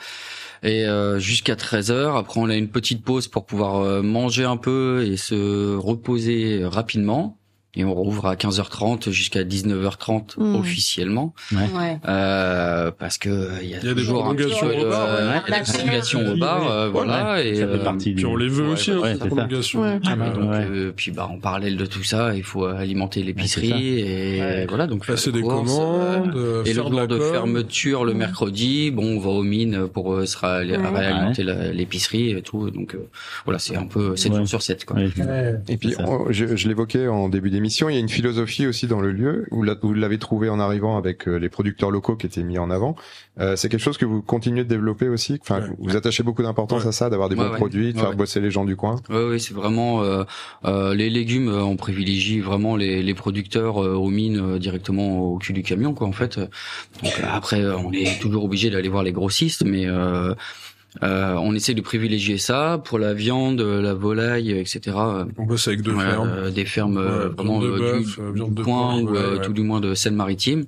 et 0.63 0.85
euh, 0.85 1.19
jusqu'à 1.19 1.55
13 1.55 1.91
heures. 1.91 2.15
Après 2.15 2.39
on 2.39 2.49
a 2.49 2.55
une 2.55 2.69
petite 2.69 3.03
pause 3.03 3.27
pour 3.27 3.45
pouvoir 3.45 3.77
euh, 3.81 4.01
manger 4.01 4.45
un 4.45 4.57
peu 4.57 5.03
et 5.05 5.17
se 5.17 5.75
reposer 5.75 6.61
rapidement. 6.63 7.38
Et 7.75 7.85
on 7.85 7.93
rouvre 7.93 8.25
à 8.27 8.35
15h30 8.35 9.11
jusqu'à 9.11 9.43
19h30 9.43 10.35
Mm. 10.39 10.55
officiellement 10.55 11.33
Ouais. 11.51 11.99
euh, 12.07 12.91
parce 12.97 13.17
que 13.17 13.29
il 13.61 13.69
y 13.69 13.75
a, 13.75 13.79
Il 13.81 13.87
y 13.87 13.91
a 13.91 13.93
des 13.93 14.03
prolongations 14.03 14.67
peu 14.67 14.75
au 14.75 14.83
de 14.85 14.89
bar, 14.89 15.07
ouais. 15.07 15.13
ouais, 15.13 15.41
il 15.47 15.51
y 15.51 15.53
a 15.55 15.59
des 15.59 15.71
prolongations 15.71 16.31
au 16.33 16.37
bar 16.37 16.71
euh, 16.71 16.89
voilà 16.89 17.43
et 17.43 17.55
ça 17.55 17.67
fait 17.67 17.73
euh, 17.73 17.83
partie 17.83 18.13
Puis 18.13 18.25
on 18.25 18.35
les 18.35 18.47
veut 18.47 18.65
Ouais, 18.65 18.73
aussi, 18.73 18.91
hein, 18.91 18.99
c'est 19.03 19.17
ça. 19.19 19.25
prolongations. 19.27 19.83
Ah 20.05 20.15
bah, 20.15 20.25
et 20.27 20.37
donc 20.37 20.51
euh, 20.53 20.91
puis 20.95 21.11
bah 21.11 21.27
en 21.31 21.37
parallèle 21.39 21.77
de 21.77 21.85
tout 21.85 22.03
ça 22.03 22.35
il 22.35 22.43
faut 22.43 22.65
alimenter 22.65 23.21
l'épicerie 23.23 23.71
Ouais, 23.71 23.79
et 24.01 24.41
Ouais. 24.41 24.65
voilà 24.67 24.87
donc 24.87 25.05
Passer 25.05 25.31
des 25.31 25.41
courses, 25.41 25.71
euh, 25.79 26.17
commandes, 26.19 26.35
euh, 26.35 26.63
et 26.63 26.69
le 26.73 26.81
jour 26.83 27.07
de 27.07 27.19
fermeture 27.19 28.03
le 28.05 28.13
mercredi, 28.13 28.91
bon, 28.91 29.17
on 29.17 29.19
va 29.19 29.29
aux 29.29 29.43
mines 29.43 29.87
pour 29.87 30.13
euh, 30.13 30.25
se 30.25 30.37
réalimenter 30.37 31.43
l'épicerie 31.73 32.31
et 32.31 32.41
tout. 32.41 32.69
Donc 32.71 32.95
euh, 32.95 33.07
voilà, 33.45 33.59
c'est 33.59 33.75
un 33.75 33.85
peu 33.85 34.15
7 34.15 34.31
Ouais. 34.31 34.37
jours 34.39 34.47
sur 34.47 34.61
7 34.61 34.85
quoi. 34.85 34.97
Et 35.01 35.77
puis, 35.77 35.93
je 36.29 36.67
l'évoquais 36.67 37.07
en 37.07 37.29
début 37.29 37.49
d'émission, 37.59 37.89
il 37.89 37.93
y 37.93 37.97
a 37.97 37.99
une 37.99 38.09
philosophie 38.09 38.65
aussi 38.67 38.87
dans 38.87 39.01
le 39.01 39.11
lieu. 39.11 39.45
Vous 39.51 39.63
l'a- 39.63 39.75
vous 39.81 39.93
l'avez 39.93 40.17
trouvé 40.17 40.47
en 40.49 40.59
arrivant 40.59 40.97
avec 40.97 41.27
euh, 41.27 41.37
les 41.37 41.49
producteurs 41.49 41.91
locaux 41.91 42.15
qui 42.15 42.25
étaient 42.25 42.43
mis 42.43 42.57
en 42.57 42.69
avant. 42.71 42.95
Euh, 43.39 43.55
c'est 43.57 43.67
quelque 43.69 43.81
chose 43.81 43.97
que 43.97 44.05
vous 44.05 44.21
continuez 44.21 44.63
de 44.63 44.69
développer 44.69 45.09
aussi? 45.09 45.37
Enfin, 45.41 45.59
Ouais. 45.61 45.67
vous 45.77 45.95
attachez 45.97 46.23
beaucoup 46.23 46.41
d'importance 46.41 46.83
Ouais. 46.83 46.89
à 46.89 46.91
ça, 46.93 47.09
d'avoir 47.09 47.27
des 47.29 47.35
Ouais, 47.35 47.49
bons 47.49 47.55
produits, 47.55 47.93
de 47.93 47.99
faire 47.99 48.15
bosser 48.15 48.39
les 48.39 48.49
gens 48.49 48.63
du 48.65 48.75
coin? 48.77 48.95
Oui, 49.09 49.21
oui, 49.31 49.39
c'est 49.39 49.53
vraiment 49.53 50.01
euh, 50.03 50.23
euh, 50.65 50.93
les 50.95 51.09
légumes. 51.09 51.49
euh, 51.49 51.61
On 51.63 51.75
privilégie 51.75 52.39
vraiment 52.39 52.75
les, 52.77 53.03
les 53.03 53.13
producteurs 53.13 53.83
euh, 53.83 53.93
aux 53.93 54.09
mines 54.09 54.57
directement 54.57 55.19
au 55.19 55.37
cul 55.37 55.53
du 55.53 55.61
camion, 55.63 55.93
quoi. 55.93 56.07
En 56.07 56.11
fait. 56.13 56.39
Donc 56.39 57.13
après, 57.29 57.63
on 57.65 57.91
est 57.91 58.19
toujours 58.21 58.45
obligé 58.45 58.69
d'aller 58.69 58.89
voir 58.89 59.03
les 59.03 59.11
grossistes, 59.11 59.63
mais 59.65 59.85
euh, 61.03 61.05
euh, 61.05 61.35
on 61.35 61.53
essaie 61.55 61.73
de 61.73 61.81
privilégier 61.81 62.37
ça 62.37 62.81
pour 62.83 62.97
la 62.99 63.13
viande, 63.13 63.61
la 63.61 63.93
volaille, 63.93 64.51
etc. 64.51 64.79
euh, 64.97 65.25
On 65.37 65.45
bosse 65.45 65.67
avec 65.67 65.81
deux 65.81 65.93
Ouais, 65.93 66.03
fermes. 66.05 66.29
euh, 66.29 66.49
des 66.51 66.65
fermes 66.65 66.97
euh, 66.97 67.27
Ouais, 67.29 67.35
vraiment 67.35 67.59
viande 67.59 67.63
de 67.63 67.75
euh, 67.75 67.77
bœuf, 67.99 68.15
du, 68.15 68.21
euh, 68.41 68.47
du 68.49 68.63
coin 68.63 68.99
ou 69.01 69.09
euh, 69.09 69.11
ouais, 69.33 69.37
ouais. 69.39 69.45
tout 69.45 69.53
du 69.53 69.61
moins 69.61 69.79
de 69.79 69.93
Seine-Maritime. 69.93 70.65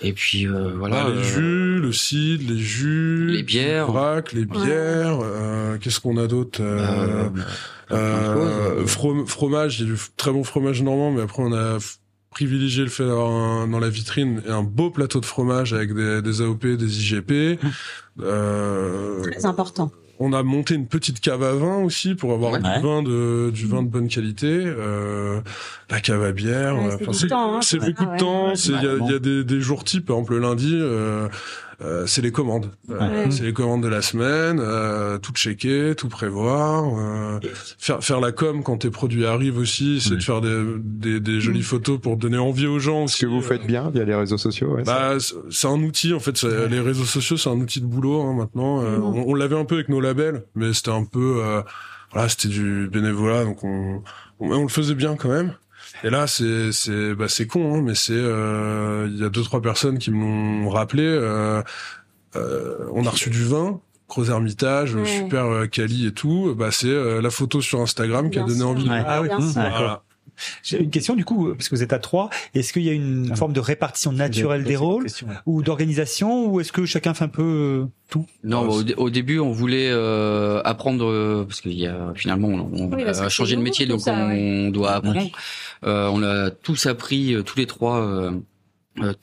Et 0.00 0.12
puis 0.12 0.46
euh, 0.48 0.72
voilà. 0.76 1.04
Bah, 1.04 1.10
les 1.10 1.18
euh, 1.18 1.22
jus, 1.22 1.78
le 1.80 1.92
cidre, 1.92 2.52
les 2.52 2.58
jus, 2.58 3.28
les 3.28 3.42
bières. 3.44 3.86
le 3.86 3.92
vrac, 3.92 4.32
les 4.32 4.44
bières. 4.44 5.20
euh, 5.22 5.78
Qu'est-ce 5.80 6.00
qu'on 6.00 6.16
a 6.18 6.26
d'autre 6.26 6.60
euh, 6.62 7.28
euh, 7.92 8.80
euh, 8.82 8.86
from- 8.86 9.26
Fromage, 9.26 9.80
il 9.80 9.86
y 9.86 9.90
a 9.90 9.94
du 9.94 10.00
très 10.16 10.32
bon 10.32 10.42
fromage 10.44 10.82
normand, 10.82 11.12
mais 11.12 11.22
après 11.22 11.42
on 11.42 11.52
a 11.52 11.78
privilégié 12.34 12.82
le 12.84 12.90
fait 12.90 13.04
d'avoir 13.06 13.30
un- 13.32 13.66
dans 13.68 13.78
la 13.80 13.88
vitrine 13.88 14.42
un 14.48 14.62
beau 14.62 14.90
plateau 14.90 15.20
de 15.20 15.24
fromage 15.26 15.72
avec 15.72 15.94
des, 15.94 16.20
des 16.20 16.40
AOP, 16.42 16.66
des 16.76 16.98
IGP. 17.00 17.58
Euh, 18.20 19.22
Très 19.22 19.46
important. 19.46 19.90
on 20.20 20.32
a 20.32 20.42
monté 20.44 20.74
une 20.74 20.86
petite 20.86 21.20
cave 21.20 21.42
à 21.42 21.52
vin 21.54 21.78
aussi 21.82 22.14
pour 22.14 22.32
avoir 22.32 22.52
Ouais. 22.52 22.60
du 22.60 22.82
vin 22.82 23.02
de 23.02 23.50
du 23.52 23.66
vin 23.66 23.82
de 23.82 23.88
bonne 23.88 24.08
qualité. 24.08 24.46
Euh, 24.64 25.40
la 25.90 26.00
cave 26.00 26.22
à 26.22 26.32
bière. 26.32 26.76
Ouais, 26.76 26.84
euh, 26.86 26.90
c'est 26.90 27.02
enfin, 27.02 27.10
du 27.12 27.18
c'est 27.18 27.26
temps, 27.28 27.54
hein, 27.56 27.60
c'est 27.62 27.78
beaucoup 27.78 28.04
de 28.04 28.16
temps. 28.18 28.54
C'est 28.54 28.72
il 28.72 28.82
y 28.82 28.86
a, 28.86 28.94
il 29.04 29.10
y 29.10 29.14
a 29.14 29.18
des, 29.18 29.42
des 29.44 29.60
jours 29.60 29.82
types. 29.84 30.06
Par 30.06 30.16
exemple 30.16 30.34
le 30.34 30.40
lundi, 30.40 30.70
euh, 30.80 31.28
euh, 31.80 32.06
c'est 32.06 32.22
les 32.22 32.32
commandes. 32.32 32.70
Euh, 32.90 32.98
Ouais. 32.98 33.30
C'est 33.30 33.42
les 33.44 33.52
commandes 33.52 33.82
de 33.82 33.88
la 33.88 34.02
semaine. 34.02 34.58
Euh, 34.60 35.18
tout 35.18 35.32
checker, 35.32 35.94
tout 35.96 36.08
prévoir. 36.08 36.84
Euh, 36.98 37.38
faire 37.78 38.02
faire 38.02 38.20
la 38.20 38.32
com 38.32 38.62
quand 38.62 38.78
tes 38.78 38.90
produits 38.90 39.26
arrivent 39.26 39.58
aussi. 39.58 40.00
C'est 40.00 40.16
de 40.16 40.20
faire 40.22 40.40
des, 40.40 40.62
des 40.82 41.20
des 41.20 41.40
jolies 41.40 41.62
photos 41.62 41.98
pour 42.00 42.16
donner 42.16 42.38
envie 42.38 42.66
aux 42.66 42.78
gens. 42.78 43.06
Ce 43.06 43.20
que 43.20 43.26
vous 43.26 43.40
faites 43.42 43.66
bien 43.66 43.90
via 43.90 44.04
les 44.04 44.14
réseaux 44.14 44.38
sociaux. 44.38 44.74
Ouais, 44.74 44.82
bah, 44.84 45.14
c'est- 45.50 45.66
un 45.66 45.82
outil 45.82 46.12
en 46.14 46.20
fait. 46.20 46.42
Les 46.42 46.80
réseaux 46.80 47.04
sociaux, 47.04 47.36
c'est 47.36 47.50
un 47.50 47.58
outil 47.60 47.80
de 47.80 47.86
boulot 47.86 48.20
hein, 48.22 48.34
maintenant. 48.34 48.82
Euh, 48.82 48.98
Mhm. 48.98 49.04
on 49.04 49.24
on 49.30 49.34
l'avait 49.34 49.56
un 49.58 49.64
peu 49.64 49.76
avec 49.76 49.88
nos 49.88 50.00
labels, 50.00 50.44
mais 50.54 50.72
c'était 50.74 50.90
un 50.90 51.04
peu, 51.04 51.42
euh, 51.42 51.62
voilà, 52.12 52.28
c'était 52.28 52.48
du 52.48 52.88
bénévolat, 52.92 53.44
donc 53.44 53.64
on, 53.64 54.02
on, 54.40 54.52
on 54.52 54.62
le 54.62 54.68
faisait 54.68 54.94
bien 54.94 55.16
quand 55.16 55.28
même. 55.30 55.54
Et 56.04 56.10
là, 56.10 56.26
c'est 56.26 56.70
c'est 56.70 57.14
bah 57.14 57.28
c'est 57.28 57.46
con, 57.46 57.74
hein, 57.76 57.82
mais 57.82 57.94
c'est 57.94 58.12
euh, 58.14 59.08
il 59.10 59.18
y 59.18 59.24
a 59.24 59.30
deux 59.30 59.42
trois 59.42 59.60
personnes 59.62 59.98
qui 59.98 60.10
m'ont 60.10 60.68
rappelé. 60.68 61.02
Euh, 61.04 61.62
euh, 62.36 62.76
on 62.92 63.06
a 63.06 63.10
reçu 63.10 63.30
du 63.30 63.44
vin. 63.44 63.80
Gros 64.08 64.26
Hermitage, 64.26 64.94
Ouais. 64.94 65.06
super 65.06 65.46
euh, 65.46 65.66
quali 65.66 66.06
et 66.06 66.12
tout. 66.12 66.54
Bah 66.56 66.70
c'est 66.70 66.86
euh, 66.88 67.22
la 67.22 67.30
photo 67.30 67.60
sur 67.62 67.80
Instagram 67.80 68.30
qui 68.30 68.38
a 68.38 68.42
donné 68.42 68.58
sûr. 68.58 68.68
envie. 68.68 68.88
Ouais. 68.88 69.02
Ah 69.06 69.22
oui. 69.22 69.28
Bien 69.28 69.40
sûr. 69.40 69.52
Voilà. 69.52 70.02
J'ai 70.62 70.82
une 70.82 70.90
question 70.90 71.14
du 71.14 71.24
coup, 71.24 71.52
parce 71.54 71.68
que 71.68 71.74
vous 71.74 71.82
êtes 71.82 71.92
à 71.92 71.98
trois. 71.98 72.30
Est-ce 72.54 72.72
qu'il 72.72 72.82
y 72.82 72.88
a 72.88 72.92
une 72.92 73.28
Ah. 73.32 73.36
forme 73.36 73.52
de 73.52 73.60
répartition 73.60 74.12
naturelle 74.12 74.64
des 74.64 74.76
rôles 74.76 75.06
ou 75.46 75.62
d'organisation, 75.62 76.46
ou 76.46 76.60
est-ce 76.60 76.72
que 76.72 76.84
chacun 76.86 77.14
fait 77.14 77.24
un 77.24 77.28
peu 77.28 77.42
euh, 77.42 77.84
tout? 78.10 78.26
Non, 78.42 78.66
bah, 78.66 78.72
au, 78.74 78.82
dé- 78.82 78.94
au 78.96 79.10
début, 79.10 79.38
on 79.38 79.52
voulait 79.52 79.90
euh, 79.90 80.60
apprendre 80.64 81.06
euh, 81.06 81.44
parce 81.46 81.60
qu'il 81.60 81.78
y 81.78 81.86
a 81.86 82.12
finalement 82.14 82.48
on, 82.48 82.90
Oui, 82.92 83.02
a 83.04 83.28
changé 83.28 83.56
de 83.56 83.60
métier, 83.62 83.86
donc 83.86 84.00
ça, 84.00 84.12
on 84.14 84.70
doit 84.70 84.92
apprendre. 84.92 85.30
Euh, 85.84 86.08
on 86.12 86.22
a 86.22 86.50
tous 86.50 86.86
appris, 86.86 87.34
euh, 87.34 87.42
tous 87.42 87.58
les 87.58 87.66
trois, 87.66 88.00
euh, 88.00 88.32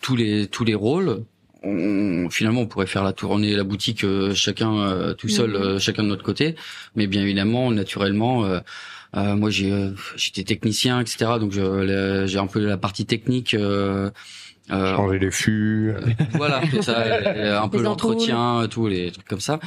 tous 0.01 0.15
les 0.15 0.47
tous 0.47 0.63
les 0.65 0.75
rôles. 0.75 1.23
On, 1.63 2.27
finalement, 2.31 2.61
on 2.61 2.65
pourrait 2.67 2.87
faire 2.87 3.03
la 3.03 3.13
tournée, 3.13 3.55
la 3.55 3.63
boutique, 3.63 4.03
euh, 4.03 4.33
chacun 4.33 4.75
euh, 4.79 5.13
tout 5.13 5.29
seul, 5.29 5.51
Mhm. 5.51 5.55
euh, 5.61 5.79
chacun 5.79 6.03
de 6.03 6.07
notre 6.07 6.23
côté. 6.23 6.55
Mais 6.95 7.05
bien 7.07 7.21
évidemment, 7.21 7.69
naturellement, 7.71 8.45
euh, 8.45 8.59
euh, 9.15 9.35
moi 9.35 9.49
j'ai 9.51 9.71
euh, 9.71 9.91
j'étais 10.15 10.43
technicien, 10.43 10.99
etc. 11.01 11.33
Donc 11.39 11.51
j'ai 11.51 12.37
un 12.39 12.47
peu 12.47 12.59
la 12.65 12.77
partie 12.77 13.05
technique. 13.05 13.55
Euh, 14.71 14.75
euh, 14.75 14.95
Changer 14.95 15.19
les 15.19 15.31
fûts. 15.31 15.93
voilà, 16.33 16.61
ça, 16.81 16.97
euh, 17.05 17.59
un 17.61 17.67
peu 17.67 17.81
l'entretien, 17.81 18.67
tout 18.69 18.87
les 18.87 19.11
trucs 19.11 19.27
comme 19.27 19.39
ça. 19.41 19.59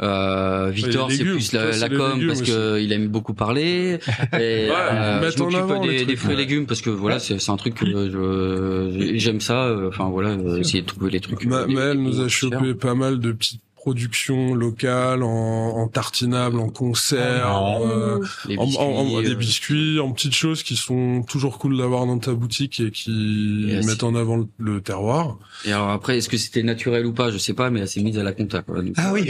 Euh, 0.00 0.70
Victor, 0.72 1.10
c'est 1.10 1.24
plus 1.24 1.52
la, 1.52 1.76
la 1.76 1.88
com 1.88 2.12
légumes 2.14 2.28
parce 2.28 2.40
aussi. 2.42 2.50
que 2.52 2.80
il 2.80 2.92
aime 2.92 3.08
beaucoup 3.08 3.34
parler. 3.34 3.98
Et, 4.34 4.68
euh, 4.70 5.20
mettre 5.20 5.36
je 5.38 5.42
m'occupe 5.42 5.82
des, 5.90 6.04
des 6.04 6.16
fruits 6.16 6.32
et 6.32 6.36
ouais. 6.36 6.40
légumes 6.42 6.66
parce 6.66 6.80
que 6.80 6.90
voilà, 6.90 7.18
c'est 7.18 7.38
c'est 7.40 7.50
un 7.50 7.56
truc 7.56 7.74
que 7.74 7.86
je 7.86 9.12
j'aime 9.18 9.40
ça. 9.40 9.64
euh, 9.66 9.88
Enfin 9.88 10.08
voilà, 10.08 10.30
euh, 10.30 10.58
essayer 10.58 10.82
de 10.82 10.86
trouver 10.86 11.10
les 11.10 11.20
trucs. 11.20 11.44
Ma- 11.44 11.56
euh, 11.58 11.66
les- 11.66 11.74
Maël 11.74 11.96
les- 11.96 12.02
nous 12.02 12.20
a 12.20 12.28
chopé 12.28 12.74
pas 12.74 12.94
mal 12.94 13.18
de 13.18 13.32
petites 13.32 13.60
productions 13.82 14.54
locales 14.54 15.24
en, 15.24 15.28
en 15.76 15.88
tartinables, 15.88 16.60
en 16.60 16.68
conserve, 16.68 17.90
euh, 17.90 18.18
les 18.46 18.56
en, 18.56 18.62
en- 18.62 18.66
en- 18.66 19.04
biscuits, 19.04 19.24
des 19.24 19.30
euh, 19.32 19.34
biscuits, 19.34 20.00
en 20.00 20.12
petites 20.12 20.34
choses 20.34 20.62
qui 20.62 20.76
sont 20.76 21.22
toujours 21.28 21.58
cool 21.58 21.76
d'avoir 21.76 22.06
dans 22.06 22.18
ta 22.18 22.32
boutique 22.32 22.78
et 22.78 22.92
qui 22.92 23.72
mettent 23.84 24.04
en 24.04 24.14
avant 24.14 24.36
le, 24.36 24.46
le 24.58 24.80
terroir. 24.80 25.36
Et 25.64 25.72
alors 25.72 25.90
après, 25.90 26.18
est-ce 26.18 26.28
que 26.28 26.36
c'était 26.36 26.62
naturel 26.62 27.06
ou 27.06 27.12
pas? 27.12 27.32
Je 27.32 27.38
sais 27.38 27.54
pas, 27.54 27.70
mais 27.70 27.80
elle 27.80 27.88
s'est 27.88 28.02
mise 28.02 28.18
à 28.18 28.22
la 28.22 28.32
compta. 28.32 28.62
Quoi, 28.62 28.82
Ah 28.98 29.10
oui. 29.12 29.28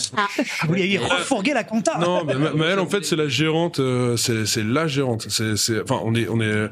vous 0.68 0.74
lui 0.74 0.82
avez 0.82 0.98
refourgué 0.98 1.52
la 1.52 1.64
compta. 1.64 1.98
Non, 1.98 2.24
mais 2.24 2.34
Ma- 2.36 2.52
Maëlle, 2.52 2.78
en 2.78 2.86
fait, 2.86 3.04
c'est 3.04 3.16
la 3.16 3.26
gérante, 3.28 3.80
euh, 3.80 4.16
c'est 4.16 4.46
c'est 4.46 4.62
la 4.64 4.86
gérante. 4.86 5.26
C'est 5.28 5.56
c'est 5.56 5.82
enfin 5.82 6.00
on 6.04 6.14
est 6.14 6.28
on 6.28 6.40
est 6.40 6.68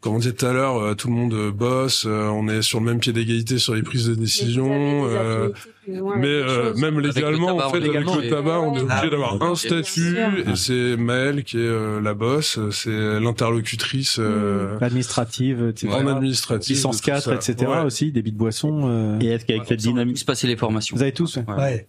comme 0.00 0.14
on 0.14 0.18
disait 0.18 0.32
tout 0.32 0.46
à 0.46 0.52
l'heure, 0.52 0.76
euh, 0.78 0.94
tout 0.94 1.08
le 1.08 1.14
monde 1.14 1.34
euh, 1.34 1.50
bosse, 1.52 2.04
euh, 2.06 2.28
on 2.28 2.48
est 2.48 2.62
sur 2.62 2.80
le 2.80 2.86
même 2.86 3.00
pied 3.00 3.12
d'égalité 3.12 3.58
sur 3.58 3.74
les 3.74 3.82
prises 3.82 4.06
de 4.08 4.14
décision. 4.14 5.06
euh, 5.06 5.50
mais 5.86 6.26
euh, 6.28 6.72
même 6.74 7.00
légalement, 7.00 7.56
en 7.56 7.70
fait, 7.70 7.78
avec 7.78 7.92
le 7.92 8.30
tabac, 8.30 8.60
on 8.60 8.76
est 8.76 8.80
Ah, 8.88 8.98
obligé 8.98 9.10
d'avoir 9.10 9.34
oui, 9.34 9.48
un 9.48 9.54
statut, 9.54 10.16
et 10.50 10.54
c'est 10.56 10.96
Maëlle 10.96 11.42
qui 11.44 11.56
est 11.56 11.60
euh, 11.60 12.00
la 12.00 12.14
boss, 12.14 12.58
c'est 12.70 13.20
l'interlocutrice 13.20 14.16
euh, 14.20 14.78
Administrative, 14.80 15.68
etc. 15.70 15.92
en 15.92 16.06
administratif. 16.06 16.76
Licence 16.76 16.96
de 16.98 17.02
tout 17.02 17.06
4, 17.10 17.22
ça. 17.22 17.34
etc. 17.34 17.70
Ouais. 17.70 17.80
aussi, 17.84 18.12
débit 18.12 18.32
de 18.32 18.38
boisson. 18.38 18.82
euh, 18.84 19.18
Et 19.20 19.26
est-ce 19.26 19.44
qu'avec 19.44 19.64
cette 19.66 19.80
dynamique, 19.80 20.16
tous 20.16 20.24
passer 20.24 20.46
les 20.46 20.56
formations. 20.56 20.96
Vous 20.96 21.02
avez 21.02 21.12
tous 21.12 21.36
ouais. 21.36 21.44
Ouais. 21.56 21.86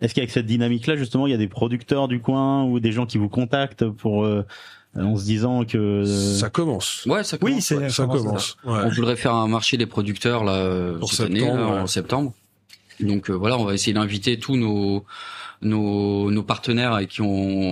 est-ce 0.00 0.14
qu'avec 0.14 0.30
cette 0.30 0.46
dynamique-là, 0.46 0.96
justement, 0.96 1.26
il 1.26 1.30
y 1.30 1.34
a 1.34 1.38
des 1.38 1.48
producteurs 1.48 2.06
du 2.08 2.20
coin 2.20 2.64
ou 2.64 2.80
des 2.80 2.92
gens 2.92 3.06
qui 3.06 3.18
vous 3.18 3.28
contactent 3.30 3.88
pour, 3.88 4.24
euh, 4.24 4.44
en 4.96 5.16
se 5.16 5.24
disant 5.24 5.64
que 5.64 6.04
Ça 6.04 6.50
commence. 6.50 7.04
Ouais, 7.06 7.22
ça 7.24 7.36
Oui, 7.42 7.50
commence. 7.52 7.64
c'est 7.64 7.76
ouais. 7.76 7.90
Ça 7.90 8.06
commence. 8.06 8.56
Ouais. 8.64 8.80
On 8.84 8.88
voudrait 8.90 9.16
faire 9.16 9.34
un 9.34 9.48
marché 9.48 9.76
des 9.76 9.86
producteurs 9.86 10.44
là 10.44 10.54
euh, 10.56 10.98
Pour 10.98 11.12
cette 11.12 11.26
année, 11.26 11.40
septembre, 11.40 11.60
là, 11.60 11.74
ouais. 11.74 11.80
en 11.80 11.86
septembre. 11.86 12.32
Donc 13.00 13.30
euh, 13.30 13.34
voilà, 13.34 13.58
on 13.58 13.64
va 13.64 13.74
essayer 13.74 13.92
d'inviter 13.92 14.38
tous 14.38 14.56
nos 14.56 15.04
nos, 15.60 16.30
nos 16.30 16.42
partenaires 16.44 16.92
avec 16.92 17.08
qui 17.10 17.20
on, 17.20 17.26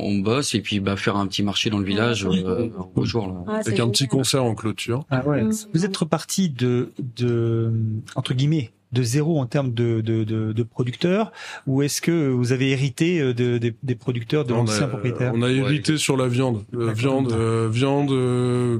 on 0.04 0.18
bosse 0.18 0.54
et 0.56 0.60
puis 0.60 0.80
bah 0.80 0.96
faire 0.96 1.16
un 1.16 1.26
petit 1.28 1.44
marché 1.44 1.70
dans 1.70 1.78
le 1.78 1.84
village 1.84 2.26
euh, 2.26 2.68
au 2.96 3.04
jour 3.04 3.28
là. 3.28 3.34
Ah, 3.46 3.60
Avec 3.64 3.78
un 3.78 3.88
petit 3.90 4.08
concert 4.08 4.42
en 4.44 4.54
clôture. 4.56 5.04
Ah 5.10 5.24
ouais. 5.26 5.42
Mm. 5.42 5.52
Vous 5.72 5.84
êtes 5.84 5.96
reparti 5.96 6.48
de, 6.50 6.90
de 7.16 7.72
entre 8.16 8.34
guillemets 8.34 8.72
de 8.92 9.02
zéro 9.02 9.40
en 9.40 9.46
termes 9.46 9.72
de, 9.74 10.00
de, 10.00 10.24
de, 10.24 10.52
de 10.52 10.62
producteurs 10.62 11.32
ou 11.66 11.82
est-ce 11.82 12.00
que 12.00 12.28
vous 12.28 12.52
avez 12.52 12.70
hérité 12.70 13.20
euh, 13.20 13.34
de, 13.34 13.58
des- 13.58 13.74
des 13.82 13.94
producteurs 13.96 14.44
de 14.44 14.52
l'ancien 14.54 14.86
propriétaire? 14.88 15.32
on 15.34 15.42
a 15.42 15.50
hérité 15.50 15.96
sur 15.98 16.16
la 16.16 16.28
viande. 16.28 16.64
Euh, 16.74 16.92
viande, 16.92 17.32
euh, 17.32 17.68
viande, 17.70 18.12
euh, 18.12 18.78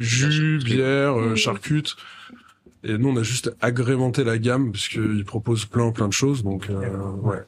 jus, 0.00 0.58
bière, 0.64 1.18
euh, 1.18 1.34
charcute. 1.36 1.96
Et 2.86 2.98
nous, 2.98 3.08
on 3.08 3.16
a 3.16 3.22
juste 3.22 3.54
agrémenté 3.60 4.24
la 4.24 4.36
gamme 4.38 4.72
parce 4.72 4.88
qu'ils 4.88 5.24
proposent 5.24 5.64
plein, 5.66 5.90
plein 5.90 6.08
de 6.08 6.12
choses. 6.12 6.42
Donc, 6.42 6.68
euh, 6.68 6.80
ouais. 7.22 7.38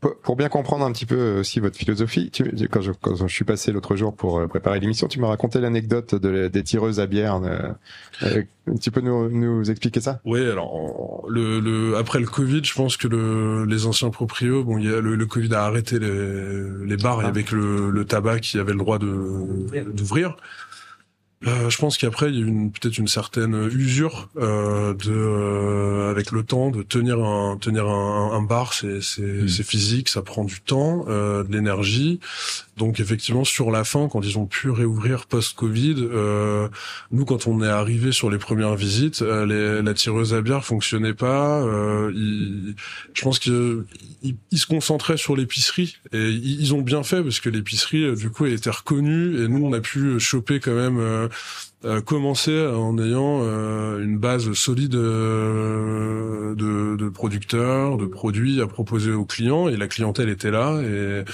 Pour 0.00 0.36
bien 0.36 0.48
comprendre 0.48 0.84
un 0.84 0.92
petit 0.92 1.06
peu 1.06 1.16
euh, 1.16 1.40
aussi 1.40 1.60
votre 1.60 1.76
philosophie, 1.76 2.30
tu, 2.30 2.44
quand, 2.70 2.80
je, 2.80 2.92
quand 2.92 3.16
je 3.16 3.26
suis 3.26 3.44
passé 3.44 3.72
l'autre 3.72 3.96
jour 3.96 4.14
pour 4.14 4.38
euh, 4.38 4.46
préparer 4.46 4.78
l'émission, 4.80 5.08
tu 5.08 5.18
m'as 5.20 5.28
raconté 5.28 5.60
l'anecdote 5.60 6.14
de, 6.14 6.28
la- 6.28 6.48
des 6.48 6.62
tireuses 6.62 7.00
à 7.00 7.06
bière. 7.06 7.40
euh, 7.42 7.58
euh, 8.22 8.42
tu 8.80 8.90
peux 8.90 9.00
nous, 9.00 9.28
nous 9.30 9.70
expliquer 9.70 10.00
ça? 10.00 10.20
Oui, 10.24 10.40
alors 10.40 10.74
en- 10.74 11.24
le, 11.28 11.58
le 11.60 11.96
après 11.96 12.20
le 12.20 12.26
Covid, 12.26 12.62
je 12.64 12.74
pense 12.74 12.96
que 12.96 13.08
le, 13.08 13.64
les 13.64 13.86
anciens 13.86 14.10
proprios, 14.10 14.62
bon, 14.64 14.78
y 14.78 14.88
a 14.88 15.00
le, 15.00 15.14
le 15.16 15.26
Covid 15.26 15.54
a 15.54 15.64
arrêté 15.64 15.98
les, 15.98 16.62
les 16.86 16.96
bars 16.96 17.22
et 17.22 17.26
avec 17.26 17.50
le, 17.50 17.90
le 17.90 18.04
tabac 18.04 18.40
qui 18.40 18.58
avait 18.58 18.72
le 18.72 18.78
droit 18.78 18.98
de 18.98 19.06
d'ouvrir. 19.92 20.36
Euh, 21.46 21.70
je 21.70 21.78
pense 21.78 21.98
qu'après 21.98 22.30
il 22.30 22.34
y 22.40 22.42
a 22.42 22.46
une 22.46 22.72
peut-être 22.72 22.98
une 22.98 23.06
certaine 23.06 23.54
usure 23.72 24.28
euh, 24.38 24.92
de 24.94 25.12
euh, 25.12 26.10
avec 26.10 26.32
le 26.32 26.42
temps 26.42 26.70
de 26.72 26.82
tenir 26.82 27.20
un 27.20 27.56
tenir 27.58 27.86
un, 27.86 28.32
un 28.32 28.42
bar 28.42 28.74
c'est 28.74 29.00
c'est 29.00 29.46
c'est 29.46 29.62
physique 29.62 30.08
ça 30.08 30.22
prend 30.22 30.42
du 30.42 30.60
temps 30.60 31.04
euh, 31.06 31.44
de 31.44 31.52
l'énergie. 31.52 32.18
Donc 32.76 32.98
effectivement 32.98 33.44
sur 33.44 33.70
la 33.70 33.84
fin 33.84 34.08
quand 34.08 34.20
ils 34.22 34.36
ont 34.36 34.46
pu 34.46 34.70
réouvrir 34.70 35.26
post 35.26 35.54
Covid 35.56 35.94
euh, 36.12 36.68
nous 37.12 37.24
quand 37.24 37.46
on 37.46 37.62
est 37.62 37.68
arrivé 37.68 38.10
sur 38.10 38.30
les 38.30 38.38
premières 38.38 38.74
visites 38.74 39.22
euh, 39.22 39.46
les, 39.46 39.82
la 39.82 39.94
tireuse 39.94 40.34
à 40.34 40.40
bière 40.42 40.64
fonctionnait 40.64 41.14
pas 41.14 41.60
euh, 41.62 42.10
ils- 42.16 42.74
je 43.14 43.22
pense 43.22 43.38
que 43.38 43.84
ils, 44.22 44.36
ils 44.50 44.58
se 44.58 44.66
concentraient 44.66 45.16
sur 45.16 45.36
l'épicerie 45.36 45.96
et 46.12 46.30
ils, 46.30 46.60
ils 46.62 46.74
ont 46.74 46.82
bien 46.82 47.04
fait 47.04 47.22
parce 47.22 47.38
que 47.38 47.48
l'épicerie 47.48 48.02
euh, 48.04 48.16
du 48.16 48.30
coup 48.30 48.46
elle 48.46 48.54
était 48.54 48.70
reconnue 48.70 49.40
et 49.42 49.46
nous 49.48 49.64
on 49.64 49.72
a 49.72 49.80
pu 49.80 50.18
choper 50.18 50.58
quand 50.60 50.74
même 50.74 51.27
euh, 51.84 51.88
euh, 51.98 52.00
commencer 52.00 52.66
en 52.66 52.98
ayant 52.98 53.40
euh, 53.42 54.02
une 54.02 54.18
base 54.18 54.52
solide 54.52 54.96
euh, 54.96 56.54
de, 56.56 56.96
de 56.96 57.08
producteurs, 57.08 57.96
de 57.96 58.06
produits 58.06 58.60
à 58.60 58.66
proposer 58.66 59.12
aux 59.12 59.24
clients 59.24 59.68
et 59.68 59.76
la 59.76 59.86
clientèle 59.86 60.28
était 60.28 60.50
là 60.50 60.80
et 60.82 61.24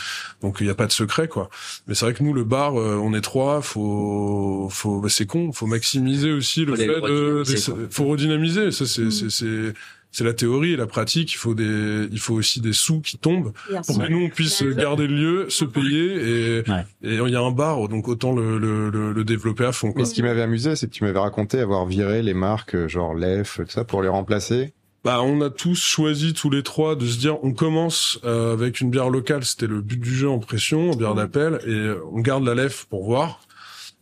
donc 0.42 0.58
il 0.60 0.64
n'y 0.64 0.70
a 0.70 0.74
pas 0.74 0.86
de 0.86 0.92
secret 0.92 1.28
quoi. 1.28 1.48
Mais 1.86 1.94
c'est 1.94 2.04
vrai 2.04 2.14
que 2.14 2.22
nous 2.22 2.34
le 2.34 2.44
bar 2.44 2.78
euh, 2.78 3.00
on 3.02 3.14
est 3.14 3.22
trois, 3.22 3.62
faut 3.62 4.68
faut 4.70 5.00
bah, 5.00 5.08
c'est 5.08 5.26
con, 5.26 5.52
faut 5.52 5.66
maximiser 5.66 6.32
aussi 6.32 6.64
le 6.66 6.76
Faut 6.76 6.82
fait 6.82 7.00
de, 7.00 7.42
faut 7.90 8.04
redynamiser, 8.04 8.70
ça 8.70 8.84
c'est 8.84 9.10
c'est 9.10 9.30
c'est 9.30 9.72
c'est 10.16 10.24
la 10.24 10.32
théorie 10.32 10.72
et 10.72 10.76
la 10.76 10.86
pratique, 10.86 11.32
il 11.32 11.36
faut 11.36 11.54
des 11.54 12.08
il 12.10 12.18
faut 12.18 12.34
aussi 12.34 12.60
des 12.60 12.72
sous 12.72 13.00
qui 13.00 13.18
tombent 13.18 13.52
Bien 13.68 13.82
pour 13.82 13.96
sûr. 13.96 14.04
que 14.04 14.10
nous 14.10 14.22
on 14.24 14.28
puisse 14.28 14.62
garder 14.62 15.06
le 15.06 15.14
lieu, 15.16 15.46
se 15.50 15.64
payer 15.64 16.14
et 16.14 16.58
et 17.02 17.14
il 17.16 17.28
y 17.28 17.36
a 17.36 17.40
un 17.40 17.50
bar 17.50 17.88
donc 17.88 18.08
autant 18.08 18.32
le 18.32 18.58
le, 18.58 18.90
le, 18.90 19.12
le 19.12 19.24
développer 19.24 19.64
à 19.64 19.72
fond 19.72 19.92
quoi. 19.92 20.02
Mais 20.02 20.08
ce 20.08 20.14
qui 20.14 20.22
m'avait 20.22 20.42
amusé, 20.42 20.76
c'est 20.76 20.86
que 20.86 20.92
tu 20.94 21.04
m'avais 21.04 21.18
raconté 21.18 21.58
avoir 21.58 21.84
viré 21.86 22.22
les 22.22 22.34
marques 22.34 22.74
euh, 22.76 22.88
genre 22.88 23.14
Lef, 23.14 23.56
tout 23.64 23.64
ça, 23.70 23.84
pour 23.84 24.02
les 24.02 24.08
remplacer. 24.08 24.72
Bah, 25.04 25.20
on 25.22 25.40
a 25.42 25.50
tous 25.50 25.82
choisi 25.82 26.32
tous 26.32 26.48
les 26.48 26.62
trois 26.62 26.96
de 26.96 27.04
se 27.06 27.18
dire 27.18 27.36
on 27.44 27.52
commence 27.52 28.18
euh, 28.24 28.52
avec 28.54 28.80
une 28.80 28.90
bière 28.90 29.10
locale, 29.10 29.44
c'était 29.44 29.66
le 29.66 29.80
but 29.82 30.00
du 30.00 30.14
jeu 30.14 30.30
en 30.30 30.38
pression, 30.38 30.92
en 30.92 30.96
bière 30.96 31.14
d'appel, 31.14 31.58
et 31.66 31.70
euh, 31.70 31.96
on 32.12 32.20
garde 32.20 32.44
la 32.44 32.54
lef 32.54 32.86
pour 32.88 33.04
voir. 33.04 33.40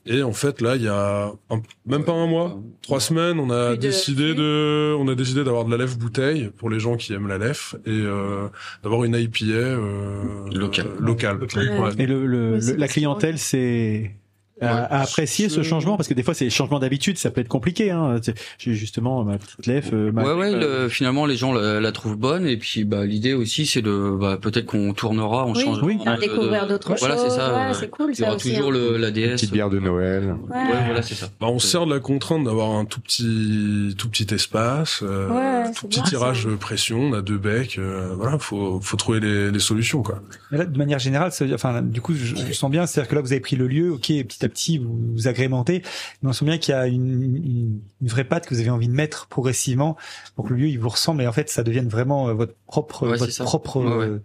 Et 0.04 0.22
en 0.24 0.32
fait 0.32 0.60
là, 0.60 0.74
il 0.76 0.82
y 0.82 0.88
a 0.88 1.32
un- 1.50 1.62
même 1.86 2.04
pas 2.04 2.12
un 2.12 2.26
mois, 2.26 2.60
trois 2.82 2.98
semaines, 2.98 3.38
on 3.38 3.50
a 3.50 3.76
décidé 3.76 4.34
de, 4.34 4.94
on 4.98 5.06
a 5.08 5.14
décidé 5.14 5.44
d'avoir 5.44 5.64
de 5.64 5.70
la 5.70 5.76
lef 5.76 5.96
bouteille 5.96 6.50
pour 6.56 6.70
les 6.70 6.80
gens 6.80 6.96
qui 6.96 7.12
aiment 7.12 7.28
la 7.28 7.38
lef 7.38 7.76
et 7.86 7.90
euh, 7.90 8.48
d'avoir 8.82 9.04
une 9.04 9.14
IPA 9.14 9.44
euh, 9.54 10.22
Locale. 10.52 10.88
locale. 10.98 11.38
Ouais. 11.40 11.90
Et 11.98 12.06
le, 12.06 12.26
le- 12.26 12.58
le- 12.58 12.76
la 12.76 12.88
clientèle, 12.88 13.38
c'est 13.38 14.16
à, 14.62 14.84
à 14.84 15.02
apprécier 15.02 15.48
ce 15.48 15.62
changement 15.62 15.96
parce 15.96 16.08
que 16.08 16.14
des 16.14 16.22
fois 16.22 16.34
c'est 16.34 16.48
changement 16.50 16.78
d'habitude, 16.78 17.18
ça 17.18 17.30
peut 17.30 17.40
être 17.40 17.48
compliqué. 17.48 17.90
Hein. 17.90 18.16
C'est- 18.22 18.34
J'ai 18.58 18.74
justement 18.74 19.24
ma 19.24 19.38
petite 19.38 19.66
lèvre. 19.66 19.90
euh, 19.92 20.12
ma- 20.12 20.22
Ouais, 20.24 20.34
ouais, 20.34 20.52
le- 20.52 20.88
finalement, 20.88 21.26
les 21.26 21.36
gens 21.36 21.52
la, 21.52 21.80
la 21.80 21.92
trouvent 21.92 22.16
bonne. 22.16 22.46
Et 22.46 22.56
puis, 22.56 22.84
bah, 22.84 23.04
l'idée 23.04 23.34
aussi, 23.34 23.66
c'est 23.66 23.82
de, 23.82 24.16
bah, 24.18 24.38
peut-être 24.40 24.66
qu'on 24.66 24.92
tournera, 24.94 25.46
on 25.46 25.52
Oui, 25.54 25.60
change. 25.62 25.80
faire 26.04 26.18
découvrir 26.18 26.66
d'autres 26.68 26.94
Voilà, 26.98 27.16
c'est 27.16 27.24
choses. 27.24 27.34
ça. 27.36 27.52
Ouais, 27.54 27.70
euh, 27.70 27.72
c'est 27.74 27.90
cool, 27.90 28.10
Il 28.14 28.18
y 28.20 28.22
aura 28.22 28.30
ça 28.32 28.36
aussi, 28.36 28.54
toujours 28.54 28.70
hein. 28.70 28.74
le, 28.74 28.96
la 28.96 29.10
DS. 29.10 29.32
Petite 29.32 29.52
bière 29.52 29.70
de 29.70 29.78
Noël. 29.80 30.34
Ouais. 30.48 30.56
Ouais, 30.56 30.84
voilà, 30.86 31.02
c'est 31.02 31.14
ça. 31.14 31.28
Bah, 31.40 31.46
on 31.50 31.58
se 31.58 31.66
sert 31.66 31.86
de 31.86 31.92
la 31.94 32.00
contrainte 32.00 32.44
d'avoir 32.44 32.70
un 32.70 32.84
tout 32.84 33.00
petit, 33.00 33.94
tout 33.98 34.08
petit 34.08 34.32
espace, 34.34 35.00
euh, 35.02 35.28
Ouais, 35.28 35.64
tout 35.72 35.78
c'est 35.82 35.88
petit 35.88 36.00
bien, 36.00 36.08
tirage 36.10 36.44
de 36.46 36.54
pression, 36.54 37.00
on 37.00 37.12
a 37.12 37.22
deux 37.22 37.38
becs, 37.38 37.76
euh, 37.78 38.12
voilà, 38.16 38.38
faut, 38.38 38.80
faut 38.80 38.96
trouver 38.96 39.20
les, 39.20 39.50
les 39.50 39.58
solutions, 39.60 40.02
quoi. 40.02 40.20
Mais 40.50 40.58
là, 40.58 40.64
de 40.64 40.76
manière 40.78 40.98
générale, 40.98 41.32
ça 41.32 41.44
veut 41.44 41.48
dire- 41.48 41.54
enfin, 41.56 41.82
du 41.82 42.00
coup, 42.00 42.14
je, 42.14 42.34
je 42.36 42.52
sens 42.52 42.70
bien, 42.70 42.86
c'est-à-dire 42.86 43.08
que 43.10 43.14
là, 43.14 43.20
vous 43.20 43.32
avez 43.32 43.40
pris 43.40 43.56
le 43.56 43.66
lieu, 43.66 43.90
ok, 43.92 44.02
petit 44.06 44.44
à 44.44 44.48
petit, 44.52 44.78
vous, 44.78 44.96
vous 45.14 45.28
agrémentez, 45.28 45.82
mais 46.22 46.28
on 46.30 46.32
sent 46.32 46.44
bien 46.44 46.58
qu'il 46.58 46.72
y 46.72 46.76
a 46.76 46.86
une, 46.86 47.22
une, 47.22 47.80
une 48.00 48.08
vraie 48.08 48.24
patte 48.24 48.46
que 48.46 48.54
vous 48.54 48.60
avez 48.60 48.70
envie 48.70 48.88
de 48.88 48.92
mettre 48.92 49.26
progressivement 49.26 49.96
pour 50.36 50.44
que 50.46 50.52
le 50.54 50.60
lieu, 50.60 50.68
il 50.68 50.78
vous 50.78 50.88
ressemble 50.88 51.22
et 51.22 51.26
en 51.26 51.32
fait, 51.32 51.50
ça 51.50 51.62
devienne 51.62 51.88
vraiment 51.88 52.28
euh, 52.28 52.32
votre 52.34 52.54
propre, 52.66 53.08
Ouais, 53.08 53.18
c'est 53.18 53.24
votre 53.38 53.44
propre. 53.44 53.80
Ouais, 53.80 53.96
ouais. 53.96 54.04
euh, 54.06 54.18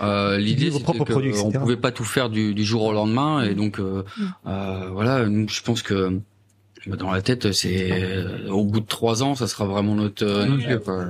Euh, 0.00 0.38
L'idée, 0.38 0.70
produits, 1.06 1.30
qu'on 1.30 1.48
etc. 1.50 1.58
pouvait 1.60 1.76
pas 1.76 1.92
tout 1.92 2.02
faire 2.02 2.28
du, 2.28 2.52
du 2.52 2.64
jour 2.64 2.82
au 2.82 2.92
lendemain, 2.92 3.44
et 3.44 3.54
donc 3.54 3.78
euh, 3.78 4.02
euh, 4.44 4.88
voilà. 4.92 5.26
Nous, 5.26 5.48
je 5.48 5.62
pense 5.62 5.82
que 5.82 6.18
dans 6.86 7.10
la 7.10 7.22
tête, 7.22 7.52
c'est 7.52 7.88
euh, 7.90 8.48
au 8.50 8.64
bout 8.64 8.80
de 8.80 8.86
trois 8.86 9.22
ans, 9.22 9.34
ça 9.34 9.46
sera 9.46 9.64
vraiment 9.64 9.94
notre, 9.94 10.24
euh, 10.24 10.44
notre 10.44 10.68
lieu, 10.68 10.78
quoi. 10.78 11.04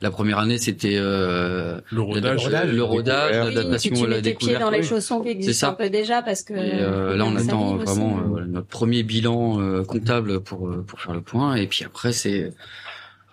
La 0.00 0.10
première 0.10 0.38
année, 0.38 0.58
c'était 0.58 0.96
euh, 0.96 1.80
le 1.90 2.00
rodage, 2.00 2.48
le 2.48 2.82
rodage, 2.82 3.54
la 3.54 3.78
tes 3.78 3.90
pieds 3.90 4.20
découverte. 4.20 4.60
dans 4.60 4.70
les 4.70 4.82
chaussons 4.82 5.20
qui 5.20 5.28
C'est 5.28 5.34
existent 5.36 5.66
ça. 5.66 5.72
un 5.72 5.76
peu 5.76 5.90
déjà 5.90 6.22
parce 6.22 6.42
que. 6.42 6.54
Et 6.54 6.80
euh, 6.80 7.16
là, 7.16 7.24
on 7.26 7.36
attend 7.36 7.76
vraiment 7.76 8.16
euh, 8.18 8.22
voilà, 8.26 8.46
notre 8.46 8.66
premier 8.66 9.02
bilan 9.02 9.60
euh, 9.60 9.82
comptable 9.84 10.40
pour 10.40 10.68
euh, 10.68 10.84
pour 10.86 11.00
faire 11.00 11.12
le 11.14 11.20
point. 11.20 11.54
Et 11.56 11.66
puis 11.66 11.84
après, 11.84 12.12
c'est 12.12 12.52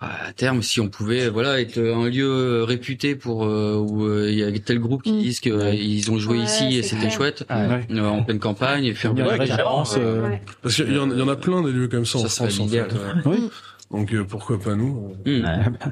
à 0.02 0.32
terme, 0.32 0.62
si 0.62 0.80
on 0.80 0.88
pouvait, 0.88 1.28
voilà, 1.28 1.60
être 1.60 1.78
un 1.78 2.08
lieu 2.08 2.26
euh, 2.28 2.64
réputé 2.64 3.14
pour 3.14 3.44
euh, 3.44 3.76
où 3.76 4.04
euh, 4.04 4.28
il 4.30 4.36
y 4.38 4.42
a 4.42 4.50
tel 4.58 4.78
groupe 4.80 5.02
qui 5.02 5.12
disent 5.12 5.40
qu'ils 5.40 6.10
ont 6.10 6.18
joué 6.18 6.38
Ouais, 6.38 6.44
ici 6.44 6.76
et 6.78 6.82
c'était 6.82 7.10
chouette 7.10 7.44
Ouais. 7.50 7.86
euh, 7.90 8.04
en 8.08 8.22
pleine 8.22 8.38
campagne 8.40 8.84
et 8.84 8.94
faire 8.94 9.12
une 9.12 9.22
référence, 9.22 9.96
euh. 9.98 10.28
Parce 10.62 10.74
qu'il 10.76 10.92
y, 10.92 10.98
en- 10.98 11.10
il 11.10 11.18
y 11.18 11.22
en 11.22 11.28
a 11.28 11.36
plein 11.36 11.62
des 11.62 11.70
lieux 11.72 11.88
comme 11.88 12.04
ça, 12.06 12.18
Ça 12.18 12.24
en 12.24 12.28
France, 12.48 12.60
en 12.60 12.68
fait. 12.68 12.78
euh. 12.80 13.12
Oui. 13.26 13.48
Donc, 13.90 14.12
euh, 14.14 14.24
pourquoi 14.24 14.58
pas 14.58 14.74
nous 14.74 15.14
euh. 15.26 15.42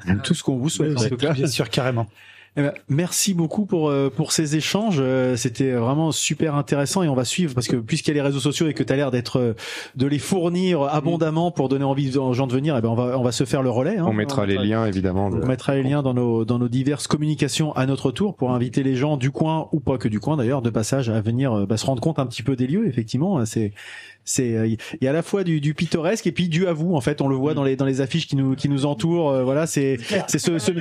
Hum. 0.09 0.21
Tout 0.25 0.35
ce 0.35 0.43
qu'on 0.43 0.57
vous 0.57 0.69
souhaite. 0.71 0.99
en 0.99 1.09
tout 1.09 1.17
cas. 1.17 1.33
bien 1.33 1.47
sûr, 1.47 1.69
carrément. 1.69 2.09
Eh 2.57 2.63
ben, 2.63 2.73
merci 2.89 3.33
beaucoup 3.33 3.65
pour 3.65 3.91
euh, 3.91 4.11
pour 4.15 4.33
ces 4.33 4.57
échanges. 4.57 4.97
Euh, 4.99 5.37
C'était 5.37 5.71
vraiment 5.71 6.11
super 6.11 6.57
intéressant 6.57 7.05
et 7.05 7.09
on 7.09 7.15
va 7.15 7.25
suivre 7.25 7.55
parce 7.55 7.69
que 7.69 7.77
puisqu'il 7.77 8.09
y 8.09 8.11
a 8.11 8.15
les 8.15 8.21
réseaux 8.21 8.41
sociaux 8.41 8.67
et 8.67 8.75
que 8.75 8.83
tu 8.83 8.93
as 8.93 8.97
l'air 8.97 9.13
d'être 9.13 9.39
euh, 9.39 9.55
de 9.95 10.07
les 10.07 10.19
fournir 10.19 10.83
abondamment 10.83 11.53
pour 11.53 11.69
donner 11.69 11.85
envie 11.85 12.19
aux 12.19 12.33
gens 12.33 12.49
de 12.49 12.53
venir, 12.53 12.77
eh 12.77 12.81
ben 12.81 12.89
on 12.89 12.97
va 12.97 13.17
on 13.17 13.23
va 13.23 13.31
se 13.31 13.45
faire 13.45 13.63
le 13.63 13.71
relais. 13.71 13.99
hein. 13.99 14.07
On 14.09 14.13
mettra 14.13 14.47
les 14.47 14.59
liens, 14.59 14.85
évidemment. 14.85 15.31
de- 15.31 15.41
On 15.41 15.47
mettra 15.47 15.77
les 15.77 15.85
liens 15.85 16.03
dans 16.03 16.13
nos 16.15 16.45
dans 16.45 16.59
nos 16.59 16.69
diverses 16.69 17.07
communications 17.07 17.73
à 17.77 17.87
notre 17.87 18.11
tour 18.11 18.35
pour 18.35 18.51
inviter 18.51 18.83
les 18.83 18.97
gens 18.97 19.17
du 19.17 19.31
coin 19.31 19.69
ou 19.71 19.79
pas 19.79 19.97
que 19.97 20.09
du 20.09 20.19
coin 20.19 20.37
d'ailleurs 20.37 20.61
de 20.61 20.71
passage 20.71 21.09
à 21.09 21.21
venir 21.21 21.69
bah, 21.69 21.77
se 21.77 21.87
rendre 21.87 22.03
compte 22.03 22.19
un 22.19 22.27
petit 22.27 22.43
peu 22.43 22.57
des 22.57 22.67
lieux. 22.67 22.89
Effectivement, 22.89 23.45
c'est 23.47 23.73
c'est 24.25 24.55
euh, 24.55 24.67
il 24.67 24.79
y 25.01 25.07
a 25.07 25.11
à 25.11 25.13
la 25.13 25.23
fois 25.23 25.45
du, 25.45 25.61
du 25.61 25.75
pittoresque 25.75 26.27
et 26.27 26.33
puis 26.33 26.49
du 26.49 26.67
à 26.67 26.73
vous 26.73 26.95
en 26.95 27.01
fait 27.01 27.21
on 27.21 27.29
le 27.29 27.37
voit 27.37 27.55
dans 27.55 27.65
les 27.65 27.77
dans 27.77 27.85
les 27.85 28.01
affiches 28.01 28.27
qui 28.27 28.37
nous 28.37 28.55
qui 28.55 28.69
nous 28.69 28.87
entourent 28.87 29.31
euh, 29.31 29.43
voilà 29.45 29.67
c'est 29.67 29.99
c'est 30.29 30.39
ce, 30.39 30.59
ce 30.59 30.73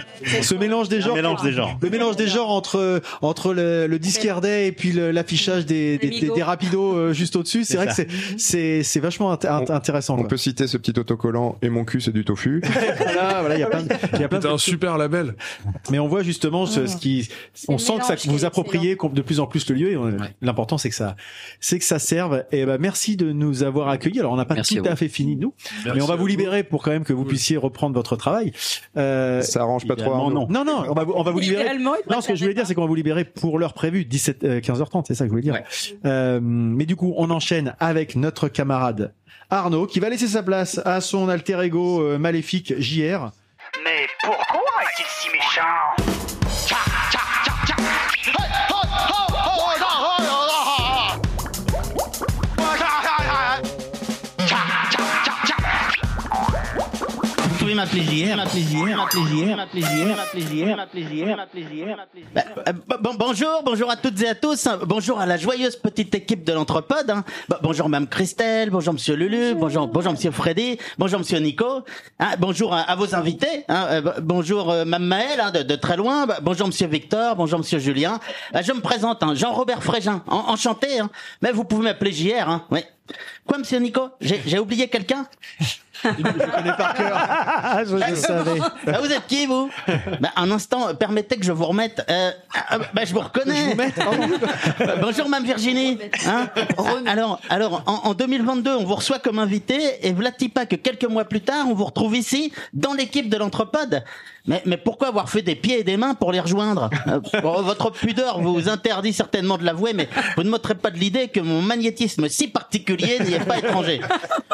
ce 0.41 0.55
mélange 0.55 0.89
des 0.89 1.01
genres 1.01 1.15
mélange 1.15 1.41
des 1.41 1.51
genres. 1.53 1.77
le 1.81 1.89
mélange 1.89 2.15
des 2.15 2.27
genres 2.27 2.49
entre 2.49 3.01
entre 3.21 3.53
le, 3.53 3.87
le 3.87 3.99
disquaire 3.99 4.41
day 4.41 4.67
et 4.67 4.71
puis 4.71 4.91
l'affichage 4.91 5.65
des 5.65 5.97
des, 5.97 6.09
des, 6.09 6.29
des 6.29 6.43
rapidos 6.43 6.93
euh, 6.95 7.13
juste 7.13 7.35
au 7.35 7.43
dessus 7.43 7.63
c'est 7.63 7.77
vrai 7.77 7.87
que 7.87 7.93
ça. 7.93 8.03
c'est 8.03 8.37
c'est 8.37 8.83
c'est 8.83 8.99
vachement 8.99 9.33
int- 9.33 9.45
int- 9.45 9.71
intéressant 9.71 10.15
On 10.15 10.19
quoi. 10.19 10.27
peut 10.27 10.37
citer 10.37 10.67
ce 10.67 10.77
petit 10.77 10.99
autocollant 10.99 11.57
et 11.61 11.69
mon 11.69 11.85
cul 11.85 12.01
c'est 12.01 12.11
du 12.11 12.25
tofu. 12.25 12.61
voilà 12.97 13.39
voilà 13.41 13.55
il 13.55 13.59
y 13.61 13.63
a 13.63 13.67
plein 13.67 13.83
il 14.13 14.19
y 14.21 14.23
a 14.23 14.27
plein 14.27 14.39
de 14.39 14.47
un 14.47 14.57
super 14.57 14.97
label. 14.97 15.35
mais 15.91 15.99
on 15.99 16.07
voit 16.07 16.23
justement 16.23 16.65
ce, 16.65 16.87
ce 16.87 16.97
qui, 16.97 17.29
on 17.67 17.77
sent 17.77 17.93
que 17.99 18.05
ça 18.05 18.15
vous 18.29 18.45
appropriez 18.45 18.95
de 19.13 19.21
plus 19.21 19.39
en 19.39 19.45
plus 19.47 19.67
le 19.69 19.75
lieu. 19.75 19.91
Et 19.91 19.97
on- 19.97 20.17
l'important 20.41 20.77
c'est 20.77 20.89
que 20.89 20.95
ça, 20.95 21.15
c'est 21.59 21.77
que 21.79 21.85
ça 21.85 21.99
serve. 21.99 22.43
Et 22.51 22.65
ben 22.65 22.77
merci 22.79 23.15
de 23.15 23.28
nous 23.31 23.63
avoir 23.63 23.89
accueillis. 23.89 24.19
Alors 24.19 24.33
on 24.33 24.37
n'a 24.37 24.45
pas 24.45 24.55
Merci 24.55 24.77
tout 24.77 24.85
à 24.85 24.95
fait 24.95 25.07
fini 25.07 25.35
nous, 25.35 25.53
Merci 25.85 25.97
mais 25.97 26.01
on 26.03 26.07
va 26.07 26.15
vous 26.15 26.21
vous. 26.21 26.27
libérer 26.27 26.63
pour 26.63 26.83
quand 26.83 26.91
même 26.91 27.03
que 27.03 27.13
vous 27.13 27.25
puissiez 27.25 27.57
reprendre 27.57 27.95
votre 27.95 28.15
travail. 28.15 28.51
Euh, 28.97 29.41
Ça 29.41 29.61
arrange 29.61 29.87
pas 29.87 29.95
trop. 29.95 30.13
Non. 30.29 30.47
non 30.49 30.65
non, 30.65 30.83
on 30.89 30.93
va 30.93 31.03
vous, 31.03 31.13
on 31.15 31.23
va 31.23 31.31
vous 31.31 31.39
libérer. 31.39 31.77
Non, 31.77 32.21
ce 32.21 32.27
que 32.27 32.35
je 32.35 32.41
voulais 32.41 32.53
dire, 32.53 32.65
c'est 32.65 32.75
qu'on 32.75 32.81
va 32.81 32.87
vous 32.87 32.95
libérer 32.95 33.23
pour 33.25 33.59
l'heure 33.59 33.73
prévue, 33.73 34.05
17, 34.05 34.43
euh, 34.43 34.59
15h30, 34.59 35.05
c'est 35.07 35.15
ça 35.15 35.23
que 35.25 35.27
je 35.27 35.31
voulais 35.31 35.41
dire. 35.43 35.53
Ouais. 35.53 35.63
Euh, 36.05 36.39
mais 36.41 36.85
du 36.85 36.95
coup, 36.95 37.13
on 37.17 37.29
enchaîne 37.29 37.73
avec 37.79 38.15
notre 38.15 38.47
camarade 38.47 39.13
Arnaud, 39.49 39.87
qui 39.87 39.99
va 39.99 40.09
laisser 40.09 40.27
sa 40.27 40.43
place 40.43 40.79
à 40.85 41.01
son 41.01 41.27
alter 41.29 41.59
ego 41.63 42.01
euh, 42.03 42.17
maléfique 42.19 42.73
JR. 42.79 43.31
Bah, 62.33 62.41
euh, 62.67 62.73
bonjour, 63.17 63.61
bonjour 63.63 63.89
à 63.89 63.95
toutes 63.95 64.21
et 64.21 64.27
à 64.29 64.35
tous. 64.35 64.67
hein. 64.67 64.79
Bonjour 64.85 65.19
à 65.19 65.25
la 65.25 65.37
joyeuse 65.37 65.75
petite 65.75 66.13
équipe 66.15 66.43
de 66.43 66.53
l'Anthropode. 66.53 67.09
hein. 67.09 67.23
Bah, 67.47 67.59
bonjour 67.61 67.87
Mme 67.89 68.07
Christelle, 68.07 68.69
bonjour 68.69 68.93
Monsieur 68.93 69.15
Lulu, 69.15 69.55
bonjour, 69.55 69.87
bonjour 69.87 70.11
Monsieur 70.13 70.31
Freddy, 70.31 70.77
bonjour 70.97 71.19
Monsieur 71.19 71.39
Nico. 71.39 71.83
hein. 72.19 72.31
bonjour 72.39 72.73
à, 72.73 72.81
à 72.81 72.95
vos 72.95 73.15
invités. 73.15 73.63
hein. 73.69 73.87
Euh, 73.89 74.01
bonjour 74.21 74.69
euh, 74.71 74.85
Mme 74.85 75.03
Maëlle 75.05 75.39
hein, 75.39 75.51
de, 75.51 75.63
de 75.63 75.75
très 75.75 75.95
loin. 75.97 76.25
Bah, 76.25 76.39
bonjour 76.41 76.67
Monsieur 76.67 76.87
Victor, 76.87 77.35
bonjour 77.35 77.59
Monsieur 77.59 77.79
Julien. 77.79 78.19
Bah, 78.53 78.61
je 78.61 78.71
me 78.73 78.81
présente, 78.81 79.23
hein, 79.23 79.33
Jean-Robert 79.35 79.83
Frégin. 79.83 80.23
En- 80.27 80.51
enchanté. 80.51 80.99
hein. 80.99 81.09
Mais 81.41 81.51
vous 81.51 81.63
pouvez 81.63 81.83
m'appeler 81.83 82.11
JR. 82.11 82.49
Hein. 82.49 82.65
Oui. 82.71 82.81
Quoi, 83.47 83.57
Monsieur 83.57 83.79
Nico? 83.79 84.09
J'ai 84.21 84.59
oublié 84.59 84.87
quelqu'un? 84.87 85.25
Je 86.03 86.09
connais 86.09 86.77
par 86.77 86.93
cœur. 86.93 87.85
je 87.87 87.95
le 87.95 88.15
savais. 88.15 88.59
Ah, 88.87 88.99
vous 89.01 89.11
êtes 89.11 89.27
qui, 89.27 89.45
vous? 89.45 89.69
Bah, 90.19 90.29
Un 90.35 90.51
instant, 90.51 90.93
permettez 90.95 91.37
que 91.37 91.45
je 91.45 91.51
vous 91.51 91.65
remette. 91.65 92.03
Euh, 92.09 92.31
ah, 92.69 92.79
bah, 92.93 93.03
je 93.05 93.13
vous 93.13 93.19
reconnais. 93.19 93.75
Euh, 93.77 94.95
Bonjour, 95.01 95.29
Mme 95.29 95.45
Virginie. 95.45 95.97
Hein? 96.27 96.47
Alors, 97.05 97.39
alors 97.49 97.83
en, 97.85 98.09
en 98.09 98.13
2022, 98.13 98.75
on 98.75 98.83
vous 98.85 98.95
reçoit 98.95 99.19
comme 99.19 99.39
invité 99.39 100.05
et 100.07 100.13
vlati 100.13 100.49
pas 100.49 100.65
que 100.65 100.75
quelques 100.75 101.05
mois 101.05 101.25
plus 101.25 101.41
tard, 101.41 101.65
on 101.67 101.73
vous 101.73 101.85
retrouve 101.85 102.15
ici, 102.15 102.51
dans 102.73 102.93
l'équipe 102.93 103.29
de 103.29 103.37
l'Anthropode. 103.37 104.03
Mais, 104.47 104.63
mais 104.65 104.77
pourquoi 104.77 105.09
avoir 105.09 105.29
fait 105.29 105.41
des 105.41 105.55
pieds 105.55 105.79
et 105.81 105.83
des 105.83 105.97
mains 105.97 106.15
pour 106.15 106.31
les 106.31 106.39
rejoindre? 106.39 106.89
Euh, 107.07 107.19
bon, 107.41 107.61
Votre 107.61 107.91
pudeur 107.91 108.41
vous 108.41 108.69
interdit 108.69 109.13
certainement 109.13 109.57
de 109.57 109.63
l'avouer, 109.63 109.93
mais 109.93 110.09
vous 110.35 110.43
ne 110.43 110.49
m'ôterez 110.49 110.75
pas 110.75 110.89
de 110.91 110.97
l'idée 110.97 111.27
que 111.27 111.39
mon 111.39 111.61
magnétisme 111.61 112.27
si 112.29 112.47
particulier 112.47 113.19
n'y 113.19 113.33
est 113.33 113.45
pas 113.45 113.59
étranger. 113.59 114.01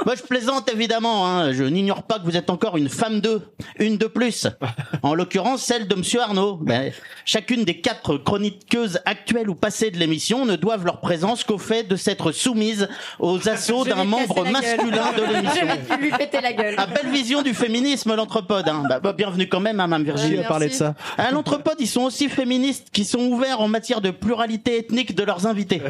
Moi, 0.06 0.16
je 0.16 0.24
plaisante 0.24 0.70
évidemment. 0.72 1.28
Hein. 1.28 1.35
Je 1.52 1.64
n'ignore 1.64 2.03
pas 2.03 2.20
que 2.20 2.26
vous 2.26 2.38
êtes 2.38 2.49
encore 2.49 2.78
une 2.78 2.90
femme 2.90 3.22
d'eux, 3.22 3.41
une 3.80 3.98
de 3.98 4.07
plus. 4.07 4.48
En 5.03 5.14
l'occurrence, 5.14 5.62
celle 5.62 5.88
de 5.88 5.95
Monsieur 5.95 6.22
Arnaud. 6.22 6.57
Ben, 6.62 6.91
chacune 7.26 7.64
des 7.64 7.80
quatre 7.80 8.18
chroniqueuses 8.18 8.99
actuelles 9.06 9.49
ou 9.49 9.56
passées 9.56 9.91
de 9.91 9.98
l'émission 9.98 10.45
ne 10.45 10.56
doivent 10.56 10.86
leur 10.86 10.99
présence 10.99 11.44
qu'au 11.44 11.60
fait 11.60 11.84
de 11.84 11.95
s'être 11.95 12.32
soumise 12.32 12.88
aux 13.20 13.48
assauts 13.49 13.86
d'un 13.86 14.03
membre 14.03 14.45
masculin 14.45 15.12
de 15.16 15.34
l'émission. 15.34 15.68
Je 15.90 15.95
vais 15.95 16.02
lui 16.02 16.12
péter 16.12 16.41
la 16.41 16.53
gueule. 16.53 16.76
Ah, 16.78 16.88
belle 16.88 17.12
vision 17.12 17.44
du 17.44 17.53
féminisme, 17.53 18.16
l'anthropode. 18.16 18.68
Hein. 18.68 18.84
Bah, 18.90 18.99
bah, 18.99 19.14
bienvenue 19.14 19.48
quand 19.48 19.60
même, 19.60 19.80
hein, 19.80 19.88
Mme 19.88 20.06
Virginie. 20.06 20.36
Qui 20.36 20.40
a 20.40 20.48
parlé 20.48 20.70
de 20.70 20.74
ça 20.74 20.95
À 21.18 21.32
l'anthropode, 21.32 21.76
ils 21.80 21.88
sont 21.88 22.03
aussi 22.03 22.30
féministes 22.30 22.88
qui 22.91 23.06
sont 23.06 23.22
ouverts 23.22 23.62
en 23.62 23.68
matière 23.68 24.02
de 24.02 24.10
pluralité 24.12 24.80
ethnique 24.80 25.16
de 25.16 25.24
leurs 25.24 25.45
invités. 25.45 25.82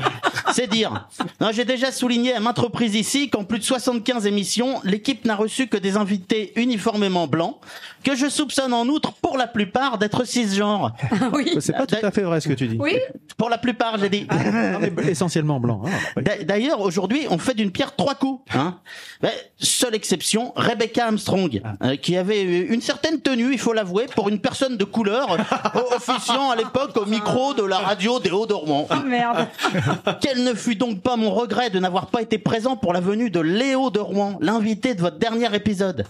C'est 0.54 0.68
dire. 0.70 1.08
Non, 1.40 1.50
J'ai 1.52 1.66
déjà 1.66 1.92
souligné 1.92 2.34
à 2.34 2.40
maintes 2.40 2.60
reprises 2.60 2.96
ici 2.96 3.30
qu'en 3.30 3.44
plus 3.44 3.60
de 3.60 3.64
75 3.64 4.26
émissions, 4.28 4.82
l'équipe 4.84 5.26
n'a 5.26 5.35
reçu 5.36 5.68
que 5.68 5.78
des 5.78 5.98
invités 5.98 6.52
uniformément 6.56 7.28
blancs, 7.28 7.58
que 8.04 8.16
je 8.16 8.28
soupçonne 8.30 8.74
en 8.74 8.88
outre, 8.88 9.14
pour 9.14 9.38
la 9.38 9.48
plupart, 9.48 9.98
d'être 9.98 10.24
cisgenres. 10.26 10.92
oui. 11.34 11.56
C'est 11.60 11.74
pas 11.74 11.86
tout 11.88 11.96
à 12.02 12.12
fait 12.12 12.22
vrai 12.22 12.42
ce 12.42 12.48
que 12.48 12.54
tu 12.54 12.68
dis. 12.68 12.78
Oui. 12.80 12.98
Pour 13.38 13.50
la 13.50 13.58
plupart, 13.58 13.98
j'ai 13.98 14.10
dit. 14.10 14.28
Non, 14.32 14.80
mais 14.80 14.92
essentiellement 15.12 15.60
blanc. 15.60 15.82
Ah, 16.16 16.22
D'a- 16.22 16.44
D'ailleurs, 16.44 16.82
aujourd'hui, 16.82 17.26
on 17.30 17.38
fait 17.38 17.54
d'une 17.54 17.72
pierre 17.72 17.96
trois 17.96 18.16
coups. 18.16 18.42
Hein. 18.56 18.76
Seule 19.58 19.96
exception, 19.96 20.54
Rebecca 20.56 21.06
Armstrong, 21.08 21.62
euh, 21.84 21.96
qui 21.96 22.16
avait 22.18 22.44
une 22.44 22.82
certaine 22.82 23.20
tenue, 23.22 23.52
il 23.54 23.60
faut 23.60 23.74
l'avouer, 23.74 24.06
pour 24.16 24.30
une 24.30 24.40
personne 24.40 24.78
de 24.78 24.84
couleur, 24.84 25.32
euh, 25.76 25.96
officiant 25.96 26.52
à 26.52 26.56
l'époque 26.56 26.96
au 26.98 27.06
micro 27.06 27.54
de 27.54 27.64
la 27.64 27.78
radio 27.80 28.20
des 28.20 28.30
Hauts-de-Rouen. 28.32 28.88
Oh 28.92 28.96
merde. 29.06 29.48
Quel 30.22 30.44
ne 30.44 30.54
fut 30.54 30.76
donc 30.76 31.02
pas 31.02 31.16
mon 31.16 31.32
regret 31.32 31.70
de 31.70 31.80
n'avoir 31.80 32.08
pas 32.08 32.22
été 32.22 32.38
présent 32.38 32.76
pour 32.76 32.94
la 32.94 33.00
venue 33.00 33.30
de 33.30 33.40
Léo 33.40 33.90
de 33.90 34.00
Rouen, 34.00 34.38
l'invité 34.42 34.94
de 34.94 35.02
votre 35.02 35.18
dernier 35.30 35.56
épisode. 35.56 36.06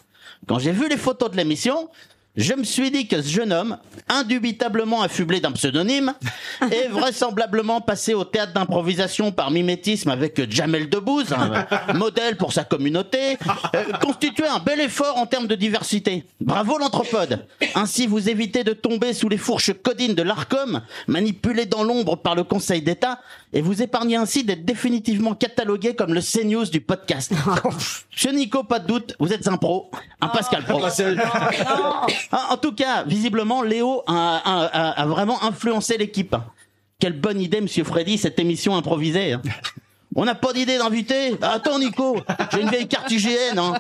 Quand 0.46 0.60
j'ai 0.60 0.74
vu 0.74 0.90
les 0.90 0.98
photos 0.98 1.32
de 1.32 1.38
l'émission, 1.38 1.90
je 2.38 2.54
me 2.54 2.64
suis 2.64 2.92
dit 2.92 3.08
que 3.08 3.22
ce 3.22 3.30
jeune 3.30 3.54
homme, 3.54 3.78
indubitablement 4.10 5.02
affublé 5.02 5.40
d'un 5.40 5.52
pseudonyme, 5.52 6.14
et 6.72 6.88
vraisemblablement 6.90 7.82
passé 7.82 8.14
au 8.14 8.24
théâtre 8.24 8.54
d'improvisation 8.54 9.32
par 9.32 9.52
mimétisme 9.52 10.10
avec 10.10 10.52
Jamel 10.52 10.90
Debbouze, 10.90 11.34
un 11.34 11.66
modèle 11.94 12.38
pour 12.38 12.54
sa 12.54 12.64
communauté, 12.64 13.38
euh, 13.74 13.84
constituait 14.02 14.48
un 14.48 14.60
bel 14.60 14.80
effort 14.82 15.18
en 15.18 15.26
termes 15.26 15.48
de 15.48 15.56
diversité. 15.56 16.26
Bravo 16.42 16.78
l'anthropode. 16.78 17.46
Ainsi 17.74 18.08
vous 18.08 18.30
évitez 18.30 18.64
de 18.64 18.74
tomber 18.74 19.14
sous 19.14 19.30
les 19.30 19.38
fourches 19.38 19.74
codines 19.82 20.16
de 20.16 20.24
l'ARCOM, 20.24 20.82
manipulé 21.08 21.66
dans 21.66 21.84
l'ombre 21.84 22.18
par 22.18 22.36
le 22.36 22.44
Conseil 22.44 22.82
d'État, 22.82 23.20
et 23.54 23.62
vous 23.62 23.82
épargnez 23.82 24.18
ainsi 24.18 24.44
d'être 24.44 24.66
définitivement 24.66 25.34
catalogué 25.34 25.96
comme 25.96 26.14
le 26.14 26.22
CNews 26.22 26.66
du 26.66 26.82
podcast. 26.82 27.32
Monsieur 28.14 28.32
Nico, 28.32 28.64
pas 28.64 28.80
de 28.80 28.88
doute, 28.88 29.16
vous 29.20 29.32
êtes 29.32 29.48
un 29.48 29.58
pro, 29.58 29.90
un 30.20 30.28
Pascal 30.28 30.64
Pro. 30.66 30.82
Ah, 32.32 32.48
en 32.52 32.58
tout 32.58 32.74
cas, 32.74 33.04
visiblement, 33.04 33.62
Léo 33.62 34.04
a, 34.08 35.06
vraiment 35.08 35.44
influencé 35.44 35.98
l'équipe. 35.98 36.36
Quelle 37.00 37.20
bonne 37.20 37.42
idée, 37.42 37.62
Monsieur 37.62 37.84
Freddy, 37.84 38.18
cette 38.18 38.40
émission 38.40 38.76
improvisée. 38.76 39.34
hein. 39.34 39.42
On 40.18 40.24
n'a 40.24 40.34
pas 40.36 40.54
d'idée 40.54 40.78
d'invité 40.78 41.36
Ah, 41.42 41.56
Attends, 41.56 41.78
Nico, 41.78 42.18
j'ai 42.54 42.62
une 42.62 42.70
vieille 42.70 42.88
carte 42.88 43.12
IGN. 43.12 43.58
hein. 43.58 43.74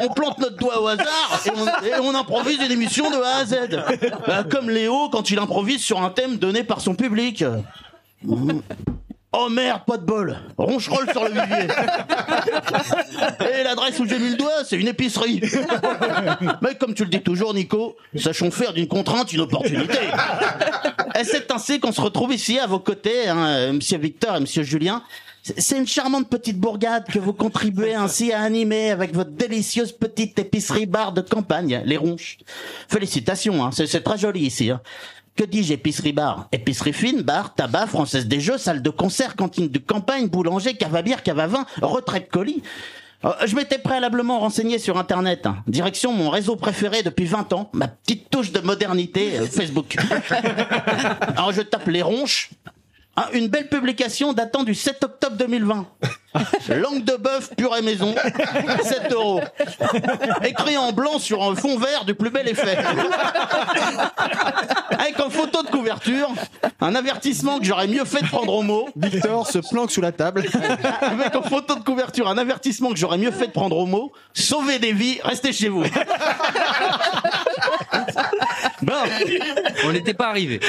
On, 0.00 0.08
plante, 0.10 0.38
notre 0.38 0.56
doigt 0.58 0.82
au 0.82 0.86
hasard 0.88 1.40
et 1.46 1.50
on, 1.50 1.86
et 1.86 2.00
on 2.02 2.14
improvise 2.14 2.58
une 2.60 2.70
émission 2.70 3.10
de 3.10 3.16
A 3.16 3.36
à 3.38 3.44
Z. 3.46 3.54
Bah, 4.26 4.44
comme 4.44 4.68
Léo 4.68 5.08
quand 5.10 5.30
il 5.30 5.38
improvise 5.38 5.80
sur 5.82 6.02
un 6.02 6.10
thème 6.10 6.36
donné 6.36 6.64
par 6.64 6.82
son 6.82 6.94
public. 6.94 7.42
Oh 9.34 9.48
merde, 9.48 9.82
pas 9.86 9.96
de 9.96 10.04
bol. 10.04 10.36
Roncherolle 10.58 11.10
sur 11.10 11.24
le 11.24 11.30
vivier. 11.30 11.66
Et 13.60 13.64
l'adresse 13.64 13.98
où 13.98 14.06
j'ai 14.06 14.18
mis 14.18 14.30
le 14.30 14.36
doigt, 14.36 14.62
c'est 14.68 14.76
une 14.76 14.88
épicerie. 14.88 15.40
Mais 16.62 16.74
comme 16.74 16.94
tu 16.94 17.04
le 17.04 17.10
dis 17.10 17.22
toujours, 17.22 17.54
Nico, 17.54 17.96
sachons 18.16 18.50
faire 18.50 18.72
d'une 18.74 18.88
contrainte 18.88 19.32
une 19.32 19.40
opportunité. 19.40 19.98
Et 21.18 21.24
c'est 21.24 21.50
ainsi 21.50 21.80
qu'on 21.80 21.92
se 21.92 22.00
retrouve 22.00 22.32
ici 22.34 22.58
à 22.58 22.66
vos 22.66 22.78
côtés, 22.78 23.28
hein, 23.28 23.72
Monsieur 23.72 23.98
Victor 23.98 24.36
et 24.36 24.40
Monsieur 24.40 24.62
Julien. 24.64 25.02
C'est- 25.42 25.76
une 25.78 25.88
charmante 25.88 26.28
petite 26.28 26.58
bourgade 26.60 27.04
que 27.06 27.18
vous 27.18 27.32
contribuez 27.32 27.94
ainsi 27.94 28.32
à 28.32 28.42
animer 28.42 28.90
avec 28.92 29.12
votre 29.14 29.30
délicieuse 29.30 29.90
petite 29.92 30.38
épicerie 30.38 30.86
bar 30.86 31.12
de 31.12 31.20
campagne, 31.20 31.82
les 31.84 31.96
Ronches. 31.96 32.38
Félicitations, 32.88 33.64
hein, 33.64 33.70
c'est 33.72 33.86
c'est 33.86 34.02
très 34.02 34.18
joli 34.18 34.40
ici. 34.42 34.70
hein. 34.70 34.80
Que 35.36 35.44
dis-je 35.44 35.72
épicerie 35.72 36.12
bar? 36.12 36.48
Épicerie 36.52 36.92
fine, 36.92 37.22
bar, 37.22 37.54
tabac, 37.54 37.86
française 37.86 38.26
des 38.26 38.40
jeux, 38.40 38.58
salle 38.58 38.82
de 38.82 38.90
concert, 38.90 39.34
cantine 39.34 39.68
de 39.68 39.78
campagne, 39.78 40.28
boulanger, 40.28 40.74
cave 40.74 40.94
à 40.94 41.02
bière, 41.02 41.22
cave 41.22 41.38
à 41.40 41.46
vin, 41.46 41.64
retraite 41.80 42.28
colis. 42.30 42.62
Euh, 43.24 43.30
Je 43.46 43.56
m'étais 43.56 43.78
préalablement 43.78 44.40
renseigné 44.40 44.78
sur 44.78 44.98
Internet. 44.98 45.48
Direction 45.66 46.12
mon 46.12 46.28
réseau 46.28 46.56
préféré 46.56 47.02
depuis 47.02 47.24
20 47.24 47.52
ans, 47.54 47.70
ma 47.72 47.88
petite 47.88 48.28
touche 48.28 48.52
de 48.52 48.60
modernité, 48.60 49.38
euh, 49.38 49.46
Facebook. 49.46 49.96
Alors 51.36 51.52
je 51.52 51.62
tape 51.62 51.86
les 51.88 52.02
ronches. 52.02 52.50
Ah, 53.14 53.28
une 53.34 53.48
belle 53.48 53.68
publication 53.68 54.32
datant 54.32 54.62
du 54.62 54.74
7 54.74 55.04
octobre 55.04 55.36
2020. 55.36 55.86
Langue 56.70 57.04
de 57.04 57.16
bœuf 57.16 57.50
pure 57.54 57.76
et 57.76 57.82
maison, 57.82 58.14
7 58.82 59.12
euros. 59.12 59.42
Écrit 60.42 60.78
en 60.78 60.92
blanc 60.92 61.18
sur 61.18 61.42
un 61.42 61.54
fond 61.54 61.78
vert 61.78 62.06
du 62.06 62.14
plus 62.14 62.30
bel 62.30 62.48
effet. 62.48 62.78
Avec 64.98 65.20
en 65.20 65.28
photo 65.28 65.62
de 65.62 65.68
couverture, 65.68 66.30
un 66.80 66.94
avertissement 66.94 67.58
que 67.58 67.66
j'aurais 67.66 67.86
mieux 67.86 68.06
fait 68.06 68.22
de 68.22 68.28
prendre 68.28 68.54
au 68.54 68.62
mot. 68.62 68.88
Victor 68.96 69.46
se 69.46 69.58
planque 69.58 69.90
sous 69.90 70.00
la 70.00 70.12
table. 70.12 70.44
Avec 71.02 71.36
en 71.36 71.42
photo 71.42 71.74
de 71.74 71.84
couverture, 71.84 72.28
un 72.28 72.38
avertissement 72.38 72.90
que 72.90 72.96
j'aurais 72.96 73.18
mieux 73.18 73.30
fait 73.30 73.48
de 73.48 73.52
prendre 73.52 73.76
au 73.76 73.84
mot. 73.84 74.12
Sauvez 74.32 74.78
des 74.78 74.94
vies, 74.94 75.20
restez 75.22 75.52
chez 75.52 75.68
vous. 75.68 75.84
Bon. 78.82 78.92
On 79.84 79.92
n'était 79.92 80.14
pas 80.14 80.28
arrivé. 80.28 80.60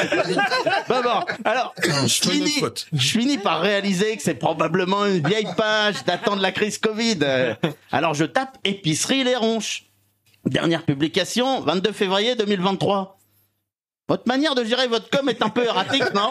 Bon, 0.88 1.02
bon. 1.02 1.26
Alors, 1.44 1.74
je 1.82 2.30
finis, 2.30 2.62
je 2.94 3.08
finis 3.08 3.38
par 3.38 3.62
réaliser 3.62 4.16
que 4.16 4.22
c'est 4.22 4.36
probablement 4.36 5.06
une 5.06 5.28
vieille 5.28 5.48
page 5.58 6.04
datant 6.06 6.36
de 6.36 6.42
la 6.42 6.52
crise 6.52 6.78
Covid. 6.78 7.20
Alors, 7.92 8.14
je 8.14 8.26
tape 8.26 8.58
épicerie 8.64 9.24
les 9.24 9.36
ronches. 9.36 9.86
Dernière 10.46 10.84
publication, 10.84 11.62
22 11.62 11.92
février 11.92 12.36
2023. 12.36 13.18
Votre 14.10 14.28
manière 14.28 14.54
de 14.54 14.66
gérer 14.66 14.88
votre 14.88 15.10
com 15.10 15.30
est 15.30 15.42
un 15.42 15.50
peu 15.50 15.64
erratique, 15.64 16.14
non? 16.14 16.30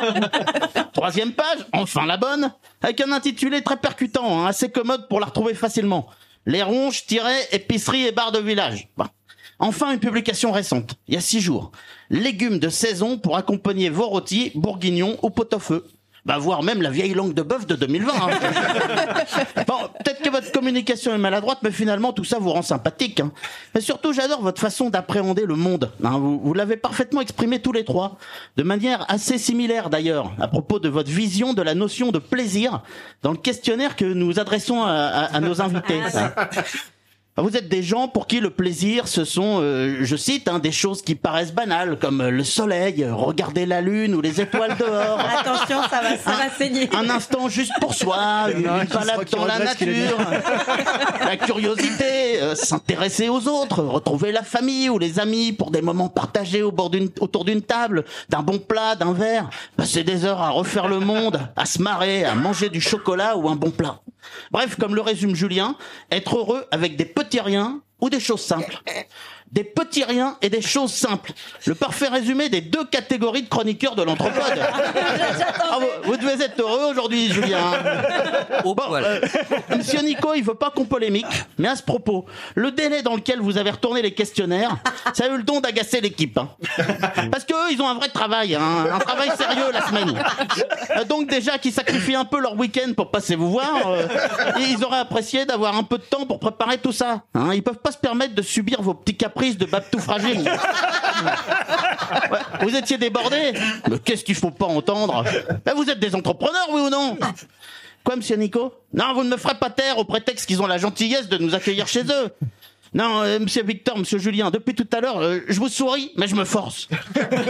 Troisième 0.92 1.32
page, 1.32 1.66
enfin 1.72 2.04
la 2.04 2.18
bonne, 2.18 2.52
avec 2.82 3.00
un 3.00 3.10
intitulé 3.12 3.62
très 3.62 3.78
percutant, 3.78 4.40
hein, 4.40 4.46
assez 4.46 4.70
commode 4.70 5.08
pour 5.08 5.20
la 5.20 5.26
retrouver 5.26 5.54
facilement. 5.54 6.06
Les 6.44 6.62
ronches, 6.62 7.04
épicerie 7.50 8.06
et 8.06 8.12
bar 8.12 8.30
de 8.30 8.40
village. 8.40 8.88
Bon. 8.98 9.06
Enfin, 9.64 9.92
une 9.92 10.00
publication 10.00 10.50
récente, 10.50 10.96
il 11.06 11.14
y 11.14 11.16
a 11.16 11.20
six 11.20 11.40
jours. 11.40 11.70
Légumes 12.10 12.58
de 12.58 12.68
saison 12.68 13.16
pour 13.16 13.36
accompagner 13.36 13.90
vos 13.90 14.08
rôtis, 14.08 14.50
bourguignons 14.56 15.16
ou 15.22 15.30
pot-au-feu. 15.30 15.86
Bah, 16.24 16.38
voire 16.38 16.62
même 16.62 16.82
la 16.82 16.90
vieille 16.90 17.14
langue 17.14 17.34
de 17.34 17.42
bœuf 17.42 17.66
de 17.66 17.74
2020. 17.74 18.12
hein. 18.14 18.30
bon, 19.66 19.74
peut-être 20.04 20.22
que 20.22 20.30
votre 20.30 20.52
communication 20.52 21.12
est 21.12 21.18
maladroite, 21.18 21.58
mais 21.62 21.72
finalement, 21.72 22.12
tout 22.12 22.22
ça 22.24 22.38
vous 22.38 22.50
rend 22.50 22.62
sympathique. 22.62 23.18
hein. 23.20 23.32
Mais 23.74 23.80
surtout, 23.80 24.12
j'adore 24.12 24.40
votre 24.40 24.60
façon 24.60 24.88
d'appréhender 24.90 25.46
le 25.46 25.56
monde. 25.56 25.90
hein. 26.04 26.18
Vous, 26.18 26.38
vous 26.38 26.54
l'avez 26.54 26.76
parfaitement 26.76 27.20
exprimé 27.22 27.60
tous 27.60 27.72
les 27.72 27.84
trois, 27.84 28.18
de 28.56 28.62
manière 28.62 29.04
assez 29.08 29.36
similaire 29.38 29.90
d'ailleurs, 29.90 30.32
à 30.40 30.46
propos 30.46 30.78
de 30.78 30.88
votre 30.88 31.10
vision 31.10 31.54
de 31.54 31.62
la 31.62 31.74
notion 31.74 32.12
de 32.12 32.18
plaisir 32.20 32.82
dans 33.22 33.32
le 33.32 33.38
questionnaire 33.38 33.96
que 33.96 34.04
nous 34.04 34.38
adressons 34.38 34.82
à, 34.82 34.90
à- 34.92 35.36
à 35.36 35.40
nos 35.40 35.60
invités. 35.60 36.00
hein. 36.14 36.32
Vous 37.38 37.56
êtes 37.56 37.70
des 37.70 37.82
gens 37.82 38.08
pour 38.08 38.26
qui 38.26 38.40
le 38.40 38.50
plaisir, 38.50 39.08
ce 39.08 39.24
sont, 39.24 39.60
euh, 39.62 40.00
je 40.02 40.16
cite, 40.16 40.48
hein, 40.48 40.58
des 40.58 40.70
choses 40.70 41.00
qui 41.00 41.14
paraissent 41.14 41.54
banales, 41.54 41.98
comme 41.98 42.20
euh, 42.20 42.30
le 42.30 42.44
soleil, 42.44 43.02
euh, 43.02 43.14
regarder 43.14 43.64
la 43.64 43.80
lune 43.80 44.14
ou 44.14 44.20
les 44.20 44.42
étoiles 44.42 44.76
dehors. 44.76 45.18
Attention, 45.40 45.80
ça 45.84 46.02
va, 46.02 46.18
ça 46.18 46.32
va 46.32 46.50
saigner. 46.50 46.90
Un 46.94 47.08
instant 47.08 47.48
juste 47.48 47.72
pour 47.80 47.94
soi, 47.94 48.48
une, 48.54 48.64
balade 48.64 49.30
dans 49.30 49.46
la 49.46 49.60
nature, 49.60 50.18
la 51.24 51.38
curiosité, 51.38 52.42
euh, 52.42 52.54
s'intéresser 52.54 53.30
aux 53.30 53.48
autres, 53.48 53.82
retrouver 53.82 54.30
la 54.30 54.42
famille 54.42 54.90
ou 54.90 54.98
les 54.98 55.18
amis 55.18 55.54
pour 55.54 55.70
des 55.70 55.80
moments 55.80 56.10
partagés 56.10 56.62
au 56.62 56.70
bord 56.70 56.90
d'une, 56.90 57.08
autour 57.18 57.46
d'une 57.46 57.62
table, 57.62 58.04
d'un 58.28 58.42
bon 58.42 58.58
plat, 58.58 58.94
d'un 58.94 59.14
verre, 59.14 59.48
passer 59.78 60.04
des 60.04 60.26
heures 60.26 60.42
à 60.42 60.50
refaire 60.50 60.86
le 60.86 61.00
monde, 61.00 61.40
à 61.56 61.64
se 61.64 61.80
marrer, 61.80 62.26
à 62.26 62.34
manger 62.34 62.68
du 62.68 62.82
chocolat 62.82 63.38
ou 63.38 63.48
un 63.48 63.56
bon 63.56 63.70
plat. 63.70 64.00
Bref, 64.50 64.76
comme 64.78 64.94
le 64.94 65.00
résume 65.00 65.34
Julien, 65.34 65.76
être 66.10 66.36
heureux 66.36 66.64
avec 66.70 66.96
des 66.96 67.04
petits 67.04 67.21
riens 67.40 67.80
ou 68.00 68.10
des 68.10 68.20
choses 68.20 68.42
simples. 68.42 68.80
Des 69.52 69.64
petits 69.64 70.02
riens 70.04 70.36
et 70.40 70.48
des 70.48 70.62
choses 70.62 70.92
simples. 70.94 71.32
Le 71.66 71.74
parfait 71.74 72.08
résumé 72.08 72.48
des 72.48 72.62
deux 72.62 72.84
catégories 72.86 73.42
de 73.42 73.48
chroniqueurs 73.48 73.94
de 73.94 74.02
l'anthropode. 74.02 74.42
Ah, 75.74 75.78
vous, 75.80 76.10
vous 76.10 76.16
devez 76.18 76.44
être 76.44 76.60
heureux 76.60 76.90
aujourd'hui, 76.90 77.32
Julien. 77.32 77.58
Bon, 78.64 78.76
euh, 78.94 79.20
Monsieur 79.76 80.00
Nico, 80.02 80.34
il 80.34 80.42
veut 80.44 80.54
pas 80.54 80.70
qu'on 80.70 80.84
polémique, 80.84 81.26
mais 81.58 81.68
à 81.68 81.76
ce 81.76 81.82
propos, 81.82 82.26
le 82.54 82.70
délai 82.70 83.02
dans 83.02 83.14
lequel 83.16 83.40
vous 83.40 83.56
avez 83.58 83.70
retourné 83.70 84.02
les 84.02 84.12
questionnaires, 84.12 84.76
ça 85.14 85.24
a 85.24 85.28
eu 85.28 85.36
le 85.38 85.42
don 85.42 85.60
d'agacer 85.60 86.00
l'équipe. 86.00 86.36
hein. 86.38 86.48
Parce 87.30 87.44
que 87.44 87.52
eux, 87.54 87.72
ils 87.72 87.80
ont 87.82 87.88
un 87.88 87.94
vrai 87.94 88.08
travail, 88.08 88.54
hein, 88.54 88.86
un 88.92 88.98
travail 88.98 89.30
sérieux 89.36 89.70
la 89.72 89.86
semaine. 89.86 90.22
Euh, 90.96 91.04
Donc 91.04 91.28
déjà, 91.28 91.58
qu'ils 91.58 91.72
sacrifient 91.72 92.14
un 92.16 92.24
peu 92.24 92.40
leur 92.40 92.56
week-end 92.56 92.92
pour 92.94 93.10
passer 93.10 93.34
vous 93.36 93.50
voir, 93.50 93.88
euh, 93.88 94.06
ils 94.58 94.84
auraient 94.84 94.98
apprécié 95.00 95.44
d'avoir 95.46 95.76
un 95.76 95.82
peu 95.84 95.98
de 95.98 96.04
temps 96.04 96.26
pour 96.26 96.38
préparer 96.38 96.78
tout 96.78 96.92
ça. 96.92 97.22
Hein. 97.34 97.50
Ils 97.54 97.62
peuvent 97.62 97.78
pas 97.78 97.92
se 97.92 97.98
permettre 97.98 98.34
de 98.34 98.42
subir 98.42 98.80
vos 98.82 98.94
petits 98.94 99.16
caprices 99.16 99.41
de 99.50 99.64
babtou 99.66 99.98
fragile. 99.98 100.48
Ouais, 102.30 102.38
vous 102.62 102.74
étiez 102.76 102.98
débordés 102.98 103.52
Mais 103.88 103.98
qu'est-ce 103.98 104.24
qu'il 104.24 104.34
faut 104.34 104.50
pas 104.50 104.66
entendre? 104.66 105.24
Ben, 105.64 105.74
Vous 105.74 105.88
êtes 105.88 106.00
des 106.00 106.14
entrepreneurs, 106.14 106.66
oui 106.70 106.80
ou 106.80 106.90
non? 106.90 107.16
Quoi, 108.04 108.16
monsieur 108.16 108.36
Nico? 108.36 108.74
Non, 108.92 109.14
vous 109.14 109.22
ne 109.24 109.30
me 109.30 109.36
ferez 109.36 109.54
pas 109.54 109.70
taire 109.70 109.98
au 109.98 110.04
prétexte 110.04 110.46
qu'ils 110.46 110.60
ont 110.62 110.66
la 110.66 110.78
gentillesse 110.78 111.28
de 111.28 111.38
nous 111.38 111.54
accueillir 111.54 111.86
chez 111.86 112.02
eux. 112.02 112.30
Non, 112.94 113.22
euh, 113.22 113.38
monsieur 113.38 113.62
Victor, 113.62 113.96
monsieur 113.98 114.18
Julien, 114.18 114.50
depuis 114.50 114.74
tout 114.74 114.86
à 114.92 115.00
l'heure, 115.00 115.18
euh, 115.18 115.38
je 115.48 115.58
vous 115.58 115.68
souris, 115.68 116.12
mais 116.16 116.28
je 116.28 116.34
me 116.34 116.44
force. 116.44 116.88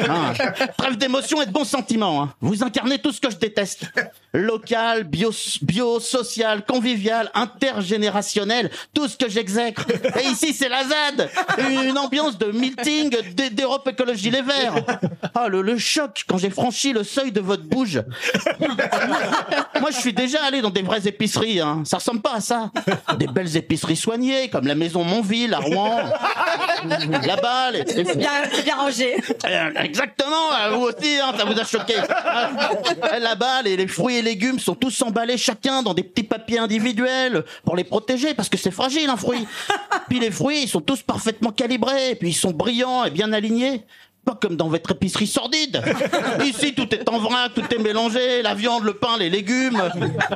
Ah, 0.08 0.32
trêve 0.76 0.96
d'émotion 0.96 1.40
et 1.42 1.46
de 1.46 1.50
bons 1.52 1.64
sentiments. 1.64 2.22
hein. 2.22 2.34
Vous 2.40 2.62
incarnez 2.62 2.98
tout 2.98 3.12
ce 3.12 3.20
que 3.20 3.30
je 3.30 3.36
déteste. 3.36 3.86
Local, 4.34 5.04
bio, 5.04 5.30
bio, 5.62 6.00
social, 6.00 6.64
convivial, 6.66 7.30
intergénérationnel, 7.34 8.70
tout 8.94 9.08
ce 9.08 9.16
que 9.16 9.28
j'exècre. 9.28 9.86
Et 10.22 10.26
ici, 10.28 10.52
c'est 10.52 10.68
la 10.68 10.82
ZAD 10.84 11.30
Une 11.88 11.96
ambiance 11.98 12.36
de 12.38 12.46
meeting 12.52 13.10
d'Europe 13.52 13.88
Écologie 13.88 14.30
Les 14.30 14.42
Verts. 14.42 14.74
Ah, 15.34 15.48
le, 15.48 15.62
le 15.62 15.78
choc 15.78 16.24
quand 16.28 16.38
j'ai 16.38 16.50
franchi 16.50 16.92
le 16.92 17.04
seuil 17.04 17.32
de 17.32 17.40
votre 17.40 17.64
bouge. 17.64 18.02
Moi, 19.80 19.90
je 19.90 19.98
suis 19.98 20.12
déjà 20.12 20.44
allé 20.44 20.60
dans 20.60 20.70
des 20.70 20.82
vraies 20.82 21.06
épiceries. 21.06 21.60
Hein. 21.60 21.82
Ça 21.84 21.98
ressemble 21.98 22.20
pas 22.20 22.34
à 22.34 22.40
ça. 22.40 22.70
Des 23.18 23.26
belles 23.26 23.56
épiceries 23.56 23.96
soignées, 23.96 24.48
comme 24.50 24.66
la 24.66 24.74
Maison 24.74 25.04
Montville 25.04 25.31
à 25.52 25.58
Rouen. 25.58 26.00
Là-bas, 27.26 27.70
les, 27.72 27.84
C'est 27.86 28.16
bien, 28.16 28.30
rangé. 28.76 29.16
euh, 29.46 29.70
Exactement, 29.76 30.50
vous 30.72 30.82
aussi, 30.86 31.18
hein, 31.18 31.32
ça 31.36 31.44
vous 31.44 31.58
a 31.58 31.64
choqué. 31.64 31.94
Là-bas, 33.20 33.62
les, 33.62 33.76
les 33.76 33.86
fruits 33.86 34.16
et 34.16 34.22
légumes 34.22 34.58
sont 34.58 34.74
tous 34.74 35.02
emballés 35.02 35.38
chacun 35.38 35.82
dans 35.82 35.94
des 35.94 36.02
petits 36.02 36.22
papiers 36.24 36.58
individuels 36.58 37.44
pour 37.64 37.76
les 37.76 37.84
protéger 37.84 38.34
parce 38.34 38.48
que 38.48 38.58
c'est 38.58 38.70
fragile 38.70 39.08
un 39.08 39.16
fruit. 39.16 39.46
Puis 40.08 40.20
les 40.20 40.30
fruits, 40.30 40.62
ils 40.64 40.68
sont 40.68 40.80
tous 40.80 41.02
parfaitement 41.02 41.50
calibrés, 41.52 42.16
puis 42.16 42.30
ils 42.30 42.34
sont 42.34 42.50
brillants 42.50 43.04
et 43.04 43.10
bien 43.10 43.32
alignés. 43.32 43.84
Pas 44.24 44.36
comme 44.40 44.54
dans 44.56 44.68
votre 44.68 44.92
épicerie 44.92 45.26
sordide. 45.26 45.82
Ici, 46.44 46.74
tout 46.74 46.94
est 46.94 47.08
en 47.08 47.18
vrac, 47.18 47.54
tout 47.54 47.64
est 47.74 47.78
mélangé, 47.78 48.40
la 48.42 48.54
viande, 48.54 48.84
le 48.84 48.94
pain, 48.94 49.16
les 49.18 49.28
légumes. 49.30 49.82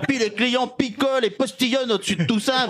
Puis 0.08 0.18
les 0.18 0.30
clients 0.30 0.66
picolent 0.66 1.24
et 1.24 1.30
postillonnent 1.30 1.92
au-dessus 1.92 2.16
de 2.16 2.24
tout 2.24 2.40
ça. 2.40 2.66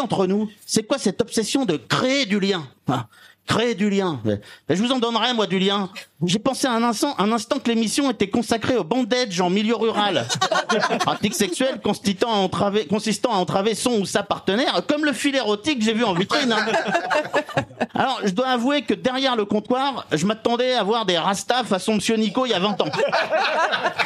Entre 0.00 0.26
nous, 0.26 0.50
c'est 0.66 0.82
quoi 0.82 0.98
cette 0.98 1.20
obsession 1.20 1.64
de 1.64 1.76
créer 1.76 2.26
du 2.26 2.40
lien 2.40 2.66
hein? 2.88 3.06
Créer 3.46 3.74
du 3.74 3.90
lien. 3.90 4.20
Mais- 4.24 4.40
mais 4.68 4.74
je 4.76 4.82
vous 4.82 4.90
en 4.90 4.98
donnerai, 4.98 5.34
moi, 5.34 5.46
du 5.46 5.58
lien. 5.58 5.90
J'ai 6.24 6.38
pensé 6.38 6.66
un 6.66 6.82
instant, 6.82 7.14
un 7.18 7.30
instant 7.30 7.58
que 7.58 7.68
l'émission 7.68 8.10
était 8.10 8.30
consacrée 8.30 8.76
au 8.76 8.84
bondage 8.84 9.38
en 9.40 9.50
milieu 9.50 9.76
rural. 9.76 10.26
Pratique 11.00 11.34
sexuelle 11.34 11.78
consistant 11.82 12.32
à, 12.32 12.36
entraver, 12.36 12.86
consistant 12.86 13.32
à 13.32 13.36
entraver 13.36 13.74
son 13.74 14.00
ou 14.00 14.06
sa 14.06 14.22
partenaire, 14.22 14.80
comme 14.88 15.04
le 15.04 15.12
fil 15.12 15.36
érotique 15.36 15.80
que 15.80 15.84
j'ai 15.84 15.92
vu 15.92 16.04
en 16.04 16.14
vitrine. 16.14 16.52
hein. 16.52 16.64
Alors, 17.94 18.20
je 18.24 18.30
dois 18.30 18.48
avouer 18.48 18.82
que 18.82 18.94
derrière 18.94 19.36
le 19.36 19.44
comptoir, 19.44 20.06
je 20.10 20.24
m'attendais 20.26 20.72
à 20.74 20.82
voir 20.82 21.04
des 21.04 21.18
rastas 21.18 21.64
façon 21.64 21.94
Monsieur 21.96 22.16
Nico 22.16 22.46
il 22.46 22.50
y 22.50 22.54
a 22.54 22.58
20 22.58 22.80
ans. 22.80 22.86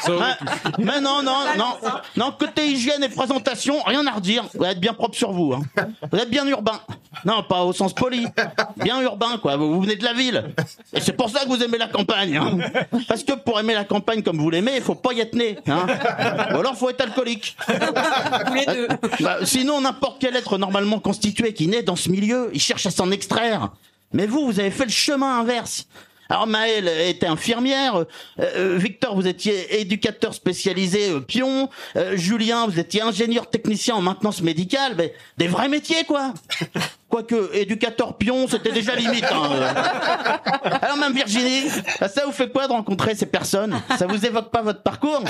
Mais, 0.09 0.85
mais 0.85 1.01
non, 1.01 1.23
non, 1.23 1.36
non, 1.59 1.77
non, 2.16 2.32
côté 2.39 2.66
hygiène 2.66 3.02
et 3.02 3.09
présentation, 3.10 3.82
rien 3.85 4.06
à 4.06 4.12
redire. 4.12 4.44
Vous 4.55 4.65
êtes 4.65 4.81
bien 4.81 4.94
propre 4.94 5.16
sur 5.16 5.32
vous. 5.32 5.52
Hein. 5.52 5.85
Vous 6.10 6.19
êtes 6.19 6.31
bien 6.31 6.47
urbain. 6.47 6.81
Non, 7.27 7.43
pas 7.43 7.62
au 7.65 7.73
sens 7.74 7.93
poli. 7.93 8.27
Bien 8.77 9.02
urbain, 9.02 9.28
quoi. 9.37 9.57
Vous, 9.57 9.75
vous 9.75 9.83
venez 9.83 9.97
de 9.97 10.05
la 10.05 10.15
ville. 10.15 10.55
Et 10.95 11.01
c'est 11.01 11.13
pour 11.13 11.29
ça 11.29 11.41
que 11.45 11.49
vous 11.49 11.63
aimez 11.63 11.77
la 11.77 11.89
campagne. 11.89 12.37
hein. 12.37 12.57
Parce 13.07 13.23
que 13.25 13.33
pour 13.33 13.61
aimer 13.61 13.75
la 13.75 13.85
campagne 13.85 14.23
comme 14.23 14.39
vous 14.39 14.49
l'aimez, 14.49 14.73
il 14.77 14.83
faut 14.83 14.95
pas 14.95 15.13
y 15.13 15.21
être 15.21 15.35
né. 15.35 15.59
Hein. 15.67 15.87
Ou 16.55 16.59
alors, 16.59 16.77
faut 16.77 16.89
être 16.89 17.03
alcoolique. 17.03 17.57
Bah, 19.21 19.39
sinon, 19.45 19.81
n'importe 19.81 20.17
quel 20.21 20.37
être 20.37 20.57
normalement 20.59 21.01
constitué 21.01 21.53
qui 21.53 21.67
naît 21.69 21.83
dans 21.83 21.97
ce 21.97 22.09
milieu, 22.09 22.51
il 22.55 22.61
cherche 22.61 22.87
à 22.87 22.91
s'en 22.91 23.11
extraire. 23.11 23.71
Mais 24.13 24.27
vous, 24.27 24.47
vous 24.47 24.61
avez 24.61 24.71
fait 24.71 24.85
le 24.85 24.91
chemin 24.91 25.41
inverse. 25.41 25.87
Alors 26.31 26.47
Maëlle 26.47 26.89
était 27.07 27.27
infirmière, 27.27 27.97
euh, 27.97 28.05
euh, 28.39 28.77
Victor 28.77 29.15
vous 29.15 29.27
étiez 29.27 29.81
éducateur 29.81 30.35
spécialisé 30.35 31.09
euh, 31.09 31.21
pion, 31.21 31.71
euh, 31.97 32.19
Julien 32.19 32.67
vous 32.67 32.79
étiez 32.79 33.01
ingénieur 33.01 33.49
technicien 33.49 33.95
en 33.95 34.03
maintenance 34.03 34.43
médicale, 34.43 34.93
mais 34.99 35.15
des 35.39 35.49
vrais 35.49 35.71
métiers 35.71 36.05
quoi. 36.05 36.35
Quoique 37.09 37.55
éducateur 37.55 38.17
pion 38.19 38.47
c'était 38.49 38.71
déjà 38.73 38.95
limite. 38.95 39.25
hein. 39.25 39.49
Alors 40.83 40.99
même 40.99 41.13
Virginie, 41.15 41.69
ça 42.01 42.23
vous 42.27 42.33
fait 42.33 42.51
quoi 42.51 42.67
de 42.67 42.73
rencontrer 42.73 43.15
ces 43.15 43.27
personnes? 43.27 43.81
Ça 43.99 44.07
vous 44.07 44.25
évoque 44.27 44.51
pas 44.51 44.61
votre 44.63 44.83
parcours? 44.83 45.23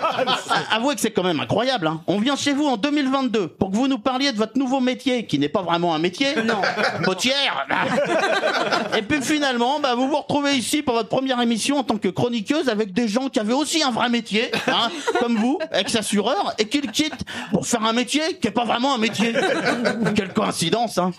Avouez 0.70 0.94
que 0.94 1.00
c'est 1.00 1.10
quand 1.10 1.22
même 1.22 1.40
incroyable. 1.40 1.86
Hein. 1.86 2.00
On 2.06 2.18
vient 2.18 2.36
chez 2.36 2.52
vous 2.54 2.66
en 2.66 2.76
2022 2.76 3.48
pour 3.48 3.70
que 3.70 3.76
vous 3.76 3.86
nous 3.88 3.98
parliez 3.98 4.32
de 4.32 4.38
votre 4.38 4.58
nouveau 4.58 4.80
métier, 4.80 5.26
qui 5.26 5.38
n'est 5.38 5.48
pas 5.48 5.62
vraiment 5.62 5.94
un 5.94 5.98
métier. 5.98 6.28
Non. 6.42 6.60
Potière. 7.04 7.66
Et 8.96 9.02
puis 9.02 9.20
finalement, 9.22 9.78
bah, 9.80 9.94
vous 9.94 10.08
vous 10.08 10.16
retrouvez 10.16 10.54
ici 10.54 10.82
pour 10.82 10.94
votre 10.94 11.08
première 11.08 11.40
émission 11.40 11.78
en 11.78 11.82
tant 11.84 11.98
que 11.98 12.08
chroniqueuse 12.08 12.68
avec 12.68 12.92
des 12.92 13.08
gens 13.08 13.28
qui 13.28 13.38
avaient 13.40 13.52
aussi 13.52 13.82
un 13.82 13.90
vrai 13.90 14.08
métier, 14.08 14.50
hein, 14.68 14.88
comme 15.18 15.36
vous, 15.36 15.58
ex-assureur, 15.72 16.54
et 16.58 16.66
qui 16.66 16.80
le 16.80 16.90
quittent 16.90 17.24
pour 17.52 17.66
faire 17.66 17.84
un 17.84 17.92
métier 17.92 18.22
qui 18.40 18.46
n'est 18.46 18.52
pas 18.52 18.64
vraiment 18.64 18.94
un 18.94 18.98
métier. 18.98 19.34
Quelle 20.14 20.32
coïncidence, 20.32 20.98
hein. 20.98 21.10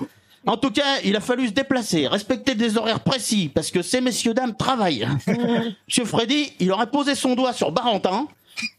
En 0.45 0.57
tout 0.57 0.71
cas, 0.71 0.99
il 1.03 1.15
a 1.15 1.19
fallu 1.19 1.47
se 1.47 1.53
déplacer, 1.53 2.07
respecter 2.07 2.55
des 2.55 2.77
horaires 2.77 3.01
précis, 3.01 3.51
parce 3.53 3.69
que 3.69 3.81
ces 3.81 4.01
messieurs 4.01 4.33
dames 4.33 4.55
travaillent. 4.55 5.07
Monsieur 5.87 6.05
Freddy, 6.05 6.51
il 6.59 6.71
aurait 6.71 6.87
posé 6.87 7.13
son 7.13 7.35
doigt 7.35 7.53
sur 7.53 7.71
Barentin. 7.71 8.27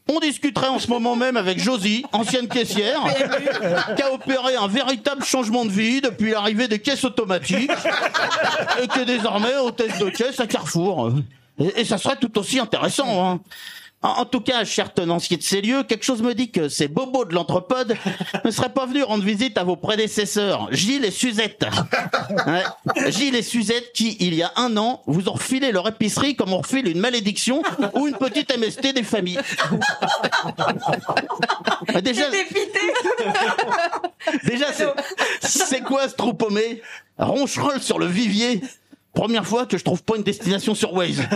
On 0.09 0.19
discuterait 0.19 0.67
en 0.67 0.79
ce 0.79 0.87
moment 0.87 1.15
même 1.15 1.37
avec 1.37 1.59
Josie, 1.59 2.05
ancienne 2.11 2.47
caissière, 2.47 3.01
qui 3.95 4.01
a 4.01 4.13
opéré 4.13 4.55
un 4.55 4.67
véritable 4.67 5.23
changement 5.23 5.65
de 5.65 5.71
vie 5.71 6.01
depuis 6.01 6.31
l'arrivée 6.31 6.67
des 6.67 6.79
caisses 6.79 7.03
automatiques, 7.03 7.71
et 8.81 8.87
qui 8.87 8.99
est 8.99 9.05
désormais 9.05 9.55
hôtesse 9.57 9.97
de 9.99 10.09
caisse 10.09 10.39
à 10.39 10.47
Carrefour. 10.47 11.11
Et, 11.59 11.81
et 11.81 11.85
ça 11.85 11.97
serait 11.97 12.17
tout 12.17 12.37
aussi 12.37 12.59
intéressant. 12.59 13.25
Hein. 13.25 13.39
En, 14.03 14.09
en 14.21 14.25
tout 14.25 14.41
cas, 14.41 14.63
cher 14.65 14.93
tenancier 14.93 15.37
de 15.37 15.43
ces 15.43 15.61
lieux, 15.61 15.83
quelque 15.83 16.03
chose 16.03 16.21
me 16.21 16.33
dit 16.35 16.51
que 16.51 16.67
ces 16.69 16.87
bobos 16.87 17.25
de 17.25 17.33
l'anthropode 17.33 17.95
ne 18.45 18.51
seraient 18.51 18.73
pas 18.73 18.85
venus 18.85 19.03
rendre 19.05 19.23
visite 19.23 19.57
à 19.57 19.63
vos 19.63 19.75
prédécesseurs, 19.77 20.67
Gilles 20.71 21.05
et 21.05 21.11
Suzette. 21.11 21.65
Ouais. 22.47 22.63
Gilles 23.11 23.35
et 23.35 23.41
Suzette 23.41 23.93
qui, 23.93 24.17
il 24.19 24.33
y 24.33 24.43
a 24.43 24.51
un 24.55 24.75
an, 24.77 25.01
vous 25.05 25.29
ont 25.29 25.33
refilé 25.33 25.71
leur 25.71 25.87
épicerie 25.87 26.35
comme 26.35 26.51
on 26.51 26.57
refile 26.57 26.87
une 26.87 26.99
malédiction 26.99 27.61
ou 27.93 28.07
une 28.07 28.15
petite 28.17 28.55
MST 28.57 28.93
des 28.93 29.03
familles. 29.03 29.39
Mais 31.93 32.01
Déjà, 32.01 32.25
déjà 34.43 34.65
c'est- 35.41 35.81
quoi 35.83 36.09
ce 36.09 36.15
trou 36.15 36.33
paumé 36.33 36.81
Roncherolle 37.17 37.81
sur 37.81 37.99
le 37.99 38.07
vivier 38.07 38.61
Première 39.13 39.45
fois 39.45 39.67
que 39.67 39.77
je 39.77 39.83
trouve 39.83 40.01
pas 40.03 40.15
une 40.17 40.23
destination 40.23 40.73
sur 40.75 40.93
Waze. 40.93 41.21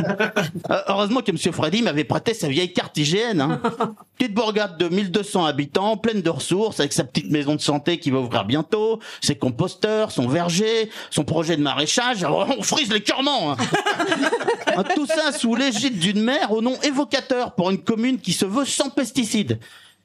Euh, 0.70 0.82
heureusement 0.88 1.22
que 1.22 1.32
Monsieur 1.32 1.52
Freddy 1.54 1.82
m'avait 1.82 2.04
prêté 2.04 2.34
sa 2.34 2.48
vieille 2.50 2.74
carte 2.74 2.98
IGN. 2.98 3.40
Hein. 3.40 3.62
Petite 4.18 4.34
bourgade 4.34 4.78
de 4.78 4.90
1200 4.90 5.46
habitants, 5.46 5.96
pleine 5.96 6.22
de 6.22 6.30
ressources, 6.30 6.80
avec 6.80 6.92
sa 6.92 7.04
petite 7.06 7.32
maison 7.32 7.56
de 7.56 7.62
santé 7.62 8.00
qui 8.00 8.12
va 8.12 8.20
ouvrir 8.20 8.44
bientôt, 8.44 9.00
ses 9.22 9.36
composteurs, 9.36 10.12
son 10.12 10.28
verger, 10.28 10.90
son 11.10 11.24
projet 11.24 11.56
de 11.56 11.62
maraîchage. 11.62 12.24
Alors, 12.24 12.48
on 12.58 12.64
frise 12.64 12.92
les 12.92 13.02
cœurements. 13.02 13.54
hein. 13.54 14.84
Tout 14.96 15.06
ça 15.06 15.32
sous 15.32 15.56
l'égide 15.56 16.00
d'une 16.00 16.22
mère 16.22 16.52
au 16.52 16.62
nom 16.62 16.76
évocateur 16.82 17.54
pour 17.56 17.70
une 17.70 17.82
commune 17.82 18.20
qui 18.20 18.34
se 18.34 18.46
veut 18.46 18.66
sans 18.66 18.90
pesticides. 18.90 19.60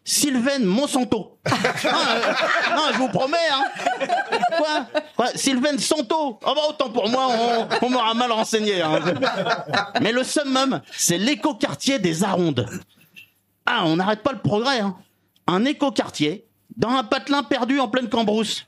Sylvaine 0.04 0.64
Monsanto. 0.64 1.38
Non, 1.84 2.88
euh, 2.88 2.92
je 2.92 2.98
vous 2.98 3.08
promets, 3.08 3.36
hein. 3.52 4.86
Sylvaine 5.34 5.78
Santo. 5.78 6.38
Ah 6.44 6.52
bah 6.54 6.62
autant 6.68 6.90
pour 6.90 7.08
moi, 7.08 7.28
on, 7.30 7.86
on 7.86 7.90
m'aura 7.90 8.14
mal 8.14 8.32
renseigné. 8.32 8.80
hein. 8.82 8.98
Mais 10.00 10.12
le 10.12 10.24
summum, 10.24 10.80
c'est 10.92 11.18
l'écoquartier 11.18 11.98
des 11.98 12.24
Arondes. 12.24 12.66
Ah, 13.66 13.82
on 13.86 13.96
n'arrête 13.96 14.22
pas 14.22 14.32
le 14.32 14.38
progrès. 14.38 14.80
Hein. 14.80 14.96
Un 15.46 15.64
écoquartier 15.64 16.46
dans 16.76 16.90
un 16.90 17.04
patelin 17.04 17.42
perdu 17.42 17.78
en 17.80 17.88
pleine 17.88 18.08
cambrousse. 18.08 18.64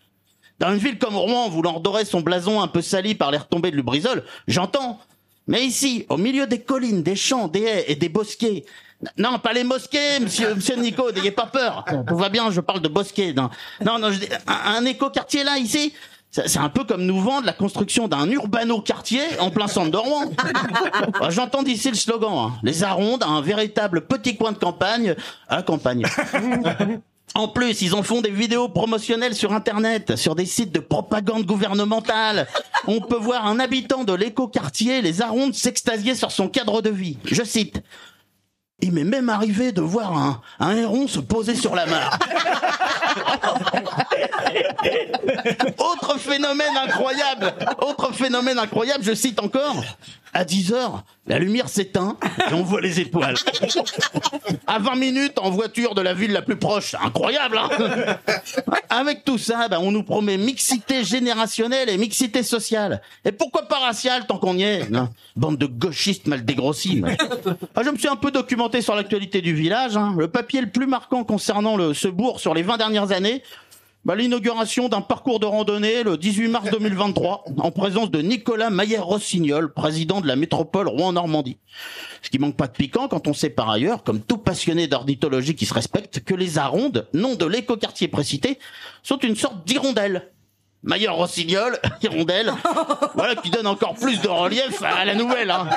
Dans 0.61 0.71
une 0.73 0.79
ville 0.79 0.99
comme 0.99 1.17
Rouen, 1.17 1.49
voulant 1.49 1.73
redorer 1.75 2.05
son 2.05 2.21
blason 2.21 2.61
un 2.63 2.69
peu 2.69 2.81
sali 2.83 3.15
par 3.15 3.31
les 3.31 3.39
retombées 3.39 3.71
de 3.73 3.77
Lubrizol, 3.77 4.25
j'entends. 4.47 5.01
Mais 5.47 5.65
ici, 5.65 6.07
au 6.09 6.17
milieu 6.17 6.47
des 6.47 6.61
collines, 6.61 7.03
des 7.03 7.17
champs, 7.17 7.49
des 7.49 7.63
haies 7.63 7.85
et 7.89 7.97
des 7.97 8.09
bosquets, 8.09 8.65
Non, 9.19 9.39
pas 9.39 9.53
les 9.53 9.65
mosquées, 9.65 10.21
monsieur, 10.21 10.55
monsieur 10.57 10.77
Nico, 10.77 11.11
n'ayez 11.13 11.31
pas 11.31 11.47
peur. 11.47 11.85
Tout 12.07 12.17
va 12.17 12.29
bien, 12.29 12.51
je 12.51 12.61
parle 12.61 12.81
de 12.81 12.89
bosquets. 12.89 13.33
Non, 13.33 13.51
non, 13.85 13.99
non 13.99 14.11
je 14.11 14.19
dis- 14.21 14.29
un, 14.47 14.77
un 14.77 14.85
éco-quartier 14.87 15.45
là, 15.45 15.59
ici, 15.59 15.93
c'est 16.31 16.59
un 16.59 16.69
peu 16.69 16.85
comme 16.85 17.05
nous 17.05 17.21
vendre 17.21 17.47
la 17.47 17.53
construction 17.53 18.09
d'un 18.09 18.29
urbano-quartier 18.29 19.23
en 19.41 19.51
plein 19.51 19.69
centre 19.69 19.91
de 19.91 19.97
Rouen. 19.97 20.33
Ah, 21.21 21.31
J'entends 21.31 21.63
d'ici 21.63 21.89
le 21.91 21.97
slogan, 21.97 22.33
hein. 22.35 22.53
les 22.63 22.83
Arondes, 22.83 23.23
un 23.27 23.41
véritable 23.41 24.07
petit 24.07 24.37
coin 24.37 24.53
de 24.53 24.59
campagne 24.59 25.15
à 25.49 25.63
campagne. 25.63 26.05
En 27.37 27.49
plus, 27.49 27.83
ils 27.83 27.95
en 27.97 28.05
font 28.05 28.21
des 28.21 28.31
vidéos 28.31 28.69
promotionnelles 28.69 29.35
sur 29.35 29.53
Internet, 29.53 30.15
sur 30.15 30.37
des 30.37 30.47
sites 30.47 30.71
de 30.71 30.79
propagande 30.79 31.45
gouvernementale. 31.45 32.47
On 32.87 33.01
peut 33.01 33.17
voir 33.17 33.47
un 33.47 33.59
habitant 33.59 34.05
de 34.05 34.13
l'éco-quartier, 34.13 35.03
les 35.03 35.21
Arondes, 35.21 35.53
s'extasier 35.53 36.15
sur 36.15 36.31
son 36.31 36.49
cadre 36.49 36.81
de 36.81 36.91
vie. 36.91 37.19
Je 37.25 37.43
cite. 37.43 37.83
Il 38.81 38.93
m'est 38.93 39.05
même 39.05 39.29
arrivé 39.29 39.73
de 39.73 39.81
voir 39.81 40.17
un, 40.17 40.41
un 40.59 40.77
héron 40.77 41.07
se 41.07 41.21
poser 41.21 41.55
sur 41.55 41.75
la 41.75 41.87
mare. 41.87 42.19
Autre 45.79 46.19
phénomène 46.19 46.77
incroyable, 46.77 47.55
autre 47.83 48.13
phénomène 48.13 48.59
incroyable, 48.59 49.03
je 49.05 49.15
cite 49.15 49.41
encore. 49.41 49.83
À 50.37 50.45
10 50.45 50.73
heures, 50.73 51.05
la 51.29 51.39
lumière 51.39 51.69
s'éteint 51.69 52.17
et 52.51 52.55
on 52.55 52.65
voit 52.65 52.81
les 52.81 52.99
étoiles. 52.99 53.37
À 54.67 54.81
20 54.81 54.97
minutes 54.97 55.39
en 55.39 55.51
voiture 55.51 55.95
de 55.95 56.01
la 56.01 56.13
ville 56.13 56.33
la 56.33 56.43
plus 56.43 56.57
proche, 56.57 56.97
incroyable. 57.01 57.57
Hein? 57.57 58.17
Avec 58.91 59.25
tout 59.25 59.39
ça, 59.39 59.69
ben, 59.69 59.79
on 59.81 59.93
nous 59.93 60.03
promet 60.03 60.37
mixité 60.37 61.05
générationnelle 61.05 61.89
et 61.89 61.97
mixité 61.97 62.43
sociale. 62.43 63.01
Et 63.25 63.31
pourquoi 63.31 63.69
pas 63.69 63.79
raciale 63.79 64.27
tant 64.27 64.39
qu'on 64.39 64.57
y 64.57 64.65
est 64.65 64.93
hein? 64.95 65.11
Bande 65.37 65.57
de 65.57 65.67
gauchistes 65.67 66.27
mal 66.27 66.45
dégrossis. 66.45 67.03
Ah, 67.77 67.83
je 67.85 67.91
me 67.91 67.97
suis 67.97 68.09
un 68.09 68.17
peu 68.17 68.31
documenté 68.33 68.83
sur 68.83 68.95
l'actualité 68.97 69.41
du 69.41 69.55
village. 69.55 69.97
hein. 69.97 70.15
Le 70.19 70.27
papier 70.29 70.61
le 70.61 70.69
plus 70.71 70.87
marquant 70.87 71.23
concernant 71.23 71.95
ce 71.95 72.09
bourg 72.09 72.41
sur 72.41 72.55
les 72.55 72.63
20 72.63 72.77
dernières 72.77 73.13
années, 73.13 73.43
bah, 74.05 74.15
l'inauguration 74.15 74.89
d'un 74.89 75.01
parcours 75.01 75.41
de 75.41 75.47
randonnée 75.47 76.03
le 76.03 76.19
18 76.19 76.49
mars 76.49 76.71
2023 76.71 77.45
en 77.59 77.71
présence 77.71 78.11
de 78.11 78.21
Nicolas 78.21 78.69
Maillère-Rossignol, 78.69 79.73
président 79.73 80.21
de 80.21 80.27
la 80.27 80.37
métropole 80.37 80.89
Rouen-Normandie. 80.89 81.57
Ce 82.21 82.29
qui 82.29 82.39
manque 82.39 82.57
pas 82.57 82.67
de 82.67 82.73
piquant 82.73 83.09
quand 83.09 83.27
on 83.29 83.33
sait 83.33 83.51
par 83.51 83.71
ailleurs, 83.71 84.03
comme 84.03 84.21
tout 84.21 84.37
passionné 84.37 84.89
d'ornithologie 84.89 85.55
qui 85.55 85.65
se 85.65 85.73
respecte, 85.73 86.21
que 86.21 86.35
les 86.35 86.59
arondes, 86.59 87.09
nom 87.15 87.35
de 87.35 87.47
l'écoquartier 87.47 88.09
précité, 88.09 88.59
sont 89.03 89.19
une 89.19 89.37
sorte 89.37 89.67
d'hirondelle. 89.67 90.31
Maillard 90.83 91.17
Rossignol, 91.17 91.79
hirondelle, 92.03 92.53
voilà 93.15 93.37
qui 93.37 93.49
donne 93.51 93.67
encore 93.67 93.95
plus 93.95 94.21
de 94.21 94.29
relief 94.29 94.83
à 94.83 95.07
la 95.07 95.15
nouvelle. 95.15 95.51
Hein. 95.51 95.71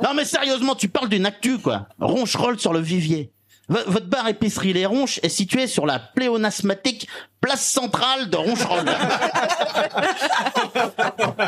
Non 0.00 0.14
mais 0.14 0.24
sérieusement, 0.24 0.76
tu 0.76 0.88
parles 0.88 1.08
d'une 1.08 1.26
actu 1.26 1.58
quoi. 1.58 1.88
Roncherolle 1.98 2.60
sur 2.60 2.72
le 2.72 2.78
vivier. 2.78 3.32
V- 3.68 3.78
votre 3.86 4.06
bar 4.06 4.28
épicerie 4.28 4.72
Les 4.72 4.86
Ronches 4.86 5.20
est 5.22 5.28
situé 5.28 5.66
sur 5.66 5.86
la 5.86 5.98
pléonasmatique 5.98 7.06
place 7.40 7.64
centrale 7.66 8.28
de 8.30 8.36
Roncherolle. 8.36 8.84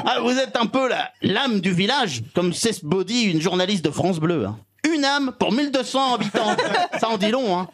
Ah, 0.06 0.20
vous 0.20 0.38
êtes 0.38 0.56
un 0.56 0.66
peu 0.66 0.88
la- 0.88 1.10
l'âme 1.22 1.60
du 1.60 1.72
village, 1.72 2.22
comme 2.34 2.52
Cess 2.52 2.84
Body, 2.84 3.22
une 3.24 3.40
journaliste 3.40 3.84
de 3.84 3.90
France 3.90 4.18
Bleu. 4.18 4.46
hein. 4.46 4.58
Une 4.92 5.04
âme 5.04 5.32
pour 5.38 5.50
1200 5.52 6.14
habitants. 6.14 6.56
Ça 7.00 7.08
en 7.08 7.16
dit 7.16 7.30
long. 7.30 7.58
Hein. 7.58 7.68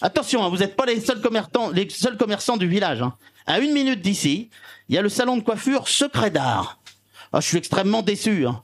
Attention, 0.00 0.44
hein, 0.44 0.48
vous 0.48 0.56
n'êtes 0.58 0.74
pas 0.76 0.86
les 0.86 1.00
seuls 1.00 1.20
commerçants, 1.20 1.70
les 1.70 1.88
seuls 1.88 2.16
commerçants 2.16 2.56
du 2.56 2.66
village. 2.68 3.00
hein. 3.02 3.14
À 3.46 3.58
une 3.60 3.72
minute 3.72 4.00
d'ici, 4.02 4.50
il 4.88 4.94
y 4.94 4.98
a 4.98 5.02
le 5.02 5.08
salon 5.08 5.36
de 5.36 5.42
coiffure 5.42 5.88
Secret 5.88 6.30
d'Art. 6.30 6.78
Ah, 7.32 7.40
je 7.40 7.46
suis 7.46 7.58
extrêmement 7.58 8.02
déçu. 8.02 8.46
hein. 8.46 8.60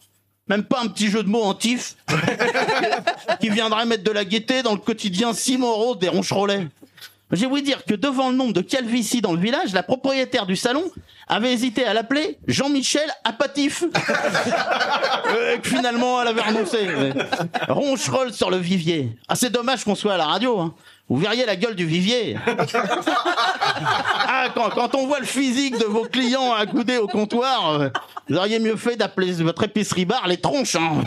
Même 0.48 0.64
pas 0.64 0.82
un 0.82 0.88
petit 0.88 1.08
jeu 1.08 1.22
de 1.22 1.28
mots 1.28 1.42
en 1.42 1.54
tif 1.54 1.96
qui 3.40 3.48
viendrait 3.48 3.86
mettre 3.86 4.04
de 4.04 4.10
la 4.10 4.24
gaieté 4.24 4.62
dans 4.62 4.72
le 4.72 4.78
quotidien 4.78 5.32
si 5.32 5.56
morose 5.56 5.98
des 5.98 6.08
roncherolais. 6.08 6.68
J'ai 7.32 7.46
voulu 7.46 7.62
dire 7.62 7.84
que 7.84 7.94
devant 7.94 8.30
le 8.30 8.36
nombre 8.36 8.52
de 8.52 8.60
calvities 8.60 9.22
dans 9.22 9.32
le 9.32 9.40
village, 9.40 9.72
la 9.72 9.82
propriétaire 9.82 10.46
du 10.46 10.56
salon 10.56 10.84
avait 11.26 11.52
hésité 11.52 11.84
à 11.84 11.94
l'appeler 11.94 12.38
Jean-Michel 12.46 13.08
Apatif. 13.24 13.84
Euh, 15.26 15.56
que 15.56 15.68
finalement, 15.68 16.20
elle 16.20 16.28
avait 16.28 16.42
renoncé. 16.42 16.86
Ouais. 16.86 17.12
Roncherolle 17.68 18.32
sur 18.32 18.50
le 18.50 18.58
vivier. 18.58 19.16
Ah, 19.26 19.34
c'est 19.34 19.50
dommage 19.50 19.82
qu'on 19.82 19.94
soit 19.94 20.14
à 20.14 20.16
la 20.18 20.26
radio. 20.26 20.60
Hein. 20.60 20.74
Vous 21.09 21.16
verriez 21.16 21.44
la 21.44 21.56
gueule 21.56 21.74
du 21.74 21.86
vivier. 21.86 22.36
Ah, 24.36 24.48
quand, 24.55 24.70
quand 24.70 24.94
on 24.94 25.06
voit 25.06 25.20
le 25.20 25.26
physique 25.26 25.78
de 25.78 25.85
vos 25.85 26.05
clients 26.05 26.52
accoudés 26.52 26.98
au 26.98 27.06
comptoir, 27.06 27.70
euh, 27.70 27.89
vous 28.28 28.36
auriez 28.36 28.59
mieux 28.59 28.76
fait 28.76 28.97
d'appeler 28.97 29.32
votre 29.32 29.64
épicerie 29.64 30.05
bar 30.05 30.26
les 30.26 30.36
tronches. 30.36 30.76
Hein. 30.76 31.02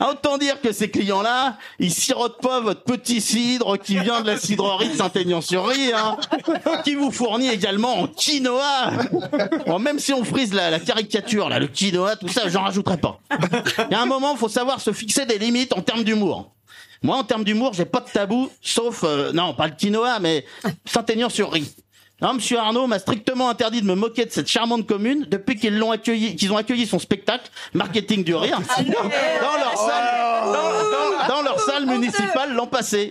Autant 0.10 0.38
dire 0.38 0.60
que 0.60 0.72
ces 0.72 0.90
clients-là, 0.90 1.56
ils 1.78 1.92
sirotent 1.92 2.40
pas 2.40 2.60
votre 2.60 2.82
petit 2.84 3.20
cidre 3.20 3.76
qui 3.78 3.98
vient 3.98 4.20
de 4.20 4.28
la 4.28 4.36
cidrerie 4.38 4.90
de 4.90 4.96
Saint-Aignan-sur-Rie, 4.96 5.92
hein, 5.92 6.16
qui 6.84 6.94
vous 6.94 7.10
fournit 7.10 7.48
également 7.48 8.00
en 8.00 8.06
quinoa. 8.06 8.90
Bon, 9.66 9.78
même 9.78 9.98
si 9.98 10.12
on 10.12 10.24
frise 10.24 10.54
la, 10.54 10.70
la 10.70 10.80
caricature, 10.80 11.48
là, 11.48 11.58
le 11.58 11.66
quinoa, 11.68 12.16
tout 12.16 12.28
ça, 12.28 12.48
j'en 12.48 12.62
rajouterai 12.62 12.98
pas. 12.98 13.18
Il 13.90 13.92
y 13.92 13.94
a 13.94 14.00
un 14.00 14.06
moment, 14.06 14.36
faut 14.36 14.48
savoir 14.48 14.80
se 14.80 14.92
fixer 14.92 15.26
des 15.26 15.38
limites 15.38 15.72
en 15.72 15.82
termes 15.82 16.04
d'humour. 16.04 16.52
Moi, 17.02 17.16
en 17.16 17.24
termes 17.24 17.44
d'humour, 17.44 17.72
j'ai 17.74 17.84
pas 17.84 18.00
de 18.00 18.10
tabou, 18.10 18.50
sauf, 18.60 19.04
euh, 19.04 19.32
non, 19.32 19.54
pas 19.54 19.66
le 19.68 19.74
quinoa, 19.74 20.18
mais 20.20 20.44
Saint-Aignan-sur-Rie. 20.84 21.70
Non, 22.20 22.34
Monsieur 22.34 22.58
Arnaud 22.58 22.88
m'a 22.88 22.98
strictement 22.98 23.48
interdit 23.48 23.80
de 23.80 23.86
me 23.86 23.94
moquer 23.94 24.24
de 24.24 24.32
cette 24.32 24.48
charmante 24.48 24.84
commune 24.88 25.24
depuis 25.30 25.54
qu'ils 25.56 25.78
l'ont 25.78 25.92
accueilli, 25.92 26.34
qu'ils 26.34 26.52
ont 26.52 26.56
accueilli 26.56 26.84
son 26.84 26.98
spectacle 26.98 27.48
Marketing 27.74 28.24
du 28.24 28.34
rire 28.34 28.58
dans 28.76 28.82
leur 29.56 29.78
salle, 29.78 30.46
dans, 30.46 30.52
dans- 30.52 31.28
dans 31.36 31.42
leur 31.42 31.60
salle 31.60 31.86
municipale 31.86 32.54
l'an 32.54 32.66
passé. 32.66 33.10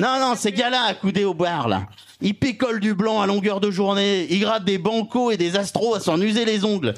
Non, 0.00 0.18
non, 0.18 0.34
ces 0.34 0.52
gars-là 0.52 0.84
accoudés 0.88 1.24
au 1.24 1.34
bar 1.34 1.68
là, 1.68 1.82
ils 2.22 2.32
picolent 2.34 2.80
du 2.80 2.94
blanc 2.94 3.20
à 3.20 3.26
longueur 3.26 3.60
de 3.60 3.70
journée, 3.70 4.26
ils 4.30 4.40
grattent 4.40 4.64
des 4.64 4.78
bancos 4.78 5.32
et 5.32 5.36
des 5.36 5.56
astros 5.56 5.94
à 5.96 6.00
s'en 6.00 6.18
user 6.20 6.46
les 6.46 6.64
ongles. 6.64 6.94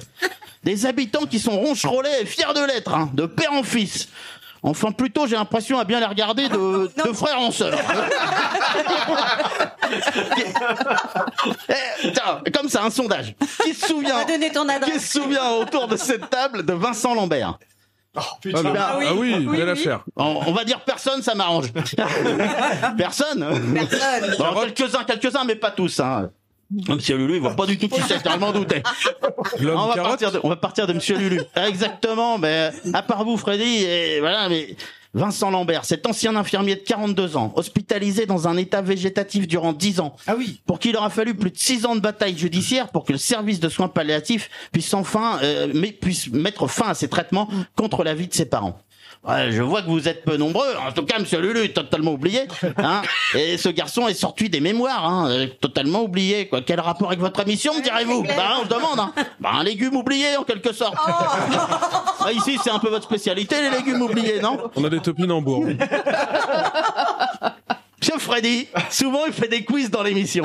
Des 0.62 0.86
habitants 0.86 1.24
qui 1.26 1.38
sont 1.40 1.58
roncherolais 1.58 2.22
et 2.22 2.26
fiers 2.26 2.52
de 2.54 2.64
l'être, 2.66 2.94
hein, 2.94 3.10
de 3.14 3.26
père 3.26 3.52
en 3.52 3.62
fils. 3.64 4.08
Enfin, 4.70 4.92
plutôt, 4.92 5.26
j'ai 5.26 5.36
l'impression 5.36 5.78
à 5.78 5.84
bien 5.84 6.00
les 6.00 6.06
regarder 6.06 6.48
de, 6.48 6.90
de 7.04 7.12
frère 7.12 7.38
en 7.40 7.50
sœur. 7.50 7.78
Eh, 11.68 12.12
tiens, 12.12 12.42
comme 12.54 12.68
ça, 12.68 12.84
un 12.84 12.90
sondage. 12.90 13.34
Qui 13.62 13.72
se 13.74 13.86
souvient, 13.86 14.24
qui 14.84 15.00
se 15.00 15.18
souvient 15.20 15.50
autour 15.52 15.88
de 15.88 15.96
cette 15.96 16.28
table 16.28 16.64
de 16.64 16.72
Vincent 16.74 17.14
Lambert 17.14 17.58
putain. 18.40 18.60
Eh 18.66 18.70
bien, 18.72 18.82
Ah 18.88 18.96
oui, 18.98 19.04
Ah 19.08 19.14
oui, 19.14 19.34
oui, 19.38 19.46
belle 19.56 19.64
oui. 19.66 19.70
affaire. 19.70 20.04
On, 20.16 20.40
on 20.46 20.52
va 20.52 20.64
dire 20.64 20.80
personne, 20.80 21.22
ça 21.22 21.34
m'arrange. 21.34 21.72
personne 22.98 23.74
Personne. 23.74 24.34
Bon, 24.38 24.60
quelques-uns, 24.62 25.04
quelques-uns, 25.04 25.44
mais 25.44 25.56
pas 25.56 25.70
tous. 25.70 26.00
Hein. 26.00 26.30
Monsieur 26.70 27.16
Lulu, 27.16 27.36
il 27.36 27.40
voit 27.40 27.56
pas 27.56 27.66
du 27.66 27.78
tout 27.78 27.88
qui 27.88 28.00
c'est, 28.02 28.22
doutais. 28.52 28.82
L'homme 29.58 29.80
on, 29.80 29.86
va 29.86 30.02
partir 30.02 30.32
de, 30.32 30.40
on 30.42 30.50
va 30.50 30.56
partir 30.56 30.86
de 30.86 30.92
Monsieur 30.92 31.16
Lulu. 31.16 31.40
Exactement, 31.56 32.36
mais 32.36 32.70
à 32.92 33.02
part 33.02 33.24
vous, 33.24 33.38
Freddy, 33.38 33.84
et 33.84 34.20
voilà, 34.20 34.50
mais 34.50 34.76
Vincent 35.14 35.50
Lambert, 35.50 35.86
cet 35.86 36.06
ancien 36.06 36.36
infirmier 36.36 36.76
de 36.76 36.80
42 36.80 37.38
ans, 37.38 37.52
hospitalisé 37.56 38.26
dans 38.26 38.48
un 38.48 38.56
état 38.58 38.82
végétatif 38.82 39.48
durant 39.48 39.72
10 39.72 40.00
ans. 40.00 40.14
Ah 40.26 40.34
oui. 40.36 40.60
Pour 40.66 40.78
qu'il 40.78 40.94
aura 40.96 41.08
fallu 41.08 41.34
plus 41.34 41.50
de 41.50 41.56
6 41.56 41.86
ans 41.86 41.94
de 41.94 42.00
bataille 42.00 42.36
judiciaire 42.36 42.88
pour 42.88 43.04
que 43.04 43.12
le 43.12 43.18
service 43.18 43.60
de 43.60 43.70
soins 43.70 43.88
palliatifs 43.88 44.50
puisse 44.70 44.92
enfin 44.92 45.38
euh, 45.42 45.68
mais 45.74 45.92
puisse 45.92 46.30
mettre 46.30 46.66
fin 46.66 46.88
à 46.88 46.94
ses 46.94 47.08
traitements 47.08 47.48
contre 47.76 48.04
la 48.04 48.14
vie 48.14 48.28
de 48.28 48.34
ses 48.34 48.44
parents. 48.44 48.78
Ouais, 49.26 49.50
je 49.50 49.62
vois 49.62 49.82
que 49.82 49.88
vous 49.88 50.08
êtes 50.08 50.24
peu 50.24 50.36
nombreux. 50.36 50.74
En 50.86 50.92
tout 50.92 51.04
cas, 51.04 51.18
Monsieur 51.18 51.40
Lulu 51.40 51.64
est 51.64 51.74
totalement 51.74 52.12
oublié. 52.12 52.42
Hein 52.78 53.02
Et 53.34 53.58
ce 53.58 53.68
garçon 53.68 54.08
est 54.08 54.14
sorti 54.14 54.48
des 54.48 54.60
mémoires, 54.60 55.04
hein, 55.04 55.46
totalement 55.60 56.02
oublié. 56.02 56.48
Quoi. 56.48 56.62
Quel 56.62 56.80
rapport 56.80 57.08
avec 57.08 57.20
votre 57.20 57.40
émission, 57.40 57.74
me 57.74 57.82
direz-vous 57.82 58.22
Bah, 58.22 58.58
on 58.60 58.64
se 58.64 58.68
demande. 58.68 59.00
Hein. 59.00 59.12
Bah, 59.40 59.50
un 59.54 59.64
légume 59.64 59.96
oublié, 59.96 60.36
en 60.36 60.44
quelque 60.44 60.72
sorte. 60.72 60.96
Ah, 62.20 62.32
ici, 62.32 62.58
c'est 62.62 62.70
un 62.70 62.78
peu 62.78 62.88
votre 62.88 63.04
spécialité, 63.04 63.56
les 63.60 63.70
légumes 63.70 64.02
oubliés, 64.02 64.40
non 64.40 64.70
On 64.76 64.84
a 64.84 64.88
des 64.88 65.00
topinambours. 65.00 65.66
Monsieur 68.00 68.18
Freddy, 68.20 68.68
souvent 68.90 69.26
il 69.26 69.32
fait 69.32 69.48
des 69.48 69.64
quiz 69.64 69.90
dans 69.90 70.04
l'émission. 70.04 70.44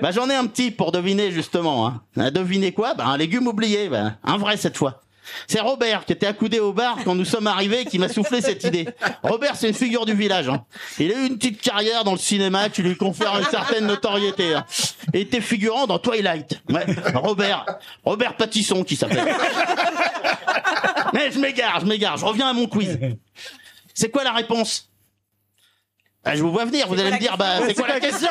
Bah 0.00 0.12
j'en 0.12 0.30
ai 0.30 0.34
un 0.34 0.46
petit 0.46 0.70
pour 0.70 0.92
deviner 0.92 1.32
justement. 1.32 1.88
Hein. 1.88 2.30
Deviner 2.30 2.70
quoi 2.72 2.94
Bah 2.94 3.06
un 3.08 3.16
légume 3.16 3.48
oublié, 3.48 3.88
bah, 3.88 4.12
un 4.22 4.38
vrai 4.38 4.56
cette 4.56 4.76
fois. 4.76 5.00
C'est 5.46 5.60
Robert 5.60 6.04
qui 6.04 6.12
était 6.12 6.26
accoudé 6.26 6.60
au 6.60 6.72
bar 6.72 6.98
quand 7.04 7.14
nous 7.14 7.24
sommes 7.24 7.46
arrivés 7.46 7.84
qui 7.84 7.98
m'a 7.98 8.08
soufflé 8.08 8.40
cette 8.40 8.64
idée. 8.64 8.88
Robert, 9.22 9.56
c'est 9.56 9.68
une 9.68 9.74
figure 9.74 10.06
du 10.06 10.14
village. 10.14 10.48
Hein. 10.48 10.64
Il 10.98 11.12
a 11.12 11.16
eu 11.16 11.26
une 11.26 11.38
petite 11.38 11.60
carrière 11.60 12.04
dans 12.04 12.12
le 12.12 12.18
cinéma 12.18 12.68
qui 12.68 12.82
lui 12.82 12.96
confère 12.96 13.38
une 13.38 13.46
certaine 13.46 13.86
notoriété. 13.86 14.54
Hein. 14.54 14.64
Il 15.12 15.20
était 15.20 15.40
figurant 15.40 15.86
dans 15.86 15.98
Twilight. 15.98 16.60
Ouais. 16.68 16.84
Robert, 17.14 17.64
Robert 18.04 18.36
Patisson 18.36 18.84
qui 18.84 18.96
s'appelle. 18.96 19.34
Mais 21.12 21.30
je 21.30 21.38
m'égare, 21.38 21.80
je 21.80 21.86
m'égare. 21.86 22.16
Je 22.16 22.24
reviens 22.24 22.48
à 22.48 22.52
mon 22.52 22.66
quiz. 22.66 22.98
C'est 23.94 24.10
quoi 24.10 24.24
la 24.24 24.32
réponse? 24.32 24.90
Ah, 26.26 26.34
je 26.34 26.42
vous 26.42 26.50
vois 26.50 26.64
venir, 26.64 26.88
vous 26.88 26.98
allez 26.98 27.10
me 27.10 27.18
dire, 27.18 27.36
bah, 27.36 27.58
c'est 27.66 27.74
quoi 27.74 27.86
la 27.86 28.00
question? 28.00 28.30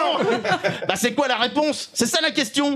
Bah, 0.88 0.96
c'est 0.96 1.14
quoi 1.14 1.28
la 1.28 1.38
réponse? 1.38 1.92
C'est 1.94 2.08
ça 2.08 2.22
la 2.22 2.32
question 2.32 2.74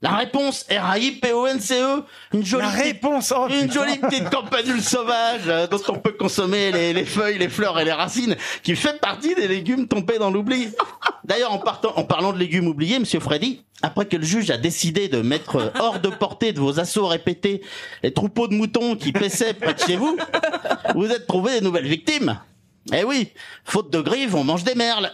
La 0.00 0.10
réponse 0.10 0.64
R-A-I-P-O-N-C-E. 0.70 2.04
Une 2.32 2.44
jolie 2.44 2.62
La 2.62 2.70
réponse, 2.70 3.32
oh, 3.36 3.48
une 3.48 3.70
jolie 3.72 3.98
petite 3.98 4.30
campanule 4.30 4.80
sauvage 4.80 5.40
euh, 5.48 5.66
dont 5.66 5.80
on 5.88 5.98
peut 5.98 6.12
consommer 6.12 6.70
les, 6.70 6.92
les 6.92 7.04
feuilles, 7.04 7.38
les 7.38 7.48
fleurs 7.48 7.80
et 7.80 7.84
les 7.84 7.92
racines, 7.92 8.36
qui 8.62 8.76
fait 8.76 9.00
partie 9.00 9.34
des 9.34 9.48
légumes 9.48 9.88
tombés 9.88 10.18
dans 10.18 10.30
l'oubli. 10.30 10.68
D'ailleurs, 11.24 11.52
en, 11.52 11.58
partant- 11.58 11.94
en 11.96 12.04
parlant 12.04 12.32
de 12.32 12.38
légumes 12.38 12.68
oubliés, 12.68 13.00
Monsieur 13.00 13.18
Freddy, 13.18 13.64
après 13.82 14.06
que 14.06 14.16
le 14.16 14.24
juge 14.24 14.50
a 14.52 14.56
décidé 14.56 15.08
de 15.08 15.20
mettre 15.20 15.56
euh, 15.56 15.70
hors 15.80 15.98
de 15.98 16.10
portée 16.10 16.52
de 16.52 16.60
vos 16.60 16.78
assauts 16.78 17.08
répétés 17.08 17.62
les 18.04 18.12
troupeaux 18.12 18.46
de 18.46 18.54
moutons 18.54 18.94
qui 18.94 19.10
paissaient 19.10 19.52
près 19.54 19.74
de 19.74 19.80
chez 19.80 19.96
vous, 19.96 20.16
vous 20.94 21.06
êtes 21.10 21.26
trouvé 21.26 21.54
des 21.58 21.60
nouvelles 21.60 21.88
victimes. 21.88 22.38
Eh 22.92 23.02
oui, 23.02 23.32
faute 23.64 23.90
de 23.90 24.00
grives, 24.00 24.36
on 24.36 24.44
mange 24.44 24.62
des 24.62 24.76
merles. 24.76 25.12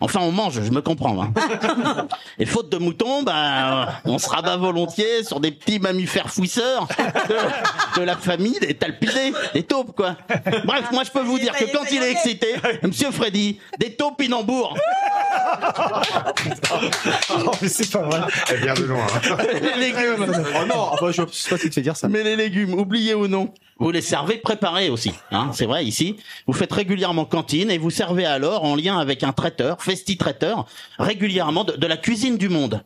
Enfin, 0.00 0.20
on 0.22 0.32
mange, 0.32 0.54
je 0.62 0.70
me 0.70 0.80
comprends. 0.80 1.22
hein. 1.22 1.32
Et 2.38 2.46
faute 2.46 2.70
de 2.70 2.78
moutons, 2.78 3.22
bah, 3.22 4.00
on 4.04 4.18
se 4.18 4.28
rabat 4.28 4.56
volontiers 4.56 5.24
sur 5.24 5.40
des 5.40 5.50
petits 5.52 5.78
mammifères 5.78 6.30
fouisseurs 6.30 6.86
de, 6.98 8.00
de 8.00 8.04
la 8.04 8.16
famille 8.16 8.58
des 8.60 8.74
talpidés, 8.74 9.32
des 9.54 9.62
taupes, 9.64 9.94
quoi. 9.94 10.16
Bref, 10.64 10.86
moi, 10.92 11.02
je 11.04 11.10
peux 11.10 11.22
vous 11.22 11.38
dire 11.38 11.52
que 11.54 11.64
quand 11.72 11.84
il 11.90 12.02
est 12.02 12.10
excité, 12.12 12.54
Monsieur 12.82 13.10
Freddy, 13.10 13.58
des 13.78 13.94
taupes 13.94 14.22
inambours. 14.22 14.76
Oh, 17.30 17.50
mais 17.60 17.68
c'est 17.68 17.90
pas 17.90 18.02
vrai. 18.02 18.20
Elle 18.50 18.60
vient 18.62 18.74
de 18.74 18.84
loin. 18.84 19.06
hein. 19.06 19.36
Les 19.76 19.90
légumes. 19.90 20.26
Oh 20.60 20.66
non, 20.66 20.90
ah 20.92 20.96
bah, 21.00 21.10
je 21.10 21.22
sais 21.30 21.50
pas 21.50 21.58
qui 21.58 21.68
te 21.68 21.74
fait 21.74 21.82
dire 21.82 21.96
ça. 21.96 22.08
Mais 22.08 22.22
les 22.22 22.36
légumes, 22.36 22.74
oubliez 22.74 23.14
ou 23.14 23.28
non, 23.28 23.52
vous 23.78 23.90
les 23.90 24.00
servez 24.02 24.38
préparés 24.38 24.90
aussi. 24.90 25.12
Hein, 25.30 25.50
c'est 25.52 25.66
vrai 25.66 25.84
ici. 25.84 26.16
Vous 26.46 26.52
faites 26.52 26.72
régulièrement 26.72 27.24
cantine 27.24 27.70
et 27.70 27.78
vous 27.78 27.90
servez 27.90 28.26
alors 28.26 28.64
en 28.64 28.74
lien 28.76 28.98
avec 28.98 29.22
un 29.22 29.32
traiteur, 29.32 29.82
festi 29.82 30.16
traiteur, 30.16 30.66
régulièrement 30.98 31.64
de, 31.64 31.72
de 31.76 31.86
la 31.86 31.96
cuisine 31.96 32.36
du 32.38 32.48
monde. 32.48 32.82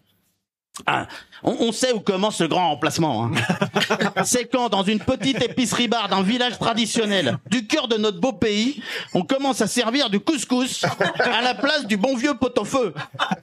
Ah, 0.87 1.07
on, 1.43 1.55
on 1.61 1.71
sait 1.73 1.93
où 1.93 2.01
commence 2.01 2.37
ce 2.37 2.45
grand 2.45 2.71
remplacement. 2.71 3.27
hein. 3.27 3.31
C'est 4.25 4.47
quand, 4.47 4.71
dans 4.71 4.83
une 4.83 5.01
petite 5.01 5.43
épicerie 5.43 5.87
bar 5.87 6.09
d'un 6.09 6.23
village 6.23 6.59
traditionnel, 6.59 7.37
du 7.51 7.67
cœur 7.67 7.89
de 7.89 7.99
notre 7.99 8.19
beau 8.21 8.33
pays, 8.33 8.83
on 9.13 9.23
commence 9.23 9.61
à 9.61 9.67
servir 9.67 10.09
du 10.09 10.19
couscous 10.19 10.85
à 11.19 11.43
la 11.43 11.55
place 11.55 11.87
du 11.87 11.99
bon 11.99 12.17
vieux 12.17 12.33
pot-au-feu. 12.35 12.95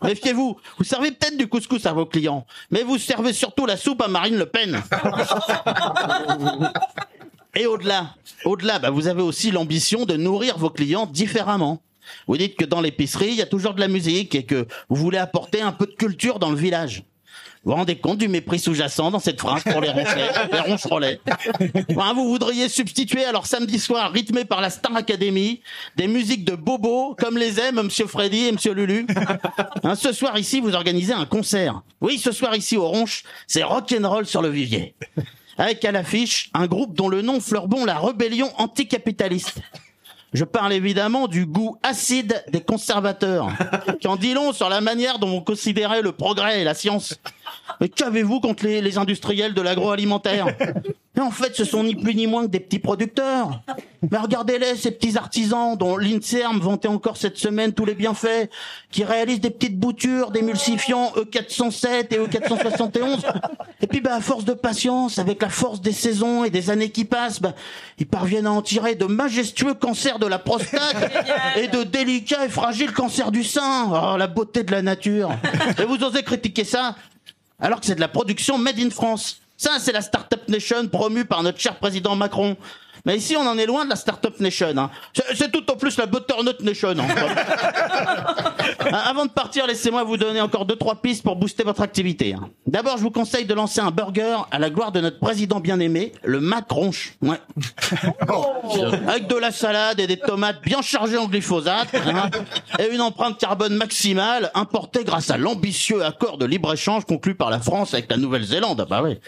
Méfiez-vous, 0.02 0.58
vous 0.80 0.84
servez 0.84 1.12
peut-être 1.12 1.38
du 1.38 1.48
couscous 1.48 1.86
à 1.86 1.94
vos 1.94 2.08
clients, 2.08 2.48
mais 2.72 2.82
vous 2.82 2.98
servez 2.98 3.32
surtout 3.32 3.68
la 3.68 3.78
soupe 3.78 4.02
à 4.02 4.08
Marine 4.08 4.38
Le 4.38 4.48
Pen. 4.48 4.82
Et 7.60 7.66
au-delà, 7.66 8.16
au-delà, 8.46 8.80
bah, 8.80 8.90
vous 8.90 9.08
avez 9.08 9.22
aussi 9.22 9.52
l'ambition 9.52 10.06
de 10.06 10.16
nourrir 10.16 10.58
vos 10.58 10.70
clients 10.70 11.06
différemment. 11.06 11.82
Vous 12.26 12.38
dites 12.38 12.56
que 12.56 12.64
dans 12.64 12.80
l'épicerie, 12.80 13.32
il 13.32 13.36
y 13.36 13.42
a 13.42 13.46
toujours 13.46 13.74
de 13.74 13.82
la 13.82 13.90
musique 13.90 14.34
et 14.34 14.44
que 14.44 14.66
vous 14.88 14.96
voulez 14.96 15.18
apporter 15.18 15.62
un 15.62 15.74
peu 15.74 15.86
de 15.86 15.92
culture 15.92 16.40
dans 16.40 16.52
le 16.52 16.56
village. 16.56 17.04
Vous 17.66 17.72
vous 17.72 17.76
rendez 17.76 17.98
compte 17.98 18.18
du 18.18 18.30
mépris 18.30 18.60
sous-jacent 18.60 19.12
dans 19.12 19.20
cette 19.20 19.42
phrase 19.42 19.64
pour 19.64 19.82
les 19.82 19.90
roncelets, 19.90 20.32
les 20.54 20.60
roncherolais 20.62 21.20
Hein, 21.98 22.14
Vous 22.14 22.30
voudriez 22.30 22.70
substituer 22.70 23.26
alors 23.26 23.46
samedi 23.46 23.78
soir, 23.78 24.14
rythmé 24.14 24.46
par 24.46 24.62
la 24.62 24.70
Star 24.70 24.96
Academy, 24.96 25.60
des 25.98 26.08
musiques 26.08 26.46
de 26.46 26.56
bobo 26.56 27.14
comme 27.20 27.38
les 27.38 27.60
aiment 27.60 27.82
Monsieur 27.84 28.08
Freddy 28.08 28.46
et 28.46 28.52
Monsieur 28.54 28.74
Lulu. 28.74 29.06
Hein, 29.84 29.96
ce 29.96 30.14
soir 30.14 30.38
ici, 30.40 30.62
vous 30.62 30.76
organisez 30.76 31.12
un 31.12 31.26
concert. 31.26 31.82
Oui, 32.00 32.20
ce 32.20 32.32
soir 32.32 32.56
ici 32.56 32.78
au 32.78 32.88
Ronche, 32.88 33.24
c'est 33.48 33.64
rock'n'roll 33.64 34.26
sur 34.26 34.42
le 34.42 34.48
vivier 34.48 34.96
avec 35.60 35.84
à 35.86 35.92
l'affiche 35.92 36.50
un 36.54 36.66
groupe 36.66 36.96
dont 36.96 37.10
le 37.10 37.22
nom 37.22 37.40
fleurbon 37.40 37.86
la 37.86 38.00
rébellion 38.00 38.50
anticapitaliste. 38.58 39.62
Je 40.34 40.46
parle 40.46 40.74
évidemment 40.74 41.28
du 41.28 41.46
goût 41.46 41.78
acide 41.84 42.44
des 42.50 42.62
conservateurs, 42.62 43.50
qui 44.00 44.08
en 44.08 44.16
dit 44.16 44.34
long 44.34 44.54
sur 44.54 44.70
la 44.70 44.80
manière 44.80 45.20
dont 45.20 45.30
vous 45.30 45.42
considérez 45.42 46.02
le 46.02 46.12
progrès 46.12 46.62
et 46.62 46.64
la 46.64 46.74
science. 46.74 47.20
Mais 47.82 47.90
qu'avez-vous 47.90 48.40
contre 48.40 48.66
les, 48.66 48.82
les 48.82 48.98
industriels 48.98 49.54
de 49.54 49.62
l'agroalimentaire 49.62 50.48
Mais 51.16 51.24
en 51.24 51.32
fait, 51.32 51.56
ce 51.56 51.66
sont 51.66 51.84
ni 51.84 51.96
plus 51.96 52.14
ni 52.14 52.28
moins 52.28 52.46
que 52.46 52.52
des 52.52 52.60
petits 52.60 52.80
producteurs. 52.80 53.62
Mais 54.10 54.18
regardez-les, 54.18 54.76
ces 54.76 54.92
petits 54.92 55.18
artisans 55.18 55.76
dont 55.76 55.98
l'INSERM 55.98 56.60
vantait 56.60 56.88
encore 56.88 57.18
cette 57.18 57.38
semaine 57.38 57.74
tous 57.74 57.84
les 57.84 57.96
bienfaits, 57.96 58.50
qui 58.92 59.04
réalisent 59.04 59.42
des 59.42 59.50
petites 59.50 59.78
boutures 59.78 60.32
d'émulsifiants 60.32 61.12
E407 61.18 62.14
et 62.14 62.20
E471. 62.20 63.26
Et 63.82 63.88
puis, 63.88 64.02
bah, 64.02 64.16
à 64.16 64.22
force 64.22 64.46
de 64.46 64.54
patience, 64.54 65.20
avec 65.20 65.42
la 65.42 65.50
force 65.50 65.82
des 65.82 65.92
saisons 65.92 66.44
et 66.44 66.52
des 66.52 66.70
années 66.70 66.92
qui 66.92 67.06
passent, 67.06 67.42
bah, 67.42 67.54
ils 67.98 68.08
parviennent 68.08 68.48
à 68.48 68.52
en 68.52 68.62
tirer 68.62 68.96
de 68.96 69.06
majestueux 69.06 69.74
cancers 69.74 70.20
de 70.20 70.28
la 70.28 70.40
prostate 70.40 71.12
et 71.58 71.68
de 71.68 71.84
délicats 71.84 72.46
et 72.46 72.50
fragiles 72.50 72.94
cancers 72.94 73.32
du 73.32 73.44
sein. 73.44 73.90
Oh, 73.92 74.16
la 74.16 74.28
beauté 74.28 74.64
de 74.64 74.72
la 74.72 74.82
nature. 74.82 75.32
Et 75.82 75.86
vous 75.86 76.04
osez 76.04 76.24
critiquer 76.24 76.64
ça 76.64 76.96
alors 77.60 77.80
que 77.80 77.86
c'est 77.86 77.96
de 77.96 78.00
la 78.02 78.08
production 78.08 78.58
made 78.58 78.80
in 78.80 78.90
France. 78.90 79.42
Ça, 79.58 79.72
c'est 79.80 79.92
la 79.92 80.02
Startup 80.02 80.48
Nation 80.48 80.88
promue 80.88 81.26
par 81.26 81.44
notre 81.44 81.60
cher 81.60 81.76
président 81.76 82.16
Macron. 82.16 82.56
Mais 83.06 83.18
ici, 83.18 83.36
on 83.38 83.46
en 83.48 83.58
est 83.58 83.66
loin 83.66 83.86
de 83.86 83.90
la 83.90 83.96
Startup 83.96 84.38
Nation. 84.40 84.74
hein. 84.78 84.90
C'est- 85.34 85.52
tout 85.52 85.70
au 85.72 85.76
plus 85.76 85.98
la 85.98 86.06
Butternut 86.06 86.60
Nation. 86.62 86.90
hein. 86.98 88.36
Ah, 88.80 89.10
Avant 89.10 89.26
de 89.26 89.32
partir, 89.32 89.68
laissez-moi 89.68 90.04
vous 90.04 90.18
donner 90.18 90.42
encore 90.42 90.66
deux 90.66 90.76
trois 90.76 90.96
pistes 91.02 91.24
pour 91.24 91.36
booster 91.36 91.64
votre 91.64 91.82
activité. 91.82 92.34
hein. 92.34 92.50
D'abord, 92.68 92.98
je 92.98 93.04
vous 93.04 93.12
conseille 93.12 93.46
de 93.46 93.54
lancer 93.54 93.80
un 93.82 93.92
burger 93.92 94.38
à 94.52 94.60
la 94.60 94.70
gloire 94.70 94.92
de 94.92 95.00
notre 95.02 95.20
président 95.20 95.60
bien-aimé, 95.60 96.12
le 96.24 96.40
Macronche. 96.40 97.14
Ouais. 97.22 97.38
Avec 99.08 99.28
de 99.28 99.36
la 99.36 99.52
salade 99.52 100.00
et 100.00 100.08
des 100.08 100.18
tomates 100.18 100.62
bien 100.64 100.82
chargées 100.82 101.18
en 101.18 101.28
glyphosate 101.28 101.94
hein, 101.96 102.30
et 102.80 102.88
une 102.94 103.02
empreinte 103.02 103.38
carbone 103.40 103.76
maximale 103.76 104.52
importée 104.54 105.04
grâce 105.04 105.30
à 105.30 105.38
l'ambitieux 105.38 106.04
accord 106.04 106.38
de 106.38 106.46
libre-échange 106.46 107.06
conclu 107.06 107.36
par 107.36 107.50
la 107.50 107.60
France 107.60 107.94
avec 107.94 108.10
la 108.10 108.18
Nouvelle-Zélande. 108.18 108.82
Ah 108.82 108.86
Bah 108.90 109.02
ouais. 109.04 109.20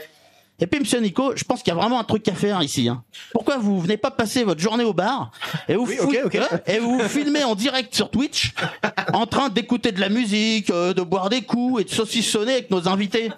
Et 0.62 0.68
puis, 0.68 0.80
monsieur 0.80 1.00
Nico, 1.00 1.34
je 1.36 1.44
pense 1.44 1.64
qu'il 1.64 1.74
y 1.74 1.76
a 1.76 1.80
vraiment 1.80 2.00
un 2.00 2.04
truc 2.04 2.28
à 2.28 2.34
faire 2.36 2.62
ici. 2.62 2.88
hein. 2.88 3.04
Pourquoi 3.34 3.58
vous 3.58 3.80
venez 3.82 3.98
pas 3.98 4.12
passer 4.12 4.44
votre 4.44 4.62
journée 4.62 4.84
au 4.84 4.94
bar 4.94 5.32
et 5.68 5.76
vous, 5.76 5.86
Oui, 5.88 5.98
et 6.68 6.78
vous 6.80 7.00
vous 7.00 7.10
filmez 7.10 7.44
en 7.44 7.56
direct 7.56 7.96
sur 7.96 8.12
Twitch 8.12 8.54
en 9.14 9.26
train 9.26 9.50
d'écouter 9.50 9.92
de 9.92 10.00
la 10.00 10.10
musique, 10.10 10.70
euh, 10.70 10.94
de 10.94 11.02
boire 11.02 11.30
des 11.30 11.42
coups 11.42 11.82
et 11.82 11.84
de 11.86 11.90
saucissonner 11.90 12.54
avec 12.54 12.70
nos 12.72 12.88
invités? 12.88 13.32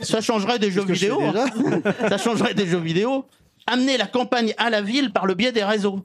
Ça 0.00 0.20
changerait 0.20 0.58
des 0.58 0.70
jeux 0.70 0.84
je 0.86 0.92
vidéo. 0.92 1.18
hein. 1.22 1.80
Ça 2.10 2.18
changerait 2.18 2.52
des 2.54 2.66
jeux 2.66 2.78
vidéo. 2.80 3.24
Amener 3.66 3.96
la 3.96 4.06
campagne 4.06 4.52
à 4.58 4.68
la 4.70 4.82
ville 4.82 5.10
par 5.12 5.26
le 5.26 5.34
biais 5.34 5.52
des 5.52 5.64
réseaux. 5.64 6.04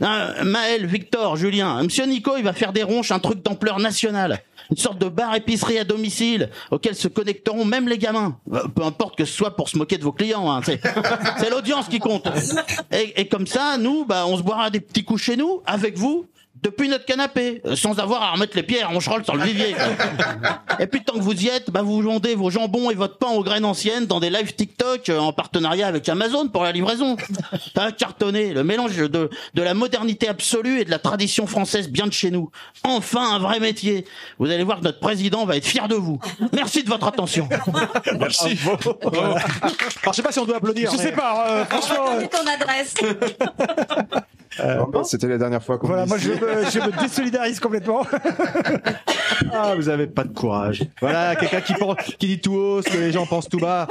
Hein, 0.00 0.42
Maël, 0.42 0.86
Victor, 0.86 1.36
Julien, 1.36 1.80
Monsieur 1.84 2.04
Nico, 2.06 2.36
il 2.36 2.42
va 2.42 2.52
faire 2.52 2.72
des 2.72 2.82
ronches, 2.82 3.12
un 3.12 3.20
truc 3.20 3.42
d'ampleur 3.44 3.78
nationale. 3.78 4.42
Une 4.70 4.76
sorte 4.76 4.98
de 4.98 5.08
bar-épicerie 5.08 5.78
à 5.78 5.84
domicile, 5.84 6.50
auquel 6.70 6.94
se 6.94 7.08
connecteront 7.08 7.64
même 7.64 7.88
les 7.88 7.98
gamins. 7.98 8.38
Euh, 8.52 8.66
Peu 8.74 8.82
importe 8.82 9.16
que 9.16 9.24
ce 9.24 9.32
soit 9.34 9.56
pour 9.56 9.68
se 9.68 9.76
moquer 9.76 9.98
de 9.98 10.04
vos 10.04 10.12
clients, 10.12 10.50
hein, 10.50 10.60
c'est, 10.64 10.80
c'est 11.38 11.50
l'audience 11.50 11.88
qui 11.88 11.98
compte. 11.98 12.28
Et, 12.92 13.20
et 13.20 13.28
comme 13.28 13.46
ça, 13.46 13.76
nous, 13.78 14.04
bah, 14.04 14.24
on 14.26 14.36
se 14.36 14.42
boira 14.42 14.70
des 14.70 14.80
petits 14.80 15.04
coups 15.04 15.22
chez 15.22 15.36
nous, 15.36 15.62
avec 15.66 15.98
vous, 15.98 16.26
depuis 16.64 16.88
notre 16.88 17.04
canapé, 17.04 17.60
euh, 17.66 17.76
sans 17.76 17.98
avoir 18.00 18.22
à 18.22 18.30
remettre 18.32 18.56
les 18.56 18.62
pieds 18.62 18.82
à 18.82 18.88
roncherolle 18.88 19.22
sur 19.24 19.36
le 19.36 19.44
vivier. 19.44 19.76
Et 20.80 20.86
puis 20.86 21.04
tant 21.04 21.14
que 21.14 21.20
vous 21.20 21.40
y 21.44 21.48
êtes, 21.48 21.70
bah, 21.70 21.82
vous 21.82 22.00
vendez 22.02 22.34
vos 22.34 22.50
jambons 22.50 22.90
et 22.90 22.94
votre 22.94 23.18
pain 23.18 23.28
aux 23.28 23.44
graines 23.44 23.64
anciennes 23.66 24.06
dans 24.06 24.18
des 24.18 24.30
lives 24.30 24.54
TikTok 24.54 25.08
euh, 25.10 25.18
en 25.18 25.32
partenariat 25.32 25.86
avec 25.86 26.08
Amazon 26.08 26.48
pour 26.48 26.64
la 26.64 26.72
livraison. 26.72 27.16
Ça 27.76 27.84
a 27.84 27.92
cartonné, 27.92 28.52
le 28.54 28.64
mélange 28.64 28.96
de, 28.96 29.08
de 29.54 29.62
la 29.62 29.74
modernité 29.74 30.26
absolue 30.26 30.80
et 30.80 30.84
de 30.84 30.90
la 30.90 30.98
tradition 30.98 31.46
française 31.46 31.88
bien 31.90 32.06
de 32.06 32.12
chez 32.12 32.30
nous. 32.30 32.50
Enfin 32.82 33.34
un 33.34 33.38
vrai 33.38 33.60
métier. 33.60 34.06
Vous 34.38 34.50
allez 34.50 34.64
voir 34.64 34.78
que 34.80 34.84
notre 34.84 35.00
président 35.00 35.44
va 35.44 35.56
être 35.56 35.66
fier 35.66 35.86
de 35.86 35.94
vous. 35.96 36.18
Merci 36.54 36.82
de 36.82 36.88
votre 36.88 37.06
attention. 37.06 37.46
Merci. 38.18 38.58
Alors, 39.12 39.38
je 40.06 40.12
sais 40.12 40.22
pas 40.22 40.32
si 40.32 40.38
on 40.38 40.44
doit 40.46 40.56
applaudir. 40.56 40.90
Je 40.90 40.96
mais- 40.96 41.02
sais 41.02 41.12
pas, 41.12 41.46
euh, 41.50 41.64
franchement. 41.66 42.06
euh, 42.12 42.26
ton 42.26 42.46
adresse. 42.50 42.94
Bon, 44.58 44.88
bah, 44.92 45.02
C'était 45.04 45.28
la 45.28 45.38
dernière 45.38 45.62
fois 45.62 45.78
qu'on 45.78 45.86
Voilà, 45.88 46.06
moi 46.06 46.18
ça. 46.18 46.24
je 46.24 46.30
me, 46.30 46.36
je 46.70 46.78
me 46.80 47.00
désolidarise 47.02 47.60
complètement. 47.60 48.04
Ah, 49.52 49.74
vous 49.76 49.88
avez 49.88 50.06
pas 50.06 50.24
de 50.24 50.32
courage. 50.32 50.82
Voilà, 51.00 51.34
quelqu'un 51.36 51.60
qui, 51.60 51.74
pense- 51.74 51.96
qui 52.18 52.26
dit 52.26 52.40
tout 52.40 52.52
haut 52.54 52.82
ce 52.82 52.88
que 52.90 52.96
les 52.98 53.10
gens 53.12 53.26
pensent 53.26 53.48
tout 53.48 53.58
bas. 53.58 53.88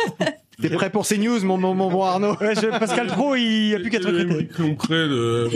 T'es 0.62 0.70
prêt 0.70 0.90
pour 0.90 1.06
ces 1.06 1.18
news, 1.18 1.44
mon, 1.44 1.58
mon, 1.58 1.74
mon 1.74 1.90
bon 1.90 2.04
Arnaud 2.04 2.36
Ouais, 2.40 2.54
je- 2.56 2.68
Pascal 2.80 3.08
Pro, 3.08 3.36
il 3.36 3.70
n'y 3.70 3.76
a 3.76 3.80
plus 3.80 3.90
qu'à 3.90 4.00
te 4.00 4.08
recruter. 4.08 4.48
de, 4.94 5.50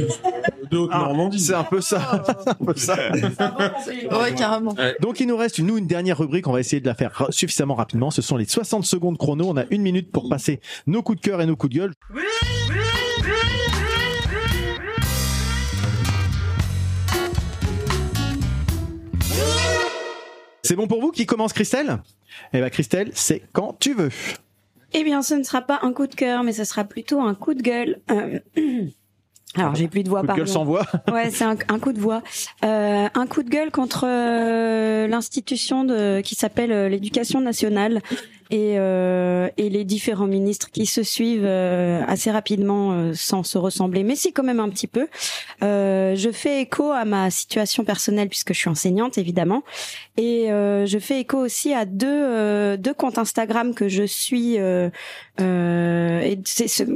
de 0.72 0.78
Haute-Normandie. 0.78 1.40
C'est 1.48 1.54
un 1.54 1.64
peu 1.64 1.82
ça. 1.82 2.24
C'est 2.44 2.50
un 2.50 2.54
peu 2.56 2.74
ça. 2.76 3.00
Ouais, 4.20 4.34
carrément. 4.36 4.76
Donc 5.00 5.20
il 5.20 5.28
nous 5.28 5.38
reste 5.38 5.58
une, 5.60 5.68
nous, 5.68 5.78
une 5.78 5.88
dernière 5.88 6.18
rubrique, 6.18 6.48
on 6.48 6.52
va 6.52 6.60
essayer 6.60 6.82
de 6.82 6.88
la 6.88 6.96
faire 6.96 7.28
suffisamment 7.30 7.76
rapidement. 7.76 8.10
Ce 8.12 8.22
sont 8.22 8.38
les 8.38 8.46
60 8.46 8.86
secondes 8.86 9.18
chrono, 9.18 9.46
on 9.48 9.58
a 9.58 9.64
une 9.70 9.82
minute 9.84 10.12
pour 10.12 10.28
passer 10.30 10.60
nos 10.88 11.02
coups 11.04 11.22
de 11.22 11.26
cœur 11.26 11.42
et 11.42 11.46
nos 11.46 11.56
coups 11.56 11.74
de 11.74 11.80
gueule. 11.80 11.94
C'est 20.68 20.76
bon 20.76 20.86
pour 20.88 21.00
vous 21.00 21.12
Qui 21.12 21.26
commence 21.26 21.54
Christelle? 21.54 22.00
Eh 22.52 22.60
ben 22.60 22.70
Christelle, 22.70 23.12
c'est 23.14 23.42
quand 23.54 23.78
tu 23.80 23.94
veux. 23.94 24.10
Eh 24.94 25.06
bien, 25.06 25.22
ce 25.22 25.34
ne 25.34 25.44
sera 25.44 25.62
pas 25.62 25.80
un 25.82 25.94
coup 25.94 26.08
de 26.08 26.16
cœur, 26.16 26.44
mais 26.44 26.52
ce 26.52 26.66
sera 26.66 26.84
plutôt 26.84 27.22
un 27.22 27.36
coup 27.36 27.54
de 27.54 27.62
gueule. 27.62 28.02
Euh, 28.12 28.40
Alors 29.56 29.76
j'ai 29.76 29.88
plus 29.88 30.04
de 30.04 30.10
voix 30.10 30.22
Coup 30.22 30.28
de 30.28 30.34
gueule 30.34 30.48
sans 30.48 30.66
voix. 30.66 30.86
Ouais, 31.12 31.32
c'est 31.32 31.46
un, 31.46 31.56
un 31.70 31.80
coup 31.80 31.94
de 31.94 32.00
voix. 32.00 32.22
Euh, 32.66 33.08
un 33.14 33.28
coup 33.28 33.44
de 33.44 33.50
gueule 33.50 33.72
contre 33.72 34.06
euh, 34.06 35.08
l'institution 35.08 35.86
de 35.86 36.20
qui 36.20 36.36
s'appelle 36.36 36.74
euh, 36.74 36.90
l'éducation 36.90 37.40
nationale 37.40 38.02
et, 38.50 38.76
et 38.76 39.70
les 39.70 39.84
différents 39.84 40.26
ministres 40.26 40.72
qui 40.72 40.86
se 40.86 41.04
suivent 41.04 41.46
assez 41.46 42.32
rapidement 42.32 43.12
sans 43.14 43.44
se 43.44 43.58
ressembler, 43.58 44.04
mais 44.04 44.16
si 44.16 44.32
quand 44.32 44.44
même 44.44 44.62
un 44.62 44.70
petit 44.70 44.88
peu. 44.88 45.10
Je 45.62 46.30
fais 46.32 46.62
écho 46.62 46.92
à 46.92 47.04
ma 47.04 47.30
situation 47.30 47.84
personnelle 47.84 48.30
puisque 48.30 48.54
je 48.54 48.60
suis 48.60 48.70
enseignante 48.70 49.18
évidemment, 49.18 49.64
et 50.18 50.52
euh, 50.52 50.86
je 50.86 50.98
fais 51.00 51.20
écho 51.22 51.38
aussi 51.38 51.74
à 51.74 51.86
deux 51.86 52.08
euh, 52.10 52.76
deux 52.78 52.94
comptes 52.94 53.18
Instagram 53.18 53.74
que 53.74 53.88
je 53.88 54.04
suis. 54.04 54.58
Euh, 54.60 54.90
et 55.40 56.40
c'est 56.46 56.68
c'est- 56.68 56.88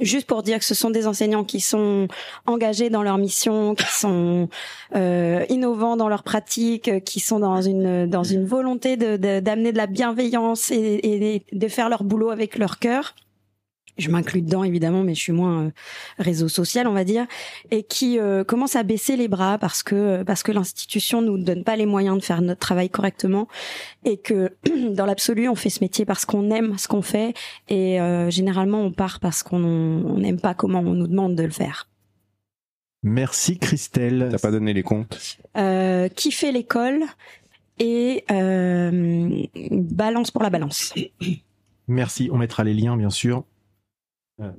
juste 0.00 0.26
pour 0.26 0.42
dire 0.42 0.58
que 0.58 0.64
ce 0.64 0.74
sont 0.74 0.90
des 0.90 1.06
enseignants 1.06 1.44
qui 1.44 1.60
sont 1.60 2.08
engagés 2.46 2.90
dans 2.90 3.02
leur 3.04 3.18
mission, 3.18 3.74
qui 3.74 3.86
sont 3.86 4.48
innovants 4.94 5.96
dans 5.96 6.08
leur 6.08 6.22
pratique, 6.24 7.04
qui 7.04 7.20
sont 7.20 7.38
dans 7.40 7.62
une 7.62 8.06
dans 8.06 8.24
une 8.24 8.44
volonté 8.44 8.96
de 8.96 9.16
de- 9.16 9.40
d'amener 9.40 9.72
de, 9.72 9.78
la 9.78 9.86
bienveillance 9.86 10.70
et 10.72 11.44
de 11.52 11.68
faire 11.68 11.88
leur 11.88 12.02
boulot 12.04 12.30
avec 12.30 12.58
leur 12.58 12.78
cœur. 12.78 13.14
Je 13.96 14.10
m'inclus 14.10 14.42
dedans 14.42 14.64
évidemment, 14.64 15.02
mais 15.02 15.14
je 15.14 15.20
suis 15.20 15.32
moins 15.32 15.66
euh, 15.66 15.70
réseau 16.18 16.48
social, 16.48 16.88
on 16.88 16.92
va 16.92 17.04
dire, 17.04 17.26
et 17.70 17.84
qui 17.84 18.18
euh, 18.18 18.42
commence 18.42 18.74
à 18.74 18.82
baisser 18.82 19.16
les 19.16 19.28
bras 19.28 19.58
parce 19.58 19.82
que 19.82 20.22
parce 20.24 20.42
que 20.42 20.52
l'institution 20.52 21.22
nous 21.22 21.38
donne 21.38 21.62
pas 21.62 21.76
les 21.76 21.86
moyens 21.86 22.18
de 22.18 22.24
faire 22.24 22.42
notre 22.42 22.60
travail 22.60 22.90
correctement 22.90 23.46
et 24.04 24.16
que 24.16 24.52
dans 24.90 25.06
l'absolu 25.06 25.48
on 25.48 25.54
fait 25.54 25.70
ce 25.70 25.80
métier 25.80 26.04
parce 26.04 26.24
qu'on 26.24 26.50
aime 26.50 26.76
ce 26.78 26.88
qu'on 26.88 27.02
fait 27.02 27.34
et 27.68 28.00
euh, 28.00 28.30
généralement 28.30 28.80
on 28.80 28.92
part 28.92 29.20
parce 29.20 29.42
qu'on 29.42 29.62
on 29.62 30.18
n'aime 30.18 30.40
pas 30.40 30.54
comment 30.54 30.80
on 30.80 30.94
nous 30.94 31.06
demande 31.06 31.36
de 31.36 31.42
le 31.44 31.50
faire. 31.50 31.88
Merci 33.04 33.58
Christelle. 33.58 34.28
T'as 34.30 34.38
pas 34.38 34.50
donné 34.50 34.72
les 34.72 34.82
comptes? 34.82 35.38
Euh, 35.56 36.08
kiffer 36.08 36.52
l'école 36.52 37.04
et 37.78 38.24
euh, 38.30 39.42
balance 39.70 40.30
pour 40.30 40.42
la 40.42 40.50
balance. 40.50 40.94
Merci. 41.86 42.30
On 42.32 42.38
mettra 42.38 42.64
les 42.64 42.72
liens, 42.72 42.96
bien 42.96 43.10
sûr. 43.10 43.44
Yeah. 44.38 44.52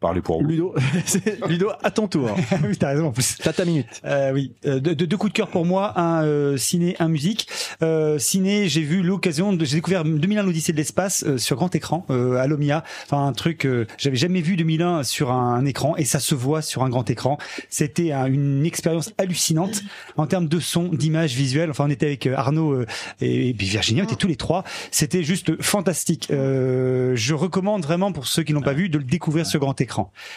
Parlez 0.00 0.22
pour 0.22 0.42
vous. 0.42 0.48
Ludo, 0.48 0.74
Ludo, 1.48 1.68
à 1.82 1.90
ton 1.90 2.08
tour. 2.08 2.30
oui, 2.66 2.74
t'as 2.78 2.88
raison 2.88 3.08
en 3.08 3.12
plus. 3.12 3.36
T'as 3.36 3.52
ta 3.52 3.66
minute. 3.66 3.86
Euh, 4.06 4.32
oui, 4.32 4.52
euh, 4.64 4.80
deux, 4.80 5.16
coups 5.18 5.30
de 5.30 5.36
cœur 5.36 5.48
pour 5.48 5.66
moi, 5.66 5.92
un 6.00 6.24
euh, 6.24 6.56
ciné, 6.56 6.96
un 7.00 7.08
musique. 7.08 7.46
Euh, 7.82 8.18
ciné, 8.18 8.66
j'ai 8.66 8.80
vu 8.80 9.02
l'occasion, 9.02 9.52
de, 9.52 9.62
j'ai 9.66 9.76
découvert 9.76 10.04
2001 10.04 10.42
l'Odyssée 10.44 10.72
de 10.72 10.78
l'espace 10.78 11.22
euh, 11.26 11.36
sur 11.36 11.56
grand 11.56 11.74
écran 11.74 12.06
euh, 12.08 12.36
à 12.36 12.46
l'Omia. 12.46 12.82
Enfin 13.04 13.26
un 13.26 13.32
truc, 13.34 13.66
euh, 13.66 13.86
j'avais 13.98 14.16
jamais 14.16 14.40
vu 14.40 14.56
2001 14.56 15.02
sur 15.02 15.30
un, 15.32 15.54
un 15.56 15.66
écran 15.66 15.94
et 15.98 16.06
ça 16.06 16.18
se 16.18 16.34
voit 16.34 16.62
sur 16.62 16.82
un 16.82 16.88
grand 16.88 17.10
écran. 17.10 17.36
C'était 17.68 18.12
un- 18.12 18.24
une 18.26 18.64
expérience 18.64 19.12
hallucinante 19.18 19.82
en 20.16 20.26
termes 20.26 20.48
de 20.48 20.60
son, 20.60 20.84
d'image 20.84 21.34
visuelle. 21.34 21.68
Enfin 21.68 21.84
on 21.86 21.90
était 21.90 22.06
avec 22.06 22.26
Arnaud 22.26 22.72
euh, 22.72 22.86
et, 23.20 23.50
et 23.50 23.52
puis 23.54 23.66
Virginie, 23.66 24.00
on 24.00 24.04
était 24.04 24.16
tous 24.16 24.28
les 24.28 24.36
trois. 24.36 24.64
C'était 24.90 25.22
juste 25.24 25.60
fantastique. 25.60 26.28
Euh, 26.30 27.12
je 27.16 27.34
recommande 27.34 27.82
vraiment 27.82 28.12
pour 28.12 28.26
ceux 28.26 28.44
qui 28.44 28.54
l'ont 28.54 28.62
pas 28.62 28.72
vu 28.72 28.88
de 28.88 28.96
le 28.96 29.04
découvrir 29.04 29.44
sur 29.44 29.60
grand 29.60 29.78
écran. 29.78 29.89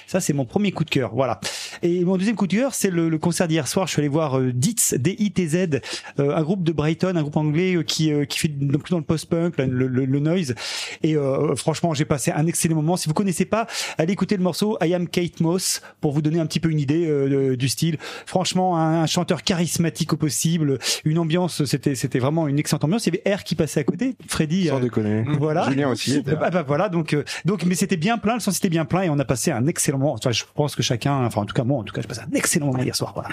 Ça 0.08 0.20
c'est 0.20 0.34
mon 0.34 0.46
premier 0.46 0.72
coup 0.72 0.84
de 0.84 0.90
cœur. 0.90 1.12
Voilà. 1.14 1.40
Et 1.82 2.04
mon 2.06 2.18
deuxième 2.18 2.36
coup 2.36 2.48
de 2.48 2.54
cœur, 2.56 2.74
c'est 2.74 2.90
le, 2.90 3.10
le 3.10 3.18
concert 3.18 3.48
d'hier 3.48 3.68
soir. 3.68 3.88
Je 3.88 3.94
suis 3.94 4.00
allé 4.00 4.08
voir 4.08 4.40
euh, 4.40 4.52
Ditz, 4.54 4.96
D-I-T-Z, 4.98 5.82
euh, 6.20 6.36
un 6.36 6.42
groupe 6.42 6.64
de 6.64 6.72
Brighton, 6.72 7.14
un 7.16 7.22
groupe 7.22 7.38
anglais 7.38 7.76
euh, 7.76 7.84
qui 7.84 8.12
qui 8.28 8.40
fait 8.40 8.48
plus 8.50 8.92
dans 8.92 8.98
le 8.98 9.04
post-punk, 9.04 9.58
le, 9.58 9.88
le, 9.88 10.06
le 10.06 10.20
noise. 10.20 10.56
Et 11.04 11.16
franchement, 11.56 11.94
j'ai 11.94 12.06
passé 12.06 12.32
un 12.32 12.48
excellent 12.48 12.76
moment. 12.76 12.98
Si 12.98 13.08
vous 13.08 13.14
connaissez 13.14 13.46
pas, 13.46 13.68
allez 13.98 14.14
écouter 14.14 14.38
le 14.38 14.44
morceau 14.44 14.78
I 14.82 14.94
Am 14.94 15.08
Kate 15.08 15.40
Moss 15.42 15.82
pour 16.02 16.12
vous 16.12 16.22
donner 16.22 16.40
un 16.40 16.46
petit 16.46 16.60
peu 16.60 16.70
une 16.70 16.80
idée 16.80 17.56
du 17.58 17.70
style. 17.70 17.98
Franchement, 18.26 18.78
un, 18.78 19.02
un 19.04 19.06
chanteur 19.06 19.44
charismatique 19.44 20.14
au 20.14 20.18
possible, 20.18 20.80
une 21.06 21.18
ambiance. 21.20 21.66
C'était 21.66 21.96
c'était 21.96 22.20
vraiment 22.20 22.48
une 22.48 22.60
excellente 22.60 22.84
ambiance. 22.84 23.06
Il 23.08 23.16
y 23.16 23.20
avait 23.20 23.36
R 23.36 23.44
qui 23.44 23.56
passait 23.56 23.80
à 23.80 23.84
côté, 23.84 24.16
Freddy. 24.28 24.68
Sans 24.68 24.80
déconner. 24.80 25.24
voilà. 25.40 25.70
Julien 25.70 25.90
aussi. 25.90 26.24
Ah 26.42 26.50
bah 26.50 26.64
voilà 26.66 26.90
donc 26.90 27.16
donc 27.46 27.64
mais 27.66 27.76
c'était 27.76 27.98
bien 27.98 28.18
plein 28.18 28.34
le 28.36 28.40
sens 28.40 28.58
était 28.58 28.70
bien 28.70 28.86
plein 28.86 29.04
et 29.04 29.10
on 29.10 29.20
a 29.20 29.26
passé 29.26 29.43
un 29.52 29.68
excellent 29.68 29.98
moment 30.00 30.14
Enfin, 30.14 30.32
je 30.32 30.44
pense 30.56 30.76
que 30.76 30.84
chacun 30.84 31.26
enfin 31.26 31.42
en 31.42 31.46
tout 31.46 31.54
cas 31.56 31.64
moi 31.64 31.80
en 31.80 31.84
tout 31.84 31.94
cas 31.94 32.02
j'ai 32.02 32.08
passé 32.08 32.22
un 32.22 32.36
excellent 32.36 32.68
moment 32.68 32.84
hier 32.84 32.96
soir 32.96 33.12
voilà 33.14 33.30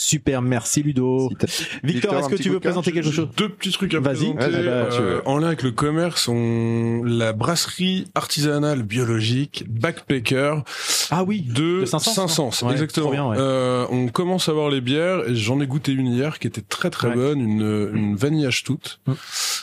Super, 0.00 0.42
merci 0.42 0.84
Ludo. 0.84 1.28
Victor, 1.82 2.14
est-ce 2.16 2.28
que 2.28 2.36
tu 2.40 2.50
veux 2.50 2.60
présenter 2.60 2.92
quelque 2.92 3.10
chose 3.10 3.28
Deux 3.36 3.48
petits 3.48 3.72
trucs 3.72 3.92
à 3.94 3.98
Vas-y. 3.98 4.32
bah, 4.32 4.44
euh, 4.44 5.20
en 5.24 5.38
lien 5.38 5.48
avec 5.48 5.64
le 5.64 5.72
commerce. 5.72 6.28
On... 6.28 7.02
La 7.02 7.32
brasserie 7.32 8.06
artisanale 8.14 8.84
biologique 8.84 9.64
Backpacker 9.68 10.62
Ah 11.10 11.24
oui, 11.24 11.40
de 11.40 11.80
de 11.80 11.84
Saint-Saëns, 11.84 12.28
Saint-Saëns, 12.28 12.62
non 12.62 12.68
Ouais, 12.68 12.74
exactement. 12.74 13.06
trop 13.06 13.12
bien, 13.12 13.26
ouais. 13.28 13.36
Euh, 13.40 13.86
on 13.90 14.06
commence 14.06 14.48
à 14.48 14.52
voir 14.52 14.70
les 14.70 14.80
bières 14.80 15.28
et 15.28 15.34
j'en 15.34 15.60
ai 15.60 15.66
goûté 15.66 15.90
une 15.90 16.06
hier 16.06 16.38
qui 16.38 16.46
était 16.46 16.60
très 16.62 16.90
très 16.90 17.08
Ouais. 17.08 17.14
bonne, 17.16 17.40
une, 17.40 17.90
une 17.92 18.14
vanillage 18.14 18.62
toute. 18.62 19.00
Mm. 19.08 19.12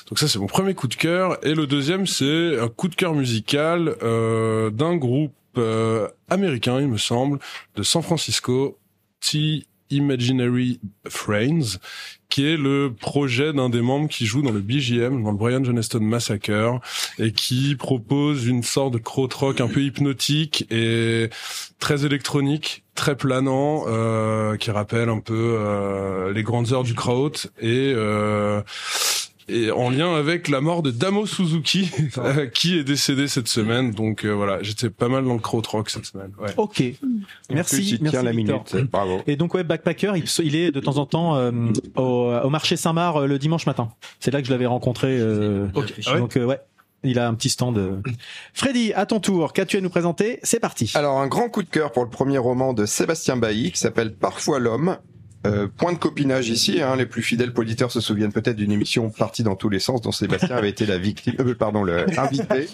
Donc 0.10 0.20
ça 0.20 0.28
c'est 0.28 0.40
mon 0.40 0.48
premier 0.48 0.74
coup 0.74 0.90
de 0.90 0.96
cœur 0.96 1.38
et 1.46 1.54
le 1.56 1.66
deuxième 1.66 2.06
c'est 2.08 2.60
un 2.60 2.68
coup 2.68 2.90
de 2.90 2.96
cœur 2.96 3.14
musical 3.14 3.96
euh, 4.04 4.70
d'un 4.70 4.98
groupe 4.98 5.32
euh, 5.58 6.08
américain 6.30 6.80
il 6.80 6.88
me 6.88 6.98
semble 6.98 7.40
de 7.76 7.84
San 7.84 8.02
Francisco, 8.02 8.78
T 9.20 9.66
Imaginary 9.92 10.80
Friends, 11.08 11.78
qui 12.30 12.46
est 12.46 12.58
le 12.58 12.92
projet 12.94 13.54
d'un 13.54 13.70
des 13.70 13.82
membres 13.82 14.10
qui 14.10 14.26
joue 14.26 14.42
dans 14.42 14.52
le 14.52 14.60
BGM, 14.60 15.24
dans 15.24 15.32
le 15.32 15.38
Brian 15.38 15.64
Johnston 15.64 16.00
Massacre, 16.02 16.82
et 17.20 17.32
qui 17.32 17.76
propose 17.76 18.48
une 18.48 18.64
sorte 18.64 18.94
de 18.94 18.98
krautrock 18.98 19.62
un 19.62 19.68
peu 19.68 19.82
hypnotique 19.82 20.66
et 20.72 21.30
très 21.80 22.06
électronique, 22.06 22.84
très 22.96 23.16
planant, 23.16 23.86
euh, 23.88 24.58
qui 24.58 24.72
rappelle 24.72 25.10
un 25.10 25.20
peu 25.20 25.56
euh, 25.60 26.34
les 26.34 26.44
grandes 26.44 26.74
heures 26.74 26.84
du 26.84 26.96
kraut 26.96 27.32
et 27.62 27.94
euh, 27.96 28.62
et 29.48 29.70
en 29.72 29.90
lien 29.90 30.16
avec 30.16 30.48
la 30.48 30.62
mort 30.62 30.82
de 30.82 30.92
Damo 30.92 31.26
Suzuki, 31.26 31.90
euh, 32.18 32.48
qui 32.48 32.78
est 32.80 32.84
décédé 32.84 33.28
cette 33.28 33.48
semaine. 33.48 33.92
Donc 33.92 34.26
euh, 34.26 34.32
voilà, 34.32 34.62
j'étais 34.64 34.90
pas 34.90 35.08
mal 35.08 35.24
dans 35.26 35.34
le 35.34 35.40
krautrock 35.40 35.90
cette 35.90 36.06
semaine. 36.06 36.32
Ouais. 36.40 36.50
Ok. 36.58 36.84
Merci, 37.52 37.76
plus, 37.76 37.92
il 37.92 37.98
merci 38.02 38.12
tient 38.18 38.24
la 38.24 38.34
minute. 38.34 38.76
Bravo. 38.92 39.22
Et 39.28 39.36
donc 39.36 39.54
ouais, 39.54 39.64
Backpacker, 39.64 40.14
il, 40.16 40.26
il 40.44 40.56
est 40.56 40.72
de 40.72 40.80
temps 40.80 40.98
en 40.98 41.06
temps 41.06 41.36
euh, 41.36 41.52
au, 41.96 42.32
au 42.44 42.50
marché 42.50 42.76
Saint-Marc 42.76 43.18
euh, 43.18 43.28
le 43.28 43.38
dimanche 43.40 43.66
matin. 43.66 43.90
C'est 44.20 44.32
là 44.32 44.42
que 44.42 44.48
je 44.48 44.52
l'avais 44.52 44.66
rencontré. 44.66 45.18
euh, 45.20 45.68
Ok. 45.76 45.94
Ah 46.08 46.14
ouais 46.14 46.20
donc 46.20 46.38
euh, 46.38 46.46
ouais, 46.46 46.60
il 47.04 47.20
a 47.20 47.28
un 47.28 47.36
petit 47.36 47.50
stand. 47.50 48.02
Freddy, 48.54 48.92
à 48.94 49.06
ton 49.06 49.20
tour, 49.20 49.54
qu'as-tu 49.54 49.78
à 49.78 49.82
nous 49.82 49.90
présenter? 49.92 50.40
C'est 50.42 50.60
parti. 50.60 50.92
Alors, 50.96 51.20
un 51.20 51.28
grand 51.28 51.50
coup 51.50 51.62
de 51.62 51.70
cœur 51.70 51.92
pour 51.92 52.04
le 52.04 52.10
premier 52.10 52.40
roman 52.40 52.74
de 52.74 52.86
Sébastien 52.88 53.38
Bailly 53.38 53.72
qui 53.72 53.80
s'appelle 53.80 54.14
Parfois 54.16 54.58
l'homme. 54.60 54.98
Euh, 55.46 55.68
point 55.68 55.94
de 55.94 55.98
copinage 55.98 56.50
ici, 56.50 56.82
hein, 56.82 56.96
les 56.96 57.06
plus 57.06 57.22
fidèles 57.22 57.54
auditeurs 57.56 57.92
se 57.92 58.00
souviennent 58.00 58.32
peut-être 58.32 58.56
d'une 58.56 58.72
émission 58.72 59.10
partie 59.10 59.44
dans 59.44 59.56
tous 59.56 59.70
les 59.70 59.80
sens 59.80 60.02
dont 60.02 60.12
Sébastien 60.12 60.56
avait 60.56 60.70
été 60.70 60.86
la 60.86 60.98
victime, 60.98 61.36
euh, 61.40 61.56
pardon, 61.56 61.84
le 61.84 62.06
invité. 62.20 62.68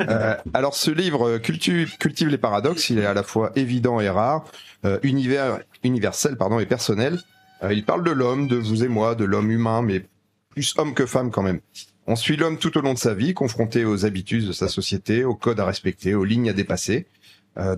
Euh, 0.00 0.34
alors 0.52 0.74
ce 0.74 0.90
livre 0.90 1.28
euh, 1.28 1.38
cultive, 1.38 1.96
cultive 1.98 2.28
les 2.28 2.38
paradoxes, 2.38 2.90
il 2.90 2.98
est 2.98 3.06
à 3.06 3.14
la 3.14 3.22
fois 3.22 3.52
évident 3.56 4.00
et 4.00 4.08
rare, 4.08 4.44
euh, 4.84 4.98
univers, 5.02 5.60
universel 5.84 6.36
pardon 6.36 6.58
et 6.58 6.66
personnel. 6.66 7.18
Euh, 7.62 7.72
il 7.72 7.84
parle 7.84 8.04
de 8.04 8.10
l'homme, 8.10 8.46
de 8.46 8.56
vous 8.56 8.84
et 8.84 8.88
moi, 8.88 9.14
de 9.14 9.24
l'homme 9.24 9.50
humain, 9.50 9.82
mais 9.82 10.04
plus 10.50 10.74
homme 10.76 10.94
que 10.94 11.06
femme 11.06 11.30
quand 11.30 11.42
même. 11.42 11.60
On 12.06 12.16
suit 12.16 12.36
l'homme 12.36 12.58
tout 12.58 12.76
au 12.78 12.80
long 12.80 12.94
de 12.94 12.98
sa 12.98 13.14
vie, 13.14 13.34
confronté 13.34 13.84
aux 13.84 14.04
habitudes 14.04 14.46
de 14.46 14.52
sa 14.52 14.68
société, 14.68 15.24
aux 15.24 15.34
codes 15.34 15.60
à 15.60 15.66
respecter, 15.66 16.14
aux 16.14 16.24
lignes 16.24 16.48
à 16.48 16.54
dépasser. 16.54 17.06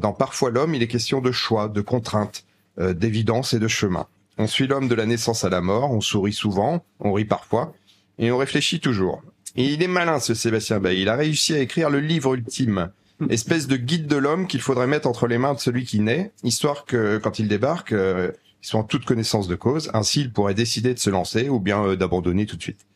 Dans 0.01 0.13
Parfois 0.13 0.51
l'homme, 0.51 0.75
il 0.75 0.83
est 0.83 0.89
question 0.89 1.23
de 1.23 1.33
choix, 1.33 1.69
de 1.69 1.81
contraintes, 1.81 2.45
d'évidence 2.79 3.55
et 3.55 3.59
de 3.59 3.67
chemin. 3.67 4.07
On 4.41 4.47
suit 4.47 4.67
l'homme 4.67 4.89
de 4.89 4.95
la 4.95 5.05
naissance 5.05 5.45
à 5.45 5.51
la 5.51 5.61
mort, 5.61 5.91
on 5.93 6.01
sourit 6.01 6.33
souvent, 6.33 6.83
on 6.99 7.13
rit 7.13 7.27
parfois, 7.27 7.75
et 8.19 8.33
on 8.33 8.39
réfléchit 8.39 8.81
toujours. 8.81 9.21
Et 9.55 9.67
il 9.67 9.83
est 9.83 9.87
malin 9.87 10.19
ce 10.19 10.33
Sébastien 10.33 10.81
Bay, 10.81 10.99
il 10.99 11.11
a 11.11 11.15
réussi 11.15 11.53
à 11.53 11.59
écrire 11.59 11.91
le 11.91 12.01
livre 12.01 12.33
ultime, 12.33 12.91
espèce 13.29 13.67
de 13.67 13.77
guide 13.77 14.07
de 14.07 14.17
l'homme 14.17 14.47
qu'il 14.47 14.63
faudrait 14.63 14.87
mettre 14.87 15.07
entre 15.07 15.27
les 15.27 15.37
mains 15.37 15.53
de 15.53 15.59
celui 15.59 15.85
qui 15.85 16.01
naît, 16.01 16.33
histoire 16.43 16.87
que 16.87 17.19
quand 17.19 17.39
il 17.39 17.49
débarque, 17.49 17.93
euh, 17.93 18.31
il 18.63 18.67
soit 18.67 18.81
en 18.81 18.85
toute 18.85 19.05
connaissance 19.05 19.47
de 19.47 19.57
cause, 19.57 19.91
ainsi 19.93 20.23
il 20.23 20.33
pourrait 20.33 20.55
décider 20.55 20.95
de 20.95 20.99
se 20.99 21.11
lancer 21.11 21.51
ou 21.51 21.61
bien 21.61 21.85
euh, 21.85 21.97
d'abandonner 21.97 22.47
tout 22.47 22.57
de 22.57 22.63
suite. 22.63 22.87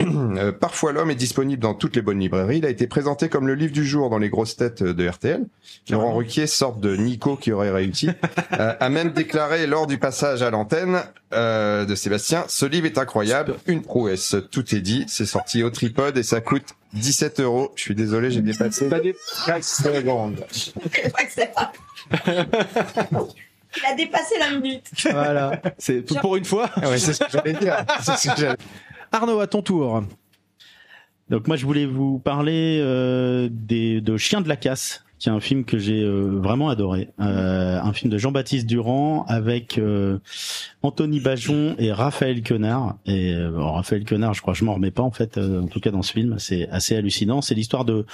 Euh, 0.00 0.52
Parfois 0.52 0.92
l'homme 0.92 1.10
est 1.10 1.14
disponible 1.16 1.60
dans 1.62 1.74
toutes 1.74 1.94
les 1.94 2.02
bonnes 2.02 2.18
librairies. 2.18 2.58
Il 2.58 2.64
a 2.66 2.70
été 2.70 2.86
présenté 2.86 3.28
comme 3.28 3.46
le 3.46 3.54
livre 3.54 3.72
du 3.72 3.84
jour 3.86 4.08
dans 4.08 4.18
les 4.18 4.30
grosses 4.30 4.56
têtes 4.56 4.82
de 4.82 5.08
RTL. 5.08 5.44
Laurent 5.90 6.14
Ruquier, 6.14 6.46
sorte 6.46 6.80
de 6.80 6.96
Nico 6.96 7.36
qui 7.36 7.52
aurait 7.52 7.70
réussi, 7.70 8.08
euh, 8.58 8.74
a 8.80 8.88
même 8.88 9.10
déclaré 9.12 9.66
lors 9.66 9.86
du 9.86 9.98
passage 9.98 10.40
à 10.42 10.50
l'antenne 10.50 11.02
euh, 11.34 11.84
de 11.84 11.94
Sébastien, 11.94 12.44
ce 12.48 12.64
livre 12.66 12.86
est 12.86 12.96
incroyable, 12.98 13.56
une 13.66 13.82
prouesse. 13.82 14.34
Tout 14.50 14.74
est 14.74 14.80
dit, 14.80 15.04
c'est 15.08 15.26
sorti 15.26 15.62
au 15.62 15.70
tripode 15.70 16.16
et 16.16 16.22
ça 16.22 16.40
coûte 16.40 16.64
17 16.94 17.40
euros. 17.40 17.70
Je 17.76 17.82
suis 17.82 17.94
désolé, 17.94 18.30
j'ai 18.30 18.40
dépassé. 18.42 18.88
15 19.46 19.64
secondes. 19.66 20.44
Il 23.76 23.86
a 23.86 23.94
dépassé 23.94 24.34
la 24.40 24.50
minute. 24.50 24.84
Voilà, 25.12 25.60
c'est 25.78 26.04
tout 26.04 26.16
pour 26.16 26.34
une 26.36 26.44
fois. 26.44 26.68
Ouais, 26.82 26.98
c'est 26.98 27.12
ce 27.12 27.20
que 27.20 27.30
j'allais 27.30 27.52
dire. 27.52 27.84
C'est 28.02 28.16
ce 28.16 28.28
que 28.34 28.40
j'allais- 28.40 28.56
Arnaud, 29.12 29.40
à 29.40 29.46
ton 29.46 29.62
tour. 29.62 30.02
Donc 31.30 31.46
moi 31.46 31.56
je 31.56 31.64
voulais 31.64 31.86
vous 31.86 32.18
parler 32.18 32.80
euh, 32.82 33.48
des 33.50 34.00
de 34.00 34.16
Chiens 34.16 34.40
de 34.40 34.48
la 34.48 34.56
casse. 34.56 35.04
Qui 35.20 35.28
est 35.28 35.32
un 35.32 35.38
film 35.38 35.64
que 35.64 35.78
j'ai 35.78 36.02
euh, 36.02 36.40
vraiment 36.40 36.70
adoré. 36.70 37.10
Euh, 37.20 37.78
un 37.80 37.92
film 37.92 38.10
de 38.10 38.18
Jean-Baptiste 38.18 38.66
Durand 38.66 39.24
avec 39.28 39.78
euh, 39.78 40.18
Anthony 40.82 41.20
Bajon 41.20 41.76
et 41.78 41.92
Raphaël 41.92 42.42
Quenard. 42.42 42.96
Et 43.04 43.34
euh, 43.34 43.50
bon, 43.50 43.70
Raphaël 43.70 44.04
Quenard, 44.04 44.34
je 44.34 44.40
crois, 44.40 44.54
je 44.54 44.64
m'en 44.64 44.74
remets 44.74 44.90
pas 44.90 45.02
en 45.02 45.10
fait. 45.10 45.36
euh, 45.38 45.60
en 45.60 45.66
tout 45.66 45.78
cas 45.78 45.90
dans 45.90 46.02
ce 46.02 46.12
film, 46.12 46.36
c'est 46.38 46.68
assez 46.70 46.96
hallucinant. 46.96 47.42
C'est 47.42 47.54
l'histoire 47.54 47.84
de 47.84 48.06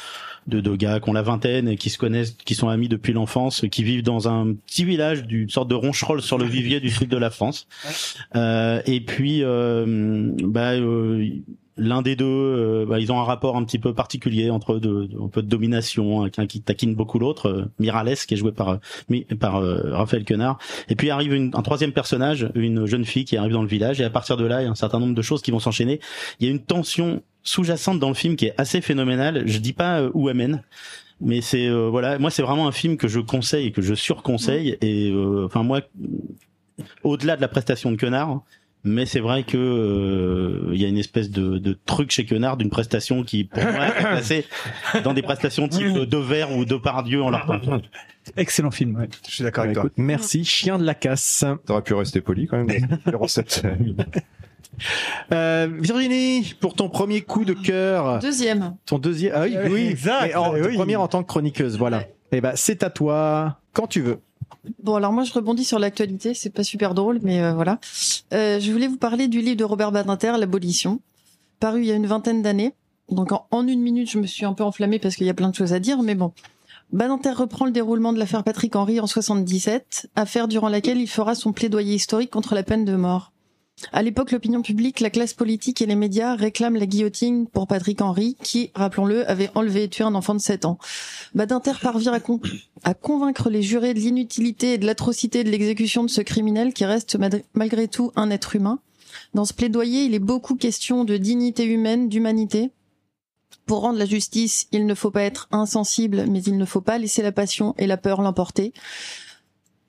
de 0.49 0.61
deux 0.61 0.77
gars 0.77 1.01
qui 1.01 1.09
ont 1.09 1.13
la 1.13 1.23
vingtaine 1.23 1.69
et 1.69 1.77
qui 1.77 1.91
se 1.91 1.99
connaissent, 1.99 2.33
qui 2.45 2.55
sont 2.55 2.69
amis 2.69 2.89
depuis 2.89 3.13
l'enfance, 3.13 3.65
qui 3.71 3.83
vivent 3.83 4.05
dans 4.05 4.29
un 4.29 4.55
petit 4.55 4.85
village 4.85 5.25
d'une 5.25 5.49
sorte 5.49 5.69
de 5.69 5.75
roncherolle 5.75 6.23
sur 6.23 6.39
le 6.39 6.45
vivier 6.45 6.79
du 6.81 6.91
sud 6.91 7.09
de 7.09 7.17
la 7.17 7.31
France. 7.31 7.67
Euh, 8.37 8.81
et 8.87 9.01
puis, 9.01 9.43
euh, 9.43 10.31
bah, 10.45 10.73
euh, 10.75 11.29
l'un 11.79 12.01
des 12.03 12.17
deux, 12.17 12.25
euh, 12.27 12.87
bah, 12.87 12.99
ils 13.01 13.13
ont 13.13 13.21
un 13.21 13.25
rapport 13.25 13.57
un 13.57 13.65
petit 13.65 13.79
peu 13.79 13.93
particulier 13.95 14.51
entre 14.51 14.75
eux, 14.75 14.81
de, 14.81 15.05
de- 15.07 15.23
un 15.23 15.29
peu 15.29 15.43
de 15.43 15.49
domination, 15.49 16.23
hein, 16.25 16.31
qu'un 16.31 16.47
qui 16.47 16.61
taquine 16.63 16.95
beaucoup 16.95 17.19
l'autre, 17.19 17.49
euh, 17.49 17.65
Mirales, 17.79 18.17
qui 18.17 18.35
est 18.35 18.37
joué 18.37 18.53
par 18.53 18.69
euh, 19.11 19.21
par 19.39 19.57
euh, 19.57 19.93
Raphaël 19.95 20.25
Quenard. 20.25 20.59
Et 20.89 20.95
puis 20.97 21.11
arrive 21.11 21.35
une- 21.35 21.51
un 21.55 21.63
troisième 21.63 21.93
personnage, 21.93 22.51
une 22.55 22.87
jeune 22.87 23.05
fille 23.05 23.25
qui 23.25 23.37
arrive 23.37 23.53
dans 23.53 23.63
le 23.63 23.69
village, 23.69 24.01
et 24.01 24.05
à 24.05 24.11
partir 24.11 24.37
de 24.37 24.45
là, 24.45 24.63
il 24.63 24.65
y 24.65 24.69
a 24.69 24.71
un 24.71 24.75
certain 24.75 24.99
nombre 25.01 25.15
de 25.15 25.23
choses 25.23 25.43
qui 25.43 25.51
vont 25.51 25.59
s'enchaîner. 25.61 26.01
Il 26.41 26.47
y 26.47 26.49
a 26.49 26.53
une 26.53 26.63
tension 26.63 27.23
sous-jacente 27.43 28.01
dans 28.01 28.09
le 28.09 28.15
film 28.15 28.37
qui 28.37 28.47
est 28.47 28.55
assez 28.59 28.81
phénoménale. 28.81 29.43
Je 29.47 29.59
dis 29.59 29.73
pas 29.73 30.01
euh, 30.01 30.11
où 30.15 30.29
elle 30.29 30.37
mène. 30.37 30.63
Mais 31.21 31.41
c'est 31.41 31.67
euh, 31.69 31.89
voilà, 31.89 32.19
moi 32.19 32.31
c'est 32.31 32.43
vraiment 32.43 32.67
un 32.69 32.73
film 32.73 32.97
que 32.99 33.09
je 33.09 33.21
conseille, 33.21 33.73
que 33.73 33.81
je 33.83 33.95
surconseille 33.95 34.77
et 34.83 35.11
euh, 35.11 35.47
enfin 35.47 35.63
moi 35.63 35.81
au-delà 37.05 37.37
de 37.37 37.41
la 37.41 37.49
prestation 37.49 37.91
de 37.91 37.97
Quenard, 37.97 38.43
mais 38.87 39.05
c'est 39.05 39.21
vrai 39.21 39.43
que 39.43 39.57
euh, 39.57 40.71
il 40.73 40.81
y 40.81 40.85
a 40.85 40.89
une 40.89 40.97
espèce 40.99 41.31
de, 41.31 41.59
de 41.59 41.77
truc 41.87 42.11
chez 42.11 42.25
Quenard 42.25 42.57
d'une 42.57 42.71
prestation 42.71 43.23
qui 43.25 43.45
pour 43.45 43.63
moi 43.63 43.89
est 43.89 43.93
placée 44.01 44.45
dans 45.05 45.13
des 45.13 45.23
prestations 45.23 45.69
type 45.69 45.87
de 45.99 46.17
verre 46.17 46.57
ou 46.57 46.65
de 46.65 46.77
Pardieu 46.77 47.23
en 47.23 47.31
leur 47.31 47.45
temps. 47.47 47.81
Excellent 48.37 48.71
film, 48.71 48.97
ouais. 48.97 49.09
je 49.29 49.33
suis 49.35 49.45
d'accord 49.45 49.65
avec 49.65 49.75
toi. 49.75 49.85
Écoute, 49.85 49.95
merci, 49.99 50.45
chien 50.45 50.79
de 50.79 50.85
la 50.85 50.95
casse. 50.95 51.45
T'aurais 51.67 51.83
pu 51.83 51.95
rester 51.95 52.21
poli 52.21 52.47
quand 52.47 52.65
même. 52.65 52.89
Euh, 55.33 55.69
Virginie, 55.81 56.55
pour 56.61 56.75
ton 56.75 56.91
premier 56.91 57.23
coup 57.23 57.47
de 57.47 57.55
cœur, 57.55 58.19
Deuxième. 58.19 58.77
ton 58.85 58.99
deuxième, 58.99 59.33
ah 59.35 59.43
oui, 59.45 59.57
Oui, 59.65 59.71
oui, 59.73 59.87
exact, 59.89 60.27
mais 60.27 60.35
en, 60.35 60.53
oui. 60.53 60.61
ton 60.63 60.75
premier 60.75 60.97
en 60.97 61.09
tant 61.09 61.23
que 61.23 61.29
chroniqueuse, 61.29 61.79
voilà. 61.79 62.05
Eh 62.31 62.41
ben, 62.43 62.53
c'est 62.57 62.83
à 62.83 62.91
toi, 62.91 63.59
quand 63.73 63.87
tu 63.87 64.03
veux. 64.03 64.19
Bon, 64.83 64.97
alors 64.97 65.13
moi, 65.13 65.25
je 65.25 65.33
rebondis 65.33 65.65
sur 65.65 65.79
l'actualité. 65.79 66.35
C'est 66.35 66.51
pas 66.51 66.65
super 66.65 66.95
drôle, 66.95 67.21
mais 67.23 67.43
euh, 67.43 67.55
voilà. 67.55 67.79
Euh, 68.33 68.61
je 68.61 68.73
voulais 68.73 68.89
vous 68.89 68.97
parler 68.97 69.29
du 69.29 69.41
livre 69.41 69.57
de 69.57 69.65
Robert 69.65 69.93
Badinter, 69.93 70.35
L'abolition, 70.39 71.01
paru 71.61 71.81
il 71.81 71.87
y 71.87 71.93
a 71.93 71.95
une 71.95 72.07
vingtaine 72.07 72.43
d'années. 72.43 72.75
Donc, 73.11 73.33
en, 73.33 73.47
en 73.51 73.67
une 73.67 73.81
minute, 73.81 74.11
je 74.11 74.19
me 74.19 74.27
suis 74.27 74.45
un 74.45 74.53
peu 74.53 74.65
enflammée 74.65 74.99
parce 74.99 75.17
qu'il 75.17 75.27
y 75.27 75.31
a 75.31 75.35
plein 75.35 75.51
de 75.51 75.55
choses 75.55 75.73
à 75.73 75.79
dire, 75.79 76.03
mais 76.03 76.15
bon. 76.15 76.33
Badinter 76.93 77.33
reprend 77.33 77.65
le 77.65 77.73
déroulement 77.73 78.13
de 78.13 78.19
l'affaire 78.19 78.45
Patrick 78.45 78.75
Henry 78.77 79.01
en 79.01 79.07
77, 79.07 80.09
affaire 80.15 80.47
durant 80.47 80.69
laquelle 80.69 80.99
il 80.99 81.09
fera 81.09 81.35
son 81.35 81.53
plaidoyer 81.53 81.95
historique 81.95 82.31
contre 82.31 82.55
la 82.55 82.63
peine 82.63 82.85
de 82.85 82.95
mort. 82.95 83.33
À 83.93 84.03
l'époque, 84.03 84.33
l'opinion 84.33 84.63
publique, 84.63 85.01
la 85.01 85.11
classe 85.11 85.35
politique 85.35 85.83
et 85.83 85.87
les 85.87 85.97
médias 85.97 86.35
réclament 86.35 86.77
la 86.79 86.87
guillotine 86.87 87.47
pour 87.47 87.67
Patrick 87.67 88.01
Henry, 88.01 88.35
qui, 88.43 88.71
rappelons-le, 88.75 89.29
avait 89.31 89.51
enlevé 89.55 89.85
et 89.85 89.89
tué 89.89 90.03
un 90.03 90.15
enfant 90.15 90.35
de 90.35 90.41
7 90.41 90.65
ans. 90.65 90.79
Badinter 91.35 91.75
parvient 91.83 92.15
à, 92.15 92.21
con- 92.21 92.41
à 92.85 92.95
convaincre 92.95 93.51
les 93.51 93.61
jurés 93.63 93.93
de 93.93 94.01
l'inutilité 94.01 94.73
et 94.75 94.79
de 94.79 94.87
l'atrocité 94.87 95.45
de 95.45 95.51
l'exécution 95.51 96.03
de 96.05 96.09
ce 96.09 96.23
criminel 96.23 96.73
qui 96.73 96.87
reste 96.87 97.19
malgré 97.53 97.87
tout 97.87 98.13
un 98.17 98.31
être 98.31 98.57
humain. 98.57 98.81
Dans 99.35 99.45
ce 99.45 99.53
plaidoyer, 99.53 100.05
il 100.05 100.15
est 100.15 100.21
beaucoup 100.21 100.55
question 100.57 101.05
de 101.05 101.19
dignité 101.19 101.65
humaine, 101.65 102.09
d'humanité. 102.09 102.71
Pour 103.67 103.81
rendre 103.81 103.99
la 103.99 104.07
justice, 104.07 104.69
il 104.73 104.87
ne 104.87 104.95
faut 104.95 105.11
pas 105.11 105.23
être 105.23 105.49
insensible, 105.51 106.25
mais 106.31 106.43
il 106.43 106.57
ne 106.57 106.65
faut 106.65 106.81
pas 106.81 106.97
laisser 106.97 107.21
la 107.21 107.33
passion 107.33 107.75
et 107.77 107.87
la 107.87 107.97
peur 107.99 108.23
l'emporter. 108.23 108.73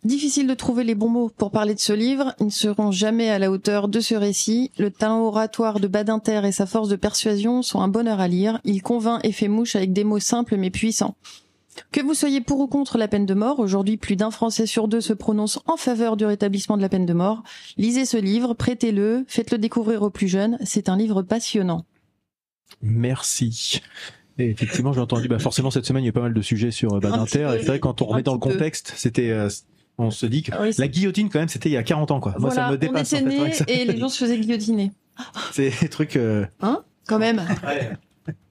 Difficile 0.03 0.47
de 0.47 0.53
trouver 0.53 0.83
les 0.83 0.95
bons 0.95 1.09
mots 1.09 1.31
pour 1.35 1.51
parler 1.51 1.73
de 1.73 1.79
ce 1.79 1.91
livre, 1.91 2.33
ils 2.39 2.45
ne 2.45 2.51
seront 2.51 2.91
jamais 2.91 3.29
à 3.29 3.39
la 3.39 3.51
hauteur 3.51 3.87
de 3.87 3.99
ce 3.99 4.15
récit. 4.15 4.71
Le 4.77 4.91
talent 4.91 5.21
oratoire 5.21 5.79
de 5.79 5.87
Badinter 5.87 6.41
et 6.45 6.51
sa 6.51 6.65
force 6.65 6.87
de 6.87 6.95
persuasion 6.95 7.61
sont 7.61 7.81
un 7.81 7.87
bonheur 7.87 8.19
à 8.19 8.27
lire. 8.27 8.61
Il 8.63 8.81
convainc 8.83 9.19
et 9.23 9.31
fait 9.31 9.47
mouche 9.47 9.75
avec 9.75 9.93
des 9.93 10.03
mots 10.03 10.19
simples 10.19 10.55
mais 10.55 10.69
puissants. 10.69 11.15
Que 11.91 12.01
vous 12.01 12.13
soyez 12.13 12.41
pour 12.41 12.59
ou 12.59 12.67
contre 12.67 12.97
la 12.97 13.07
peine 13.07 13.25
de 13.25 13.33
mort, 13.33 13.59
aujourd'hui 13.59 13.97
plus 13.97 14.15
d'un 14.15 14.31
Français 14.31 14.65
sur 14.65 14.87
deux 14.87 15.01
se 15.01 15.13
prononce 15.13 15.59
en 15.65 15.77
faveur 15.77 16.17
du 16.17 16.25
rétablissement 16.25 16.77
de 16.77 16.81
la 16.81 16.89
peine 16.89 17.05
de 17.05 17.13
mort. 17.13 17.43
Lisez 17.77 18.05
ce 18.05 18.17
livre, 18.17 18.53
prêtez-le, 18.53 19.25
faites-le 19.27 19.57
découvrir 19.57 20.03
aux 20.03 20.09
plus 20.09 20.27
jeunes. 20.27 20.57
C'est 20.63 20.89
un 20.89 20.97
livre 20.97 21.21
passionnant. 21.21 21.85
Merci. 22.81 23.81
Et 24.39 24.49
effectivement, 24.49 24.93
j'ai 24.93 25.01
entendu, 25.01 25.27
bah 25.27 25.39
forcément 25.39 25.71
cette 25.71 25.85
semaine 25.85 26.03
il 26.03 26.07
y 26.07 26.09
a 26.09 26.13
pas 26.13 26.21
mal 26.21 26.33
de 26.33 26.41
sujets 26.41 26.71
sur 26.71 26.93
euh, 26.93 26.99
Badinter. 26.99 27.55
Et 27.55 27.59
c'est 27.59 27.67
vrai 27.67 27.79
quand 27.79 28.01
on 28.01 28.05
remet 28.05 28.23
dans 28.23 28.33
le 28.33 28.39
contexte, 28.39 28.93
c'était, 28.95 29.31
euh, 29.31 29.49
on 29.97 30.11
se 30.11 30.25
dit 30.25 30.43
que 30.43 30.51
Ah 30.53 30.59
oui, 30.61 30.71
la 30.77 30.87
guillotine 30.87 31.29
quand 31.29 31.39
même, 31.39 31.49
c'était 31.49 31.69
il 31.69 31.73
y 31.73 31.77
a 31.77 31.83
40 31.83 32.11
ans 32.11 32.19
quoi. 32.19 32.35
Moi 32.39 32.51
ça 32.51 32.69
me 32.71 32.77
dépasse. 32.77 33.13
on 33.13 33.15
en 33.17 33.19
était 33.19 33.29
fait, 33.29 33.37
nés 33.37 33.41
ouais, 33.41 33.53
ça- 33.53 33.65
et 33.67 33.85
les 33.85 33.97
gens 33.97 34.09
se 34.09 34.23
faisaient 34.23 34.37
guillotiner. 34.39 34.91
C'est 35.51 35.71
des 35.81 35.89
trucs. 35.89 36.15
euh, 36.15 36.45
Hein 36.61 36.83
Quand 37.07 37.17
même. 37.19 37.41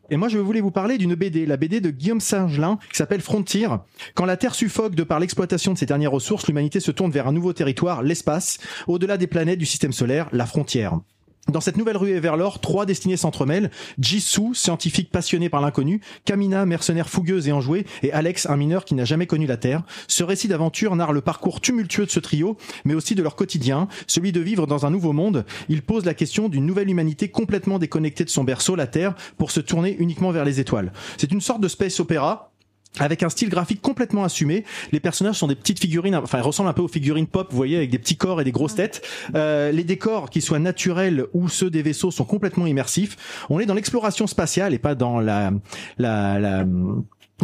Et 0.09 0.16
moi, 0.16 0.28
je 0.28 0.39
voulais 0.39 0.60
vous 0.60 0.70
parler 0.70 0.98
d'une 0.98 1.16
BD, 1.16 1.47
la 1.47 1.56
BD 1.56 1.81
de 1.81 1.90
Guillaume 1.90 2.20
Singelin, 2.20 2.78
qui 2.93 2.97
s'appelle 2.97 3.20
Frontier. 3.20 3.66
Quand 4.14 4.24
la 4.24 4.36
Terre 4.36 4.55
suffoque 4.55 4.94
de 4.94 5.02
par 5.02 5.18
l'exploitation 5.18 5.73
de 5.73 5.78
ses 5.78 5.86
dernières 5.86 6.12
ressources, 6.12 6.47
l'humanité 6.47 6.78
se 6.78 6.93
tourne 6.93 7.10
vers 7.10 7.27
un 7.27 7.32
nouveau 7.32 7.52
territoire, 7.52 8.05
l'espace, 8.05 8.59
au-delà 8.86 9.16
des 9.16 9.27
planètes 9.27 9.59
du 9.59 9.66
système 9.66 9.93
solaire, 9.93 10.28
la 10.32 10.47
frontière. 10.47 11.01
Dans 11.48 11.60
cette 11.60 11.77
nouvelle 11.77 11.97
ruée 11.97 12.18
vers 12.18 12.36
l'or, 12.36 12.60
trois 12.60 12.86
destinées 12.86 13.16
s'entremêlent. 13.16 13.70
Jisoo, 14.01 14.52
scientifique 14.52 15.12
passionné 15.12 15.48
par 15.48 15.60
l'inconnu, 15.60 16.01
Kamina, 16.24 16.66
mercenaire 16.66 17.09
fougueuse 17.09 17.47
et 17.47 17.52
enjouée, 17.52 17.86
et 18.02 18.12
Alex, 18.12 18.47
un 18.47 18.56
mineur 18.56 18.85
qui 18.85 18.94
n'a 18.94 19.05
jamais 19.05 19.27
connu 19.27 19.47
la 19.47 19.56
Terre. 19.56 19.82
Ce 20.09 20.24
récit 20.24 20.48
d'aventure 20.48 20.97
narre 20.97 21.12
le 21.12 21.20
parcours 21.20 21.60
tumultueux 21.60 22.05
de 22.05 22.10
ce 22.10 22.18
trio, 22.18 22.56
mais 22.85 22.94
aussi 22.94 23.14
de 23.14 23.23
leur 23.23 23.36
quotidien, 23.36 23.86
celui 24.09 24.32
de 24.32 24.40
vivre 24.40 24.66
dans 24.66 24.86
un 24.86 24.90
nouveau 24.90 25.12
monde. 25.12 25.44
Il 25.68 25.82
pose 25.82 26.05
la 26.05 26.14
question 26.14 26.48
d'une 26.48 26.66
nouvelle 26.66 26.90
humanité 26.90 27.28
complètement 27.28 27.78
déconnectée 27.78 28.24
de 28.24 28.31
son 28.31 28.43
berceau, 28.43 28.74
la 28.74 28.89
Terre, 28.89 29.14
pour 29.39 29.52
se 29.52 29.60
tourner 29.60 29.97
uniquement 30.01 30.32
vers 30.32 30.44
les 30.44 30.59
étoiles. 30.59 30.93
C'est 31.16 31.31
une 31.31 31.40
sorte 31.40 31.60
de 31.60 31.68
space 31.68 32.01
opéra, 32.01 32.52
avec 32.98 33.23
un 33.23 33.28
style 33.28 33.48
graphique 33.48 33.81
complètement 33.82 34.24
assumé. 34.24 34.64
Les 34.93 35.01
personnages 35.01 35.36
sont 35.36 35.47
des 35.47 35.55
petites 35.55 35.81
figurines, 35.81 36.14
enfin, 36.16 36.39
ils 36.39 36.43
ressemblent 36.43 36.68
un 36.68 36.73
peu 36.74 36.82
aux 36.82 36.89
figurines 36.89 37.27
pop, 37.27 37.48
vous 37.51 37.56
voyez, 37.56 37.77
avec 37.77 37.90
des 37.90 37.98
petits 37.98 38.16
corps 38.16 38.40
et 38.40 38.44
des 38.44 38.52
grosses 38.52 38.74
têtes. 38.74 39.02
Euh, 39.35 39.70
les 39.73 39.85
décors, 39.85 40.31
qu'ils 40.31 40.43
soient 40.43 40.59
naturels 40.59 41.27
ou 41.35 41.48
ceux 41.48 41.70
des 41.70 41.82
vaisseaux, 41.82 42.10
sont 42.10 42.24
complètement 42.24 42.66
immersifs. 42.66 43.16
On 43.51 43.60
est 43.60 43.66
dans 43.66 43.74
l'exploration 43.74 44.27
spatiale 44.27 44.74
et 44.74 44.78
pas 44.78 44.94
dans 44.94 45.20
la, 45.20 45.52
la, 45.98 46.39
la 46.39 46.64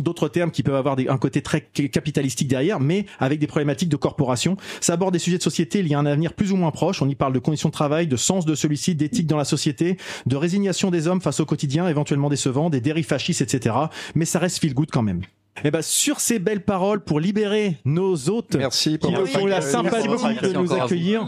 d'autres 0.01 0.29
termes 0.29 0.51
qui 0.51 0.62
peuvent 0.62 0.74
avoir 0.77 0.97
des- 0.97 1.09
un 1.09 1.19
côté 1.19 1.43
très 1.43 1.61
capitalistique 1.61 2.49
derrière, 2.49 2.81
mais 2.81 3.05
avec 3.20 3.39
des 3.39 3.47
problématiques 3.47 3.91
de 3.91 3.97
corporation. 3.97 4.57
Ça 4.81 4.95
aborde 4.95 5.12
des 5.12 5.19
sujets 5.19 5.37
de 5.37 5.43
société 5.43 5.83
liés 5.83 5.95
à 5.95 5.99
un 5.99 6.07
avenir 6.07 6.33
plus 6.33 6.51
ou 6.51 6.57
moins 6.57 6.70
proche. 6.70 7.03
On 7.03 7.09
y 7.11 7.15
parle 7.15 7.35
de 7.35 7.39
conditions 7.39 7.69
de 7.69 7.74
travail, 7.74 8.07
de 8.07 8.16
sens 8.16 8.47
de 8.47 8.55
celui-ci, 8.55 8.95
d'éthique 8.95 9.27
dans 9.27 9.37
la 9.37 9.45
société, 9.45 9.99
de 10.24 10.37
résignation 10.37 10.91
des 10.91 11.09
hommes 11.09 11.20
face 11.20 11.41
au 11.41 11.45
quotidien, 11.45 11.89
éventuellement 11.89 12.31
décevant, 12.31 12.70
des 12.70 12.81
dérives 12.81 13.05
fascistes, 13.05 13.43
etc. 13.43 13.77
Mais 14.15 14.24
ça 14.24 14.39
reste 14.39 14.61
feel 14.61 14.73
good 14.73 14.89
quand 14.91 15.03
même. 15.03 15.20
Et 15.65 15.70
ben 15.70 15.83
sur 15.83 16.20
ces 16.20 16.39
belles 16.39 16.65
paroles 16.65 17.01
pour 17.01 17.20
libérer 17.20 17.77
nos 17.85 18.29
hôtes, 18.29 18.57
Merci 18.57 18.93
qui 18.93 18.99
pour 18.99 19.12
nous 19.12 19.27
font 19.27 19.47
la 19.47 19.61
sympathie 19.61 20.09
de 20.09 20.53
nous 20.53 20.73
accueillir. 20.73 21.27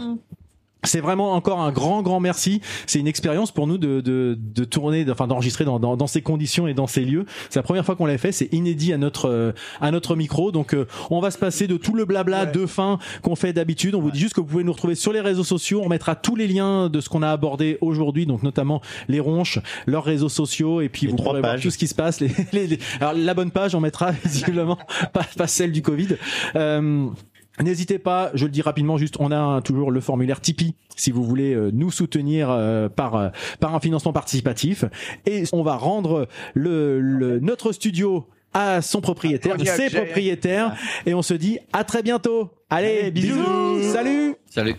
C'est 0.85 1.01
vraiment 1.01 1.33
encore 1.33 1.59
un 1.61 1.71
grand 1.71 2.01
grand 2.01 2.19
merci. 2.19 2.61
C'est 2.87 2.99
une 2.99 3.07
expérience 3.07 3.51
pour 3.51 3.67
nous 3.67 3.77
de 3.77 4.01
de, 4.01 4.37
de 4.39 4.63
tourner, 4.63 5.05
enfin 5.09 5.27
d'enregistrer 5.27 5.65
dans, 5.65 5.79
dans 5.79 5.97
dans 5.97 6.07
ces 6.07 6.21
conditions 6.21 6.67
et 6.67 6.73
dans 6.73 6.87
ces 6.87 7.01
lieux. 7.05 7.25
C'est 7.49 7.59
la 7.59 7.63
première 7.63 7.85
fois 7.85 7.95
qu'on 7.95 8.05
l'a 8.05 8.17
fait. 8.17 8.31
C'est 8.31 8.53
inédit 8.53 8.93
à 8.93 8.97
notre 8.97 9.29
euh, 9.29 9.51
à 9.81 9.91
notre 9.91 10.15
micro. 10.15 10.51
Donc 10.51 10.73
euh, 10.73 10.85
on 11.09 11.19
va 11.19 11.31
se 11.31 11.37
passer 11.37 11.67
de 11.67 11.77
tout 11.77 11.93
le 11.95 12.05
blabla 12.05 12.45
de 12.45 12.65
fin 12.65 12.99
qu'on 13.21 13.35
fait 13.35 13.53
d'habitude. 13.53 13.95
On 13.95 14.01
vous 14.01 14.11
dit 14.11 14.19
juste 14.19 14.33
que 14.33 14.41
vous 14.41 14.47
pouvez 14.47 14.63
nous 14.63 14.73
retrouver 14.73 14.95
sur 14.95 15.11
les 15.13 15.21
réseaux 15.21 15.43
sociaux. 15.43 15.81
On 15.83 15.89
mettra 15.89 16.15
tous 16.15 16.35
les 16.35 16.47
liens 16.47 16.89
de 16.89 17.01
ce 17.01 17.09
qu'on 17.09 17.21
a 17.23 17.29
abordé 17.31 17.77
aujourd'hui, 17.81 18.25
donc 18.25 18.43
notamment 18.43 18.81
les 19.07 19.19
ronches, 19.19 19.59
leurs 19.87 20.03
réseaux 20.03 20.29
sociaux 20.29 20.81
et 20.81 20.89
puis 20.89 21.05
Les 21.07 21.11
vous 21.11 21.17
pourrez 21.17 21.39
voir 21.41 21.53
pages. 21.53 21.63
tout 21.63 21.71
ce 21.71 21.77
qui 21.77 21.87
se 21.87 21.95
passe. 21.95 22.19
Les, 22.19 22.31
les- 22.53 22.67
les- 22.67 22.79
alors 22.99 23.13
la 23.13 23.33
bonne 23.33 23.51
page, 23.51 23.75
on 23.75 23.79
mettra 23.81 24.11
visiblement 24.23 24.77
pas, 25.13 25.25
pas 25.37 25.47
celle 25.47 25.71
du 25.71 25.81
Covid. 25.81 26.09
Euh, 26.55 27.07
N'hésitez 27.61 27.99
pas, 27.99 28.31
je 28.33 28.45
le 28.45 28.51
dis 28.51 28.61
rapidement, 28.61 28.97
juste 28.97 29.15
on 29.19 29.31
a 29.31 29.37
un- 29.37 29.61
toujours 29.61 29.91
le 29.91 30.01
formulaire 30.01 30.41
Tipeee 30.41 30.75
si 30.97 31.11
vous 31.11 31.23
voulez 31.23 31.53
euh, 31.53 31.71
nous 31.73 31.91
soutenir 31.91 32.49
euh, 32.49 32.89
par 32.89 33.15
euh, 33.15 33.29
par 33.59 33.73
un 33.75 33.79
financement 33.79 34.13
participatif 34.13 34.85
et 35.25 35.43
on 35.53 35.63
va 35.63 35.75
rendre 35.77 36.27
le, 36.53 36.99
le 36.99 37.39
notre 37.39 37.71
studio 37.71 38.27
à 38.53 38.81
son 38.81 39.01
propriétaire, 39.01 39.55
ses 39.75 39.89
propriétaires 40.05 40.75
et 41.05 41.13
on 41.13 41.21
se 41.21 41.33
dit 41.33 41.59
à 41.73 41.83
très 41.83 42.01
bientôt. 42.03 42.49
Allez, 42.69 43.11
bisous, 43.11 43.81
salut. 43.93 44.35
Salut. 44.49 44.75